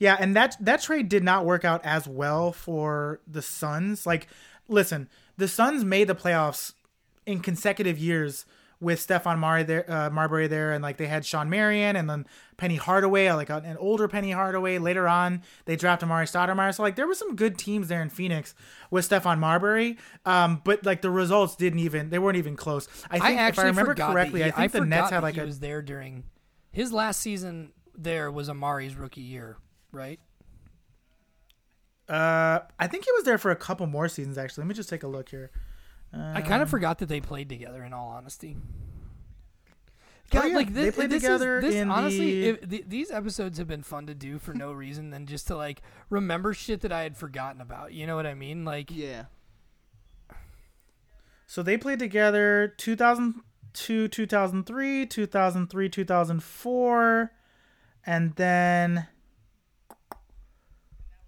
Yeah, 0.00 0.16
and 0.18 0.34
that 0.34 0.56
that 0.60 0.80
trade 0.82 1.08
did 1.10 1.22
not 1.22 1.44
work 1.44 1.64
out 1.64 1.80
as 1.84 2.08
well 2.08 2.50
for 2.52 3.20
the 3.26 3.42
Suns. 3.42 4.06
Like, 4.06 4.26
listen, 4.68 5.08
the 5.36 5.46
Suns 5.46 5.84
made 5.84 6.08
the 6.08 6.14
playoffs 6.14 6.72
in 7.26 7.40
consecutive 7.40 7.98
years 7.98 8.46
with 8.84 9.04
Stephon 9.04 9.38
Marbury 9.38 9.64
there, 9.64 9.90
uh, 9.90 10.10
Marbury 10.10 10.46
there, 10.46 10.72
and 10.72 10.82
like 10.82 10.98
they 10.98 11.06
had 11.06 11.26
Shawn 11.26 11.50
Marion 11.50 11.96
and 11.96 12.08
then 12.08 12.26
Penny 12.56 12.76
Hardaway, 12.76 13.30
like 13.32 13.50
an, 13.50 13.64
an 13.64 13.76
older 13.78 14.06
Penny 14.06 14.30
Hardaway. 14.30 14.78
Later 14.78 15.08
on, 15.08 15.42
they 15.64 15.74
drafted 15.74 16.08
Amar'e 16.08 16.24
Stoudemire. 16.24 16.74
So 16.74 16.82
like 16.82 16.94
there 16.96 17.06
were 17.06 17.14
some 17.14 17.34
good 17.34 17.58
teams 17.58 17.88
there 17.88 18.02
in 18.02 18.10
Phoenix 18.10 18.54
with 18.90 19.08
Stephon 19.08 19.38
Marbury, 19.38 19.98
um, 20.24 20.60
but 20.64 20.84
like 20.84 21.02
the 21.02 21.10
results 21.10 21.56
didn't 21.56 21.80
even 21.80 22.10
they 22.10 22.18
weren't 22.18 22.36
even 22.36 22.54
close. 22.54 22.86
I 23.10 23.18
think 23.18 23.40
I 23.40 23.48
if 23.48 23.58
I 23.58 23.64
remember 23.64 23.94
correctly, 23.94 24.42
he, 24.42 24.48
I 24.48 24.50
think 24.52 24.72
the 24.72 24.78
forgot 24.78 24.88
Nets 24.88 25.10
had 25.10 25.22
like 25.22 25.34
he 25.34 25.40
a 25.40 25.44
was 25.44 25.58
there 25.58 25.82
during 25.82 26.24
his 26.70 26.92
last 26.92 27.20
season. 27.20 27.72
There 27.96 28.30
was 28.30 28.48
Amar'e's 28.48 28.94
rookie 28.94 29.22
year, 29.22 29.56
right? 29.92 30.20
uh, 32.08 32.60
I 32.78 32.86
think 32.86 33.04
he 33.04 33.12
was 33.12 33.24
there 33.24 33.38
for 33.38 33.50
a 33.50 33.56
couple 33.56 33.86
more 33.86 34.08
seasons 34.08 34.36
actually. 34.38 34.62
Let 34.62 34.68
me 34.68 34.74
just 34.74 34.88
take 34.88 35.02
a 35.02 35.08
look 35.08 35.30
here. 35.30 35.50
I 36.16 36.42
kind 36.42 36.62
of 36.62 36.70
forgot 36.70 36.98
that 36.98 37.06
they 37.06 37.20
played 37.20 37.48
together. 37.48 37.82
In 37.84 37.92
all 37.92 38.08
honesty, 38.10 38.56
Oh, 40.32 40.44
yeah, 40.44 40.54
like 40.56 40.72
they 40.74 40.84
this, 40.86 40.94
played 40.96 41.10
this 41.10 41.16
is- 41.18 41.22
together 41.22 41.60
this, 41.60 41.74
in 41.74 41.90
honestly, 41.90 42.40
the- 42.40 42.48
if, 42.48 42.68
th- 42.70 42.84
these 42.88 43.10
episodes 43.10 43.58
have 43.58 43.68
been 43.68 43.82
fun 43.82 44.06
to 44.06 44.14
do 44.14 44.38
for 44.38 44.52
no 44.54 44.72
reason 44.72 45.10
than 45.10 45.26
just 45.26 45.46
to 45.48 45.56
like 45.56 45.80
remember 46.10 46.52
shit 46.54 46.80
that 46.80 46.90
I 46.92 47.02
had 47.02 47.16
forgotten 47.16 47.60
about. 47.60 47.92
You 47.92 48.06
know 48.06 48.16
what 48.16 48.26
I 48.26 48.34
mean? 48.34 48.64
Like, 48.64 48.90
Yeah. 48.90 49.24
So 51.46 51.62
they 51.62 51.76
played 51.76 51.98
together 52.00 52.74
2002, 52.78 54.08
2003, 54.08 55.06
2003, 55.06 55.88
2004, 55.88 57.32
and 58.06 58.34
then 58.34 59.06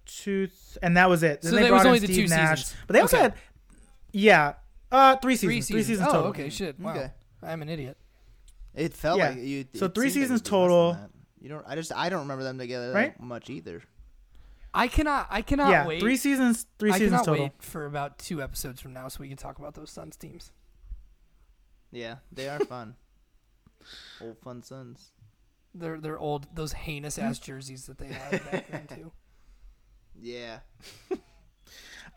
two, 0.05 0.49
and 0.81 0.97
that 0.97 1.09
was 1.09 1.23
it. 1.23 1.41
Then 1.41 1.51
So 1.51 1.55
they 1.57 1.69
brought 1.69 1.77
was 1.77 1.81
in 1.83 1.87
only 1.87 1.99
the 1.99 2.07
Steve 2.07 2.25
two 2.29 2.35
Nash, 2.35 2.65
seasons. 2.65 2.81
but 2.87 2.93
they 2.93 2.99
also 2.99 3.17
Okay. 3.17 3.23
had, 3.23 3.33
yeah, 4.11 4.53
uh, 4.91 5.15
three 5.17 5.35
seasons, 5.35 5.67
three 5.67 5.75
three 5.75 5.83
seasons. 5.83 5.87
seasons, 5.99 6.07
oh, 6.09 6.11
total. 6.13 6.29
okay, 6.29 6.49
shit. 6.49 6.79
Wow, 6.79 6.91
Okay. 6.91 7.11
I'm 7.43 7.61
an 7.61 7.69
idiot. 7.69 7.97
It 8.73 8.93
felt 8.93 9.17
Yeah. 9.19 9.29
like 9.29 9.39
you. 9.39 9.65
So 9.75 9.87
three 9.87 10.09
seemed 10.09 10.23
like 10.29 10.29
seasons 10.29 10.41
it'd 10.41 10.51
be 10.51 10.57
less 10.57 10.61
than 10.61 10.69
total. 10.69 10.93
that. 10.93 11.09
You 11.41 11.49
don't. 11.49 11.65
I 11.67 11.75
just. 11.75 11.91
I 11.95 12.09
don't 12.09 12.21
remember 12.21 12.43
them 12.43 12.57
together 12.57 12.91
Right? 12.93 13.17
that 13.17 13.23
much 13.23 13.49
either. 13.49 13.81
I 14.73 14.87
cannot. 14.87 15.27
I 15.29 15.41
cannot 15.41 15.69
yeah, 15.71 15.87
wait. 15.87 15.99
three 15.99 16.17
seasons, 16.17 16.65
three 16.77 16.91
I 16.91 16.93
seasons 16.99 17.11
cannot 17.21 17.25
total. 17.25 17.43
wait 17.45 17.51
for 17.63 17.85
about 17.85 18.19
two 18.19 18.41
episodes 18.41 18.79
from 18.81 18.93
now 18.93 19.07
so 19.07 19.17
we 19.21 19.27
can 19.27 19.37
talk 19.37 19.57
about 19.59 19.73
those 19.75 19.89
Suns 19.89 20.15
teams. 20.15 20.51
Yeah, 21.91 22.15
they 22.31 22.47
are 22.49 22.59
fun. 22.65 22.95
Old 24.21 24.37
fun 24.39 24.61
sons. 24.63 25.11
They're 25.73 25.99
they're 25.99 26.19
old 26.19 26.47
those 26.53 26.73
heinous 26.73 27.17
ass 27.17 27.39
jerseys 27.39 27.85
that 27.85 27.97
they 27.97 28.07
had 28.07 28.31
back 28.51 28.67
then 28.69 28.87
too. 28.95 29.11
Yeah. 30.19 30.59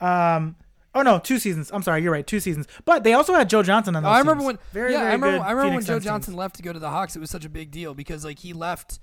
Um, 0.01 0.57
oh 0.95 1.03
no, 1.03 1.19
two 1.19 1.39
seasons. 1.39 1.71
I'm 1.73 1.83
sorry, 1.83 2.03
you're 2.03 2.13
right, 2.13 2.27
two 2.27 2.41
seasons. 2.41 2.67
But 2.85 3.05
they 3.05 3.13
also 3.13 3.35
had 3.35 3.49
Joe 3.51 3.63
Johnson 3.63 3.97
on 3.97 4.03
those. 4.03 4.11
I 4.11 4.19
remember 4.19 4.41
teams. 4.43 4.47
when 4.47 4.59
very, 4.73 4.93
yeah, 4.93 4.99
very 4.99 5.11
I 5.11 5.13
remember 5.15 5.45
I 5.45 5.51
remember 5.53 5.75
when 5.77 5.85
Joe 5.85 5.87
Suns 5.95 6.03
teams. 6.03 6.05
Johnson 6.05 6.35
left 6.35 6.57
to 6.57 6.63
go 6.63 6.73
to 6.73 6.79
the 6.79 6.91
Hawks. 6.91 7.17
It 7.17 7.21
was 7.21 7.31
such 7.31 7.45
a 7.45 7.49
big 7.49 7.71
deal 7.71 7.95
because 7.95 8.25
like 8.25 8.39
he 8.39 8.53
left 8.53 8.99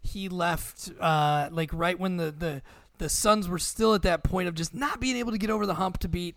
he 0.00 0.28
left 0.28 0.90
uh 1.00 1.48
like 1.52 1.70
right 1.72 1.98
when 1.98 2.16
the 2.16 2.30
the 2.32 2.62
the 2.98 3.08
Suns 3.08 3.48
were 3.48 3.58
still 3.58 3.94
at 3.94 4.02
that 4.02 4.22
point 4.22 4.48
of 4.48 4.54
just 4.54 4.74
not 4.74 5.00
being 5.00 5.16
able 5.16 5.32
to 5.32 5.38
get 5.38 5.50
over 5.50 5.66
the 5.66 5.74
hump 5.74 5.98
to 5.98 6.08
beat 6.08 6.36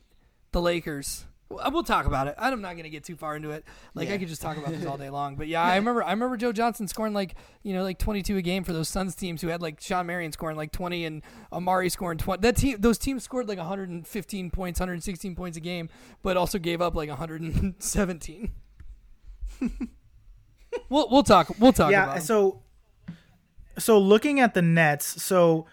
the 0.51 0.61
Lakers. 0.61 1.25
Well, 1.49 1.71
We'll 1.71 1.83
talk 1.83 2.05
about 2.05 2.27
it. 2.27 2.35
I'm 2.37 2.61
not 2.61 2.71
going 2.73 2.83
to 2.83 2.89
get 2.89 3.03
too 3.03 3.15
far 3.15 3.35
into 3.35 3.51
it. 3.51 3.65
Like 3.93 4.09
I 4.09 4.17
could 4.17 4.27
just 4.27 4.41
talk 4.41 4.57
about 4.57 4.71
this 4.71 4.85
all 4.85 4.97
day 5.05 5.09
long. 5.09 5.35
But 5.35 5.47
yeah, 5.47 5.61
I 5.61 5.75
remember 5.75 6.03
I 6.03 6.11
remember 6.11 6.37
Joe 6.37 6.51
Johnson 6.51 6.87
scoring 6.87 7.13
like 7.13 7.35
you 7.63 7.73
know 7.73 7.83
like 7.83 7.99
22 7.99 8.37
a 8.37 8.41
game 8.41 8.63
for 8.63 8.73
those 8.73 8.89
Suns 8.89 9.15
teams 9.15 9.41
who 9.41 9.49
had 9.49 9.61
like 9.61 9.79
Shawn 9.79 10.07
Marion 10.07 10.31
scoring 10.31 10.57
like 10.57 10.71
20 10.71 11.05
and 11.05 11.21
Amar'e 11.51 11.91
scoring 11.91 12.17
20. 12.17 12.41
That 12.41 12.55
team 12.55 12.77
those 12.79 12.97
teams 12.97 13.23
scored 13.23 13.47
like 13.47 13.57
115 13.57 14.51
points, 14.51 14.79
116 14.79 15.35
points 15.35 15.57
a 15.57 15.61
game, 15.61 15.89
but 16.23 16.35
also 16.37 16.57
gave 16.57 16.81
up 16.81 16.95
like 16.95 17.09
117. 17.09 18.51
we'll 20.89 21.09
we'll 21.09 21.23
talk 21.23 21.49
we'll 21.59 21.71
talk 21.71 21.91
yeah 21.91 22.19
so 22.19 22.61
so 23.77 23.97
looking 23.97 24.39
at 24.39 24.53
the 24.53 24.61
nets 24.61 25.23
so 25.23 25.65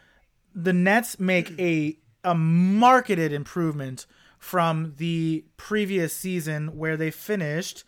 the 0.55 0.73
nets 0.73 1.19
make 1.19 1.59
a 1.59 1.99
a 2.25 2.35
marketed 2.35 3.33
improvement 3.33 4.07
from 4.43 4.95
the 4.97 5.45
previous 5.57 6.15
season 6.15 6.77
where 6.77 6.97
they 6.97 7.11
finished 7.11 7.85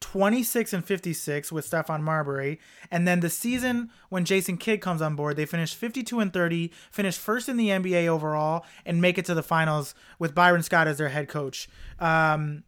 26 0.00 0.72
and 0.72 0.84
56 0.84 1.52
with 1.52 1.70
Stephon 1.70 2.00
Marbury 2.00 2.58
and 2.90 3.06
then 3.06 3.20
the 3.20 3.30
season 3.30 3.90
when 4.08 4.24
Jason 4.24 4.56
Kidd 4.56 4.80
comes 4.80 5.00
on 5.02 5.14
board 5.14 5.36
they 5.36 5.46
finished 5.46 5.76
52 5.76 6.18
and 6.18 6.32
30 6.32 6.72
finished 6.90 7.20
first 7.20 7.48
in 7.48 7.56
the 7.56 7.68
NBA 7.68 8.08
overall 8.08 8.64
and 8.84 9.00
make 9.00 9.18
it 9.18 9.24
to 9.26 9.34
the 9.34 9.42
finals 9.42 9.94
with 10.18 10.34
Byron 10.34 10.62
Scott 10.62 10.88
as 10.88 10.98
their 10.98 11.10
head 11.10 11.28
coach 11.28 11.68
um 12.00 12.64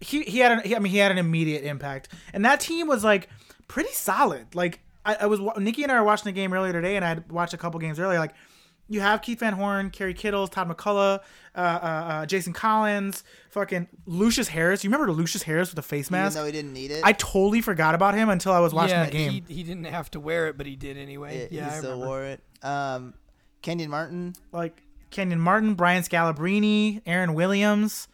he 0.00 0.22
he 0.22 0.38
had 0.38 0.52
an, 0.52 0.60
he, 0.64 0.74
I 0.74 0.78
mean 0.78 0.92
he 0.92 0.98
had 0.98 1.10
an 1.10 1.18
immediate 1.18 1.64
impact, 1.64 2.08
and 2.32 2.44
that 2.44 2.60
team 2.60 2.86
was 2.86 3.04
like 3.04 3.28
pretty 3.66 3.92
solid. 3.92 4.54
Like 4.54 4.80
I, 5.04 5.16
I 5.22 5.26
was 5.26 5.40
Nikki 5.58 5.82
and 5.82 5.92
I 5.92 5.98
were 6.00 6.06
watching 6.06 6.24
the 6.24 6.32
game 6.32 6.52
earlier 6.52 6.72
today, 6.72 6.96
and 6.96 7.04
I 7.04 7.14
would 7.14 7.32
watched 7.32 7.54
a 7.54 7.58
couple 7.58 7.80
games 7.80 7.98
earlier. 7.98 8.18
Like 8.18 8.34
you 8.88 9.00
have 9.00 9.20
Keith 9.22 9.40
Van 9.40 9.52
Horn, 9.52 9.90
Kerry 9.90 10.14
Kittles, 10.14 10.50
Todd 10.50 10.68
MacCulloch, 10.68 11.20
uh, 11.54 11.58
uh, 11.58 11.60
uh, 11.62 12.26
Jason 12.26 12.52
Collins, 12.52 13.22
fucking 13.50 13.86
Lucius 14.06 14.48
Harris. 14.48 14.82
You 14.82 14.90
remember 14.90 15.12
Lucius 15.12 15.42
Harris 15.42 15.68
with 15.70 15.76
the 15.76 15.82
face 15.82 16.06
Even 16.08 16.20
mask? 16.20 16.36
though 16.36 16.46
he 16.46 16.52
didn't 16.52 16.72
need 16.72 16.90
it, 16.90 17.02
I 17.04 17.12
totally 17.12 17.60
forgot 17.60 17.94
about 17.94 18.14
him 18.14 18.28
until 18.28 18.52
I 18.52 18.60
was 18.60 18.72
watching 18.72 18.96
yeah, 18.96 19.04
the 19.06 19.10
game. 19.10 19.44
He, 19.46 19.54
he 19.56 19.62
didn't 19.62 19.84
have 19.84 20.10
to 20.12 20.20
wear 20.20 20.46
it, 20.48 20.56
but 20.56 20.66
he 20.66 20.76
did 20.76 20.96
anyway. 20.96 21.36
it- 21.36 21.52
yeah, 21.52 21.64
he 21.68 21.76
I 21.76 21.78
still 21.78 21.90
remember. 21.92 22.06
wore 22.06 22.24
it. 22.24 22.40
Um, 22.62 23.14
Kenyon 23.62 23.90
Martin. 23.90 24.34
like 24.52 24.82
Kenyon 25.10 25.40
Martin, 25.40 25.74
Brian 25.74 26.02
Scalabrine, 26.02 27.02
Aaron 27.06 27.34
Williams. 27.34 28.08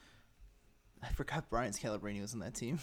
I 1.03 1.09
forgot 1.09 1.49
Brian 1.51 1.73
Scalabrine 1.73 2.21
was 2.21 2.33
on 2.35 2.41
that 2.41 2.55
team. 2.55 2.79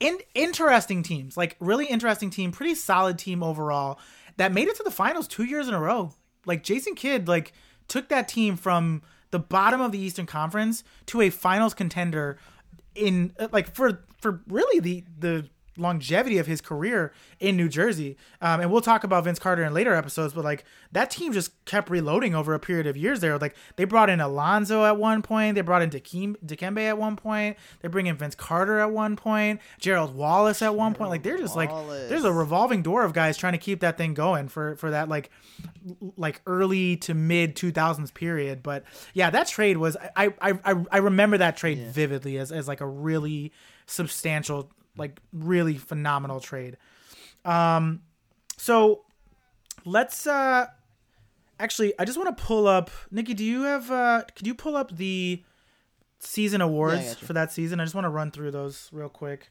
in 0.00 0.18
interesting 0.34 1.02
teams, 1.02 1.36
like 1.36 1.56
really 1.60 1.86
interesting 1.86 2.28
team, 2.30 2.52
pretty 2.52 2.74
solid 2.74 3.18
team 3.18 3.42
overall 3.42 3.98
that 4.36 4.52
made 4.52 4.68
it 4.68 4.76
to 4.76 4.82
the 4.82 4.90
finals 4.90 5.26
two 5.26 5.44
years 5.44 5.68
in 5.68 5.74
a 5.74 5.80
row. 5.80 6.12
Like 6.46 6.62
Jason 6.62 6.94
Kidd, 6.94 7.28
like 7.28 7.52
took 7.88 8.08
that 8.08 8.28
team 8.28 8.56
from 8.56 9.02
the 9.30 9.38
bottom 9.38 9.80
of 9.80 9.92
the 9.92 9.98
Eastern 9.98 10.26
Conference 10.26 10.84
to 11.06 11.20
a 11.20 11.30
finals 11.30 11.74
contender 11.74 12.38
in 12.94 13.32
uh, 13.38 13.48
like 13.52 13.74
for 13.74 14.04
for 14.20 14.40
really 14.48 14.80
the 14.80 15.04
the 15.18 15.48
longevity 15.76 16.38
of 16.38 16.46
his 16.46 16.60
career 16.60 17.12
in 17.40 17.56
New 17.56 17.68
Jersey. 17.68 18.16
Um, 18.40 18.60
and 18.60 18.70
we'll 18.70 18.80
talk 18.80 19.04
about 19.04 19.24
Vince 19.24 19.38
Carter 19.38 19.64
in 19.64 19.74
later 19.74 19.94
episodes, 19.94 20.32
but 20.32 20.44
like 20.44 20.64
that 20.92 21.10
team 21.10 21.32
just 21.32 21.64
kept 21.64 21.90
reloading 21.90 22.34
over 22.34 22.54
a 22.54 22.60
period 22.60 22.86
of 22.86 22.96
years 22.96 23.20
there. 23.20 23.38
Like 23.38 23.56
they 23.76 23.84
brought 23.84 24.10
in 24.10 24.20
Alonzo 24.20 24.84
at 24.84 24.96
one 24.96 25.22
point, 25.22 25.54
they 25.54 25.60
brought 25.60 25.82
in 25.82 25.90
Dikembe, 25.90 26.36
Dikembe 26.44 26.88
at 26.88 26.98
one 26.98 27.16
point, 27.16 27.56
they 27.80 27.88
bring 27.88 28.06
in 28.06 28.16
Vince 28.16 28.34
Carter 28.34 28.78
at 28.78 28.90
one 28.90 29.16
point, 29.16 29.60
Gerald 29.78 30.14
Wallace 30.14 30.62
at 30.62 30.74
one 30.74 30.94
point. 30.94 31.10
Like 31.10 31.22
they're 31.22 31.38
just 31.38 31.56
like 31.56 31.70
there's 32.08 32.24
a 32.24 32.32
revolving 32.32 32.82
door 32.82 33.04
of 33.04 33.12
guys 33.12 33.36
trying 33.36 33.52
to 33.52 33.58
keep 33.58 33.80
that 33.80 33.96
thing 33.96 34.14
going 34.14 34.48
for 34.48 34.76
for 34.76 34.90
that 34.90 35.08
like 35.08 35.30
like 36.16 36.40
early 36.46 36.96
to 36.96 37.14
mid 37.14 37.54
2000s 37.56 38.12
period. 38.12 38.62
But 38.62 38.84
yeah, 39.14 39.30
that 39.30 39.48
trade 39.48 39.76
was 39.76 39.96
I 40.16 40.32
I 40.40 40.58
I, 40.64 40.84
I 40.90 40.98
remember 40.98 41.38
that 41.38 41.56
trade 41.56 41.78
vividly 41.78 42.38
as 42.38 42.52
as 42.52 42.68
like 42.68 42.80
a 42.80 42.86
really 42.86 43.52
substantial 43.86 44.70
like 44.96 45.20
really 45.32 45.76
phenomenal 45.76 46.40
trade. 46.40 46.76
Um 47.44 48.02
so 48.56 49.02
let's 49.84 50.26
uh 50.26 50.66
actually 51.60 51.92
I 51.98 52.04
just 52.04 52.18
want 52.18 52.36
to 52.36 52.42
pull 52.44 52.66
up 52.66 52.90
Nikki, 53.10 53.34
do 53.34 53.44
you 53.44 53.62
have 53.62 53.90
uh 53.90 54.22
could 54.34 54.46
you 54.46 54.54
pull 54.54 54.76
up 54.76 54.96
the 54.96 55.42
season 56.18 56.60
awards 56.60 57.02
got 57.14 57.20
you. 57.20 57.26
for 57.26 57.32
that 57.34 57.52
season? 57.52 57.80
I 57.80 57.84
just 57.84 57.94
want 57.94 58.04
to 58.06 58.10
run 58.10 58.30
through 58.30 58.50
those 58.50 58.88
real 58.92 59.08
quick. 59.08 59.50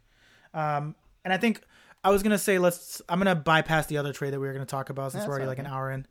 Um 0.53 0.95
and 1.23 1.33
I 1.33 1.37
think 1.37 1.61
I 2.03 2.09
was 2.11 2.21
gonna 2.23 2.37
say 2.37 2.59
let's 2.59 3.01
I'm 3.09 3.19
gonna 3.19 3.35
bypass 3.35 3.87
the 3.87 3.97
other 3.97 4.13
trade 4.13 4.33
that 4.33 4.39
we 4.39 4.47
were 4.47 4.53
gonna 4.53 4.65
talk 4.65 4.89
about 4.89 5.11
since 5.11 5.23
That's 5.23 5.27
we're 5.29 5.35
already 5.35 5.47
like 5.47 5.59
an 5.59 5.67
hour 5.67 5.91
in. 5.91 6.05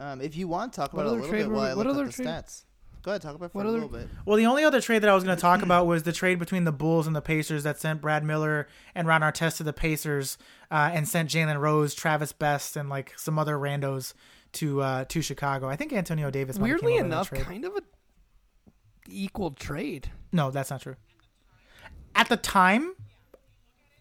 Um, 0.00 0.20
if 0.20 0.36
you 0.36 0.46
want 0.46 0.72
to 0.72 0.76
talk 0.80 0.92
What 0.92 1.06
about 1.06 1.06
it 1.06 1.06
a 1.06 1.10
other 1.12 1.20
little 1.22 1.30
trade 1.30 1.42
bit 1.42 1.48
were 1.48 1.54
while 1.54 1.64
we- 1.64 1.70
I 1.70 1.74
what 1.74 1.86
look 1.86 1.94
other 1.96 2.04
up 2.04 2.10
the 2.10 2.22
trade- 2.22 2.28
stats. 2.28 2.64
Go 3.02 3.12
ahead, 3.12 3.22
talk 3.22 3.34
about 3.34 3.46
it 3.46 3.52
for 3.52 3.62
a 3.62 3.70
little 3.70 3.88
bit. 3.88 4.08
Well, 4.26 4.36
the 4.36 4.46
only 4.46 4.64
other 4.64 4.80
trade 4.80 5.02
that 5.02 5.08
I 5.10 5.14
was 5.14 5.24
going 5.24 5.36
to 5.36 5.40
talk 5.40 5.62
about 5.62 5.86
was 5.86 6.02
the 6.02 6.12
trade 6.12 6.38
between 6.38 6.64
the 6.64 6.72
Bulls 6.72 7.06
and 7.06 7.14
the 7.14 7.20
Pacers 7.22 7.62
that 7.62 7.80
sent 7.80 8.00
Brad 8.00 8.24
Miller 8.24 8.66
and 8.94 9.06
Ron 9.06 9.20
Artest 9.20 9.58
to 9.58 9.62
the 9.62 9.72
Pacers, 9.72 10.36
uh, 10.70 10.90
and 10.92 11.08
sent 11.08 11.30
Jalen 11.30 11.58
Rose, 11.60 11.94
Travis 11.94 12.32
Best, 12.32 12.76
and 12.76 12.88
like 12.88 13.14
some 13.16 13.38
other 13.38 13.56
randos 13.56 14.14
to 14.54 14.80
uh, 14.82 15.04
to 15.06 15.22
Chicago. 15.22 15.68
I 15.68 15.76
think 15.76 15.92
Antonio 15.92 16.30
Davis. 16.30 16.58
might 16.58 16.64
Weirdly 16.68 16.96
came 16.96 17.06
enough, 17.06 17.28
trade. 17.28 17.42
kind 17.42 17.64
of 17.64 17.76
a 17.76 17.82
equal 19.08 19.52
trade. 19.52 20.10
no, 20.32 20.50
that's 20.50 20.70
not 20.70 20.82
true. 20.82 20.96
At 22.14 22.28
the 22.28 22.36
time, 22.36 22.94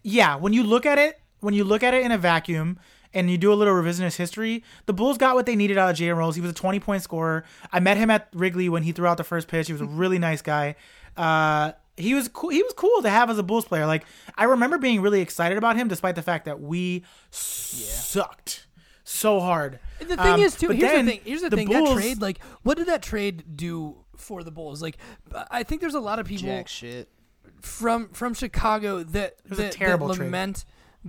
yeah, 0.04 0.36
when 0.36 0.54
you 0.54 0.64
look 0.64 0.86
at 0.86 0.98
it, 0.98 1.20
when 1.40 1.54
you 1.54 1.64
look 1.64 1.84
at 1.84 1.94
it 1.94 2.04
in 2.04 2.12
a 2.12 2.18
vacuum. 2.18 2.80
And 3.14 3.30
you 3.30 3.38
do 3.38 3.52
a 3.52 3.56
little 3.56 3.74
revisionist 3.74 4.18
history. 4.18 4.64
The 4.86 4.94
Bulls 4.94 5.18
got 5.18 5.36
what 5.36 5.46
they 5.46 5.56
needed 5.56 5.78
out 5.78 5.90
of 5.90 5.96
Jalen 5.96 6.18
Rose. 6.18 6.36
He 6.36 6.42
was 6.42 6.52
a 6.52 6.54
20 6.54 6.80
point 6.80 7.02
scorer. 7.04 7.44
I 7.72 7.80
met 7.80 7.98
him 7.98 8.10
at 8.10 8.28
Wrigley 8.34 8.70
when 8.70 8.84
he 8.84 8.92
threw 8.92 9.08
out 9.08 9.18
the 9.18 9.24
first 9.24 9.48
pitch. 9.48 9.68
He 9.68 9.74
was 9.74 9.82
a 9.82 9.86
really 9.86 10.20
nice 10.20 10.42
guy. 10.42 10.76
Uh, 11.16 11.72
he 11.96 12.14
was 12.14 12.28
cool. 12.28 12.50
He 12.52 12.62
was 12.62 12.74
cool 12.74 13.02
to 13.02 13.10
have 13.10 13.30
as 13.30 13.40
a 13.40 13.44
Bulls 13.44 13.66
player. 13.66 13.86
Like 13.88 14.06
I 14.38 14.44
remember 14.44 14.78
being 14.78 15.02
really 15.02 15.22
excited 15.22 15.58
about 15.58 15.76
him, 15.78 15.88
despite 15.88 16.16
the 16.16 16.22
fact 16.22 16.46
that 16.46 16.60
we 16.62 17.04
sucked 17.32 18.68
so 19.04 19.40
hard. 19.40 19.80
The 20.00 20.06
thing 20.18 20.20
Um, 20.20 20.42
is, 20.42 20.56
too. 20.56 20.70
Here's 20.70 20.92
the 20.92 21.04
thing. 21.12 21.22
Here's 21.24 21.42
the, 21.42 21.50
the 21.50 21.56
thing. 21.58 21.68
Bulls- 21.68 21.90
that 21.90 21.96
trade, 21.96 22.22
like, 22.22 22.40
what 22.64 22.78
did 22.78 22.88
that 22.88 23.02
trade 23.02 23.56
do 23.56 23.98
for 24.16 24.44
the 24.44 24.52
Bulls? 24.52 24.82
Like, 24.82 24.98
I 25.50 25.64
think 25.64 25.82
there's 25.82 25.96
a 25.96 26.00
lot 26.00 26.20
of 26.20 26.28
people. 26.28 26.48
Jack 26.48 26.68
shit. 26.68 27.10
from 27.62 28.10
from 28.10 28.34
Chicago 28.34 29.04
that 29.04 29.36
was 29.50 29.58
a 29.60 29.64
that, 29.64 29.72
terrible 29.72 30.08
that 30.10 30.18
trade. 30.18 30.32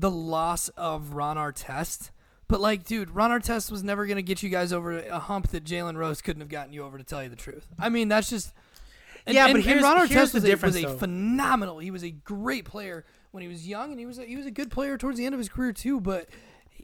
The 0.01 0.11
loss 0.11 0.69
of 0.71 1.15
Ron 1.15 1.37
Artest. 1.37 2.11
But 2.49 2.61
like, 2.61 2.85
dude, 2.85 3.11
Ron 3.11 3.31
Artest 3.31 3.71
was 3.71 3.83
never 3.83 4.07
gonna 4.07 4.23
get 4.23 4.43
you 4.43 4.49
guys 4.49 4.73
over 4.73 4.99
a 4.99 5.19
hump 5.19 5.49
that 5.49 5.65
Jalen 5.65 5.97
Rose 5.97 6.23
couldn't 6.23 6.41
have 6.41 6.49
gotten 6.49 6.73
you 6.73 6.83
over. 6.85 6.97
To 6.99 7.05
tell 7.05 7.23
you 7.23 7.29
the 7.29 7.37
truth, 7.37 7.67
I 7.79 7.89
mean 7.89 8.09
that's 8.09 8.31
just. 8.31 8.53
And, 9.27 9.35
Yeah, 9.35 9.47
and, 9.47 9.55
but 9.55 9.63
here's- 9.63 9.83
Ron 9.83 9.99
here's 9.99 10.11
Artest 10.11 10.33
the 10.33 10.37
was, 10.39 10.45
a, 10.45 10.47
difference, 10.47 10.75
was 10.77 10.85
a 10.85 10.87
though. 10.89 10.97
phenomenal. 10.99 11.79
He 11.81 11.91
was 11.91 12.03
a 12.03 12.11
great 12.11 12.65
player 12.65 13.05
when 13.33 13.43
he 13.43 13.49
was 13.49 13.69
young, 13.69 13.91
and 13.91 14.01
he 14.01 14.07
was 14.07 14.19
a, 14.19 14.25
he 14.25 14.37
was 14.37 14.47
a 14.47 14.51
good 14.51 14.71
player 14.71 14.97
towards 14.97 15.19
the 15.19 15.27
end 15.27 15.35
of 15.35 15.39
his 15.39 15.51
career 15.51 15.73
too. 15.73 16.01
But 16.01 16.29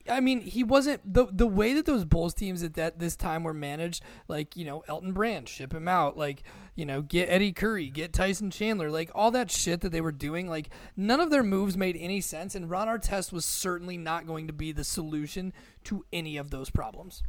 I 0.08 0.20
mean, 0.20 0.42
he 0.42 0.62
wasn't 0.62 1.14
the 1.14 1.26
the 1.30 1.46
way 1.46 1.72
that 1.72 1.86
those 1.86 2.04
Bulls 2.04 2.34
teams 2.34 2.62
at 2.62 2.74
that 2.74 2.98
this 2.98 3.16
time 3.16 3.42
were 3.42 3.54
managed. 3.54 4.02
Like 4.28 4.56
you 4.56 4.64
know, 4.64 4.84
Elton 4.86 5.12
Brand, 5.12 5.48
ship 5.48 5.72
him 5.72 5.88
out. 5.88 6.16
Like 6.18 6.42
you 6.74 6.84
know, 6.84 7.00
get 7.00 7.30
Eddie 7.30 7.52
Curry, 7.52 7.88
get 7.88 8.12
Tyson 8.12 8.50
Chandler. 8.50 8.90
Like 8.90 9.10
all 9.14 9.30
that 9.30 9.50
shit 9.50 9.80
that 9.80 9.92
they 9.92 10.00
were 10.00 10.12
doing. 10.12 10.48
Like 10.48 10.68
none 10.96 11.20
of 11.20 11.30
their 11.30 11.42
moves 11.42 11.76
made 11.76 11.96
any 11.98 12.20
sense. 12.20 12.54
And 12.54 12.68
Ron 12.68 12.88
Artest 12.88 13.32
was 13.32 13.44
certainly 13.44 13.96
not 13.96 14.26
going 14.26 14.46
to 14.46 14.52
be 14.52 14.72
the 14.72 14.84
solution 14.84 15.52
to 15.84 16.04
any 16.12 16.36
of 16.36 16.50
those 16.50 16.68
problems. 16.70 17.22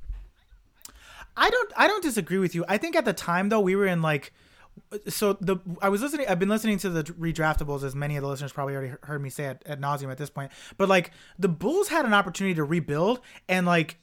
I 1.38 1.50
don't 1.50 1.74
I 1.78 1.88
don't 1.88 2.04
disagree 2.04 2.40
with 2.40 2.56
you. 2.56 2.66
I 2.68 2.78
think 2.78 2.96
at 2.96 3.06
the 3.06 3.14
time 3.14 3.50
though 3.50 3.60
we 3.60 3.76
were 3.76 3.88
in 3.88 4.02
like 4.02 4.34
so 5.08 5.34
the 5.34 5.58
I 5.82 5.90
was 5.90 6.02
listening 6.02 6.28
I've 6.28 6.40
been 6.40 6.50
listening 6.50 6.78
to 6.80 6.90
the 6.90 7.04
redraftables 7.04 7.84
as 7.84 7.96
many 7.96 8.16
of 8.18 8.22
the 8.22 8.28
listeners 8.28 8.52
probably 8.52 8.76
already 8.76 8.94
heard 9.04 9.22
me 9.22 9.30
say 9.30 9.46
it 9.46 9.62
at 9.66 9.80
nauseum 9.82 10.12
at 10.12 10.18
this 10.18 10.30
point. 10.30 10.52
But 10.78 10.90
like 10.90 11.12
the 11.40 11.48
Bulls 11.48 11.90
had 11.90 12.06
an 12.06 12.14
opportunity 12.14 12.56
to 12.56 12.64
rebuild 12.64 13.20
and 13.48 13.66
like 13.66 13.98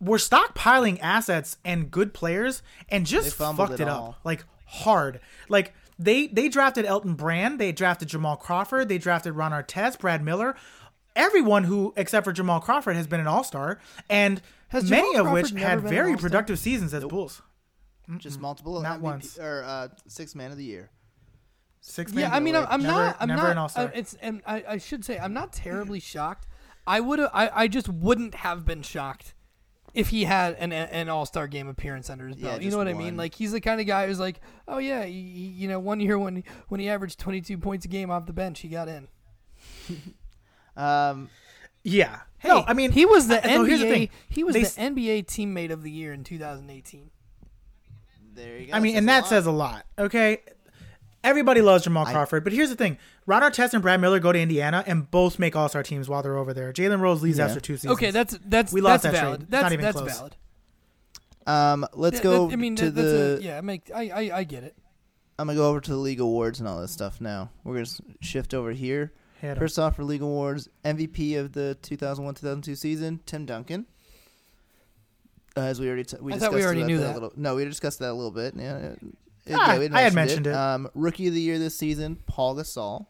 were 0.00 0.18
stockpiling 0.18 0.98
assets 1.00 1.58
and 1.64 1.90
good 1.90 2.14
players 2.14 2.62
and 2.88 3.06
just 3.06 3.36
fucked 3.36 3.74
it 3.74 3.80
it, 3.80 3.88
up 3.88 4.16
like 4.24 4.44
hard. 4.66 5.20
Like 5.48 5.74
they 5.98 6.26
they 6.26 6.48
drafted 6.48 6.86
Elton 6.86 7.14
Brand, 7.14 7.58
they 7.58 7.72
drafted 7.72 8.08
Jamal 8.08 8.36
Crawford, 8.36 8.88
they 8.88 8.98
drafted 8.98 9.34
Ron 9.34 9.52
Artest, 9.52 9.98
Brad 9.98 10.22
Miller. 10.22 10.56
Everyone 11.16 11.64
who 11.64 11.92
except 11.96 12.24
for 12.24 12.32
Jamal 12.32 12.60
Crawford 12.60 12.96
has 12.96 13.06
been 13.06 13.20
an 13.20 13.26
all-star 13.26 13.78
and 14.08 14.40
Has 14.68 14.88
many 14.88 15.12
Jamal 15.14 15.26
of 15.26 15.32
which 15.32 15.52
Crawford 15.52 15.60
never 15.60 15.80
had 15.82 15.90
very 15.90 16.16
productive 16.16 16.58
seasons 16.58 16.94
as 16.94 17.04
Bulls. 17.04 17.42
Just 18.18 18.40
multiple 18.40 18.80
Not 18.82 18.98
MVP, 18.98 19.02
once. 19.02 19.38
or 19.38 19.62
uh, 19.64 19.88
six 20.06 20.34
man 20.34 20.50
of 20.50 20.56
the 20.56 20.64
year. 20.64 20.90
Six 21.80 22.12
Yeah, 22.12 22.28
man 22.28 22.32
I 22.34 22.40
mean, 22.40 22.56
I'm, 22.56 22.66
I'm 22.68 22.82
never, 22.82 22.92
not. 22.94 23.16
I'm 23.20 23.28
never 23.28 23.42
not. 23.42 23.50
an 23.52 23.58
all-star. 23.58 23.84
uh, 23.86 23.90
it's. 23.94 24.14
And 24.20 24.42
I, 24.46 24.64
I 24.68 24.78
should 24.78 25.04
say, 25.04 25.18
I'm 25.18 25.32
not 25.32 25.52
terribly 25.52 26.00
shocked. 26.14 26.46
I 26.86 27.00
would. 27.00 27.20
I, 27.20 27.50
I 27.54 27.68
just 27.68 27.88
wouldn't 27.88 28.34
have 28.36 28.64
been 28.66 28.82
shocked 28.82 29.34
if 29.94 30.08
he 30.08 30.24
had 30.24 30.54
an 30.54 30.72
an 30.72 31.08
All 31.08 31.24
Star 31.26 31.46
game 31.48 31.68
appearance 31.68 32.10
under 32.10 32.28
his 32.28 32.36
Yeah, 32.36 32.50
belt. 32.50 32.62
you 32.62 32.70
know 32.70 32.78
what 32.78 32.88
I 32.88 32.92
mean? 32.94 33.16
Like 33.16 33.34
he's 33.34 33.52
the 33.52 33.60
kind 33.60 33.80
of 33.80 33.86
guy 33.86 34.06
who's 34.06 34.20
like, 34.20 34.40
oh 34.68 34.78
yeah, 34.78 35.04
he, 35.04 35.12
he- 35.12 35.54
you 35.62 35.68
know, 35.68 35.78
one 35.80 36.00
year 36.00 36.18
when 36.18 36.42
when 36.68 36.80
he 36.80 36.88
averaged 36.88 37.18
22 37.18 37.58
points 37.58 37.84
a 37.84 37.88
game 37.88 38.10
off 38.10 38.26
the 38.26 38.32
bench, 38.32 38.60
he 38.60 38.68
got 38.68 38.88
in. 38.88 39.08
Um, 40.76 41.28
yeah. 41.82 42.20
Hey, 42.38 42.48
no, 42.48 42.64
I 42.66 42.72
mean 42.74 42.92
he 42.92 43.04
was 43.04 43.28
the 43.28 43.44
I- 43.46 43.54
so 43.56 43.64
here's 43.64 43.80
the 43.80 43.86
NBA. 43.86 44.10
He 44.28 44.44
was 44.44 44.54
They 44.54 44.62
the 44.62 44.68
NBA 44.68 45.26
teammate 45.26 45.70
of 45.70 45.82
the 45.82 45.90
year 45.90 46.12
in 46.12 46.24
2018. 46.24 47.10
There 48.34 48.58
you 48.58 48.66
go. 48.68 48.72
I 48.74 48.80
mean, 48.80 48.92
Says 48.92 48.98
and 48.98 49.08
that 49.08 49.20
lot. 49.22 49.28
says 49.28 49.46
a 49.46 49.50
lot. 49.52 49.86
Okay. 49.98 50.38
Everybody 51.22 51.60
loves 51.60 51.84
Jamal 51.84 52.06
I- 52.06 52.12
Crawford, 52.12 52.44
but 52.44 52.52
here's 52.54 52.70
the 52.70 52.76
thing: 52.76 52.96
Ron 53.26 53.42
Artest 53.42 53.74
and 53.74 53.82
Brad 53.82 54.00
Miller 54.00 54.20
go 54.20 54.32
to 54.32 54.38
Indiana 54.40 54.82
and 54.86 55.10
both 55.10 55.38
make 55.38 55.54
All 55.54 55.68
Star 55.68 55.82
teams 55.82 56.08
while 56.08 56.22
they're 56.22 56.38
over 56.38 56.54
there. 56.54 56.72
Jalen 56.72 57.00
Rose 57.00 57.22
leaves 57.22 57.38
Yeah. 57.38 57.44
after 57.46 57.60
two 57.60 57.76
seasons. 57.76 57.92
Okay, 57.92 58.10
that's 58.10 58.38
that's 58.46 58.72
We 58.72 58.80
lost 58.80 59.02
that's 59.02 59.14
that 59.16 59.20
valid. 59.22 59.42
It's 59.42 59.50
That's 59.50 59.62
not 59.64 59.72
even 59.72 59.84
that's 59.84 59.96
close. 59.98 60.16
valid. 60.16 60.36
Um, 61.46 61.86
let's 61.94 62.18
That- 62.18 62.22
go 62.22 62.46
that- 62.48 62.52
I 62.52 62.56
mean, 62.56 62.76
to 62.76 62.90
that- 62.90 63.02
the. 63.02 63.38
a, 63.38 63.40
yeah. 63.42 63.60
Make 63.60 63.90
I, 63.94 64.08
I 64.08 64.38
I 64.38 64.44
get 64.44 64.64
it. 64.64 64.76
I'm 65.38 65.46
gonna 65.46 65.56
go 65.58 65.68
over 65.68 65.80
to 65.80 65.90
the 65.90 65.96
league 65.96 66.20
awards 66.20 66.58
and 66.60 66.68
all 66.68 66.80
this 66.80 66.90
stuff 66.92 67.20
now. 67.20 67.50
We're 67.64 67.74
gonna 67.74 67.86
shift 68.20 68.54
over 68.54 68.72
here. 68.72 69.12
First 69.40 69.78
off, 69.78 69.96
for 69.96 70.04
league 70.04 70.20
awards, 70.20 70.68
MVP 70.84 71.34
of 71.34 71.52
the 71.52 71.78
2001-2002 71.80 72.76
season, 72.76 73.20
Tim 73.24 73.46
Duncan. 73.46 73.86
Uh, 75.56 75.60
as 75.62 75.80
we 75.80 75.88
already 75.88 76.04
t- 76.04 76.16
we 76.20 76.32
I 76.32 76.36
discussed 76.36 76.52
thought 76.52 76.58
we 76.58 76.64
already 76.64 76.84
knew 76.84 76.98
that. 76.98 77.04
that. 77.04 77.10
A 77.12 77.14
little, 77.14 77.32
no, 77.36 77.54
we 77.56 77.64
discussed 77.64 77.98
that 77.98 78.10
a 78.10 78.14
little 78.14 78.30
bit. 78.30 78.54
Yeah, 78.56 78.76
it- 78.76 78.98
it- 79.46 79.54
Ah, 79.54 79.76
we 79.78 79.88
I 79.90 80.02
had 80.02 80.14
mentioned 80.14 80.46
it. 80.46 80.54
Um, 80.54 80.88
rookie 80.94 81.26
of 81.28 81.34
the 81.34 81.40
year 81.40 81.58
this 81.58 81.76
season, 81.76 82.16
Paul 82.26 82.54
Gasol. 82.56 83.06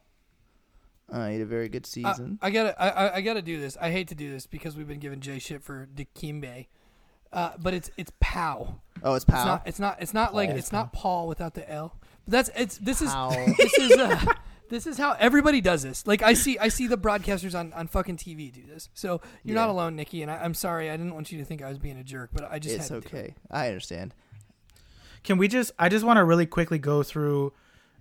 Uh, 1.13 1.27
he 1.27 1.33
had 1.35 1.43
a 1.43 1.47
very 1.47 1.69
good 1.69 1.85
Uh, 1.85 1.89
season. 1.89 2.39
I 2.41 2.51
gotta, 2.51 2.81
I, 2.81 2.89
I- 2.89 3.15
I 3.17 3.21
gotta 3.21 3.43
do 3.43 3.61
this. 3.61 3.77
I 3.81 3.91
hate 3.91 4.09
to 4.09 4.15
do 4.15 4.31
this 4.31 4.47
because 4.47 4.77
we've 4.77 4.87
been 4.89 5.01
giving 5.01 5.21
Jay 5.21 5.39
shit 5.41 5.63
for 5.63 5.87
Dikembe, 5.95 6.67
uh, 7.33 7.51
but 7.59 7.75
it's 7.75 7.91
it's 7.97 8.13
Pow. 8.21 8.81
oh, 9.03 9.15
it's 9.15 9.25
It's 9.25 9.33
not. 9.33 9.63
It's 9.67 9.79
not. 9.81 9.97
It's 10.01 10.15
not 10.15 10.35
like 10.35 10.51
Paul. 10.51 10.59
it's 10.59 10.73
not 10.73 10.93
Paul 10.93 11.27
without 11.29 11.55
the 11.55 11.69
L. 11.71 11.97
But 12.25 12.33
that's 12.33 12.51
it's. 12.57 12.79
This 12.79 13.03
is 13.03 13.13
this 13.59 13.75
is 13.79 13.99
uh, 13.99 14.25
this 14.71 14.87
is 14.87 14.97
how 14.97 15.15
everybody 15.19 15.61
does 15.61 15.83
this. 15.83 16.07
Like 16.07 16.23
I 16.23 16.33
see, 16.33 16.59
I 16.59 16.69
see 16.69 16.87
the 16.87 16.97
broadcasters 16.97 17.59
on, 17.59 17.73
on 17.75 17.89
fucking 17.89 18.17
TV 18.17 18.53
do 18.53 18.63
this. 18.67 18.89
So 18.95 19.21
you're 19.45 19.57
not 19.57 19.69
alone, 19.69 19.97
Nikki. 19.97 20.23
And 20.23 20.31
I, 20.31 20.37
I'm 20.39 20.55
sorry, 20.55 20.89
I 20.89 20.97
didn't 20.97 21.13
want 21.13 21.31
you 21.31 21.39
to 21.39 21.45
think 21.45 21.61
I 21.61 21.69
was 21.69 21.79
being 21.79 21.99
a 21.99 22.05
jerk, 22.05 22.31
but 22.33 22.51
I 22.51 22.59
just 22.59 22.77
it's 22.77 22.89
had 22.89 23.03
to 23.03 23.09
okay. 23.09 23.35
I 23.51 23.67
understand. 23.67 24.15
Can 25.23 25.37
we 25.37 25.49
just? 25.49 25.73
I 25.79 25.89
just 25.89 26.05
want 26.05 26.17
to 26.17 26.25
really 26.25 26.47
quickly 26.47 26.79
go 26.79 27.03
through 27.03 27.53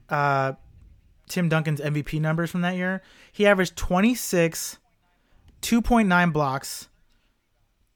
uh, 0.08 0.54
Tim 1.28 1.50
Duncan's 1.50 1.82
MVP 1.82 2.22
numbers 2.22 2.52
from 2.52 2.62
that 2.62 2.76
year. 2.76 3.02
He 3.32 3.46
averaged 3.46 3.76
26, 3.76 4.78
2.9 5.62 6.34
blocks, 6.34 6.88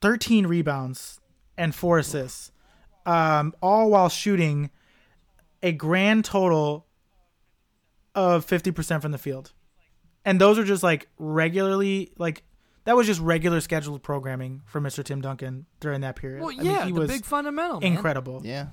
13 0.01 0.47
rebounds, 0.47 1.21
and 1.57 1.73
four 1.73 1.99
assists, 1.99 2.51
um, 3.05 3.53
all 3.61 3.89
while 3.89 4.09
shooting 4.09 4.71
a 5.61 5.71
grand 5.71 6.25
total 6.25 6.85
of 8.15 8.45
50% 8.45 9.01
from 9.01 9.11
the 9.11 9.17
field. 9.17 9.51
And 10.25 10.39
those 10.39 10.57
are 10.57 10.63
just 10.63 10.83
like 10.83 11.07
regularly, 11.17 12.11
like, 12.17 12.43
that 12.85 12.95
was 12.95 13.07
just 13.07 13.19
regular 13.21 13.61
scheduled 13.61 14.03
programming 14.03 14.61
for 14.65 14.81
Mr. 14.81 15.03
Tim 15.03 15.21
Duncan 15.21 15.65
during 15.79 16.01
that 16.01 16.15
period. 16.15 16.41
Well, 16.41 16.51
I 16.51 16.55
mean, 16.57 16.65
yeah, 16.65 16.85
he 16.85 16.91
the 16.91 16.99
was 17.01 17.09
big 17.09 17.25
fundamental. 17.25 17.79
man. 17.79 17.93
incredible. 17.93 18.41
Yeah. 18.43 18.67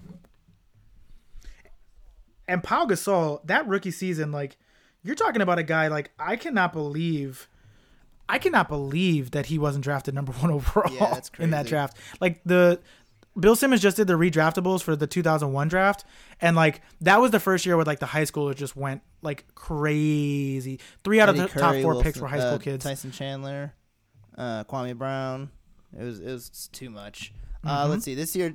And 2.49 2.62
Pau 2.62 2.87
Gasol, 2.87 3.45
that 3.47 3.69
rookie 3.69 3.93
season, 3.93 4.33
like 4.33 4.57
you're 5.03 5.15
talking 5.15 5.41
about 5.43 5.59
a 5.59 5.62
guy 5.62 5.89
like 5.89 6.11
I 6.19 6.37
cannot 6.37 6.73
believe, 6.73 7.49
I 8.29 8.39
cannot 8.39 8.69
believe 8.69 9.31
that 9.31 9.47
he 9.47 9.59
wasn't 9.59 9.85
drafted 9.85 10.15
number 10.15 10.33
one 10.33 10.51
overall 10.53 10.93
Yeah, 10.93 11.15
that's 11.15 11.31
in 11.39 11.51
that 11.51 11.67
draft. 11.67 11.97
Like 12.21 12.41
the 12.45 12.81
Bill 13.39 13.55
Simmons 13.55 13.81
just 13.81 13.97
did 13.97 14.07
the 14.09 14.15
redraftables 14.15 14.82
for 14.82 14.97
the 14.97 15.07
2001 15.07 15.69
draft, 15.69 16.05
and 16.40 16.57
like 16.57 16.82
that 17.01 17.20
was 17.20 17.31
the 17.31 17.40
first 17.40 17.65
year 17.65 17.77
where 17.77 17.85
like 17.85 18.01
the 18.01 18.07
high 18.07 18.24
schoolers 18.24 18.57
just 18.57 18.77
went 18.77 19.02
like 19.23 19.44
crazy. 19.55 20.81
Three 21.05 21.20
out 21.20 21.28
Eddie 21.28 21.40
of 21.40 21.52
the 21.52 21.61
top 21.61 21.74
four 21.77 21.94
Wilson- 21.94 22.02
picks 22.02 22.19
were 22.20 22.28
high 22.28 22.39
school 22.40 22.55
uh, 22.55 22.59
kids. 22.59 22.85
Tyson 22.85 23.12
Chandler, 23.12 23.73
uh, 24.36 24.65
Kwame 24.65 24.97
Brown. 24.97 25.51
It 25.98 26.02
was 26.02 26.19
it 26.20 26.31
was 26.32 26.69
too 26.73 26.90
much. 26.90 27.32
Uh, 27.65 27.86
Mhm. 27.86 27.90
let's 27.90 28.05
see. 28.05 28.15
This 28.15 28.35
year, 28.35 28.55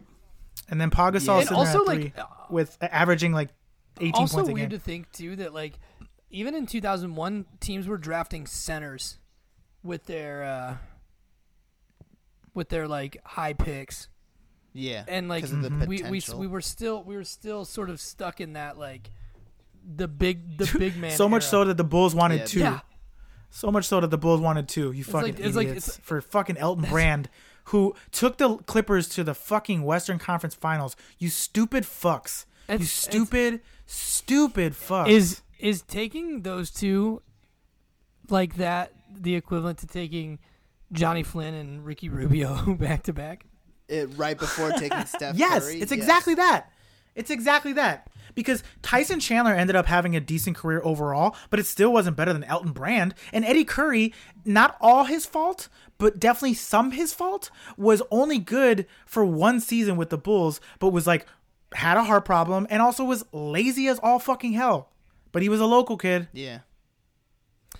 And 0.69 0.79
then 0.81 0.89
Pau 0.89 1.11
Gasol 1.11 1.41
Yeah. 1.41 1.47
And 1.47 1.55
also, 1.57 1.81
at 1.81 1.87
like, 1.87 1.99
three 1.99 2.13
uh, 2.17 2.25
with 2.49 2.77
averaging 2.81 3.31
like 3.33 3.49
18 3.99 4.13
also 4.13 4.37
points 4.37 4.49
a 4.49 4.53
weird 4.53 4.69
game. 4.71 4.79
to 4.79 4.83
think 4.83 5.11
too 5.11 5.35
that 5.37 5.53
like 5.53 5.79
even 6.29 6.53
in 6.55 6.65
2001 6.65 7.45
teams 7.59 7.87
were 7.87 7.97
drafting 7.97 8.45
centers 8.47 9.19
with 9.83 10.05
their 10.05 10.43
uh 10.43 10.77
with 12.53 12.69
their 12.69 12.87
like 12.87 13.17
high 13.25 13.53
picks 13.53 14.07
yeah, 14.77 15.03
and 15.07 15.27
like 15.29 15.43
of 15.45 15.61
the 15.61 15.69
Mhm. 15.69 15.87
we, 15.87 16.03
we 16.03 16.21
we 16.37 16.47
were 16.47 16.61
still 16.61 17.01
we 17.03 17.15
were 17.15 17.23
still 17.23 17.63
sort 17.65 17.89
of 17.89 17.99
stuck 18.01 18.39
in 18.41 18.53
that 18.53 18.77
like 18.77 19.09
the 19.83 20.07
big 20.07 20.57
the 20.57 20.69
big 20.79 20.97
man 20.97 21.11
so 21.15 21.27
much 21.29 21.43
era. 21.43 21.49
so 21.49 21.65
that 21.65 21.77
the 21.77 21.83
Bulls 21.83 22.13
wanted 22.13 22.39
Yeah, 22.41 22.45
two. 22.45 22.59
yeah 22.59 22.79
So 23.49 23.71
much 23.71 23.85
so 23.87 24.01
that 24.01 24.11
the 24.11 24.17
Bulls 24.17 24.41
wanted 24.41 24.67
two. 24.67 24.91
You 24.91 25.01
It's 25.01 25.09
fucking 25.09 25.35
like- 25.35 25.39
it's 25.39 25.55
like- 25.55 25.67
idiots 25.69 25.87
it's- 25.87 26.05
for 26.05 26.19
fucking 26.21 26.57
Elton 26.57 26.89
Brand, 26.89 27.29
who 27.65 27.95
took 28.11 28.37
the 28.37 28.57
Clippers 28.57 29.07
to 29.09 29.23
the 29.23 29.33
fucking 29.33 29.83
Western 29.83 30.19
Conference 30.19 30.53
Finals. 30.55 30.95
You 31.19 31.29
stupid 31.29 31.83
fucks. 31.85 32.45
you 32.69 32.83
stupid, 32.85 33.61
stupid 33.85 34.73
fucks. 34.73 35.07
is 35.09 35.41
is 35.59 35.81
taking 35.83 36.41
those 36.41 36.69
two 36.69 37.21
like 38.29 38.55
that 38.55 38.91
the 39.09 39.35
equivalent 39.35 39.77
to 39.79 39.87
taking 39.87 40.39
Johnny 40.91 41.23
Flynn 41.23 41.53
and 41.53 41.85
Ricky 41.85 42.09
Rubio 42.09 42.73
back 42.79 43.03
to 43.03 43.13
back 43.13 43.45
it, 43.87 44.09
right 44.17 44.37
before 44.37 44.71
taking 44.77 45.05
Steph 45.05 45.35
yes, 45.35 45.65
Curry. 45.65 45.81
it's 45.81 45.91
yes. 45.91 45.99
exactly 45.99 46.35
that. 46.35 46.71
It's 47.15 47.29
exactly 47.31 47.73
that. 47.73 48.09
Because 48.33 48.63
Tyson 48.81 49.21
Chandler 49.21 49.53
ended 49.53 49.77
up 49.77 49.85
having 49.85 50.15
a 50.15 50.19
decent 50.19 50.57
career 50.57 50.81
overall, 50.83 51.35
but 51.49 51.59
it 51.59 51.65
still 51.65 51.93
wasn't 51.93 52.17
better 52.17 52.33
than 52.33 52.43
Elton 52.43 52.73
Brand. 52.73 53.15
And 53.31 53.45
Eddie 53.45 53.63
Curry, 53.63 54.13
not 54.43 54.75
all 54.81 55.05
his 55.05 55.25
fault, 55.25 55.69
but 55.97 56.19
definitely 56.19 56.55
some 56.55 56.91
his 56.91 57.13
fault, 57.13 57.49
was 57.77 58.01
only 58.11 58.37
good 58.37 58.87
for 59.05 59.23
one 59.23 59.61
season 59.61 59.95
with 59.95 60.09
the 60.09 60.17
Bulls, 60.17 60.59
but 60.79 60.89
was 60.89 61.07
like 61.07 61.25
had 61.73 61.95
a 61.97 62.03
heart 62.03 62.25
problem 62.25 62.67
and 62.69 62.81
also 62.81 63.05
was 63.05 63.25
lazy 63.31 63.87
as 63.87 63.99
all 63.99 64.19
fucking 64.19 64.53
hell. 64.53 64.89
But 65.31 65.41
he 65.41 65.49
was 65.49 65.61
a 65.61 65.65
local 65.65 65.97
kid. 65.97 66.27
Yeah. 66.33 66.59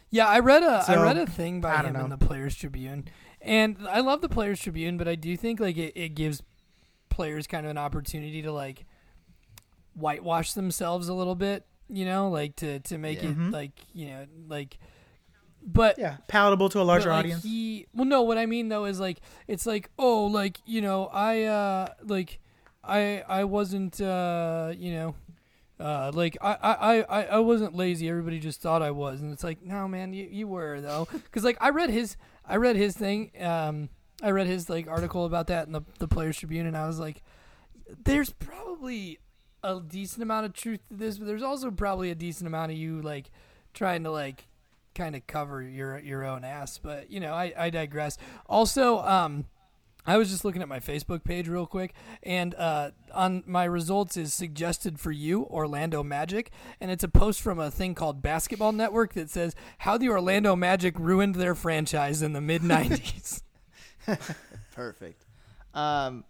Yeah, 0.10 0.27
I 0.27 0.40
read 0.40 0.64
a 0.64 0.84
I 0.88 0.95
So, 0.95 1.03
read 1.03 1.18
a 1.18 1.26
thing 1.26 1.60
by 1.60 1.76
I 1.76 1.82
don't 1.82 1.95
him 1.95 2.06
in 2.06 2.10
the 2.10 2.18
Players 2.18 2.56
Tribune, 2.56 3.06
and 3.45 3.77
I 3.89 4.01
love 4.01 4.19
the 4.22 4.27
Players 4.30 4.59
Tribune, 4.59 4.97
but 4.97 5.07
I 5.07 5.15
do 5.15 5.38
think 5.38 5.59
like 5.61 5.77
it, 5.77 5.93
it 5.95 6.09
gives 6.15 6.43
players 7.09 7.47
kind 7.47 7.65
of 7.65 7.69
an 7.72 7.77
opportunity 7.77 8.41
to 8.41 8.51
like 8.51 8.85
whitewash 9.93 10.53
themselves 10.53 11.07
a 11.07 11.13
little 11.13 11.35
bit 11.35 11.65
you 11.88 12.03
know, 12.03 12.30
like 12.30 12.55
to 12.55 12.80
to 12.80 12.97
make 12.97 13.22
Yeah. 13.22 13.30
it 13.30 13.38
Mhm. 13.38 13.51
like 13.53 13.72
you 13.93 14.07
know 14.07 14.26
like, 14.47 14.80
but 15.61 15.99
Yeah, 15.99 16.17
palatable 16.27 16.67
to 16.69 16.81
a 16.81 16.84
larger 16.84 17.09
like, 17.11 17.19
audience. 17.19 17.43
He, 17.43 17.85
well, 17.93 18.05
no, 18.05 18.23
what 18.23 18.39
I 18.39 18.47
mean 18.47 18.69
though 18.69 18.85
is 18.85 18.99
like 18.99 19.19
it's 19.47 19.67
like 19.67 19.91
oh, 19.99 20.26
like 20.26 20.57
you 20.65 20.81
know, 20.81 21.05
I 21.13 21.43
uh 21.43 21.89
like 22.03 22.39
I 22.84 23.23
I 23.27 23.43
wasn't 23.43 24.01
uh 24.01 24.73
you 24.76 24.93
know. 24.93 25.15
Uh, 25.77 26.09
like 26.13 26.38
I, 26.41 26.53
I, 26.61 27.01
I, 27.01 27.23
I 27.26 27.39
wasn't 27.39 27.76
lazy. 27.76 28.07
Everybody 28.07 28.39
just 28.39 28.61
thought 28.61 28.81
I 28.81 28.91
was, 28.91 29.19
and 29.22 29.34
it's 29.34 29.43
like, 29.43 29.61
no, 29.61 29.89
man, 29.89 30.13
you, 30.13 30.26
you 30.31 30.47
were 30.47 30.80
though. 30.80 31.05
Because 31.11 31.43
like 31.43 31.57
I 31.59 31.69
read 31.69 31.89
his, 31.89 32.15
I 32.47 32.57
read 32.57 32.76
his 32.76 32.95
thing. 32.95 33.31
Um, 33.39 33.89
I 34.22 34.31
read 34.31 34.47
his 34.47 34.69
like 34.69 34.88
article 34.88 35.26
about 35.26 35.47
that 35.47 35.67
in 35.67 35.73
the 35.73 35.81
the 35.99 36.07
Players 36.07 36.38
Tribune, 36.38 36.65
and 36.67 36.77
I 36.77 36.88
was 36.88 36.99
like, 36.99 37.22
there's 38.03 38.31
probably 38.31 39.19
a 39.63 39.80
decent 39.80 40.23
amount 40.23 40.45
of 40.45 40.53
truth 40.53 40.81
to 40.89 40.95
this, 40.95 41.17
but 41.17 41.27
there's 41.27 41.43
also 41.43 41.72
probably 41.72 42.11
a 42.11 42.15
decent 42.15 42.47
amount 42.47 42.72
of 42.72 42.77
you 42.77 43.01
like 43.01 43.31
trying 43.73 44.03
to 44.03 44.11
like 44.11 44.47
kind 44.93 45.15
of 45.15 45.27
cover 45.27 45.61
your 45.61 45.99
your 45.99 46.23
own 46.23 46.43
ass. 46.43 46.77
But 46.77 47.11
you 47.11 47.19
know, 47.19 47.34
I, 47.34 47.53
I 47.57 47.69
digress. 47.69 48.17
Also, 48.47 48.99
um, 48.99 49.45
I 50.07 50.18
was 50.18 50.30
just 50.30 50.45
looking 50.45 50.61
at 50.61 50.68
my 50.68 50.80
Facebook 50.80 51.23
page 51.23 51.48
real 51.48 51.65
quick, 51.65 51.94
and 52.22 52.53
uh, 52.56 52.91
on 53.14 53.44
my 53.48 53.64
results 53.64 54.18
is 54.18 54.34
suggested 54.34 54.99
for 54.99 55.11
you 55.11 55.45
Orlando 55.45 56.03
Magic, 56.03 56.52
and 56.80 56.91
it's 56.91 57.03
a 57.03 57.07
post 57.07 57.41
from 57.41 57.60
a 57.60 57.72
thing 57.72 57.95
called 57.95 58.22
Basketball 58.22 58.72
Network 58.72 59.14
that 59.14 59.30
says 59.30 59.56
how 59.80 59.98
the 59.98 60.10
Orlando 60.10 60.56
Magic 60.56 60.98
ruined 60.99 61.36
their 61.36 61.56
franchise 61.56 62.22
in 62.22 62.34
the 62.34 62.41
mid 62.41 62.61
'90s. 62.64 63.41
Perfect. 64.76 65.26
Um, 65.73 66.23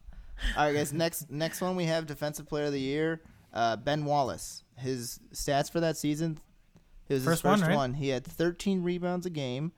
all 0.57 0.65
right, 0.65 0.73
guys. 0.73 0.93
Next, 0.93 1.29
next 1.29 1.61
one 1.61 1.75
we 1.75 1.85
have 1.85 2.05
Defensive 2.05 2.47
Player 2.47 2.65
of 2.65 2.71
the 2.71 2.79
Year, 2.79 3.21
uh, 3.53 3.75
Ben 3.75 4.05
Wallace. 4.05 4.63
His 4.77 5.19
stats 5.33 5.71
for 5.71 5.79
that 5.79 5.97
season, 5.97 6.39
it 7.09 7.13
was 7.13 7.23
First 7.23 7.39
his 7.39 7.43
one, 7.43 7.59
first 7.59 7.69
right? 7.69 7.75
one. 7.75 7.93
He 7.93 8.09
had 8.09 8.25
13 8.25 8.83
rebounds 8.83 9.25
a 9.25 9.29
game, 9.29 9.71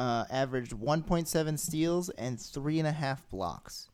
uh, 0.00 0.24
averaged 0.30 0.72
1.7 0.72 1.58
steals 1.58 2.08
and 2.10 2.40
three 2.40 2.78
and 2.78 2.88
a 2.88 2.92
half 2.92 3.28
blocks. 3.28 3.88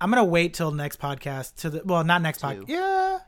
I'm 0.00 0.10
gonna 0.10 0.24
wait 0.24 0.54
till 0.54 0.70
next 0.72 0.98
podcast 0.98 1.56
to 1.56 1.70
the 1.70 1.82
well, 1.84 2.02
not 2.04 2.22
next 2.22 2.40
podcast. 2.42 2.64
Yeah, 2.68 3.18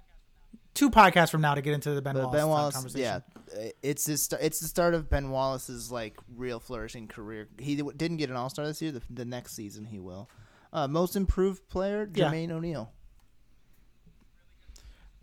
two 0.75 0.91
podcasts 0.91 1.31
from 1.31 1.41
now 1.43 1.55
to 1.55 1.61
get 1.63 1.75
into 1.75 1.95
the 1.95 2.01
Ben 2.03 2.15
But 2.15 2.25
Wallace, 2.25 2.37
Ben 2.37 2.45
uh, 2.45 2.49
Wallace, 2.49 2.75
conversation. 2.75 3.23
yeah, 3.55 3.69
it's 3.83 4.07
his, 4.07 4.23
st- 4.23 4.41
it's 4.43 4.61
the 4.61 4.67
start 4.67 4.95
of 4.95 5.09
Ben 5.11 5.31
Wallace's 5.31 5.93
like 5.93 6.17
real 6.35 6.59
flourishing 6.59 7.09
career. 7.09 7.49
He 7.59 7.77
didn't 7.77 8.17
get 8.17 8.31
an 8.31 8.37
All 8.37 8.49
Star 8.51 8.67
this 8.67 8.81
year. 8.83 8.93
The, 8.93 9.03
the 9.11 9.25
next 9.25 9.55
season 9.55 9.85
he 9.85 9.99
will. 10.01 10.29
Uh, 10.73 10.89
most 10.89 11.15
improved 11.15 11.69
player, 11.69 12.11
Yeah. 12.15 12.31
Jermaine 12.31 12.51
O'Neal. 12.51 12.91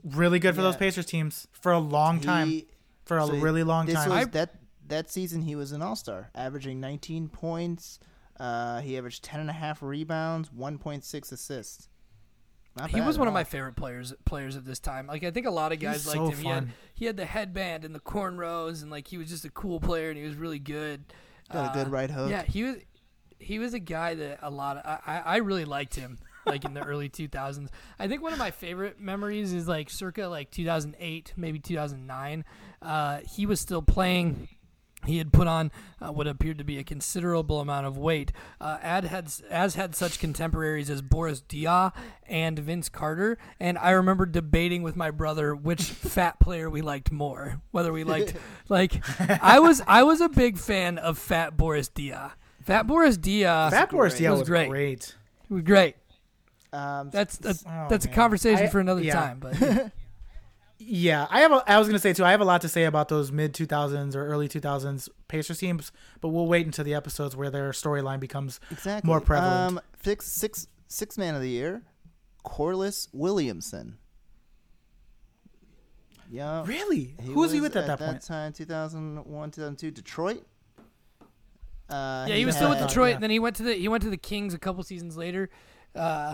really 0.04 0.40
good 0.40 0.56
for 0.56 0.62
those 0.62 0.76
Pacers 0.76 1.06
teams 1.06 1.48
for 1.52 1.72
a 1.72 1.80
long 1.80 2.20
time. 2.20 2.48
He- 2.48 2.68
for 3.06 3.18
a 3.18 3.28
so 3.28 3.34
really 3.36 3.64
long 3.64 3.86
this 3.86 3.95
time. 3.95 4.10
was 4.10 4.28
that 4.30 4.56
that 4.88 5.10
season 5.10 5.41
he 5.41 5.55
was 5.55 5.72
an 5.72 5.81
All 5.81 5.95
Star, 5.95 6.30
averaging 6.35 6.80
19 6.80 7.30
points. 7.30 7.99
Uh, 8.39 8.81
he 8.81 8.97
averaged 8.97 9.23
10 9.23 9.39
and 9.41 9.49
a 9.49 9.53
half 9.53 9.81
rebounds, 9.81 10.49
1.6 10.49 11.31
assists. 11.31 11.88
Not 12.76 12.89
he 12.89 13.01
was 13.01 13.18
at 13.18 13.19
one 13.19 13.27
of 13.27 13.34
my 13.35 13.43
favorite 13.43 13.76
players 13.76 14.14
players 14.26 14.55
of 14.55 14.65
this 14.65 14.80
time. 14.80 15.05
Like 15.05 15.23
I 15.23 15.30
think 15.30 15.45
a 15.45 15.51
lot 15.51 15.72
of 15.72 15.80
guys 15.80 16.05
He's 16.05 16.07
liked 16.15 16.18
so 16.18 16.30
him. 16.31 16.38
He 16.39 16.47
had 16.47 16.68
he 16.95 17.05
had 17.05 17.18
the 17.18 17.26
headband 17.26 17.85
and 17.85 17.93
the 17.93 17.99
cornrows, 17.99 18.81
and 18.81 18.89
like 18.89 19.07
he 19.07 19.18
was 19.19 19.30
just 19.30 19.45
a 19.45 19.51
cool 19.51 19.80
player, 19.80 20.10
and 20.10 20.18
he 20.18 20.23
was 20.26 20.34
really 20.35 20.57
good. 20.57 21.03
Got 21.51 21.76
a 21.76 21.77
good 21.77 21.88
Uh, 21.88 21.91
right 21.91 22.10
hook. 22.10 22.31
Yeah, 22.31 22.41
he 22.41 22.64
was 22.64 22.77
he 23.38 23.60
was 23.60 23.76
a 23.76 23.80
guy 23.80 24.15
that 24.15 24.39
a 24.41 24.49
lot 24.49 24.77
of 24.77 24.85
I, 24.85 24.99
I 25.05 25.19
I 25.19 25.35
really 25.38 25.65
liked 25.65 25.93
him 25.93 26.18
like 26.47 26.65
in 26.65 26.73
the 26.73 26.81
early 26.84 27.10
2000s. 27.11 27.69
I 27.99 28.07
think 28.07 28.23
one 28.23 28.34
of 28.34 28.39
my 28.39 28.49
favorite 28.49 28.99
memories 28.99 29.53
is 29.53 29.68
like 29.68 29.91
circa 29.91 30.27
like 30.27 30.49
2008, 30.49 31.34
maybe 31.38 31.60
2009. 31.60 32.43
Uh, 32.81 33.19
he 33.30 33.45
was 33.45 33.60
still 33.60 33.84
playing. 33.84 34.47
He 35.06 35.18
had 35.18 35.32
put 35.34 35.48
on 35.48 35.72
uh, 36.02 36.12
what 36.12 36.28
appeared 36.28 36.58
to 36.60 36.64
be 36.64 36.78
a 36.78 36.84
considerable 36.84 37.60
amount 37.60 37.86
of 37.88 37.98
weight. 37.98 38.32
Uh, 38.62 38.78
Ad 38.82 39.04
had 39.06 39.32
as 39.50 39.76
had 39.76 39.96
such 39.96 40.20
contemporaries 40.20 40.90
as 40.90 41.02
Boris 41.02 41.42
Diaw 41.42 41.92
and 42.28 42.58
Vince 42.60 42.90
Carter, 42.90 43.38
and 43.60 43.78
I 43.78 43.92
remember 43.92 44.26
debating 44.26 44.84
with 44.84 44.96
my 44.96 45.12
brother 45.12 45.56
which 45.56 45.82
fat 45.84 46.40
player 46.40 46.70
we 46.70 46.82
liked 46.82 47.12
more. 47.12 47.62
Whether 47.72 47.92
we 47.92 48.04
liked 48.04 48.34
like 48.70 49.04
I 49.20 49.60
was 49.60 49.82
I 49.88 50.04
was 50.04 50.22
a 50.22 50.30
big 50.30 50.58
fan 50.58 50.98
of 50.98 51.18
Fat 51.18 51.58
Boris 51.58 51.90
Diaw. 51.90 52.32
Fat 52.62 52.88
Boris 52.88 53.18
Diaw 53.18 53.70
Fat 53.72 53.90
Boris 53.90 54.14
great. 54.14 54.26
Diaw 54.28 54.32
Was 54.32 54.40
was 54.40 54.50
great. 54.50 54.70
great. 54.70 55.16
was 55.50 55.62
great. 55.64 55.96
Um, 56.72 57.10
That's 57.12 57.38
that's, 57.38 57.64
Oh, 57.68 57.88
that's 57.90 58.06
a 58.06 58.08
conversation 58.10 58.66
I- 58.66 58.70
for 58.70 58.80
another 58.80 59.02
yeah. 59.04 59.14
time. 59.14 59.40
But 59.40 59.92
Yeah, 60.85 61.27
I 61.30 61.41
have. 61.41 61.51
A, 61.51 61.64
I 61.68 61.77
was 61.80 61.88
gonna 61.88 61.99
say 61.99 62.14
too. 62.14 62.26
I 62.26 62.31
have 62.31 62.41
a 62.41 62.45
lot 62.45 62.61
to 62.61 62.69
say 62.69 62.84
about 62.85 63.07
those 63.10 63.31
mid 63.31 63.53
2000s 63.53 64.15
or 64.15 64.26
early 64.27 64.47
2000s 64.49 65.07
Pacers 65.27 65.57
teams, 65.60 65.91
but 66.22 66.30
we'll 66.30 66.47
wait 66.47 66.65
until 66.65 66.84
the 66.85 66.93
episodes 66.93 67.35
where 67.35 67.49
their 67.49 67.72
storyline 67.72 68.19
becomes 68.19 68.60
exactly 68.72 69.07
more 69.07 69.22
prevalent. 69.22 69.77
Um, 69.77 69.81
six 70.01 70.68
six 70.88 71.18
man 71.18 71.35
of 71.35 71.41
the 71.41 71.49
year, 71.49 71.84
Corliss 72.43 73.07
Williamson. 73.14 73.97
Yeah, 76.30 76.64
really. 76.65 77.15
Who 77.23 77.34
was 77.34 77.51
he 77.51 77.61
with 77.61 77.76
at 77.76 77.85
that 77.88 77.99
that 77.99 78.05
point? 78.07 78.23
time? 78.23 78.53
2001, 78.53 79.51
2002, 79.51 79.91
Detroit. 79.91 80.43
Uh, 81.89 82.26
yeah, 82.27 82.35
he 82.35 82.45
was 82.45 82.55
still 82.55 82.69
with 82.69 82.80
Detroit, 82.80 83.10
yeah. 83.10 83.14
and 83.15 83.23
then 83.23 83.30
he 83.30 83.38
went 83.39 83.55
to 83.57 83.64
the 83.64 83.73
he 83.73 83.88
went 83.88 84.01
to 84.03 84.10
the 84.10 84.18
Kings 84.18 84.53
a 84.53 84.57
couple 84.57 84.81
seasons 84.84 85.15
later. 85.15 85.49
Uh, 85.95 86.34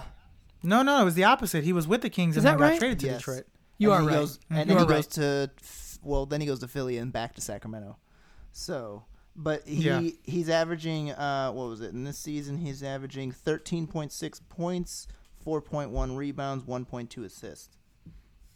No, 0.63 0.83
no, 0.83 1.01
it 1.01 1.05
was 1.05 1.15
the 1.15 1.23
opposite. 1.25 1.63
He 1.65 1.73
was 1.73 1.85
with 1.87 2.01
the 2.01 2.09
Kings 2.09 2.37
and 2.37 2.45
then 2.45 2.57
that 2.57 2.71
got 2.73 2.79
traded 2.79 2.99
to 2.99 3.05
Yes. 3.07 3.17
Detroit. 3.17 3.45
You 3.79 3.91
and 3.91 4.03
are 4.03 4.07
right. 4.07 4.13
Goes, 4.15 4.39
and 4.51 4.59
You 4.59 4.65
then 4.65 4.77
he 4.77 4.83
right. 4.83 4.87
goes 4.97 5.07
to 5.07 5.49
well, 6.03 6.25
then 6.27 6.39
he 6.41 6.47
goes 6.47 6.59
to 6.59 6.67
Philly 6.67 6.97
and 6.97 7.11
back 7.11 7.33
to 7.35 7.41
Sacramento. 7.41 7.97
So, 8.51 9.05
but 9.35 9.67
he 9.67 9.83
Yeah. 9.83 10.01
he's 10.23 10.49
averaging 10.49 11.11
uh 11.11 11.51
what 11.51 11.67
was 11.69 11.81
it 11.81 11.91
in 11.93 12.03
this 12.03 12.17
season? 12.19 12.57
He's 12.57 12.83
averaging 12.83 13.31
thirteen 13.31 13.87
point 13.87 14.11
six 14.11 14.39
points, 14.49 15.07
four 15.43 15.61
point 15.61 15.89
one 15.91 16.15
rebounds, 16.15 16.65
one 16.65 16.85
point 16.85 17.09
two 17.09 17.23
assists. 17.23 17.75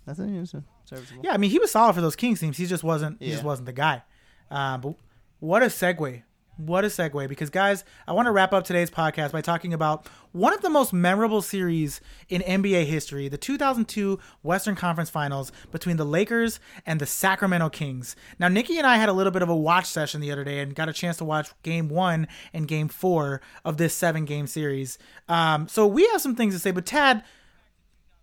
That's. 0.05 0.19
It's 0.19 0.53
serviceable. 0.85 1.21
Yeah, 1.23 1.31
I 1.33 1.37
mean 1.37 1.49
he 1.49 1.59
was 1.59 1.71
solid 1.71 1.93
for 1.93 2.01
those 2.01 2.15
Kings 2.15 2.39
teams. 2.39 2.57
He 2.57 2.65
just 2.65 2.83
wasn't. 2.83 3.21
He 3.21 3.31
just 3.31 3.43
wasn't 3.43 3.65
the 3.67 3.73
guy. 3.73 4.03
Uh, 4.51 4.77
but 4.77 4.95
what 5.39 5.63
a 5.63 5.67
segue! 5.67 6.23
What 6.57 6.85
a 6.85 6.87
segue! 6.87 7.27
Because 7.27 7.49
guys, 7.49 7.83
I 8.07 8.13
want 8.13 8.27
to 8.27 8.31
wrap 8.31 8.53
up 8.53 8.63
today's 8.63 8.91
podcast 8.91 9.31
by 9.31 9.41
talking 9.41 9.73
about 9.73 10.07
one 10.33 10.53
of 10.53 10.61
the 10.61 10.69
most 10.69 10.93
memorable 10.93 11.41
series 11.41 11.99
in 12.29 12.41
NBA 12.41 12.85
history: 12.85 13.27
the 13.27 13.37
2002 13.37 14.19
Western 14.43 14.75
Conference 14.75 15.09
Finals 15.09 15.51
between 15.71 15.97
the 15.97 16.05
Lakers 16.05 16.59
and 16.85 17.01
the 17.01 17.05
Sacramento 17.05 17.69
Kings. 17.69 18.15
Now, 18.37 18.49
Nikki 18.49 18.77
and 18.77 18.85
I 18.85 18.97
had 18.97 19.09
a 19.09 19.13
little 19.13 19.31
bit 19.31 19.41
of 19.41 19.49
a 19.49 19.55
watch 19.55 19.85
session 19.85 20.21
the 20.21 20.31
other 20.31 20.43
day 20.43 20.59
and 20.59 20.75
got 20.75 20.89
a 20.89 20.93
chance 20.93 21.17
to 21.17 21.25
watch 21.25 21.49
Game 21.63 21.89
One 21.89 22.27
and 22.53 22.67
Game 22.67 22.87
Four 22.87 23.41
of 23.65 23.77
this 23.77 23.95
seven-game 23.95 24.47
series. 24.47 24.99
Um, 25.27 25.67
so 25.67 25.87
we 25.87 26.07
have 26.09 26.21
some 26.21 26.35
things 26.35 26.53
to 26.53 26.59
say. 26.59 26.71
But 26.71 26.85
Tad, 26.85 27.23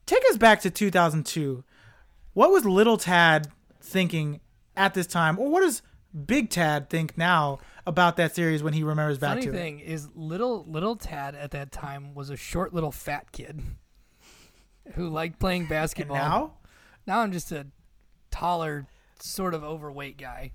take 0.07 0.23
us 0.31 0.37
back 0.37 0.61
to 0.61 0.71
2002 0.71 1.65
what 2.33 2.51
was 2.51 2.65
little 2.65 2.97
Tad 2.97 3.49
thinking 3.81 4.41
at 4.77 4.95
this 4.95 5.07
time, 5.07 5.39
or 5.39 5.51
what 5.51 5.61
does 5.61 5.83
Big 6.27 6.51
Tad 6.51 6.91
think 6.91 7.17
now 7.17 7.59
about 7.91 8.17
that 8.17 8.35
series 8.35 8.63
when 8.63 8.73
he 8.73 8.83
remembers 8.83 9.19
back 9.19 9.31
Funny 9.33 9.43
to 9.43 9.49
it? 9.51 9.53
thing 9.53 9.81
is, 9.81 10.09
little 10.15 10.65
little 10.67 10.97
Tad 10.97 11.35
at 11.35 11.51
that 11.51 11.71
time 11.73 12.15
was 12.15 12.31
a 12.31 12.37
short 12.37 12.73
little 12.73 12.91
fat 12.93 13.31
kid 13.33 13.61
who 14.95 15.09
liked 15.09 15.39
playing 15.39 15.63
And 15.63 15.69
basketball. 15.69 16.17
now, 16.17 16.53
Now 17.07 17.21
I'm 17.21 17.33
just 17.33 17.53
a 17.53 17.67
taller, 18.31 18.87
sort 19.21 19.55
of 19.55 19.63
overweight 19.65 20.17
guy. 20.19 20.53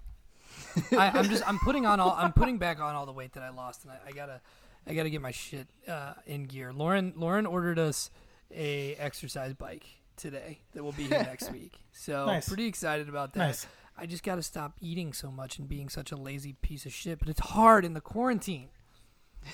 I, 0.91 1.12
I'm 1.14 1.26
just 1.30 1.48
I'm 1.48 1.60
putting 1.60 1.86
on 1.86 1.99
all 1.99 2.16
I'm 2.18 2.34
putting 2.34 2.57
back 2.57 2.80
on 2.80 2.95
all 2.95 3.06
the 3.06 3.12
weight 3.14 3.34
that 3.34 3.44
I 3.44 3.49
lost, 3.49 3.84
and 3.84 3.91
I, 3.91 3.98
I 4.07 4.12
gotta 4.12 4.41
I 4.88 4.94
gotta 4.94 5.10
get 5.10 5.22
my 5.22 5.32
shit 5.32 5.68
uh, 5.88 6.14
in 6.26 6.45
gear. 6.45 6.72
Lauren 6.74 7.14
Lauren 7.16 7.45
ordered 7.45 7.78
us 7.80 8.10
a 8.53 8.95
exercise 8.95 9.53
bike 9.53 9.86
today 10.16 10.60
that 10.74 10.84
will 10.84 10.91
be 10.94 11.03
here 11.03 11.20
next 11.24 11.52
week, 11.52 11.74
so 11.91 12.26
Nice. 12.26 12.48
pretty 12.48 12.68
excited 12.68 13.10
about 13.10 13.34
that. 13.34 13.40
Nice. 13.40 13.68
I 13.97 14.05
just 14.05 14.23
gotta 14.23 14.43
stop 14.43 14.73
eating 14.81 15.13
so 15.13 15.31
much 15.31 15.57
and 15.57 15.67
being 15.67 15.89
such 15.89 16.11
a 16.11 16.15
lazy 16.15 16.53
piece 16.53 16.85
of 16.85 16.93
shit. 16.93 17.19
But 17.19 17.30
it's 17.30 17.39
hard 17.39 17.85
in 17.85 17.93
the 17.93 18.01
quarantine. 18.01 18.69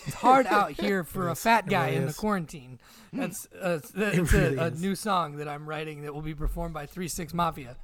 It's 0.06 0.16
hard 0.16 0.48
out 0.48 0.72
here 0.80 1.04
for 1.04 1.30
a 1.30 1.36
fat 1.36 1.68
guy 1.68 1.88
really 1.88 1.98
in 1.98 2.06
the 2.08 2.14
quarantine. 2.14 2.80
That's 3.14 3.48
uh, 3.60 3.80
that's 3.94 4.34
really 4.34 4.58
a, 4.58 4.66
a 4.66 4.72
new 4.72 4.96
song 4.96 5.38
that 5.38 5.48
I'm 5.48 5.68
writing 5.68 6.04
that 6.04 6.14
will 6.14 6.22
be 6.22 6.36
performed 6.36 6.74
by 6.74 6.86
Three 6.86 7.08
Six 7.08 7.34
Mafia. 7.34 7.78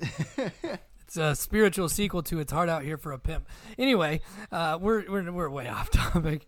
it's 1.16 1.38
a 1.38 1.40
spiritual 1.40 1.88
sequel 1.88 2.22
to 2.24 2.40
"It's 2.40 2.50
Hard 2.52 2.68
Out 2.68 2.82
Here 2.82 2.96
for 2.96 3.12
a 3.12 3.18
Pimp." 3.20 3.46
Anyway, 3.78 4.20
uh, 4.50 4.78
we're, 4.80 5.08
we're 5.08 5.30
we're 5.30 5.48
way 5.48 5.68
off 5.68 5.88
topic. 5.90 6.44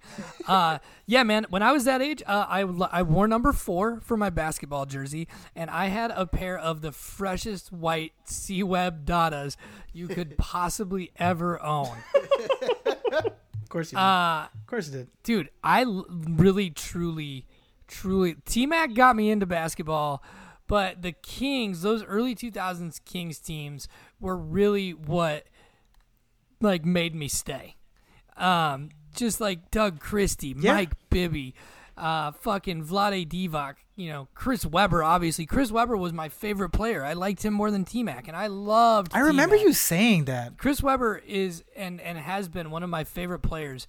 Uh, 0.48 0.78
yeah, 1.06 1.22
man. 1.22 1.46
When 1.50 1.62
I 1.62 1.70
was 1.70 1.84
that 1.84 2.02
age, 2.02 2.20
uh, 2.26 2.46
I 2.48 2.62
I 2.90 3.02
wore 3.02 3.28
number 3.28 3.52
four 3.52 4.00
for 4.00 4.16
my 4.16 4.28
basketball 4.30 4.84
jersey, 4.84 5.28
and 5.54 5.70
I 5.70 5.86
had 5.86 6.10
a 6.10 6.26
pair 6.26 6.58
of 6.58 6.80
the 6.80 6.90
freshest 6.90 7.70
white 7.72 8.12
C 8.24 8.64
Web 8.64 9.06
Dadas 9.06 9.56
you 9.92 10.08
could 10.08 10.36
possibly 10.36 11.12
ever 11.16 11.62
own. 11.62 11.96
of 12.84 13.68
course 13.68 13.92
you 13.92 13.96
did. 13.98 14.02
Uh, 14.02 14.46
of 14.52 14.66
course 14.66 14.88
you 14.88 14.98
did. 14.98 15.08
dude, 15.22 15.50
I 15.62 15.82
l- 15.82 16.06
really, 16.10 16.70
truly, 16.70 17.46
truly. 17.86 18.34
T 18.44 18.66
Mac 18.66 18.94
got 18.94 19.14
me 19.14 19.30
into 19.30 19.46
basketball, 19.46 20.24
But 20.68 21.02
the 21.02 21.12
Kings, 21.12 21.82
those 21.82 22.02
early 22.04 22.34
2000s 22.34 23.00
Kings 23.04 23.38
teams 23.38 23.86
were 24.20 24.36
really 24.36 24.90
what 24.92 25.44
like 26.60 26.84
made 26.84 27.14
me 27.14 27.28
stay. 27.28 27.76
Um, 28.36 28.90
just 29.14 29.40
like 29.40 29.70
Doug 29.70 30.00
Christie, 30.00 30.54
Yeah. 30.58 30.74
Mike 30.74 30.92
Bibby, 31.10 31.54
uh, 31.96 32.32
fucking 32.32 32.84
Vlade 32.84 33.28
Divac, 33.28 33.76
you 33.94 34.10
know, 34.10 34.28
Chris 34.34 34.66
Webber. 34.66 35.02
Obviously, 35.02 35.46
Chris 35.46 35.70
Webber 35.70 35.96
was 35.96 36.12
my 36.12 36.28
favorite 36.28 36.70
player. 36.70 37.02
I 37.04 37.14
liked 37.14 37.42
him 37.44 37.54
more 37.54 37.70
than 37.70 37.84
T 37.84 38.02
Mac, 38.02 38.28
and 38.28 38.36
I 38.36 38.48
loved. 38.48 39.12
I 39.14 39.20
remember 39.20 39.54
T-Mac. 39.56 39.66
you 39.68 39.72
saying 39.72 40.24
that. 40.26 40.58
Chris 40.58 40.82
Webber 40.82 41.22
is 41.26 41.64
and 41.74 42.00
and 42.00 42.18
has 42.18 42.48
been 42.48 42.70
one 42.70 42.82
of 42.82 42.90
my 42.90 43.04
favorite 43.04 43.38
players 43.40 43.86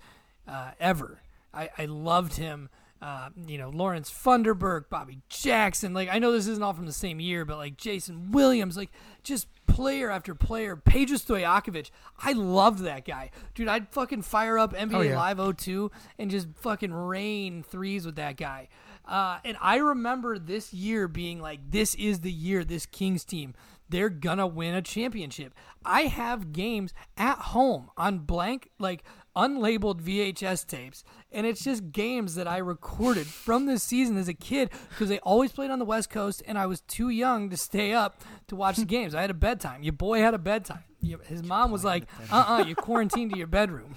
uh, 0.48 0.72
ever. 0.80 1.20
I, 1.54 1.70
I 1.78 1.86
loved 1.86 2.36
him. 2.38 2.70
Uh, 3.02 3.30
you 3.46 3.58
know, 3.58 3.70
Lawrence 3.70 4.12
Funderburke, 4.12 4.90
Bobby 4.90 5.20
Jackson. 5.30 5.94
Like 5.94 6.10
I 6.12 6.20
know 6.20 6.32
this 6.32 6.48
isn't 6.48 6.64
all 6.64 6.74
from 6.74 6.86
the 6.88 6.94
same 6.94 7.20
year, 7.20 7.46
but 7.46 7.58
like 7.58 7.78
Jason 7.78 8.32
Williams, 8.32 8.76
like 8.76 8.90
just 9.24 9.48
player 9.68 10.10
after 10.10 10.34
player. 10.34 10.76
Pedro 10.76 11.18
Stojakovic. 11.18 11.92
I 12.20 12.34
loved 12.34 12.80
that 12.80 13.06
guy, 13.06 13.30
dude. 13.54 13.68
I'd 13.68 13.90
fucking 13.90 14.24
fire 14.24 14.58
up 14.58 14.74
NBA 14.74 14.94
Oh, 14.96 15.02
yeah. 15.02 15.18
Live 15.18 15.58
02 15.58 15.92
and 16.18 16.32
just 16.32 16.48
fucking 16.56 16.94
rain 16.94 17.64
threes 17.64 18.06
with 18.06 18.16
that 18.16 18.38
guy. 18.38 18.70
Uh, 19.06 19.40
and 19.46 19.56
I 19.62 19.78
remember 19.78 20.38
this 20.38 20.74
year 20.74 21.08
being 21.08 21.40
like, 21.40 21.60
this 21.70 21.96
is 21.96 22.22
the 22.22 22.32
year 22.32 22.64
this 22.64 22.86
Kings 22.86 23.24
team 23.24 23.54
they're 23.90 24.10
gonna 24.10 24.48
win 24.48 24.76
a 24.76 24.82
championship. 24.82 25.54
I 25.86 26.04
have 26.04 26.52
games 26.52 26.94
at 27.16 27.38
home 27.38 27.90
on 27.96 28.20
blank, 28.20 28.70
like 28.80 29.04
unlabeled 29.38 30.02
VHS 30.02 30.66
tapes, 30.66 31.04
and 31.32 31.46
it's 31.46 31.64
just 31.64 31.92
games 31.92 32.34
that 32.36 32.48
I 32.48 32.58
recorded 32.58 33.28
from 33.28 33.68
this 33.68 33.84
season 33.84 34.18
as 34.18 34.28
a 34.28 34.34
kid 34.34 34.72
because 34.90 35.10
they 35.10 35.20
always 35.20 35.52
played 35.52 35.70
on 35.70 35.78
the 35.78 35.86
West 35.86 36.10
Coast, 36.10 36.42
and 36.48 36.58
I 36.58 36.66
was 36.66 36.82
too 36.82 37.10
young 37.10 37.50
to 37.52 37.58
stay 37.58 37.94
up 37.94 38.22
to 38.48 38.56
watch 38.56 38.78
the 38.78 38.86
games. 38.98 39.14
I 39.14 39.22
had 39.22 39.30
a 39.30 39.36
bedtime. 39.36 39.84
Your 39.84 39.94
boy 39.94 40.20
had 40.20 40.34
a 40.34 40.40
bedtime. 40.40 40.84
His 41.26 41.44
mom 41.44 41.72
was 41.72 41.84
like, 41.84 42.06
"Uh, 42.32 42.46
uh 42.48 42.66
you 42.68 42.76
quarantined 42.76 43.32
to 43.32 43.38
your 43.38 43.48
bedroom." 43.48 43.96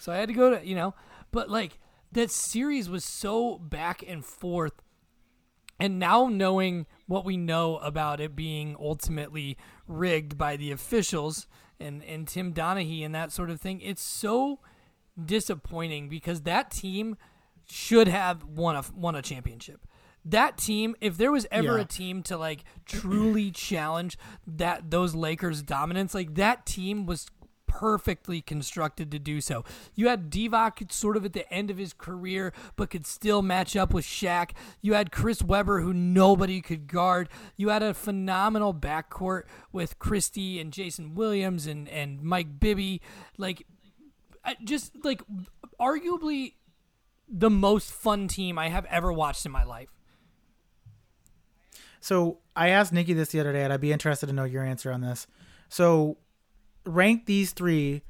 So 0.00 0.10
I 0.10 0.16
had 0.16 0.28
to 0.28 0.34
go 0.34 0.56
to, 0.56 0.66
you 0.66 0.74
know, 0.74 0.94
but 1.30 1.50
like 1.50 1.78
that 2.10 2.30
series 2.30 2.88
was 2.88 3.04
so 3.04 3.58
back 3.58 4.02
and 4.06 4.24
forth 4.24 4.82
and 5.82 5.98
now 5.98 6.28
knowing 6.28 6.86
what 7.06 7.24
we 7.24 7.36
know 7.36 7.78
about 7.78 8.20
it 8.20 8.36
being 8.36 8.76
ultimately 8.78 9.56
rigged 9.88 10.38
by 10.38 10.56
the 10.56 10.70
officials 10.70 11.48
and, 11.80 12.04
and 12.04 12.26
Tim 12.28 12.52
Donaghy 12.52 13.04
and 13.04 13.14
that 13.14 13.32
sort 13.32 13.50
of 13.50 13.60
thing, 13.60 13.80
it's 13.80 14.02
so 14.02 14.60
disappointing 15.22 16.08
because 16.08 16.42
that 16.42 16.70
team 16.70 17.16
should 17.64 18.08
have 18.08 18.44
won 18.44 18.76
a 18.76 18.84
won 18.94 19.14
a 19.14 19.22
championship. 19.22 19.86
That 20.24 20.56
team, 20.56 20.94
if 21.00 21.16
there 21.16 21.32
was 21.32 21.46
ever 21.50 21.76
Yeah. 21.76 21.82
a 21.82 21.84
team 21.84 22.22
to 22.24 22.36
like 22.36 22.64
truly 22.86 23.50
challenge 23.50 24.16
that 24.46 24.90
those 24.90 25.14
Lakers 25.14 25.62
dominance, 25.62 26.14
like 26.14 26.34
that 26.34 26.64
team 26.64 27.06
was 27.06 27.26
perfectly 27.72 28.42
constructed 28.42 29.10
to 29.10 29.18
do 29.18 29.40
so. 29.40 29.64
You 29.94 30.08
had 30.08 30.30
Divac 30.30 30.92
sort 30.92 31.16
of 31.16 31.24
at 31.24 31.32
the 31.32 31.50
end 31.50 31.70
of 31.70 31.78
his 31.78 31.94
career, 31.94 32.52
but 32.76 32.90
could 32.90 33.06
still 33.06 33.40
match 33.40 33.74
up 33.76 33.94
with 33.94 34.04
Shaq. 34.04 34.50
You 34.82 34.92
had 34.92 35.10
Chris 35.10 35.42
Webber, 35.42 35.80
who 35.80 35.94
nobody 35.94 36.60
could 36.60 36.86
guard. 36.86 37.30
You 37.56 37.70
had 37.70 37.82
a 37.82 37.94
phenomenal 37.94 38.74
backcourt 38.74 39.44
with 39.72 39.98
Christie 39.98 40.60
and 40.60 40.70
Jason 40.70 41.14
Williams 41.14 41.66
and, 41.66 41.88
and 41.88 42.22
Mike 42.22 42.60
Bibby. 42.60 43.00
Like, 43.38 43.66
just 44.62 44.92
like 45.02 45.22
arguably 45.80 46.52
the 47.26 47.50
most 47.50 47.90
fun 47.90 48.28
team 48.28 48.58
I 48.58 48.68
have 48.68 48.84
ever 48.86 49.10
watched 49.10 49.46
in 49.46 49.52
my 49.52 49.64
life. 49.64 49.88
So 52.00 52.40
I 52.54 52.68
asked 52.68 52.92
Nikki 52.92 53.14
this 53.14 53.30
the 53.30 53.40
other 53.40 53.52
day, 53.52 53.64
and 53.64 53.72
I'd 53.72 53.80
be 53.80 53.92
interested 53.92 54.26
to 54.26 54.32
know 54.34 54.44
your 54.44 54.62
answer 54.62 54.92
on 54.92 55.00
this. 55.00 55.26
So 55.70 56.18
rank 56.84 57.26
these 57.26 57.52
three 57.52 58.02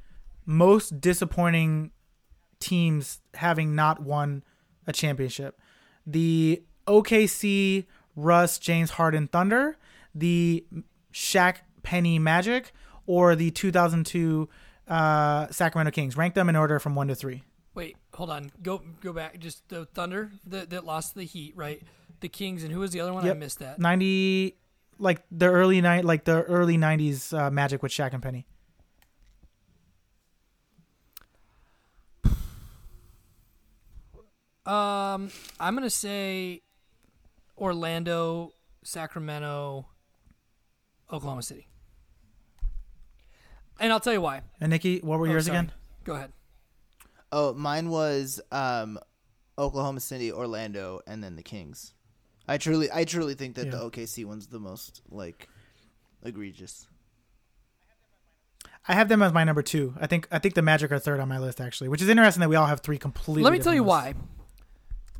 most 0.44 1.00
disappointing 1.00 1.90
teams 2.60 3.20
having 3.34 3.74
not 3.74 4.02
won 4.02 4.44
a 4.86 4.92
championship: 4.92 5.58
the 6.06 6.62
OKC 6.86 7.86
Russ 8.16 8.58
James 8.58 8.92
Harden 8.92 9.28
Thunder, 9.28 9.76
the 10.14 10.64
Shaq 11.12 11.56
Penny 11.82 12.18
Magic, 12.18 12.72
or 13.06 13.34
the 13.34 13.50
2002 13.50 14.48
uh, 14.88 15.46
Sacramento 15.50 15.90
Kings. 15.90 16.16
Rank 16.16 16.34
them 16.34 16.48
in 16.48 16.56
order 16.56 16.78
from 16.78 16.94
one 16.94 17.08
to 17.08 17.14
three. 17.14 17.42
Wait, 17.74 17.96
hold 18.14 18.30
on. 18.30 18.50
Go 18.62 18.82
go 19.00 19.12
back. 19.12 19.38
Just 19.38 19.68
the 19.68 19.86
Thunder 19.86 20.30
that, 20.46 20.70
that 20.70 20.84
lost 20.84 21.12
to 21.12 21.18
the 21.20 21.24
Heat, 21.24 21.54
right? 21.56 21.82
The 22.20 22.28
Kings 22.28 22.62
and 22.62 22.72
who 22.72 22.80
was 22.80 22.90
the 22.90 23.00
other 23.00 23.12
one? 23.12 23.28
I 23.28 23.32
missed 23.34 23.58
that. 23.60 23.78
90, 23.78 24.56
like 24.98 25.22
the 25.30 25.46
early 25.46 25.80
night, 25.80 26.04
like 26.04 26.24
the 26.24 26.42
early 26.42 26.76
90s 26.76 27.36
uh, 27.36 27.50
Magic 27.50 27.82
with 27.82 27.90
Shaq 27.90 28.12
and 28.12 28.22
Penny. 28.22 28.46
Um, 34.64 35.30
I'm 35.58 35.74
gonna 35.74 35.90
say 35.90 36.62
Orlando, 37.58 38.52
Sacramento, 38.84 39.86
Oklahoma 41.12 41.42
City, 41.42 41.66
and 43.80 43.92
I'll 43.92 44.00
tell 44.00 44.12
you 44.12 44.20
why. 44.20 44.42
And 44.60 44.70
Nikki, 44.70 45.00
what 45.00 45.18
were 45.18 45.26
Oh, 45.26 45.30
yours 45.30 45.46
sorry. 45.46 45.58
again? 45.58 45.72
Go 46.04 46.14
ahead. 46.14 46.32
Oh, 47.32 47.54
mine 47.54 47.88
was 47.88 48.40
um, 48.52 48.98
Oklahoma 49.58 50.00
City, 50.00 50.30
Orlando, 50.30 51.00
and 51.06 51.24
then 51.24 51.34
the 51.36 51.42
Kings. 51.42 51.94
I 52.46 52.58
truly, 52.58 52.88
I 52.92 53.04
truly 53.04 53.34
think 53.34 53.54
that 53.56 53.70
the 53.70 53.78
OKC 53.78 54.24
one's 54.24 54.46
the 54.48 54.58
most 54.60 55.00
like 55.10 55.48
egregious. 56.22 56.86
I 58.86 58.94
have 58.94 59.08
them 59.08 59.22
as 59.22 59.32
my 59.32 59.44
number 59.44 59.62
two. 59.62 59.94
I 60.00 60.06
think 60.06 60.26
I 60.30 60.38
think 60.38 60.54
the 60.54 60.62
Magic 60.62 60.90
are 60.92 60.98
third 60.98 61.20
on 61.20 61.28
my 61.28 61.38
list 61.38 61.60
actually, 61.60 61.88
which 61.88 62.02
is 62.02 62.08
interesting 62.08 62.40
that 62.40 62.48
we 62.48 62.56
all 62.56 62.66
have 62.66 62.80
three 62.80 62.98
completely. 62.98 63.42
Let 63.42 63.52
me 63.52 63.58
tell 63.60 63.72
you 63.74 63.82
different 63.84 64.16
why. 64.18 64.41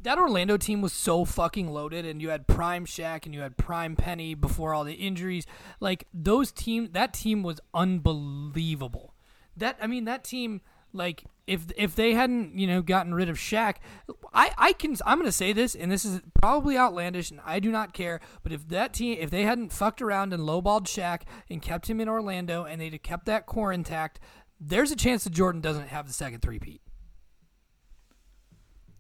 That 0.03 0.19
Orlando 0.19 0.57
team 0.57 0.81
was 0.81 0.93
so 0.93 1.25
fucking 1.25 1.73
loaded, 1.73 2.05
and 2.05 2.21
you 2.21 2.31
had 2.31 2.49
Prime 2.49 2.87
Shaq 2.87 3.25
and 3.25 3.35
you 3.35 3.41
had 3.41 3.57
Prime 3.57 3.95
Penny 3.95 4.35
before 4.35 4.75
all 4.75 4.85
the 4.85 4.95
injuries. 4.95 5.47
Like 5.79 6.09
those 6.13 6.51
team, 6.51 6.89
that 6.93 7.13
team 7.13 7.43
was 7.43 7.61
unbelievable. 7.73 9.15
That 9.57 9.79
I 9.81 9.87
mean, 9.87 10.05
that 10.07 10.25
team, 10.25 10.61
like 10.93 11.25
if 11.47 11.67
if 11.77 11.95
they 11.95 12.15
hadn't 12.15 12.59
you 12.59 12.67
know 12.67 12.83
gotten 12.83 13.15
rid 13.15 13.29
of 13.29 13.37
Shaq, 13.37 13.77
I 14.35 14.51
I 14.59 14.73
can 14.73 14.97
I'm 15.07 15.19
gonna 15.19 15.31
say 15.31 15.53
this, 15.53 15.77
and 15.77 15.91
this 15.91 16.05
is 16.05 16.21
probably 16.35 16.77
outlandish, 16.77 17.31
and 17.31 17.41
I 17.45 17.61
do 17.61 17.71
not 17.71 17.95
care. 17.95 18.21
But 18.43 18.51
if 18.51 18.67
that 18.69 18.93
team, 18.95 19.19
if 19.21 19.31
they 19.31 19.45
hadn't 19.45 19.73
fucked 19.73 20.03
around 20.03 20.33
and 20.33 20.43
lowballed 20.43 20.87
Shaq 20.87 21.23
and 21.49 21.63
kept 21.63 21.89
him 21.89 22.01
in 22.01 22.09
Orlando, 22.09 22.65
and 22.65 22.81
they'd 22.81 22.93
have 22.93 23.03
kept 23.03 23.27
that 23.27 23.47
core 23.47 23.73
intact, 23.73 24.19
there's 24.61 24.91
a 24.91 24.97
chance 24.97 25.23
that 25.23 25.33
Jordan 25.33 25.61
doesn't 25.61 25.89
have 25.89 26.09
the 26.09 26.13
second 26.13 26.41
three-peat. 26.41 26.81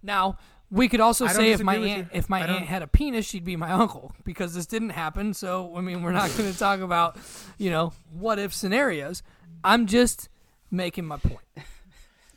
Now, 0.03 0.37
we 0.73 0.89
could 0.89 1.01
also 1.01 1.27
say 1.27 1.53
if 1.53 1.63
my 1.63 1.77
aunt 1.77 1.99
you. 1.99 2.19
if 2.19 2.31
my 2.31 2.41
aunt 2.41 2.65
had 2.65 2.83
a 2.83 2.87
penis, 2.87 3.27
she'd 3.27 3.45
be 3.45 3.57
my 3.57 3.71
uncle 3.71 4.15
because 4.25 4.55
this 4.55 4.65
didn't 4.65 4.91
happen. 4.91 5.35
So 5.35 5.77
I 5.77 5.83
mean, 5.83 6.03
we're 6.03 6.13
not 6.13 6.35
going 6.37 6.51
to 6.51 6.59
talk 6.59 6.81
about 6.81 7.19
you 7.59 7.71
know 7.71 7.93
what 8.11 8.39
if 8.39 8.55
scenarios. 8.55 9.23
I'm 9.63 9.87
just 9.87 10.31
making 10.71 11.05
my 11.05 11.19
point. 11.19 11.45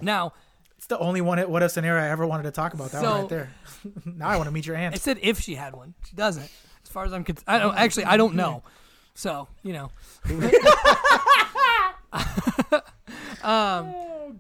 Now, 0.02 0.34
It's 0.78 0.88
the 0.88 1.00
only 1.00 1.22
one 1.22 1.40
what 1.50 1.64
if 1.64 1.72
scenario 1.72 2.04
I 2.04 2.10
ever 2.10 2.28
wanted 2.28 2.44
to 2.44 2.52
talk 2.52 2.74
about. 2.74 2.92
That 2.92 3.02
So- 3.02 3.10
one 3.10 3.22
right 3.22 3.30
there. 3.30 3.52
now 4.06 4.28
I 4.28 4.36
want 4.36 4.48
to 4.48 4.52
meet 4.52 4.68
your 4.68 4.76
aunt. 4.76 4.94
I 4.94 4.98
said 4.98 5.18
if 5.22 5.40
she 5.40 5.56
had 5.56 5.74
one. 5.74 5.94
She 6.08 6.16
doesn't. 6.16 6.52
As 6.84 6.90
far 6.90 7.06
as 7.06 7.14
I'm 7.14 7.24
concerned, 7.24 7.46
I 7.48 7.58
don't 7.58 7.74
oh, 7.74 7.78
actually. 7.78 8.06
I 8.06 8.18
don't 8.18 8.36
know. 8.36 8.64
So 9.14 9.48
you 9.64 9.74
know. 9.74 9.92
um, 13.46 13.94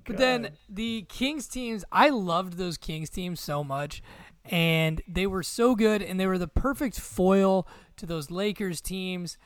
but 0.06 0.18
then 0.18 0.50
the 0.68 1.06
Kings 1.08 1.48
teams, 1.48 1.86
I 1.92 2.10
loved 2.10 2.54
those 2.54 2.78
Kings 2.78 3.10
teams 3.10 3.40
so 3.40 3.64
much, 3.64 4.02
and 4.46 5.02
they 5.08 5.28
were 5.28 5.44
so 5.44 5.76
good, 5.76 6.02
and 6.02 6.20
they 6.20 6.28
were 6.28 6.38
the 6.38 6.48
perfect 6.48 7.00
foil 7.00 7.68
to 7.98 8.06
those 8.06 8.32
Lakers 8.32 8.82
teams. 8.82 9.38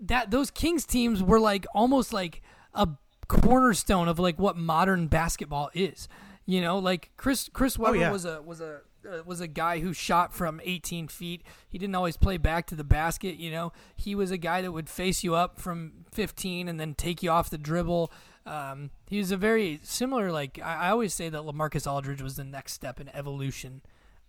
That 0.00 0.30
those 0.30 0.50
Kings 0.50 0.84
teams 0.84 1.22
were 1.22 1.40
like 1.40 1.66
almost 1.74 2.12
like 2.12 2.42
a 2.74 2.88
cornerstone 3.28 4.08
of 4.08 4.18
like 4.18 4.38
what 4.38 4.56
modern 4.56 5.06
basketball 5.06 5.70
is. 5.72 6.08
You 6.44 6.60
know, 6.60 6.78
like 6.78 7.10
Chris 7.16 7.48
Chris 7.52 7.78
Webber 7.78 7.96
yeah. 7.96 8.12
was 8.12 8.24
a 8.24 8.42
was 8.42 8.60
a 8.60 8.80
uh, 9.06 9.22
was 9.24 9.40
a 9.40 9.46
guy 9.46 9.80
who 9.80 9.92
shot 9.92 10.34
from 10.34 10.60
18 10.64 11.08
feet. 11.08 11.42
He 11.68 11.78
didn't 11.78 11.94
always 11.94 12.16
play 12.16 12.36
back 12.38 12.66
to 12.68 12.74
the 12.74 12.84
basket. 12.84 13.36
You 13.36 13.50
know, 13.50 13.72
he 13.96 14.14
was 14.14 14.30
a 14.30 14.36
guy 14.38 14.62
that 14.62 14.72
would 14.72 14.88
face 14.88 15.22
you 15.24 15.34
up 15.34 15.60
from 15.60 16.04
15 16.12 16.68
and 16.68 16.78
then 16.80 16.94
take 16.94 17.22
you 17.22 17.30
off 17.30 17.50
the 17.50 17.58
dribble. 17.58 18.12
Um, 18.44 18.90
he 19.08 19.18
was 19.18 19.30
a 19.32 19.36
very 19.36 19.80
similar. 19.82 20.30
Like 20.30 20.58
I, 20.62 20.86
I 20.86 20.90
always 20.90 21.12
say 21.14 21.28
that 21.28 21.42
LaMarcus 21.42 21.90
Aldridge 21.90 22.22
was 22.22 22.36
the 22.36 22.44
next 22.44 22.72
step 22.74 23.00
in 23.00 23.08
evolution 23.10 23.82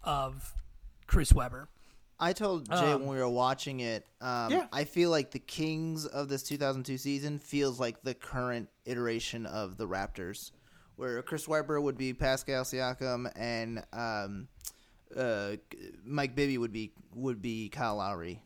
of 0.04 0.54
Chris 1.08 1.34
Webber. 1.34 1.70
I 2.20 2.34
told 2.34 2.68
Jay 2.68 2.94
Um, 2.94 3.02
when 3.02 3.10
we 3.10 3.18
were 3.18 3.30
watching 3.30 3.80
it, 3.80 4.08
um, 4.22 4.52
Yeah. 4.52 4.68
I 4.72 4.86
feel 4.86 5.12
like 5.12 5.30
the 5.32 5.40
Kings 5.40 6.08
of 6.08 6.30
this 6.30 6.42
2002 6.42 6.98
season 6.98 7.38
feels 7.38 7.80
like 7.80 8.02
the 8.02 8.16
current 8.16 8.70
iteration 8.86 9.46
of 9.46 9.78
the 9.78 9.88
Raptors, 9.88 10.50
where 10.96 11.22
Chris 11.22 11.48
Webber 11.48 11.80
would 11.80 11.96
be 11.96 12.16
Pascal 12.16 12.64
Siakam 12.64 13.32
and 13.36 13.84
um, 13.94 14.48
uh, 15.16 15.56
Mike 16.06 16.36
Bibby 16.36 16.58
would 16.58 16.72
be 16.74 16.92
would 17.16 17.42
be 17.42 17.70
Kyle 17.70 17.96
Lowry. 17.98 18.42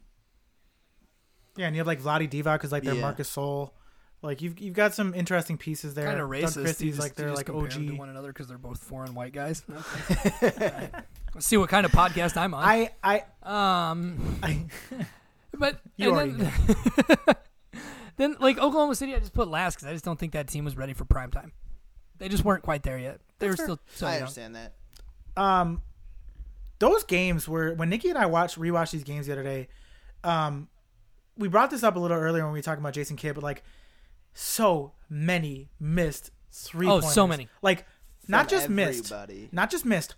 Yeah, 1.58 1.68
and 1.68 1.76
you 1.76 1.80
have 1.80 1.88
like 1.88 2.02
Vlade 2.02 2.30
Divac 2.30 2.64
is 2.64 2.72
like 2.72 2.84
their 2.84 2.96
Yeah. 2.96 3.02
Marc 3.02 3.18
Gasol. 3.18 3.72
Like 4.22 4.42
you've 4.42 4.60
you've 4.60 4.76
got 4.76 4.94
some 4.94 5.14
interesting 5.16 5.58
pieces 5.58 5.94
there. 5.96 6.06
Kind 6.06 6.20
of 6.22 6.30
racist. 6.30 6.56
You 6.58 6.62
Christie's 6.64 6.96
just- 6.96 7.00
like 7.00 7.16
they're 7.16 7.34
like 7.34 7.48
compare 7.48 7.68
them 7.70 7.88
to 7.88 7.94
OG. 7.94 8.00
one 8.00 8.10
another 8.10 8.28
because 8.30 8.48
they're 8.48 8.58
both 8.60 8.80
foreign 8.84 9.14
white 9.16 9.34
guys. 9.34 9.64
Okay. 10.44 10.52
Alright. 10.62 10.92
Let's 11.34 11.48
see 11.48 11.58
what 11.58 11.70
kind 11.70 11.86
of 11.86 11.92
podcast 11.92 12.38
I'm 12.38 12.54
on. 12.54 12.64
I 12.64 12.92
I, 13.04 13.24
um, 13.92 14.40
I 14.44 14.66
but 15.58 15.80
You 15.98 16.14
and 16.16 16.40
then, 16.42 16.52
then 18.18 18.36
like 18.40 18.58
Oklahoma 18.58 18.96
City, 18.96 19.16
I 19.16 19.20
just 19.20 19.34
put 19.34 19.48
last 19.48 19.76
because 19.76 19.88
I 19.88 19.94
just 19.94 20.06
don't 20.06 20.20
think 20.20 20.34
that 20.34 20.48
team 20.48 20.66
was 20.66 20.76
ready 20.78 20.94
for 20.94 21.06
prime 21.06 21.32
time. 21.32 21.52
They 22.18 22.30
just 22.30 22.44
weren't 22.46 22.64
quite 22.64 22.84
there 22.84 22.98
yet. 23.00 23.20
They 23.40 23.48
were 23.48 23.56
still 23.56 23.80
so 23.96 24.06
I 24.08 24.12
young. 24.12 24.20
understand 24.22 24.56
that. 24.56 24.74
um 25.38 25.82
those 26.82 27.04
games 27.06 27.48
were 27.48 27.74
when 27.76 27.90
Nikki 27.90 28.10
and 28.10 28.18
I 28.18 28.26
watched 28.26 28.58
rewatched 28.60 28.92
these 28.92 29.04
games 29.04 29.28
the 29.28 29.34
other 29.34 29.44
day. 29.44 29.68
Um, 30.24 30.68
we 31.38 31.48
brought 31.48 31.70
this 31.70 31.84
up 31.84 31.96
a 31.96 32.00
little 32.00 32.18
earlier 32.18 32.44
when 32.44 32.52
we 32.54 32.60
were 32.60 32.64
talking 32.64 32.82
about 32.84 32.94
Jason 32.94 33.16
Kidd, 33.16 33.36
but 33.36 33.44
like 33.44 33.64
so 34.34 34.94
many 35.10 35.70
missed 35.80 36.32
three. 36.52 36.88
Oh, 36.88 37.00
so 37.00 37.28
many. 37.28 37.48
Like 37.62 37.86
not 38.28 38.50
From 38.50 38.58
just 38.58 38.70
missed, 38.70 39.14
not 39.52 39.70
just 39.72 39.86
missed, 39.86 40.16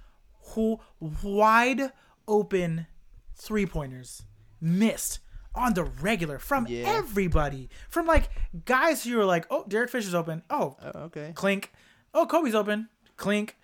who 0.54 0.80
wide 1.00 1.92
open 2.28 2.88
three 3.36 3.66
pointers 3.66 4.24
missed 4.62 5.20
on 5.56 5.74
the 5.74 5.84
regular 5.84 6.40
from 6.40 6.66
Yeah. 6.68 6.86
everybody. 6.88 7.70
From 7.90 8.06
like 8.06 8.30
guys 8.66 9.04
who 9.04 9.18
were 9.18 9.26
like, 9.26 9.46
oh, 9.52 9.66
Derek 9.68 9.90
Fisher's 9.90 10.16
open. 10.16 10.44
Oh, 10.50 10.78
Oh, 10.82 11.00
okay. 11.06 11.32
clink. 11.36 11.72
Oh, 12.14 12.26
Kobe's 12.26 12.56
open. 12.56 12.90
Clink. 13.18 13.56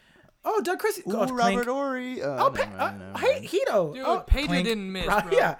Oh, 0.51 0.61
Doug 0.61 0.79
Christie. 0.79 1.03
Ooh, 1.07 1.11
oh, 1.15 1.25
clink. 1.27 1.39
Robert 1.39 1.67
Horry. 1.67 2.23
Oh, 2.23 2.37
Oh, 2.47 2.49
never 2.49 2.57
Pa- 2.57 2.65
mind, 2.65 2.79
uh, 3.03 3.05
never 3.13 3.19
hey. 3.19 3.45
Hedo. 3.47 3.93
Dude, 3.93 4.03
oh, 4.05 4.23
Peja 4.27 4.47
clink. 4.47 4.65
didn't 4.65 4.91
miss, 4.91 5.05
bro. 5.05 5.29
Yeah. 5.31 5.55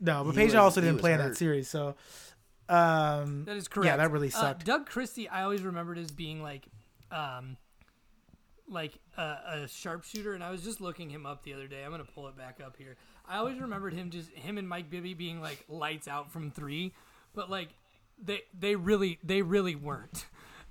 No, 0.00 0.24
but 0.24 0.34
He 0.34 0.40
Peja 0.42 0.44
was- 0.46 0.54
also 0.56 0.80
didn't 0.80 0.96
was 0.96 1.00
play 1.02 1.12
in 1.14 1.18
that 1.18 1.36
series, 1.36 1.68
so 1.68 1.94
um 2.68 3.44
That 3.44 3.56
is 3.56 3.68
correct. 3.68 3.86
Yeah, 3.86 3.96
that 3.96 4.10
really 4.10 4.28
Uh, 4.28 4.40
sucked. 4.40 4.64
Doug 4.64 4.86
Christie, 4.86 5.28
I 5.28 5.42
always 5.42 5.62
remembered 5.62 5.98
as 5.98 6.10
being 6.10 6.42
like, 6.42 6.66
um, 7.10 7.56
like 8.68 8.98
a, 9.18 9.22
a 9.64 9.68
sharpshooter, 9.68 10.32
and 10.32 10.42
I 10.42 10.50
was 10.50 10.62
just 10.62 10.80
looking 10.80 11.10
him 11.10 11.26
up 11.26 11.42
the 11.42 11.52
other 11.54 11.66
day. 11.68 11.84
I'm 11.84 11.90
gonna 11.90 12.04
pull 12.04 12.28
it 12.28 12.36
back 12.36 12.60
up 12.64 12.76
here. 12.78 12.96
I 13.28 13.38
always 13.38 13.58
remembered 13.58 13.92
him 13.94 14.10
just 14.10 14.30
him 14.30 14.58
and 14.58 14.68
Mike 14.68 14.90
Bibby 14.90 15.12
being 15.14 15.40
like 15.40 15.64
lights 15.68 16.08
out 16.08 16.32
from 16.32 16.50
three, 16.50 16.94
but 17.34 17.50
like 17.50 17.68
they 18.22 18.42
they 18.58 18.76
really 18.76 19.18
they 19.22 19.42
really 19.42 19.74
weren't. 19.74 20.26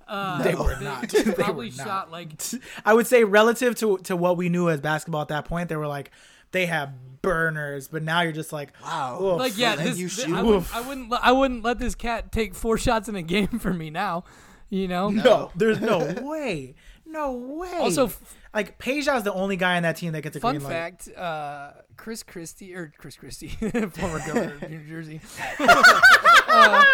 Uh, 0.08 0.42
They 0.42 0.54
were 0.54 0.76
not. 0.80 1.08
They 1.12 1.22
They 1.22 1.32
probably 1.32 1.70
were 1.70 1.76
not. 1.76 1.86
shot 1.86 2.10
like 2.10 2.32
I 2.84 2.94
would 2.94 3.06
say 3.06 3.24
relative 3.24 3.74
to 3.76 3.98
to 3.98 4.16
what 4.16 4.36
we 4.36 4.48
knew 4.48 4.68
as 4.70 4.80
basketball 4.80 5.22
at 5.22 5.28
that 5.28 5.44
point, 5.46 5.68
they 5.68 5.76
were 5.76 5.86
like 5.88 6.10
they 6.52 6.66
have 6.66 6.92
burners, 7.22 7.88
but 7.88 8.02
now 8.02 8.20
you're 8.20 8.32
just 8.32 8.52
like 8.52 8.72
Wow. 8.82 9.18
oof. 9.22 9.38
like 9.38 9.56
yeah. 9.58 9.76
This, 9.76 9.98
you 9.98 10.08
thi- 10.08 10.22
shoot. 10.22 10.34
I, 10.36 10.42
wouldn't, 10.42 10.74
I 10.76 10.80
wouldn't 10.82 11.10
let- 11.10 11.24
I 11.24 11.32
wouldn't 11.32 11.64
let 11.64 11.78
this 11.78 11.94
cat 11.94 12.30
take 12.32 12.54
four 12.54 12.76
shots 12.78 13.08
in 13.08 13.16
a 13.16 13.22
game 13.34 13.58
for 13.58 13.72
me 13.72 13.90
now. 13.90 14.24
You 14.70 14.88
know. 14.88 15.08
no, 15.10 15.50
there's 15.54 15.80
no 15.80 15.98
way, 16.22 16.74
no 17.06 17.32
way. 17.32 17.76
Also, 17.78 18.06
f- 18.06 18.36
like 18.52 18.76
Peja's 18.78 19.22
the 19.22 19.32
only 19.32 19.56
guy 19.56 19.76
in 19.76 19.84
that 19.84 19.96
team 19.96 20.12
that 20.12 20.22
gets 20.22 20.36
a 20.36 20.40
Fun 20.40 20.56
green 20.56 20.64
light. 20.64 20.72
fact: 20.72 21.08
uh, 21.16 21.72
Chris 21.96 22.22
Christie 22.24 22.74
or 22.74 22.92
Chris 22.98 23.16
Christie, 23.16 23.48
former 23.50 24.18
governor 24.26 24.54
of 24.60 24.68
New 24.70 24.80
Jersey, 24.88 25.20
uh, 25.60 26.84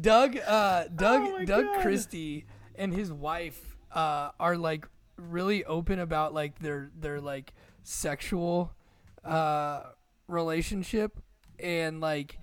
Doug, 0.00 0.36
uh, 0.38 0.84
Doug, 0.94 1.22
Oh 1.22 1.44
Doug 1.44 1.64
God. 1.64 1.82
Christie, 1.82 2.46
and 2.74 2.92
his 2.92 3.12
wife 3.12 3.76
uh, 3.92 4.30
are 4.40 4.56
like 4.56 4.86
really 5.16 5.64
open 5.64 5.98
about 5.98 6.34
like 6.34 6.58
their 6.58 6.90
their 6.98 7.20
like 7.20 7.52
sexual 7.82 8.72
uh, 9.24 9.82
relationship, 10.28 11.18
and 11.58 12.00
like 12.00 12.38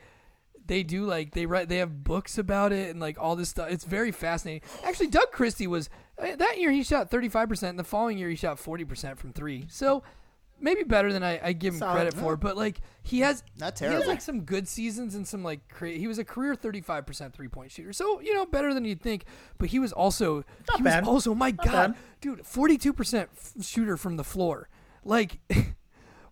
they 0.65 0.83
do 0.83 1.05
like 1.05 1.31
they 1.33 1.45
write 1.45 1.67
they 1.69 1.77
have 1.77 2.03
books 2.03 2.37
about 2.37 2.71
it 2.71 2.89
and 2.89 2.99
like 2.99 3.17
all 3.19 3.35
this 3.35 3.49
stuff. 3.49 3.69
It's 3.71 3.85
very 3.85 4.11
fascinating. 4.11 4.61
Actually, 4.83 5.07
Doug 5.07 5.31
Christie 5.31 5.67
was 5.67 5.89
uh, 6.19 6.35
that 6.35 6.59
year 6.59 6.71
he 6.71 6.83
shot 6.83 7.09
35%. 7.09 7.69
And 7.69 7.79
the 7.79 7.83
following 7.83 8.17
year 8.17 8.29
he 8.29 8.35
shot 8.35 8.57
40% 8.57 9.17
from 9.17 9.33
3. 9.33 9.65
So 9.69 10.03
maybe 10.61 10.83
better 10.83 11.11
than 11.13 11.23
I, 11.23 11.39
I 11.47 11.53
give 11.53 11.73
him 11.73 11.79
Solid, 11.79 11.93
credit 11.93 12.13
for, 12.13 12.35
but 12.37 12.55
like 12.57 12.81
he 13.03 13.19
has 13.21 13.43
Not 13.57 13.75
terrible. 13.75 13.97
he 13.97 14.01
has 14.03 14.07
like 14.07 14.21
some 14.21 14.41
good 14.41 14.67
seasons 14.67 15.15
and 15.15 15.27
some 15.27 15.43
like 15.43 15.67
cra- 15.69 15.91
he 15.91 16.07
was 16.07 16.17
a 16.19 16.23
career 16.23 16.55
35% 16.55 17.33
three-point 17.33 17.71
shooter. 17.71 17.93
So, 17.93 18.19
you 18.21 18.33
know, 18.33 18.45
better 18.45 18.73
than 18.73 18.85
you'd 18.85 19.01
think, 19.01 19.25
but 19.57 19.69
he 19.69 19.79
was 19.79 19.91
also 19.93 20.43
Not 20.69 20.77
he 20.77 20.83
bad. 20.83 21.01
was 21.05 21.09
also 21.09 21.33
my 21.35 21.51
Not 21.51 21.65
god, 21.65 21.71
bad. 21.93 21.95
dude, 22.21 22.39
42% 22.43 23.27
shooter 23.61 23.97
from 23.97 24.17
the 24.17 24.23
floor. 24.23 24.69
Like 25.03 25.39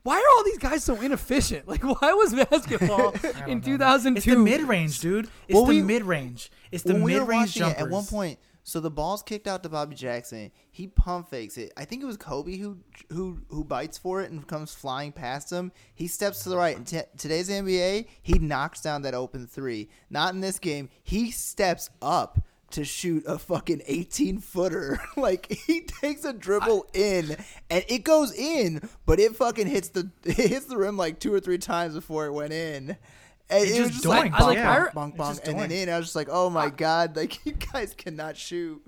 why 0.03 0.15
are 0.17 0.37
all 0.37 0.43
these 0.45 0.57
guys 0.57 0.83
so 0.83 1.01
inefficient? 1.01 1.67
Like, 1.67 1.83
why 2.01 2.13
was 2.13 2.33
basketball 2.33 3.13
in 3.47 3.59
2002? 3.61 4.17
It's 4.17 4.25
the 4.25 4.35
mid 4.41 4.61
range, 4.61 4.99
dude. 5.01 5.25
It's 5.47 5.55
Well, 5.55 5.65
the 5.65 5.81
we- 5.81 5.81
mid 5.83 6.03
range. 6.03 6.49
It's 6.71 6.83
the 6.83 6.93
mid 6.93 7.27
range 7.27 7.59
watching 7.59 7.63
it, 7.63 7.65
jumpers. 7.77 7.83
at 7.83 7.89
one 7.89 8.05
point, 8.05 8.39
so 8.67 8.81
the 8.81 8.91
ball's 8.91 9.23
kicked 9.23 9.47
out 9.47 9.63
to 9.63 9.69
Bobby 9.69 9.95
Jackson. 9.95 10.51
He 10.69 10.87
pump 10.87 11.29
fakes 11.29 11.57
it. 11.57 11.71
I 11.77 11.85
think 11.85 12.03
it 12.03 12.05
was 12.05 12.17
Kobe 12.17 12.57
who 12.57 12.79
who 13.09 13.39
who 13.47 13.63
bites 13.63 13.97
for 13.97 14.21
it 14.21 14.29
and 14.29 14.45
comes 14.45 14.75
flying 14.75 15.13
past 15.13 15.49
him. 15.49 15.71
He 15.95 16.07
steps 16.07 16.43
to 16.43 16.49
the 16.49 16.57
right. 16.57 16.75
In 16.75 16.83
t- 16.83 16.99
today's 17.17 17.49
NBA, 17.49 18.07
he 18.21 18.39
knocks 18.39 18.81
down 18.81 19.03
that 19.03 19.13
open 19.13 19.47
three. 19.47 19.87
Not 20.09 20.33
in 20.33 20.41
this 20.41 20.59
game. 20.59 20.89
He 21.01 21.31
steps 21.31 21.89
up 22.01 22.39
to 22.71 22.83
shoot 22.83 23.23
a 23.25 23.39
fucking 23.39 23.83
18 23.87 24.39
footer. 24.39 24.99
like 25.15 25.49
he 25.49 25.83
takes 25.83 26.25
a 26.25 26.33
dribble 26.33 26.87
in 26.93 27.37
and 27.69 27.85
it 27.87 28.03
goes 28.03 28.33
in, 28.33 28.89
but 29.05 29.17
it 29.17 29.37
fucking 29.37 29.67
hits 29.67 29.87
the 29.87 30.11
it 30.25 30.35
hits 30.35 30.65
the 30.65 30.75
rim 30.75 30.97
like 30.97 31.21
two 31.21 31.33
or 31.33 31.39
three 31.39 31.57
times 31.57 31.93
before 31.95 32.25
it 32.25 32.33
went 32.33 32.51
in. 32.51 32.97
And 33.49 33.63
It 33.63 33.69
it, 33.69 33.79
was 33.79 33.89
just 33.91 33.93
just 34.03 34.05
like, 34.05 34.31
doinks, 34.33 34.37
bonk, 34.37 34.53
yeah. 34.55 34.75
bonk, 34.87 34.93
bonk, 34.93 35.15
bonk, 35.15 35.29
just 35.29 35.47
and 35.47 35.59
then 35.59 35.71
in. 35.71 35.89
I 35.89 35.97
was 35.97 36.07
just 36.07 36.15
like, 36.15 36.27
oh 36.29 36.49
my 36.49 36.69
god, 36.69 37.15
like 37.15 37.45
you 37.45 37.53
guys 37.53 37.93
cannot 37.95 38.35
shoot. 38.37 38.81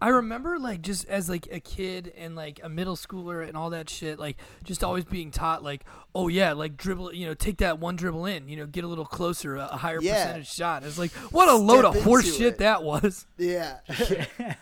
I 0.00 0.08
remember 0.08 0.58
like 0.58 0.82
just 0.82 1.06
as 1.08 1.28
like 1.30 1.46
a 1.52 1.60
kid 1.60 2.12
and 2.16 2.34
like 2.34 2.58
a 2.64 2.68
middle 2.68 2.96
schooler 2.96 3.46
and 3.46 3.56
all 3.56 3.70
that 3.70 3.88
shit, 3.88 4.18
like 4.18 4.36
just 4.64 4.82
always 4.82 5.04
being 5.04 5.30
taught 5.30 5.62
like, 5.62 5.84
oh 6.12 6.26
yeah, 6.26 6.54
like 6.54 6.76
dribble, 6.76 7.14
you 7.14 7.24
know, 7.24 7.34
take 7.34 7.58
that 7.58 7.78
one 7.78 7.94
dribble 7.94 8.26
in, 8.26 8.48
you 8.48 8.56
know, 8.56 8.66
get 8.66 8.82
a 8.82 8.88
little 8.88 9.04
closer, 9.04 9.54
a, 9.54 9.66
a 9.70 9.76
higher 9.76 10.00
Yeah. 10.00 10.24
percentage 10.24 10.52
shot. 10.52 10.82
It's 10.82 10.98
like 10.98 11.12
what 11.30 11.48
a 11.48 11.54
load 11.54 11.84
of 11.84 11.94
Step 11.94 12.02
horse 12.04 12.24
into 12.26 12.36
shit 12.38 12.46
it. 12.54 12.58
that 12.58 12.82
was. 12.82 13.26
Yeah, 13.38 13.76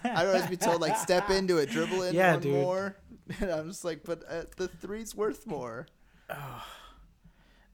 I'd 0.04 0.26
always 0.26 0.46
be 0.48 0.58
told 0.58 0.82
like, 0.82 0.98
step 0.98 1.30
into 1.30 1.56
it, 1.56 1.70
dribble 1.70 2.02
in 2.02 2.14
Yeah, 2.14 2.32
one 2.34 2.42
dude. 2.42 2.52
more, 2.52 2.96
and 3.40 3.50
I'm 3.50 3.68
just 3.68 3.82
like, 3.86 4.00
but 4.04 4.22
uh, 4.28 4.42
the 4.58 4.68
three's 4.68 5.14
worth 5.16 5.46
more. 5.46 5.86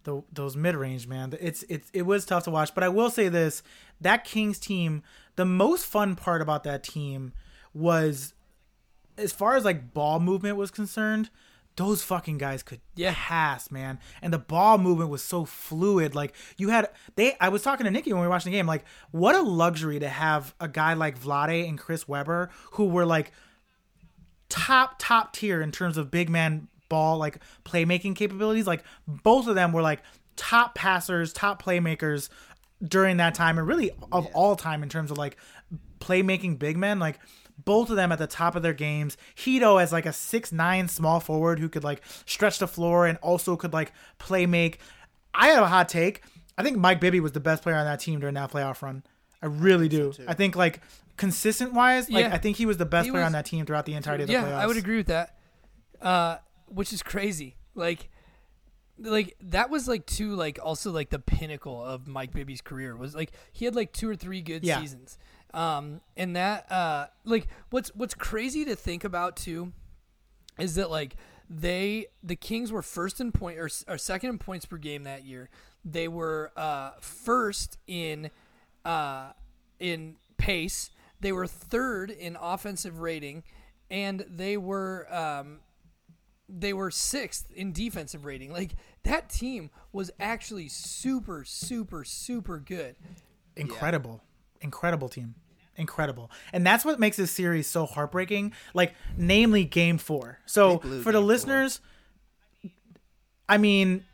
The, 0.07 0.23
those 0.33 0.57
mid 0.57 0.75
range, 0.75 1.07
man. 1.07 1.37
It's 1.39 1.63
it's 1.69 1.91
it 1.93 2.03
was 2.03 2.25
tough 2.25 2.45
to 2.45 2.51
watch, 2.51 2.75
but 2.75 2.83
I 2.83 2.89
will 2.89 3.11
say 3.11 3.29
this: 3.29 3.63
that 4.01 4.25
Kings 4.25 4.59
team, 4.59 5.03
the 5.37 5.45
most 5.45 5.85
fun 5.85 6.17
part 6.17 6.41
about 6.41 6.65
that 6.65 6.83
team 6.83 7.35
was, 7.75 8.33
as 9.19 9.33
far 9.33 9.55
as 9.57 9.65
like 9.67 9.93
ball 9.93 10.19
movement 10.19 10.57
was 10.57 10.71
concerned, 10.71 11.29
those 11.77 12.03
fucking 12.03 12.39
guys 12.39 12.63
could 12.63 12.81
Yeah. 12.95 13.13
pass, 13.15 13.71
man, 13.71 13.99
and 14.23 14.33
the 14.33 14.39
ball 14.39 14.79
movement 14.79 15.11
was 15.11 15.23
so 15.23 15.45
fluid. 15.45 16.15
Like 16.15 16.35
you 16.57 16.71
had 16.71 16.89
they, 17.17 17.37
I 17.39 17.51
was 17.51 17.63
talking 17.63 17.85
to 17.85 17.91
Nikki 17.91 18.13
when 18.15 18.23
we 18.23 18.27
were 18.27 18.31
watching 18.31 18.51
the 18.53 18.57
game. 18.59 18.67
Like, 18.67 18.85
what 19.11 19.35
a 19.35 19.43
luxury 19.43 19.99
to 20.01 20.09
have 20.09 20.55
a 20.59 20.69
guy 20.69 20.95
like 20.95 21.21
Vlade 21.21 21.69
and 21.69 21.79
Chris 21.79 22.09
Webber 22.09 22.49
who 22.73 22.87
were 22.87 23.05
like 23.05 23.31
top 24.49 24.95
top 24.99 25.33
tier 25.33 25.61
in 25.61 25.73
terms 25.73 25.97
of 25.99 26.11
big 26.11 26.31
man 26.31 26.69
ball 26.89 27.19
like 27.19 27.39
playmaking 27.65 28.15
capabilities 28.17 28.67
like 28.67 28.83
both 29.07 29.47
of 29.47 29.55
them 29.55 29.73
were 29.73 29.83
like 29.83 30.03
top 30.37 30.75
passers 30.75 31.33
top 31.33 31.63
playmakers 31.63 32.29
during 32.87 33.17
that 33.17 33.35
time 33.35 33.59
and 33.59 33.67
really 33.67 33.91
of 34.13 34.27
all 34.35 34.55
time 34.57 34.83
in 34.83 34.89
terms 34.89 35.11
of 35.11 35.17
like 35.19 35.37
playmaking 35.99 36.59
big 36.59 36.77
men. 36.77 36.99
Like 36.99 37.19
both 37.65 37.89
of 37.89 37.97
them 37.97 38.13
at 38.13 38.19
the 38.19 38.27
top 38.27 38.55
of 38.55 38.63
their 38.63 38.75
games. 38.75 39.17
Hedo 39.35 39.81
as 39.83 39.93
like 39.93 40.05
a 40.07 40.13
six 40.13 40.53
nine 40.53 40.89
small 40.89 41.21
forward 41.21 41.59
who 41.59 41.69
could 41.71 41.85
like 41.85 42.03
stretch 42.27 42.59
the 42.59 42.69
floor 42.69 43.07
and 43.07 43.17
also 43.23 43.57
could 43.57 43.73
like 43.73 43.93
play 44.19 44.45
make. 44.47 44.79
I 45.33 45.49
have 45.49 45.63
a 45.63 45.69
hot 45.69 45.89
take. 45.89 46.23
I 46.59 46.63
think 46.63 46.77
mike 46.77 47.01
bibby 47.01 47.21
was 47.21 47.33
the 47.33 47.41
best 47.41 47.63
player 47.63 47.77
on 47.77 47.85
that 47.87 48.01
team 48.01 48.21
during 48.21 48.35
that 48.35 48.51
playoff 48.53 48.83
run. 48.83 49.03
I 49.43 49.47
really 49.47 49.89
do. 49.89 50.13
i 50.27 50.35
think 50.35 50.57
like 50.57 50.81
consistent 51.19 51.73
wise 51.73 52.11
like 52.11 52.25
Yeah. 52.27 52.35
i 52.35 52.39
think 52.39 52.57
he 52.57 52.67
was 52.67 52.77
the 52.79 52.87
best 52.87 53.05
He 53.07 53.11
player 53.11 53.23
was- 53.23 53.27
on 53.29 53.33
that 53.33 53.47
team 53.47 53.65
throughout 53.67 53.85
the 53.87 53.95
entirety 53.95 54.25
of 54.25 54.27
the 54.29 54.33
yeah, 54.35 54.45
playoffs. 54.45 54.55
I 54.55 54.67
would 54.67 54.77
agree 54.77 54.97
with 54.99 55.07
that. 55.07 55.37
Uh, 56.01 56.37
which 56.69 56.93
is 56.93 57.03
crazy. 57.03 57.57
Like, 57.75 58.09
like 58.99 59.37
that 59.43 59.69
was 59.71 59.87
like 59.89 60.07
two 60.07 60.35
like 60.35 60.59
also 60.63 60.91
like 60.91 61.11
the 61.11 61.19
pinnacle 61.19 61.85
of 61.85 62.07
Mike 62.09 62.33
Bibby's 62.33 62.63
career 62.63 62.97
was 62.97 63.15
like 63.15 63.33
he 63.53 63.65
had 63.67 63.75
like 63.75 63.93
two 63.93 64.09
or 64.09 64.17
three 64.17 64.41
good 64.41 64.65
Yeah. 64.65 64.81
seasons. 64.81 65.19
Um, 65.53 66.01
and 66.17 66.35
that 66.37 66.71
uh, 66.73 67.07
like 67.25 67.47
what's 67.71 67.91
what's 67.95 68.15
crazy 68.15 68.65
to 68.65 68.75
think 68.77 69.05
about 69.05 69.37
too 69.37 69.73
is 70.59 70.75
that 70.77 70.91
like 70.91 71.17
they 71.49 72.07
the 72.23 72.37
Kings 72.37 72.73
were 72.73 72.83
first 72.83 73.21
in 73.21 73.33
point 73.33 73.59
or, 73.59 73.69
or 73.87 73.99
second 73.99 74.31
in 74.31 74.39
points 74.39 74.65
per 74.67 74.77
game 74.79 75.05
that 75.05 75.25
year. 75.25 75.49
They 75.85 76.09
were 76.09 76.53
uh, 76.57 76.93
first 77.01 77.79
in 77.87 78.31
uh, 78.85 79.33
in 79.79 80.17
pace. 80.39 80.91
They 81.21 81.33
were 81.33 81.47
third 81.47 82.11
in 82.11 82.37
offensive 82.41 82.99
rating, 83.01 83.43
and 83.91 84.25
they 84.29 84.57
were 84.57 85.07
um, 85.15 85.61
they 86.49 86.73
were 86.73 86.91
sixth 86.91 87.51
in 87.53 87.73
defensive 87.73 88.25
rating. 88.25 88.53
Like 88.53 88.77
that 89.03 89.29
team 89.29 89.71
was 89.93 90.11
actually 90.21 90.69
super, 90.69 91.45
super, 91.45 92.05
super 92.05 92.59
good. 92.59 92.97
incredible, 93.57 94.23
incredible 94.61 95.09
team, 95.09 95.35
incredible, 95.77 96.31
and 96.53 96.67
that's 96.67 96.85
what 96.85 97.01
makes 97.01 97.17
this 97.17 97.31
series 97.31 97.67
so 97.67 97.87
heartbreaking. 97.87 98.53
Like, 98.75 98.95
namely, 99.17 99.65
Game 99.65 99.99
Four. 99.99 100.39
So 100.47 100.79
for 100.79 100.87
the 100.89 100.97
Game 100.97 101.03
Four. 101.13 101.21
listeners, 101.21 101.81
I 103.49 103.59
mean, 103.59 104.05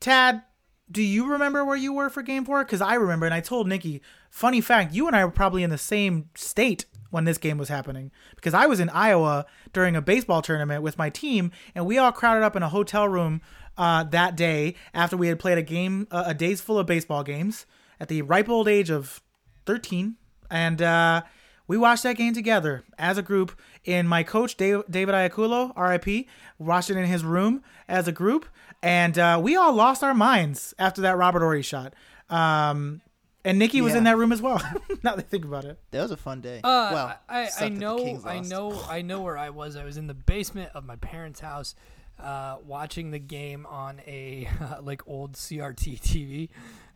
Tad, 0.00 0.42
do 0.90 1.02
you 1.02 1.26
remember 1.26 1.64
where 1.64 1.76
you 1.76 1.92
were 1.92 2.10
for 2.10 2.22
Game 2.22 2.44
Four? 2.44 2.64
Because 2.64 2.80
I 2.80 2.94
remember, 2.94 3.26
and 3.26 3.34
I 3.34 3.40
told 3.40 3.68
Nikki. 3.68 4.02
Funny 4.30 4.60
fact, 4.60 4.92
you 4.92 5.06
and 5.06 5.14
I 5.14 5.24
were 5.24 5.30
probably 5.30 5.62
in 5.62 5.70
the 5.70 5.78
same 5.78 6.28
state 6.34 6.86
when 7.14 7.24
this 7.24 7.38
game 7.38 7.56
was 7.56 7.68
happening 7.68 8.10
because 8.34 8.54
I 8.54 8.66
was 8.66 8.80
in 8.80 8.90
Iowa 8.90 9.46
during 9.72 9.94
a 9.94 10.02
baseball 10.02 10.42
tournament 10.42 10.82
with 10.82 10.98
my 10.98 11.10
team, 11.10 11.52
and 11.72 11.86
we 11.86 11.96
all 11.96 12.10
crowded 12.10 12.42
up 12.42 12.56
in 12.56 12.64
a 12.64 12.68
hotel 12.68 13.08
room 13.08 13.40
uh, 13.78 14.02
that 14.02 14.34
day 14.36 14.74
after 14.92 15.16
we 15.16 15.28
had 15.28 15.38
played 15.38 15.56
a 15.56 15.62
game, 15.62 16.08
uh, 16.10 16.24
a 16.26 16.34
days 16.34 16.60
full 16.60 16.76
of 16.76 16.86
baseball 16.86 17.22
games 17.22 17.66
at 18.00 18.08
the 18.08 18.20
ripe 18.22 18.48
old 18.48 18.66
age 18.66 18.90
of 18.90 19.22
13, 19.64 20.16
and 20.50 20.82
uh, 20.82 21.22
we 21.68 21.78
watched 21.78 22.02
that 22.02 22.16
game 22.16 22.34
together 22.34 22.82
as 22.98 23.16
a 23.16 23.22
group. 23.22 23.56
In 23.84 24.08
my 24.08 24.24
coach 24.24 24.56
Dave, 24.56 24.82
David 24.90 25.14
Iaculo, 25.14 25.72
RIP, 25.76 26.26
watched 26.58 26.90
it 26.90 26.96
in 26.96 27.06
his 27.06 27.24
room 27.24 27.62
as 27.86 28.08
a 28.08 28.12
group, 28.12 28.44
and 28.82 29.16
uh, 29.16 29.38
we 29.40 29.54
all 29.54 29.72
lost 29.72 30.02
our 30.02 30.14
minds 30.14 30.74
after 30.80 31.00
that 31.02 31.16
Robert 31.16 31.40
Horry 31.40 31.62
shot. 31.62 31.94
Um, 32.28 33.02
and 33.44 33.58
Nikki 33.58 33.80
was 33.80 33.92
Yeah. 33.92 33.98
in 33.98 34.04
that 34.04 34.16
room 34.16 34.32
as 34.32 34.40
well. 34.40 34.58
now 35.02 35.14
that 35.14 35.18
I 35.18 35.22
think 35.22 35.44
about 35.44 35.64
it. 35.64 35.78
That 35.90 36.02
was 36.02 36.10
a 36.10 36.16
fun 36.16 36.40
day. 36.40 36.58
Uh, 36.58 36.90
well, 36.92 37.18
I, 37.28 37.42
I 37.42 37.46
sucked 37.46 37.60
that 37.60 37.74
the 37.74 37.80
know, 37.80 38.22
I 38.24 38.40
know, 38.40 38.82
I 38.88 39.02
know 39.02 39.20
where 39.22 39.36
I 39.38 39.50
was. 39.50 39.76
I 39.76 39.84
was 39.84 39.96
in 39.96 40.06
the 40.06 40.14
basement 40.14 40.70
of 40.74 40.84
my 40.84 40.96
parents' 40.96 41.40
house, 41.40 41.74
uh, 42.18 42.56
watching 42.64 43.10
the 43.10 43.18
game 43.18 43.66
on 43.66 44.00
a 44.06 44.48
like 44.82 45.02
old 45.06 45.34
CRT 45.34 46.00
TV. 46.00 46.48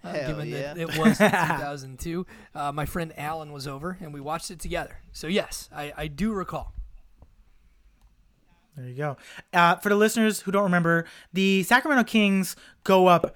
Uh, 0.04 0.12
Hell 0.12 0.28
given 0.28 0.48
yeah. 0.48 0.74
that 0.74 0.78
it 0.78 0.96
was 0.96 1.18
2002, 1.18 2.24
uh, 2.54 2.70
my 2.70 2.86
friend 2.86 3.12
Alan 3.16 3.52
was 3.52 3.66
over 3.66 3.98
and 4.00 4.14
we 4.14 4.20
watched 4.20 4.48
it 4.52 4.60
together. 4.60 4.98
So 5.12 5.26
yes, 5.26 5.68
I, 5.74 5.92
I 5.96 6.06
do 6.06 6.32
recall. 6.32 6.72
There 8.76 8.86
you 8.86 8.94
go. 8.94 9.16
Uh, 9.52 9.74
for 9.76 9.88
the 9.88 9.96
listeners 9.96 10.40
who 10.40 10.52
don't 10.52 10.62
remember, 10.62 11.04
the 11.32 11.64
Sacramento 11.64 12.04
Kings 12.04 12.54
go 12.84 13.08
up 13.08 13.34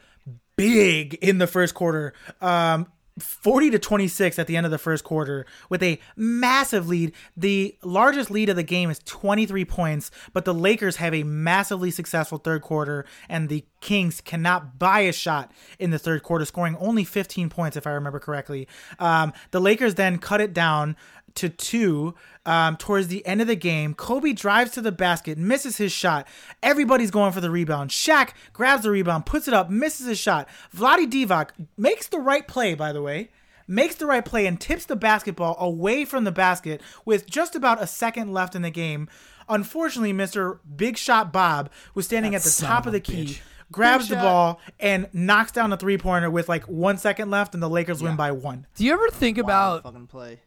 big 0.54 1.14
in 1.14 1.38
the 1.38 1.48
first 1.48 1.74
quarter. 1.74 2.12
Um, 2.40 2.86
40 3.18 3.70
to 3.70 3.78
26 3.78 4.38
at 4.38 4.46
the 4.46 4.56
end 4.56 4.66
of 4.66 4.72
the 4.72 4.78
first 4.78 5.04
quarter 5.04 5.44
with 5.68 5.82
a 5.82 5.98
massive 6.16 6.88
lead. 6.88 7.12
The 7.36 7.76
largest 7.82 8.30
lead 8.30 8.48
of 8.48 8.56
the 8.56 8.62
game 8.62 8.90
is 8.90 9.00
23 9.00 9.64
points, 9.64 10.10
but 10.32 10.44
the 10.44 10.54
Lakers 10.54 10.96
have 10.96 11.12
a 11.14 11.22
massively 11.22 11.90
successful 11.90 12.38
third 12.38 12.62
quarter, 12.62 13.04
and 13.28 13.48
the 13.48 13.64
Kings 13.80 14.20
cannot 14.20 14.78
buy 14.78 15.00
a 15.00 15.12
shot 15.12 15.52
in 15.78 15.90
the 15.90 15.98
third 15.98 16.22
quarter, 16.22 16.44
scoring 16.44 16.76
only 16.78 17.04
15 17.04 17.50
points, 17.50 17.76
if 17.76 17.86
I 17.86 17.90
remember 17.90 18.20
correctly. 18.20 18.68
Um, 18.98 19.32
the 19.50 19.60
Lakers 19.60 19.96
then 19.96 20.18
cut 20.18 20.40
it 20.40 20.54
down 20.54 20.96
to 21.36 21.48
two 21.48 22.14
um, 22.46 22.76
towards 22.76 23.08
the 23.08 23.24
end 23.26 23.40
of 23.40 23.46
the 23.46 23.56
game. 23.56 23.94
Kobe 23.94 24.32
drives 24.32 24.72
to 24.72 24.80
the 24.80 24.92
basket, 24.92 25.38
misses 25.38 25.76
his 25.76 25.92
shot. 25.92 26.26
Everybody's 26.62 27.10
going 27.10 27.32
for 27.32 27.40
the 27.40 27.50
rebound. 27.50 27.90
Shaq 27.90 28.30
grabs 28.52 28.82
the 28.82 28.90
rebound, 28.90 29.26
puts 29.26 29.48
it 29.48 29.54
up, 29.54 29.70
misses 29.70 30.06
his 30.06 30.18
shot. 30.18 30.48
Vlade 30.76 31.10
Divac 31.10 31.50
makes 31.76 32.08
the 32.08 32.18
right 32.18 32.46
play, 32.46 32.74
by 32.74 32.92
the 32.92 33.02
way. 33.02 33.30
Makes 33.68 33.94
the 33.94 34.06
right 34.06 34.24
play 34.24 34.46
and 34.46 34.60
tips 34.60 34.86
the 34.86 34.96
basketball 34.96 35.56
away 35.58 36.04
from 36.04 36.24
the 36.24 36.32
basket 36.32 36.80
with 37.04 37.26
just 37.30 37.54
about 37.54 37.80
a 37.80 37.86
second 37.86 38.32
left 38.32 38.54
in 38.54 38.62
the 38.62 38.70
game. 38.70 39.08
Unfortunately, 39.48 40.12
Mr. 40.12 40.58
Big 40.76 40.96
Shot 40.98 41.32
Bob 41.32 41.70
was 41.94 42.04
standing 42.06 42.32
That 42.32 42.38
at 42.38 42.42
the 42.42 42.62
top 42.62 42.82
of 42.82 42.88
of 42.88 42.92
the 42.92 43.00
key, 43.00 43.24
bitch. 43.26 43.40
grabs 43.70 44.08
the 44.08 44.16
ball, 44.16 44.60
and 44.80 45.08
knocks 45.12 45.52
down 45.52 45.72
a 45.72 45.76
three 45.76 45.96
pointer 45.96 46.30
with 46.30 46.48
like 46.48 46.64
one 46.64 46.98
second 46.98 47.30
left, 47.30 47.54
and 47.54 47.62
the 47.62 47.68
Lakers 47.68 48.02
win 48.02 48.16
by 48.16 48.32
one. 48.32 48.66
Do 48.74 48.84
you 48.84 48.92
ever 48.92 49.08
think 49.10 49.36
Wild 49.38 49.46
about 49.80 49.82
fucking 49.84 50.06
play. 50.08 50.40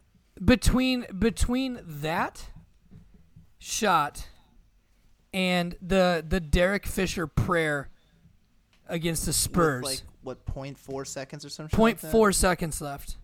Between 0.44 1.06
between 1.18 1.80
that 1.86 2.48
shot 3.58 4.28
and 5.34 5.76
the 5.82 6.24
the 6.28 6.40
Derek 6.40 6.86
Fisher 6.86 7.26
prayer 7.28 7.90
against 8.88 9.24
the 9.26 9.30
With, 9.30 9.36
Spurs? 9.36 9.84
like 9.84 10.02
what, 10.22 10.46
0.4 10.46 11.06
seconds 11.08 11.46
or 11.46 11.50
something? 11.50 11.76
Point 11.76 12.02
like 12.04 12.12
four 12.12 12.32
seconds 12.32 12.82
left. 12.82 13.18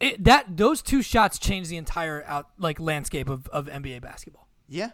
It, 0.00 0.24
that 0.24 0.56
those 0.56 0.82
two 0.82 1.02
shots 1.02 1.38
changed 1.38 1.70
the 1.70 1.76
entire 1.76 2.24
out 2.26 2.48
like 2.58 2.80
landscape 2.80 3.28
of, 3.28 3.46
of 3.48 3.66
NBA 3.66 4.00
basketball. 4.00 4.48
Yeah. 4.68 4.90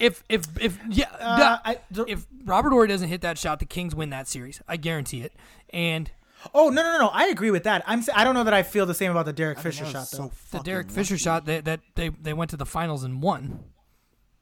If 0.00 0.24
if 0.28 0.44
if 0.60 0.78
yeah, 0.88 1.06
Uh, 1.18 1.36
that- 1.38 1.60
I- 1.64 1.80
the- 1.90 2.04
if 2.06 2.26
Robert 2.44 2.70
Horry 2.70 2.88
doesn't 2.88 3.08
hit 3.08 3.20
that 3.20 3.38
shot, 3.38 3.58
the 3.60 3.66
Kings 3.66 3.94
win 3.94 4.10
that 4.10 4.26
series. 4.28 4.60
I 4.66 4.76
guarantee 4.76 5.22
it. 5.22 5.34
And 5.72 6.10
Oh 6.54 6.68
no 6.70 6.82
no 6.82 6.92
no! 6.92 6.98
no. 6.98 7.08
I 7.08 7.26
agree 7.26 7.50
with 7.50 7.64
that. 7.64 7.82
I'm. 7.86 7.98
s- 8.00 8.08
I 8.14 8.22
don't 8.24 8.34
know 8.34 8.44
that 8.44 8.54
I 8.54 8.62
feel 8.62 8.86
the 8.86 8.94
same 8.94 9.10
about 9.10 9.26
the 9.26 9.32
Derek 9.32 9.58
I 9.58 9.60
mean, 9.60 9.72
Fisher 9.72 9.84
shot 9.86 9.94
was 10.00 10.10
though. 10.10 10.16
so 10.18 10.28
the 10.28 10.34
fucking 10.34 10.64
Derek 10.64 10.90
Fisher 10.90 11.18
shot 11.18 11.46
that 11.46 11.64
that 11.64 11.80
they 11.94 12.08
they 12.10 12.32
went 12.32 12.50
to 12.50 12.56
the 12.56 12.66
finals 12.66 13.02
and 13.04 13.20
won 13.22 13.64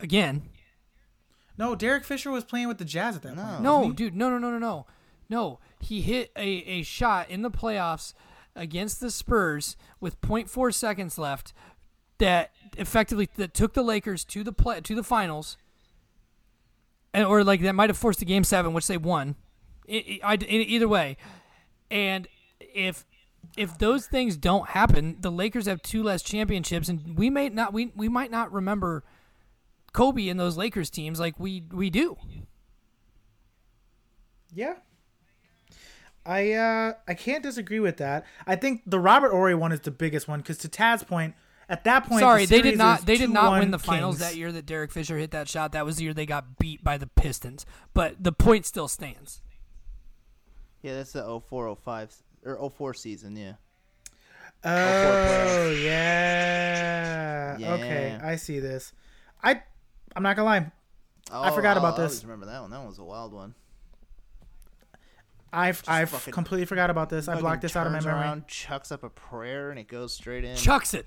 again. 0.01 0.43
no, 1.59 1.75
Derek 1.75 2.05
Fisher 2.05 2.31
was 2.31 2.45
playing 2.45 2.69
with 2.69 2.79
the 2.79 2.85
Jazz 2.85 3.17
at 3.17 3.23
that 3.23 3.35
No. 3.37 3.43
point. 3.45 3.63
No, 3.63 3.93
dude, 3.93 4.15
no, 4.15 4.29
no, 4.31 4.39
no, 4.39 4.51
no, 4.51 4.59
no, 4.59 4.87
no. 5.31 5.59
He 5.81 6.03
hit 6.03 6.31
a, 6.37 6.47
a 6.47 6.83
shot 6.83 7.31
in 7.31 7.41
the 7.43 7.51
playoffs 7.51 8.13
against 8.55 9.01
the 9.01 9.11
Spurs 9.11 9.77
with 10.01 10.21
0.4 10.21 10.73
seconds 10.75 11.17
left 11.19 11.53
that 12.19 12.51
effectively 12.77 13.29
that 13.37 13.55
took 13.55 13.73
the 13.75 13.83
Lakers 13.83 14.25
to 14.27 14.43
the 14.45 14.53
play 14.53 14.81
to 14.83 14.95
the 14.95 15.03
finals, 15.03 15.57
and, 17.15 17.25
or 17.25 17.43
like 17.45 17.63
that 17.63 17.75
might 17.75 17.91
have 17.91 17.97
forced 17.99 18.19
the 18.19 18.25
game 18.27 18.45
seven, 18.45 18.73
which 18.73 18.87
they 18.87 18.97
won. 18.99 19.37
I, 19.89 20.21
I, 20.23 20.33
I- 20.33 20.37
either 20.47 20.89
way, 20.89 21.17
and 21.91 22.29
if 22.61 23.05
if 23.57 23.79
those 23.79 24.07
things 24.07 24.37
don't 24.37 24.71
happen, 24.71 25.17
the 25.21 25.31
Lakers 25.31 25.67
have 25.67 25.83
two 25.83 26.03
less 26.03 26.23
championships, 26.23 26.89
and 26.89 27.17
we 27.17 27.31
may 27.31 27.49
not 27.49 27.73
we 27.73 27.93
we 27.95 28.09
might 28.09 28.31
not 28.31 28.53
remember 28.53 29.05
Kobe 29.93 30.29
and 30.29 30.39
those 30.39 30.57
Lakers 30.57 30.91
teams 30.91 31.21
like 31.21 31.39
we 31.39 31.65
we 31.73 31.91
do. 31.91 32.17
Yeah. 34.55 34.75
I 36.25 36.53
uh 36.53 36.93
I 37.07 37.15
can't 37.15 37.43
disagree 37.43 37.81
with 37.81 37.99
that. 37.99 38.27
I 38.47 38.57
think 38.57 38.83
the 38.87 38.99
Robert 38.99 39.31
Horry 39.31 39.55
one 39.55 39.73
is 39.73 39.81
the 39.81 39.91
biggest 39.91 40.27
one 40.27 40.41
because 40.41 40.59
to 40.59 40.69
Tad's 40.69 41.05
point, 41.05 41.35
at 41.69 41.85
that 41.85 42.07
point, 42.07 42.21
Sorry, 42.21 42.47
the 42.47 42.57
they 42.57 42.63
did 42.63 42.79
not. 42.79 43.07
They 43.07 43.17
did 43.17 43.31
not 43.31 43.59
win 43.59 43.71
the 43.71 43.79
finals 43.79 44.19
Kings. 44.19 44.31
that 44.31 44.37
year 44.37 44.53
that 44.53 44.67
Derek 44.67 44.93
Fisher 44.93 45.19
hit 45.19 45.33
that 45.33 45.49
shot. 45.49 45.73
That 45.73 45.85
was 45.85 45.97
the 45.97 46.05
year 46.05 46.15
they 46.15 46.27
got 46.27 46.59
beat 46.59 46.83
by 46.83 46.97
the 46.97 47.07
Pistons. 47.07 47.67
But 47.93 48.23
the 48.23 48.33
point 48.33 48.67
still 48.67 48.89
stands. 48.89 49.41
Yeah, 50.83 50.95
that's 50.95 51.13
the 51.13 51.23
0405 51.23 52.15
or 52.45 52.71
04 52.71 52.95
season, 52.95 53.37
yeah. 53.37 53.53
Oh 54.65 55.71
yeah. 55.71 57.57
Yeah. 57.59 57.73
Okay, 57.75 58.19
I 58.23 58.37
see 58.37 58.59
this. 58.61 58.93
I 59.43 59.63
I'm 60.15 60.23
not 60.23 60.37
gonna 60.37 60.47
lie. 60.47 60.73
Oh, 61.31 61.43
I 61.43 61.51
forgot 61.51 61.77
about 61.77 61.97
this. 61.97 62.05
always 62.13 62.25
remember 62.25 62.47
that 62.47 62.61
one. 62.63 62.71
That 62.71 62.79
one 62.79 62.87
was 62.89 62.99
a 62.99 63.05
wild 63.05 63.33
one. 63.33 63.55
I've 65.53 65.83
I've 65.89 66.11
fucking- 66.11 66.33
completely 66.33 66.67
forgot 66.67 66.91
about 66.91 67.09
this. 67.11 67.29
I 67.29 67.41
blocked 67.41 67.63
this 67.63 67.77
out 67.77 67.87
of 67.87 67.93
my 67.93 67.99
turns 67.99 68.07
memory. 68.07 68.21
Around, 68.23 68.49
chucks 68.49 68.93
up 68.93 69.03
a 69.05 69.11
prayer 69.11 69.71
and 69.71 69.79
it 69.79 69.89
goes 69.89 70.13
straight 70.13 70.45
in. 70.45 70.57
Chucks 70.57 70.93
it. 70.95 71.07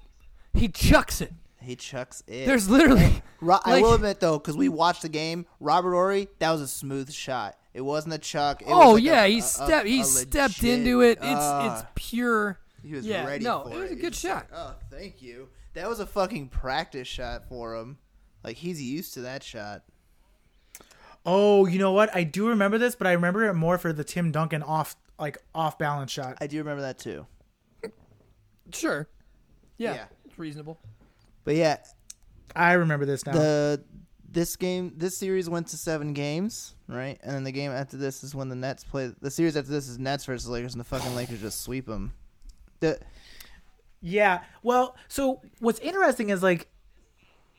He 0.53 0.67
chucks 0.69 1.21
it. 1.21 1.33
he 1.61 1.75
chucks 1.75 2.23
it. 2.27 2.45
There's 2.47 2.69
literally. 2.69 3.21
Ro- 3.41 3.59
I 3.63 3.81
will 3.81 3.93
admit 3.93 4.19
though, 4.19 4.39
because 4.39 4.57
we 4.57 4.69
watched 4.69 5.01
the 5.03 5.09
game, 5.09 5.45
Robert 5.59 5.91
Horry, 5.93 6.29
that 6.39 6.51
was 6.51 6.61
a 6.61 6.67
smooth 6.67 7.11
shot. 7.11 7.57
It 7.73 7.81
wasn't 7.81 8.15
a 8.15 8.17
chuck. 8.17 8.61
It 8.61 8.67
Oh 8.69 8.93
was 8.93 8.93
like 8.95 9.03
yeah, 9.03 9.23
a- 9.23 9.27
he 9.27 9.41
stepped. 9.41 9.87
He 9.87 10.01
a 10.01 10.03
stepped 10.03 10.61
legit- 10.63 10.79
into 10.79 11.01
it. 11.01 11.17
It's 11.19 11.25
Ah, 11.25 11.79
it's 11.81 11.89
pure. 11.95 12.59
he 12.83 12.93
was 12.93 13.05
yeah, 13.05 13.25
ready 13.25 13.43
no, 13.43 13.63
for 13.63 13.73
it 13.75 13.79
was 13.79 13.91
a 13.91 13.95
good 13.95 14.13
just 14.13 14.23
shot. 14.23 14.47
like, 14.51 14.59
oh, 14.59 14.75
thank 14.89 15.21
you. 15.21 15.49
That 15.75 15.87
was 15.87 15.99
a 15.99 16.05
fucking 16.07 16.49
practice 16.49 17.07
shot 17.07 17.47
for 17.47 17.75
him. 17.75 17.99
Like 18.43 18.57
he's 18.57 18.81
used 18.81 19.13
to 19.15 19.21
that 19.21 19.43
shot. 19.43 19.83
Oh, 21.25 21.65
you 21.67 21.77
know 21.79 21.91
what? 21.91 22.13
I 22.15 22.23
do 22.23 22.47
remember 22.49 22.77
this, 22.77 22.95
but 22.95 23.05
I 23.05 23.11
remember 23.11 23.43
it 23.45 23.53
more 23.53 23.77
for 23.77 23.93
the 23.93 24.03
Tim 24.03 24.31
Duncan 24.31 24.63
off 24.63 24.95
like 25.19 25.37
off 25.53 25.77
balance 25.77 26.11
shot. 26.11 26.37
I 26.41 26.47
do 26.47 26.57
remember 26.57 26.81
that 26.81 26.97
too. 26.97 27.27
Sure. 28.73 29.07
Yeah, 29.77 29.93
Yeah. 29.93 30.05
it's 30.25 30.37
reasonable. 30.39 30.79
But 31.43 31.55
yeah, 31.55 31.77
I 32.55 32.73
remember 32.73 33.05
this 33.05 33.25
now. 33.25 33.33
the 33.33 33.83
this 34.31 34.55
game 34.55 34.93
this 34.97 35.17
series 35.17 35.49
went 35.49 35.67
to 35.67 35.77
seven 35.77 36.13
games, 36.13 36.75
right? 36.87 37.17
And 37.23 37.33
then 37.35 37.43
the 37.43 37.51
game 37.51 37.71
after 37.71 37.97
this 37.97 38.23
is 38.23 38.35
when 38.35 38.49
the 38.49 38.55
Nets 38.55 38.83
play. 38.83 39.11
The 39.21 39.31
series 39.31 39.57
after 39.57 39.71
this 39.71 39.87
is 39.87 39.97
Nets 39.99 40.25
versus 40.25 40.47
Lakers, 40.47 40.73
and 40.73 40.79
the 40.79 40.85
fucking 40.85 41.15
Lakers 41.15 41.41
just 41.41 41.61
sweep 41.61 41.85
them. 41.85 42.13
The, 42.79 42.99
Yeah. 44.01 44.41
Well, 44.63 44.95
so 45.07 45.41
what's 45.59 45.79
interesting 45.79 46.29
is 46.29 46.41
like, 46.43 46.69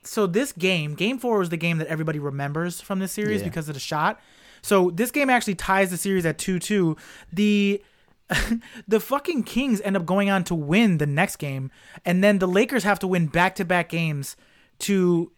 so 0.05 0.27
this 0.27 0.53
game, 0.53 0.95
game 0.95 1.19
four, 1.19 1.39
was 1.39 1.49
the 1.51 1.57
game 1.57 1.79
that 1.79 1.89
everybody 1.89 2.19
remembers 2.19 2.81
from 2.81 2.99
this 3.01 3.13
series 3.13 3.41
Yeah. 3.43 3.49
because 3.49 3.69
of 3.69 3.75
the 3.75 3.81
shot. 3.81 4.21
So 4.63 4.91
this 4.91 5.11
game 5.11 5.29
actually 5.31 5.55
ties 5.57 5.91
the 5.91 5.97
series 5.97 6.25
at 6.27 6.39
two 6.39 6.59
two. 6.59 6.97
The 7.33 7.83
the 8.89 9.01
fucking 9.01 9.43
Kings 9.43 9.81
end 9.81 9.97
up 9.97 10.07
going 10.07 10.31
on 10.31 10.45
to 10.45 10.55
win 10.55 10.99
the 10.99 11.07
next 11.07 11.37
game, 11.37 11.71
and 12.05 12.23
then 12.23 12.39
the 12.39 12.47
Lakers 12.47 12.85
have 12.85 12.99
to 13.01 13.09
win 13.09 13.27
back 13.27 13.57
to 13.57 13.65
back 13.65 13.89
games 13.89 14.37
to 14.81 15.33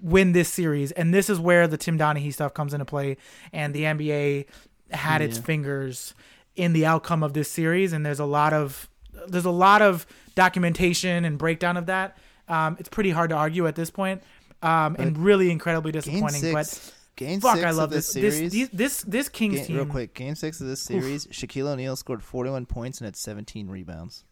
win 0.00 0.32
this 0.32 0.48
series, 0.52 0.92
and 0.92 1.12
this 1.14 1.28
is 1.30 1.38
where 1.40 1.66
the 1.66 1.76
Tim 1.76 1.98
Donaghy 1.98 2.32
stuff 2.32 2.52
comes 2.54 2.72
into 2.74 2.84
play, 2.84 3.16
and 3.52 3.74
the 3.74 3.82
NBA 3.84 4.46
had 4.90 5.20
its 5.22 5.38
fingers 5.38 6.14
in 6.54 6.72
the 6.72 6.86
outcome 6.86 7.22
of 7.22 7.32
this 7.34 7.50
series, 7.50 7.92
and 7.92 8.04
there's 8.06 8.20
a 8.20 8.24
lot 8.24 8.52
of 8.52 8.88
there's 9.28 9.44
a 9.46 9.50
lot 9.50 9.82
of 9.82 10.06
documentation 10.34 11.24
and 11.24 11.38
breakdown 11.38 11.76
of 11.76 11.86
that. 11.86 12.16
Um, 12.48 12.76
it's 12.78 12.88
pretty 12.88 13.10
hard 13.10 13.30
to 13.30 13.36
argue 13.36 13.66
at 13.66 13.74
this 13.74 13.90
point, 13.90 14.22
um, 14.62 14.94
and 14.98 15.18
really 15.18 15.50
incredibly 15.50 15.90
Game 15.92 16.02
disappointing. 16.02 16.40
six. 16.40 16.52
But 16.54 16.94
game 17.16 17.40
fuck, 17.40 17.54
six 17.56 17.66
I 17.66 17.70
love 17.70 17.84
of 17.84 17.90
this 17.90 18.12
this. 18.12 18.22
This 18.22 18.34
series. 18.36 18.52
these- 18.52 18.68
this 18.70 19.02
this 19.02 19.28
Kings 19.28 19.56
Game- 19.56 19.66
team. 19.66 19.76
real 19.76 19.86
quick, 19.86 20.14
game 20.14 20.34
six 20.34 20.60
of 20.60 20.66
this 20.68 20.82
series, 20.82 21.26
Shaquille 21.28 21.66
O'Neal 21.68 21.96
scored 21.96 22.22
41 22.22 22.66
points 22.66 22.98
and 23.00 23.06
had 23.06 23.16
17 23.16 23.68
rebounds. 23.68 24.24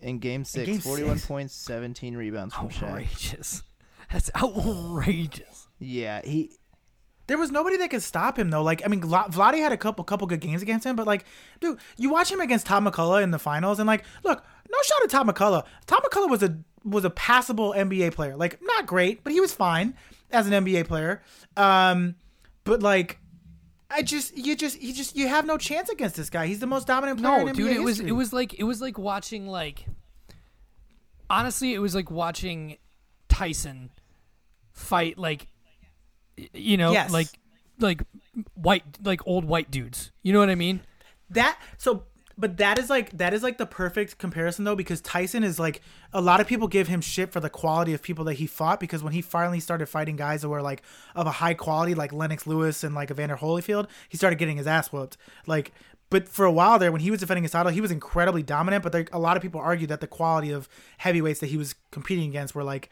In 0.00 0.18
game 0.18 0.44
six, 0.44 0.66
game 0.66 0.78
41 0.80 1.16
six? 1.16 1.26
points, 1.26 1.54
17 1.54 2.14
rebounds 2.16 2.54
from 2.54 2.68
Shaq. 2.68 2.82
Outrageous. 2.90 3.62
That's 4.14 4.30
outrageous. 4.40 5.66
Yeah, 5.80 6.20
he 6.24 6.52
There 7.26 7.36
was 7.36 7.50
nobody 7.50 7.76
that 7.78 7.90
could 7.90 8.02
stop 8.02 8.38
him 8.38 8.48
though. 8.50 8.62
Like 8.62 8.80
I 8.84 8.88
mean, 8.88 9.00
Vla- 9.02 9.28
Vladdy 9.28 9.58
had 9.58 9.72
a 9.72 9.76
couple 9.76 10.04
couple 10.04 10.28
good 10.28 10.40
games 10.40 10.62
against 10.62 10.86
him, 10.86 10.94
but 10.94 11.04
like, 11.04 11.24
dude, 11.60 11.80
you 11.96 12.10
watch 12.10 12.30
him 12.30 12.40
against 12.40 12.64
Tom 12.64 12.86
MacCulloch 12.86 13.24
in 13.24 13.32
the 13.32 13.40
finals, 13.40 13.80
and 13.80 13.88
like, 13.88 14.04
look, 14.22 14.44
no 14.70 14.78
shot 14.84 15.02
at 15.02 15.10
Tom 15.10 15.28
MacCulloch. 15.28 15.64
Tom 15.86 16.00
MacCulloch 16.02 16.30
was 16.30 16.44
a 16.44 16.56
was 16.84 17.04
a 17.04 17.10
passable 17.10 17.72
NBA 17.76 18.14
player. 18.14 18.36
Like, 18.36 18.60
not 18.62 18.86
great, 18.86 19.24
but 19.24 19.32
he 19.32 19.40
was 19.40 19.52
fine 19.52 19.94
as 20.30 20.46
an 20.46 20.52
NBA 20.64 20.86
player. 20.86 21.20
Um, 21.56 22.14
but 22.62 22.82
like, 22.84 23.18
I 23.90 24.02
just 24.02 24.36
you 24.38 24.54
just 24.54 24.80
you 24.80 24.94
just 24.94 25.16
you 25.16 25.26
have 25.26 25.44
no 25.44 25.58
chance 25.58 25.88
against 25.88 26.14
this 26.14 26.30
guy. 26.30 26.46
He's 26.46 26.60
the 26.60 26.68
most 26.68 26.86
dominant 26.86 27.20
player 27.20 27.38
No, 27.38 27.46
in 27.48 27.56
dude, 27.56 27.72
NBA 27.72 27.74
it 27.74 27.82
was 27.82 27.98
it 27.98 28.12
was 28.12 28.32
like 28.32 28.54
it 28.60 28.64
was 28.64 28.80
like 28.80 28.96
watching 28.96 29.48
like 29.48 29.86
honestly, 31.28 31.74
it 31.74 31.80
was 31.80 31.96
like 31.96 32.12
watching 32.12 32.76
Tyson 33.28 33.90
fight 34.74 35.18
like 35.18 35.48
you 36.52 36.76
know, 36.76 36.92
Yes. 36.92 37.10
like 37.12 37.28
like 37.78 38.02
white 38.54 38.84
like 39.02 39.26
old 39.26 39.44
white 39.44 39.70
dudes. 39.70 40.10
You 40.22 40.32
know 40.32 40.38
what 40.40 40.50
I 40.50 40.54
mean? 40.54 40.80
that 41.30 41.58
so 41.78 42.04
but 42.36 42.58
that 42.58 42.78
is 42.78 42.90
like 42.90 43.10
that 43.16 43.32
is 43.32 43.42
like 43.42 43.56
the 43.56 43.64
perfect 43.66 44.18
comparison 44.18 44.64
though 44.64 44.76
because 44.76 45.00
Tyson 45.00 45.42
is 45.42 45.58
like 45.58 45.80
a 46.12 46.20
lot 46.20 46.38
of 46.40 46.46
people 46.46 46.68
give 46.68 46.86
him 46.86 47.00
shit 47.00 47.32
for 47.32 47.40
the 47.40 47.48
quality 47.48 47.94
of 47.94 48.02
people 48.02 48.24
that 48.26 48.34
he 48.34 48.46
fought 48.46 48.78
because 48.78 49.02
when 49.02 49.14
he 49.14 49.22
finally 49.22 49.58
started 49.58 49.86
fighting 49.86 50.16
guys 50.16 50.42
that 50.42 50.50
were 50.50 50.60
like 50.60 50.82
of 51.14 51.26
a 51.26 51.30
high 51.30 51.54
quality 51.54 51.94
like 51.94 52.12
Lennox 52.12 52.46
Lewis 52.46 52.84
and 52.84 52.94
like 52.94 53.10
Evander 53.10 53.36
Holyfield 53.36 53.88
he 54.08 54.16
started 54.18 54.38
getting 54.38 54.58
his 54.58 54.66
ass 54.66 54.92
whooped 54.92 55.16
like 55.46 55.72
but 56.10 56.28
for 56.28 56.44
a 56.44 56.52
while 56.52 56.78
there 56.78 56.92
when 56.92 57.00
he 57.00 57.10
was 57.10 57.20
defending 57.20 57.42
his 57.44 57.52
title 57.52 57.72
he 57.72 57.80
was 57.80 57.90
incredibly 57.90 58.42
dominant 58.42 58.82
but 58.82 58.92
there, 58.92 59.06
a 59.12 59.18
lot 59.18 59.36
of 59.36 59.42
people 59.42 59.60
argue 59.60 59.86
that 59.86 60.00
the 60.02 60.06
quality 60.06 60.50
of 60.50 60.68
heavyweights 60.98 61.40
that 61.40 61.46
he 61.48 61.56
was 61.56 61.74
competing 61.90 62.28
against 62.28 62.54
were 62.54 62.64
like 62.64 62.90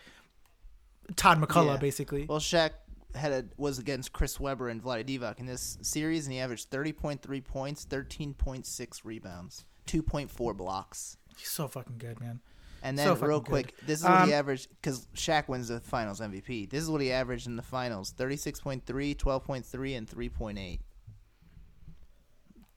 Todd 1.16 1.40
MacCulloch 1.40 1.66
Yeah. 1.74 1.76
basically 1.78 2.26
well, 2.26 2.38
Shaq 2.40 2.70
had 3.14 3.32
a, 3.32 3.44
was 3.56 3.78
against 3.78 4.12
Chris 4.12 4.40
Webber 4.40 4.68
and 4.68 4.82
Vlade 4.82 5.04
Divac 5.06 5.38
in 5.38 5.46
this 5.46 5.76
series, 5.82 6.26
and 6.26 6.32
he 6.32 6.40
averaged 6.40 6.70
30.3 6.70 7.44
points, 7.44 7.84
13.6 7.84 9.00
rebounds, 9.04 9.64
2.4 9.86 10.56
blocks. 10.56 11.16
he's 11.36 11.48
so 11.50 11.68
fucking 11.68 11.98
good 11.98 12.18
man 12.20 12.40
And 12.82 12.98
then, 12.98 13.08
fucking 13.08 13.28
real 13.28 13.40
good. 13.40 13.48
quick, 13.50 13.74
this 13.86 13.98
is 14.00 14.04
what 14.04 14.12
Um, 14.22 14.28
he 14.28 14.34
averaged 14.34 14.68
because 14.70 15.06
Shaq 15.14 15.48
wins 15.48 15.68
the 15.68 15.80
Finals 15.80 16.20
MVP. 16.20 16.70
This 16.70 16.82
is 16.82 16.88
what 16.90 17.00
he 17.02 17.12
averaged 17.12 17.46
in 17.46 17.56
the 17.56 17.62
Finals: 17.62 18.12
36.3, 18.16 19.14
12.3, 19.14 19.96
and 19.98 20.08
3.8. 20.08 20.78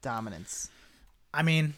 Dominance. 0.02 0.70
I 1.34 1.42
mean, 1.42 1.74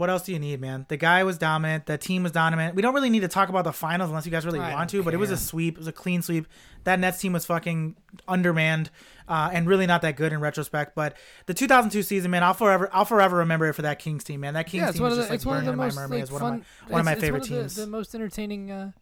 what 0.00 0.10
else 0.10 0.22
do 0.22 0.32
you 0.32 0.38
need, 0.38 0.60
man? 0.60 0.86
The 0.88 0.96
guy 0.96 1.22
was 1.24 1.38
dominant. 1.38 1.84
The 1.86 1.98
team 1.98 2.22
was 2.22 2.32
dominant. 2.32 2.74
We 2.74 2.82
don't 2.82 2.94
really 2.94 3.10
need 3.10 3.20
to 3.20 3.28
talk 3.28 3.50
about 3.50 3.64
the 3.64 3.72
finals 3.72 4.08
unless 4.10 4.24
you 4.24 4.32
guys 4.32 4.44
really 4.46 4.58
I 4.58 4.74
want 4.74 4.90
don't 4.90 5.00
to, 5.00 5.04
but 5.04 5.14
it 5.14 5.18
was 5.18 5.30
a 5.30 5.36
sweep. 5.36 5.74
It 5.74 5.78
was 5.78 5.86
a 5.86 5.92
clean 5.92 6.22
sweep. 6.22 6.46
That 6.84 6.98
Nets 6.98 7.18
team 7.20 7.34
was 7.34 7.44
fucking 7.44 7.94
undermanned 8.26 8.90
uh, 9.28 9.50
and 9.52 9.68
really 9.68 9.86
not 9.86 10.00
that 10.02 10.16
good 10.16 10.32
in 10.32 10.40
retrospect. 10.40 10.94
But 10.96 11.16
the 11.46 11.52
2002 11.54 12.02
season, 12.02 12.30
man, 12.30 12.42
I'll 12.42 12.54
forever, 12.54 12.88
I'll 12.92 13.04
forever 13.04 13.36
remember 13.36 13.66
it 13.68 13.74
for 13.74 13.82
that 13.82 13.98
Kings 13.98 14.24
team, 14.24 14.40
man. 14.40 14.54
That 14.54 14.66
Kings 14.66 14.80
yeah, 14.82 14.88
it's 14.88 14.96
team 14.96 15.02
one 15.02 15.10
was 15.10 15.18
of 15.18 15.22
just 15.22 15.28
the 15.28 15.32
like 15.34 15.36
it's 15.38 15.46
one 15.46 15.56
of 15.58 15.64
burning 15.64 15.66
the 15.66 15.72
in 15.72 15.78
my 15.78 15.84
most 15.84 15.96
memory 15.96 16.16
like 16.16 16.22
as 16.22 16.32
one 16.32 16.40
fun 16.40 16.52
of 16.54 16.60
my 16.88 16.92
one 16.92 17.00
of 17.00 17.04
my 17.04 17.12
it's- 17.12 17.16
it's 17.22 17.24
favorite 17.26 17.40
one 17.40 17.42
of 17.42 17.48
the- 17.50 17.60
teams. 17.62 17.76
The, 17.76 17.86
most 17.86 18.14
entertaining 18.14 18.70
uh 18.70 18.92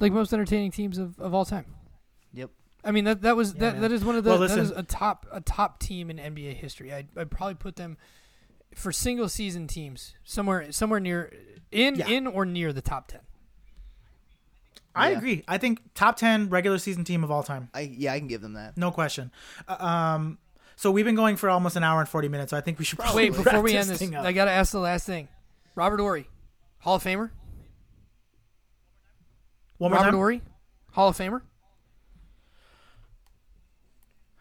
like 0.00 0.12
most 0.12 0.32
entertaining 0.32 0.70
teams 0.70 0.96
of, 0.98 1.18
of 1.20 1.34
all 1.34 1.44
time. 1.44 1.66
Yep. 2.32 2.50
I 2.82 2.90
mean 2.92 3.04
that 3.04 3.20
that 3.22 3.36
was 3.36 3.52
Yeah, 3.52 3.60
that, 3.60 3.72
man. 3.74 3.82
that 3.82 3.92
is 3.92 4.02
one 4.04 4.16
of 4.16 4.24
the 4.24 4.30
Well, 4.30 4.38
that 4.38 4.58
is 4.58 4.70
a 4.70 4.82
top 4.82 5.26
a 5.30 5.42
top 5.42 5.78
team 5.80 6.08
in 6.10 6.16
NBA 6.16 6.54
history. 6.54 6.92
I'd, 6.92 7.08
I'd 7.16 7.30
probably 7.30 7.56
put 7.56 7.76
them 7.76 7.98
for 8.74 8.92
single 8.92 9.28
season 9.28 9.66
teams 9.66 10.14
somewhere 10.24 10.70
somewhere 10.72 11.00
near 11.00 11.32
in 11.72 11.96
Yeah. 11.96 12.08
in 12.08 12.26
or 12.26 12.44
near 12.44 12.72
the 12.72 12.80
top 12.82 13.08
ten. 13.08 13.20
I 14.94 15.10
Yeah. 15.12 15.18
agree. 15.18 15.44
I 15.46 15.56
think 15.58 15.80
top 15.94 16.16
10 16.16 16.48
regular 16.50 16.76
season 16.78 17.04
team 17.04 17.22
of 17.22 17.30
all 17.30 17.42
time. 17.44 17.70
I 17.72 17.80
yeah, 17.82 18.12
I 18.12 18.18
can 18.18 18.26
give 18.28 18.40
them 18.40 18.54
that. 18.54 18.76
No 18.76 18.90
question. 18.90 19.30
Uh, 19.68 19.76
um, 19.84 20.38
so 20.76 20.90
we've 20.90 21.04
been 21.04 21.14
going 21.14 21.36
for 21.36 21.48
almost 21.48 21.76
an 21.76 21.84
hour 21.84 22.00
and 22.00 22.08
40 22.08 22.28
minutes, 22.28 22.50
so 22.50 22.56
I 22.56 22.60
think 22.60 22.78
we 22.78 22.84
should 22.84 22.98
probably 22.98 23.30
Wait, 23.30 23.36
before 23.44 23.60
we 23.62 23.76
end 23.76 23.88
this, 23.88 23.98
thing 24.00 24.14
up. 24.16 24.24
I 24.24 24.32
gotta 24.32 24.50
ask 24.50 24.72
the 24.72 24.80
last 24.80 25.06
thing. 25.06 25.28
Robert 25.76 26.00
Horry, 26.00 26.28
Hall 26.80 26.96
of 26.96 27.04
Famer. 27.04 27.30
One 29.78 29.90
more 29.92 29.98
Robert 29.98 30.10
time? 30.10 30.14
Horry, 30.14 30.42
Hall 30.92 31.08
of 31.08 31.16
Famer. 31.16 31.42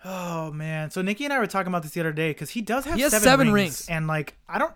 Oh 0.06 0.52
man! 0.52 0.92
So 0.92 1.02
Nikki 1.02 1.26
and 1.26 1.34
I 1.34 1.40
were 1.40 1.48
talking 1.48 1.68
about 1.68 1.84
this 1.84 1.92
the 1.92 2.00
other 2.00 2.14
day 2.14 2.30
because 2.32 2.52
he 2.52 2.62
does 2.62 2.86
have 2.86 2.96
He 2.96 3.02
has 3.02 3.12
seven, 3.12 3.24
seven 3.24 3.52
rings, 3.52 3.82
rings. 3.82 3.90
and 3.90 4.08
like 4.08 4.38
I 4.48 4.58
don't. 4.58 4.74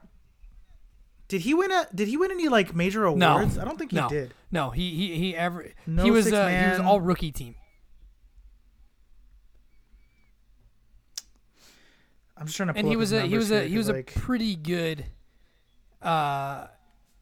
Did 1.30 1.42
he 1.42 1.54
win 1.54 1.72
a? 1.72 1.88
Did 1.96 2.10
he 2.10 2.18
win 2.18 2.32
any 2.32 2.50
like 2.50 2.76
major 2.76 3.06
awards? 3.06 3.20
No? 3.56 3.62
I 3.62 3.66
don't 3.66 3.78
think 3.78 3.92
he 3.92 3.98
no. 3.98 4.10
did. 4.10 4.34
No, 4.52 4.70
he 4.72 4.90
he 4.94 5.16
he 5.18 5.36
ever 5.36 5.72
No 5.88 6.04
he 6.04 6.12
was 6.12 6.32
uh, 6.32 6.48
he 6.50 6.70
was 6.72 6.80
all 6.80 7.00
rookie 7.00 7.32
team. 7.32 7.56
I'm 12.38 12.48
just 12.48 12.58
trying 12.58 12.68
to. 12.68 12.74
Pull 12.74 12.80
and 12.82 12.90
he 12.90 12.96
was 12.96 13.14
a 13.14 13.22
he 13.22 13.38
was 13.38 13.52
a 13.52 13.64
he 13.66 13.78
was 13.78 13.88
'cause, 13.88 13.96
a 14.00 14.04
pretty 14.04 14.56
good 14.56 15.06
uh 16.02 16.68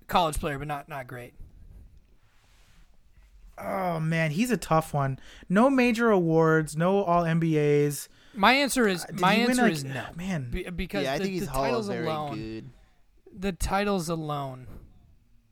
college 0.07 0.39
player, 0.39 0.57
but 0.57 0.67
not 0.67 0.89
not 0.89 1.07
great. 1.07 1.33
Oh 3.63 3.99
man, 3.99 4.31
he's 4.31 4.49
a 4.51 4.57
tough 4.57 4.93
one. 4.93 5.19
No 5.49 5.69
major 5.69 6.09
awards, 6.09 6.75
no 6.75 7.03
All 7.03 7.23
NBAs. 7.23 8.07
My 8.33 8.53
answer 8.53 8.87
is 8.87 9.03
uh, 9.03 9.07
Did 9.07 9.19
my 9.19 9.35
he 9.35 9.41
win, 9.41 9.49
answer 9.51 9.63
like- 9.63 9.71
is 9.73 9.83
no. 9.83 10.05
Man, 10.15 10.49
Be- 10.49 10.69
because 10.69 11.03
yeah, 11.03 11.13
I 11.13 11.17
the, 11.17 11.23
think 11.25 11.33
he's 11.35 11.45
the 11.47 11.51
titles 11.51 11.87
very 11.87 12.05
alone 12.07 12.35
good. 12.37 12.69
the 13.37 13.51
titles 13.51 14.09
alone 14.09 14.67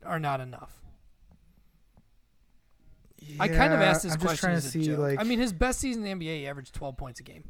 are 0.04 0.18
not 0.18 0.40
enough. 0.40 0.74
I 3.38 3.46
kind 3.48 3.72
of 3.72 3.80
asked 3.80 4.02
this 4.02 4.12
I'm 4.14 4.18
just 4.18 4.26
question 4.26 4.46
trying 4.48 4.56
as 4.56 4.62
to 4.64 4.68
a 4.68 4.82
see 4.82 4.86
joke. 4.86 4.98
like. 4.98 5.20
I 5.20 5.24
mean, 5.24 5.38
his 5.38 5.52
best 5.52 5.78
season 5.78 6.04
in 6.04 6.18
the 6.18 6.26
NBA, 6.26 6.38
he 6.40 6.46
averaged 6.48 6.74
12 6.74 6.96
points 6.96 7.20
a 7.20 7.22
game. 7.22 7.44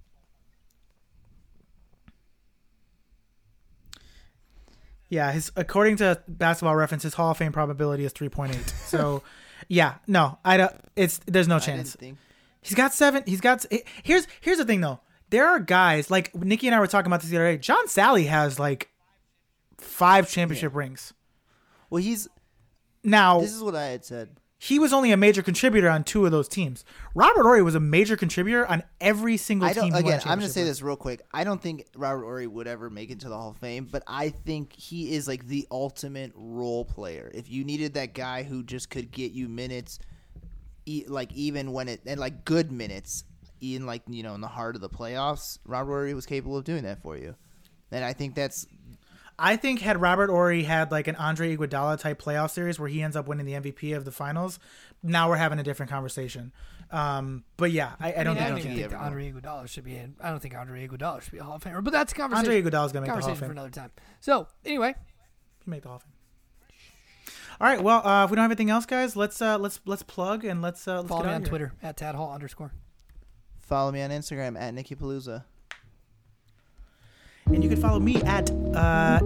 Yeah, 5.09 5.33
his 5.33 5.51
according 5.57 5.97
to 5.97 6.23
Basketball 6.29 6.77
Reference, 6.77 7.03
his 7.03 7.15
Hall 7.15 7.31
of 7.33 7.37
Fame 7.37 7.51
probability 7.53 8.05
is 8.05 8.13
3.8. 8.13 8.55
So, 8.87 9.23
yeah, 9.71 9.95
no, 10.09 10.37
I 10.45 10.57
don't. 10.57 10.73
It's 10.97 11.21
there's 11.27 11.47
no 11.47 11.61
chance. 11.61 11.95
think. 11.95 12.19
He's 12.61 12.75
got 12.75 12.93
seven. 12.93 13.23
He's 13.25 13.41
got. 13.41 13.65
Here's 14.03 14.27
here's 14.41 14.59
the 14.59 14.65
thing 14.65 14.81
though. 14.81 14.99
There 15.31 15.47
are 15.47 15.61
guys 15.61 16.11
like 16.11 16.35
Nikki 16.35 16.67
and 16.67 16.75
I 16.75 16.81
were 16.81 16.89
talking 16.89 17.07
about 17.07 17.21
this 17.21 17.31
the 17.31 17.37
other 17.37 17.53
day. 17.53 17.59
John 17.59 17.87
Salley 17.87 18.27
has 18.27 18.59
like 18.59 18.89
five 19.79 20.29
championship 20.29 20.75
rings. 20.75 21.15
Well, 21.89 22.03
he's. 22.03 22.29
Now 23.05 23.41
This 23.41 23.55
is 23.55 23.63
what 23.63 23.77
I 23.77 23.85
had 23.87 24.05
said. 24.05 24.31
He 24.63 24.79
was 24.79 24.93
only 24.93 25.11
a 25.11 25.17
major 25.17 25.43
contributor 25.43 25.89
on 25.89 26.05
two 26.05 26.27
of 26.27 26.33
those 26.33 26.47
teams. 26.47 26.85
Robert 27.15 27.45
Horry 27.45 27.63
was 27.63 27.75
a 27.75 27.81
major 27.81 28.15
contributor 28.15 28.67
on 28.67 28.83
every 29.01 29.39
single 29.39 29.67
I 29.67 29.73
don't. 29.73 29.85
team. 29.85 29.95
he 29.95 30.03
won 30.03 30.13
a 30.13 30.17
Again, 30.17 30.21
I'm 30.27 30.39
going 30.39 30.49
to 30.49 30.53
say 30.53 30.65
this 30.65 30.83
real 30.83 30.97
quick. 30.97 31.23
I 31.33 31.45
don't 31.45 31.63
think 31.63 31.87
Robert 31.97 32.25
Horry 32.25 32.47
would 32.47 32.69
ever 32.69 32.91
make 32.91 33.11
it 33.11 33.21
to 33.21 33.31
the 33.31 33.37
Hall 33.39 33.53
of 33.53 33.57
Fame, 33.57 33.89
but 33.91 34.03
I 34.07 34.29
think 34.29 34.75
he 34.75 35.15
is 35.15 35.27
like 35.27 35.47
the 35.47 35.67
ultimate 35.71 36.33
role 36.35 36.85
player. 36.85 37.31
If 37.33 37.49
you 37.51 37.65
needed 37.65 37.95
that 37.95 38.13
guy 38.13 38.43
who 38.43 38.63
just 38.63 38.91
could 38.91 39.11
get 39.11 39.33
you 39.33 39.49
minutes, 39.49 39.99
e- 40.85 41.07
like 41.09 41.33
even 41.33 41.73
when 41.73 41.89
it 41.89 42.03
and 42.05 42.21
like 42.21 42.45
good 42.45 42.71
minutes, 42.71 43.25
in 43.63 43.87
like 43.87 44.03
you 44.09 44.23
know 44.23 44.35
in 44.35 44.43
the 44.43 44.47
heart 44.49 44.75
of 44.75 44.83
the 44.83 44.91
playoffs, 44.91 45.59
Robert 45.65 45.91
Horry 45.91 46.13
was 46.13 46.27
capable 46.27 46.59
of 46.59 46.65
doing 46.65 46.83
that 46.83 47.01
for 47.01 47.17
you. 47.17 47.35
And 47.93 48.05
I 48.05 48.13
think 48.13 48.35
that's 48.35 48.67
I 49.43 49.57
think 49.57 49.81
had 49.81 50.01
Robert 50.01 50.29
Horry 50.29 50.65
had 50.65 50.91
like 50.93 51.09
an 51.09 51.17
Andre 51.17 51.57
Iguodala 51.57 51.99
type 51.99 52.21
playoff 52.21 52.51
series 52.51 52.79
where 52.79 52.89
he 52.91 53.03
ends 53.03 53.17
up 53.17 53.27
winning 53.27 53.47
the 53.47 53.55
MVP 53.55 53.97
of 53.97 54.05
the 54.05 54.13
finals, 54.13 54.59
now 55.03 55.29
we're 55.31 55.37
having 55.37 55.59
a 55.59 55.63
different 55.63 55.91
conversation. 55.91 56.53
Um, 56.91 57.45
but 57.57 57.71
yeah, 57.73 57.93
I, 57.99 58.13
I 58.13 58.25
don't 58.25 58.35
mean, 58.35 58.43
I 58.43 58.47
think 58.47 58.49
don't 58.49 58.57
he 58.59 58.63
even 58.81 58.81
can. 58.83 58.91
think 58.91 59.03
Andre 59.03 59.33
Iguodala 59.33 59.69
should 59.69 59.85
be 59.85 59.97
in. 59.97 60.15
I 60.21 60.29
don't 60.31 60.41
think 60.41 60.55
Andre 60.57 60.87
Iguodala 60.87 61.23
should 61.23 61.33
be 61.33 61.39
a 61.39 61.45
Hall 61.45 61.57
of 61.57 61.63
Famer, 61.65 61.83
but 61.83 61.93
that's 61.93 62.13
a 62.13 62.17
conversation. 62.17 62.51
Andre 62.53 62.63
Iguodala's 62.63 62.93
gonna 62.93 63.07
make 63.07 63.09
the 63.09 63.13
Hall 63.13 63.21
conversation 63.23 63.45
of 63.45 63.49
for 63.49 63.53
another 63.53 63.71
time. 63.71 63.91
So 64.21 64.47
anyway, 64.65 64.95
He 65.65 65.71
make 65.71 65.83
the 65.83 65.89
Hall 65.89 65.97
of 65.97 66.03
Fame. 66.03 66.13
All 67.61 67.67
right. 67.67 67.83
Well, 67.83 68.07
uh, 68.07 68.25
if 68.25 68.31
we 68.31 68.37
don't 68.37 68.43
have 68.43 68.51
anything 68.51 68.71
else, 68.71 68.87
guys, 68.87 69.17
let's 69.17 69.41
uh, 69.41 69.57
let's 69.59 69.81
let's 69.87 70.03
plug 70.03 70.45
and 70.45 70.61
let's 70.63 70.87
uh, 70.89 70.97
let's 70.97 71.09
follow 71.09 71.23
get 71.23 71.29
me 71.29 71.35
on 71.35 71.41
here. 71.43 71.49
Twitter 71.49 71.73
at 71.83 71.97
Tad 71.97 72.15
Hall 72.15 72.33
underscore. 72.33 72.73
follow 73.61 73.93
me 73.93 74.03
on 74.03 74.11
Instagram 74.11 74.59
at 74.61 74.75
Nikki 74.75 74.95
Palooza. 74.97 75.45
And 77.53 77.63
you 77.63 77.69
can 77.69 77.81
follow 77.81 78.01
me 78.01 78.17
at 78.23 78.51
uh, 78.75 79.21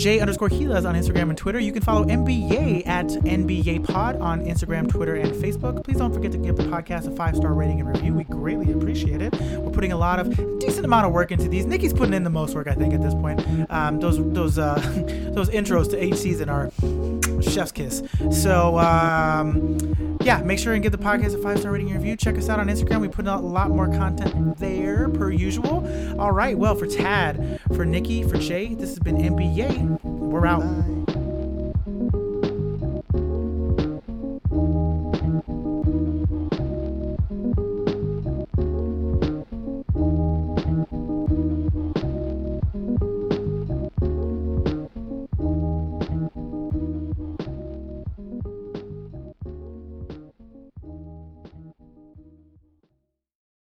J 0.00 0.18
underscore 0.18 0.48
Quiles 0.48 0.86
on 0.86 0.94
Instagram 0.94 1.28
and 1.28 1.36
Twitter. 1.36 1.60
You 1.60 1.72
can 1.72 1.82
follow 1.82 2.06
NB-YAY 2.06 2.86
at 2.86 3.04
NB-YAY 3.08 3.80
Pod 3.80 4.16
on 4.16 4.42
Instagram, 4.46 4.88
Twitter, 4.88 5.14
and 5.16 5.30
Facebook. 5.34 5.84
Please 5.84 5.98
don't 5.98 6.14
forget 6.14 6.32
to 6.32 6.38
give 6.38 6.56
the 6.56 6.62
podcast 6.62 7.06
a 7.06 7.14
five 7.14 7.36
star 7.36 7.52
rating 7.52 7.80
and 7.80 7.88
review. 7.94 8.14
We 8.14 8.24
greatly 8.24 8.72
appreciate 8.72 9.20
it. 9.20 9.38
We're 9.58 9.70
putting 9.70 9.92
a 9.92 9.98
lot 9.98 10.18
of 10.18 10.34
decent 10.58 10.86
amount 10.86 11.04
of 11.04 11.12
work 11.12 11.32
into 11.32 11.50
these. 11.50 11.66
Nikki's 11.66 11.92
putting 11.92 12.14
in 12.14 12.24
the 12.24 12.30
most 12.30 12.54
work, 12.54 12.66
I 12.66 12.72
think, 12.72 12.94
at 12.94 13.02
this 13.02 13.12
point. 13.12 13.44
Um, 13.68 14.00
those 14.00 14.16
those 14.32 14.58
uh, 14.58 14.76
those 15.34 15.50
intros 15.50 15.90
to 15.90 16.02
each 16.02 16.14
season 16.14 16.48
are 16.48 16.70
chef's 17.42 17.72
kiss. 17.72 18.02
So 18.30 18.78
um, 18.78 20.16
yeah, 20.22 20.42
make 20.42 20.58
sure 20.58 20.72
and 20.72 20.82
give 20.82 20.92
the 20.92 20.98
podcast 20.98 21.34
a 21.34 21.42
five 21.42 21.58
star 21.58 21.72
rating 21.72 21.90
and 21.90 21.98
review. 21.98 22.16
Check 22.16 22.38
us 22.38 22.48
out 22.48 22.58
on 22.58 22.68
Instagram. 22.68 23.02
We 23.02 23.08
put 23.08 23.28
out 23.28 23.42
a 23.42 23.46
lot 23.46 23.68
more 23.70 23.88
content 23.88 24.56
there 24.58 25.10
per 25.10 25.30
usual. 25.30 25.86
All 26.18 26.32
right, 26.32 26.56
well 26.56 26.74
for 26.74 26.86
Tad, 26.86 27.60
for 27.74 27.84
Nikki, 27.84 28.22
for 28.22 28.38
Jay, 28.38 28.74
this 28.74 28.88
has 28.88 28.98
been 28.98 29.16
NB-YAY. 29.16 29.89
We're 30.30 30.46
out. 30.46 30.99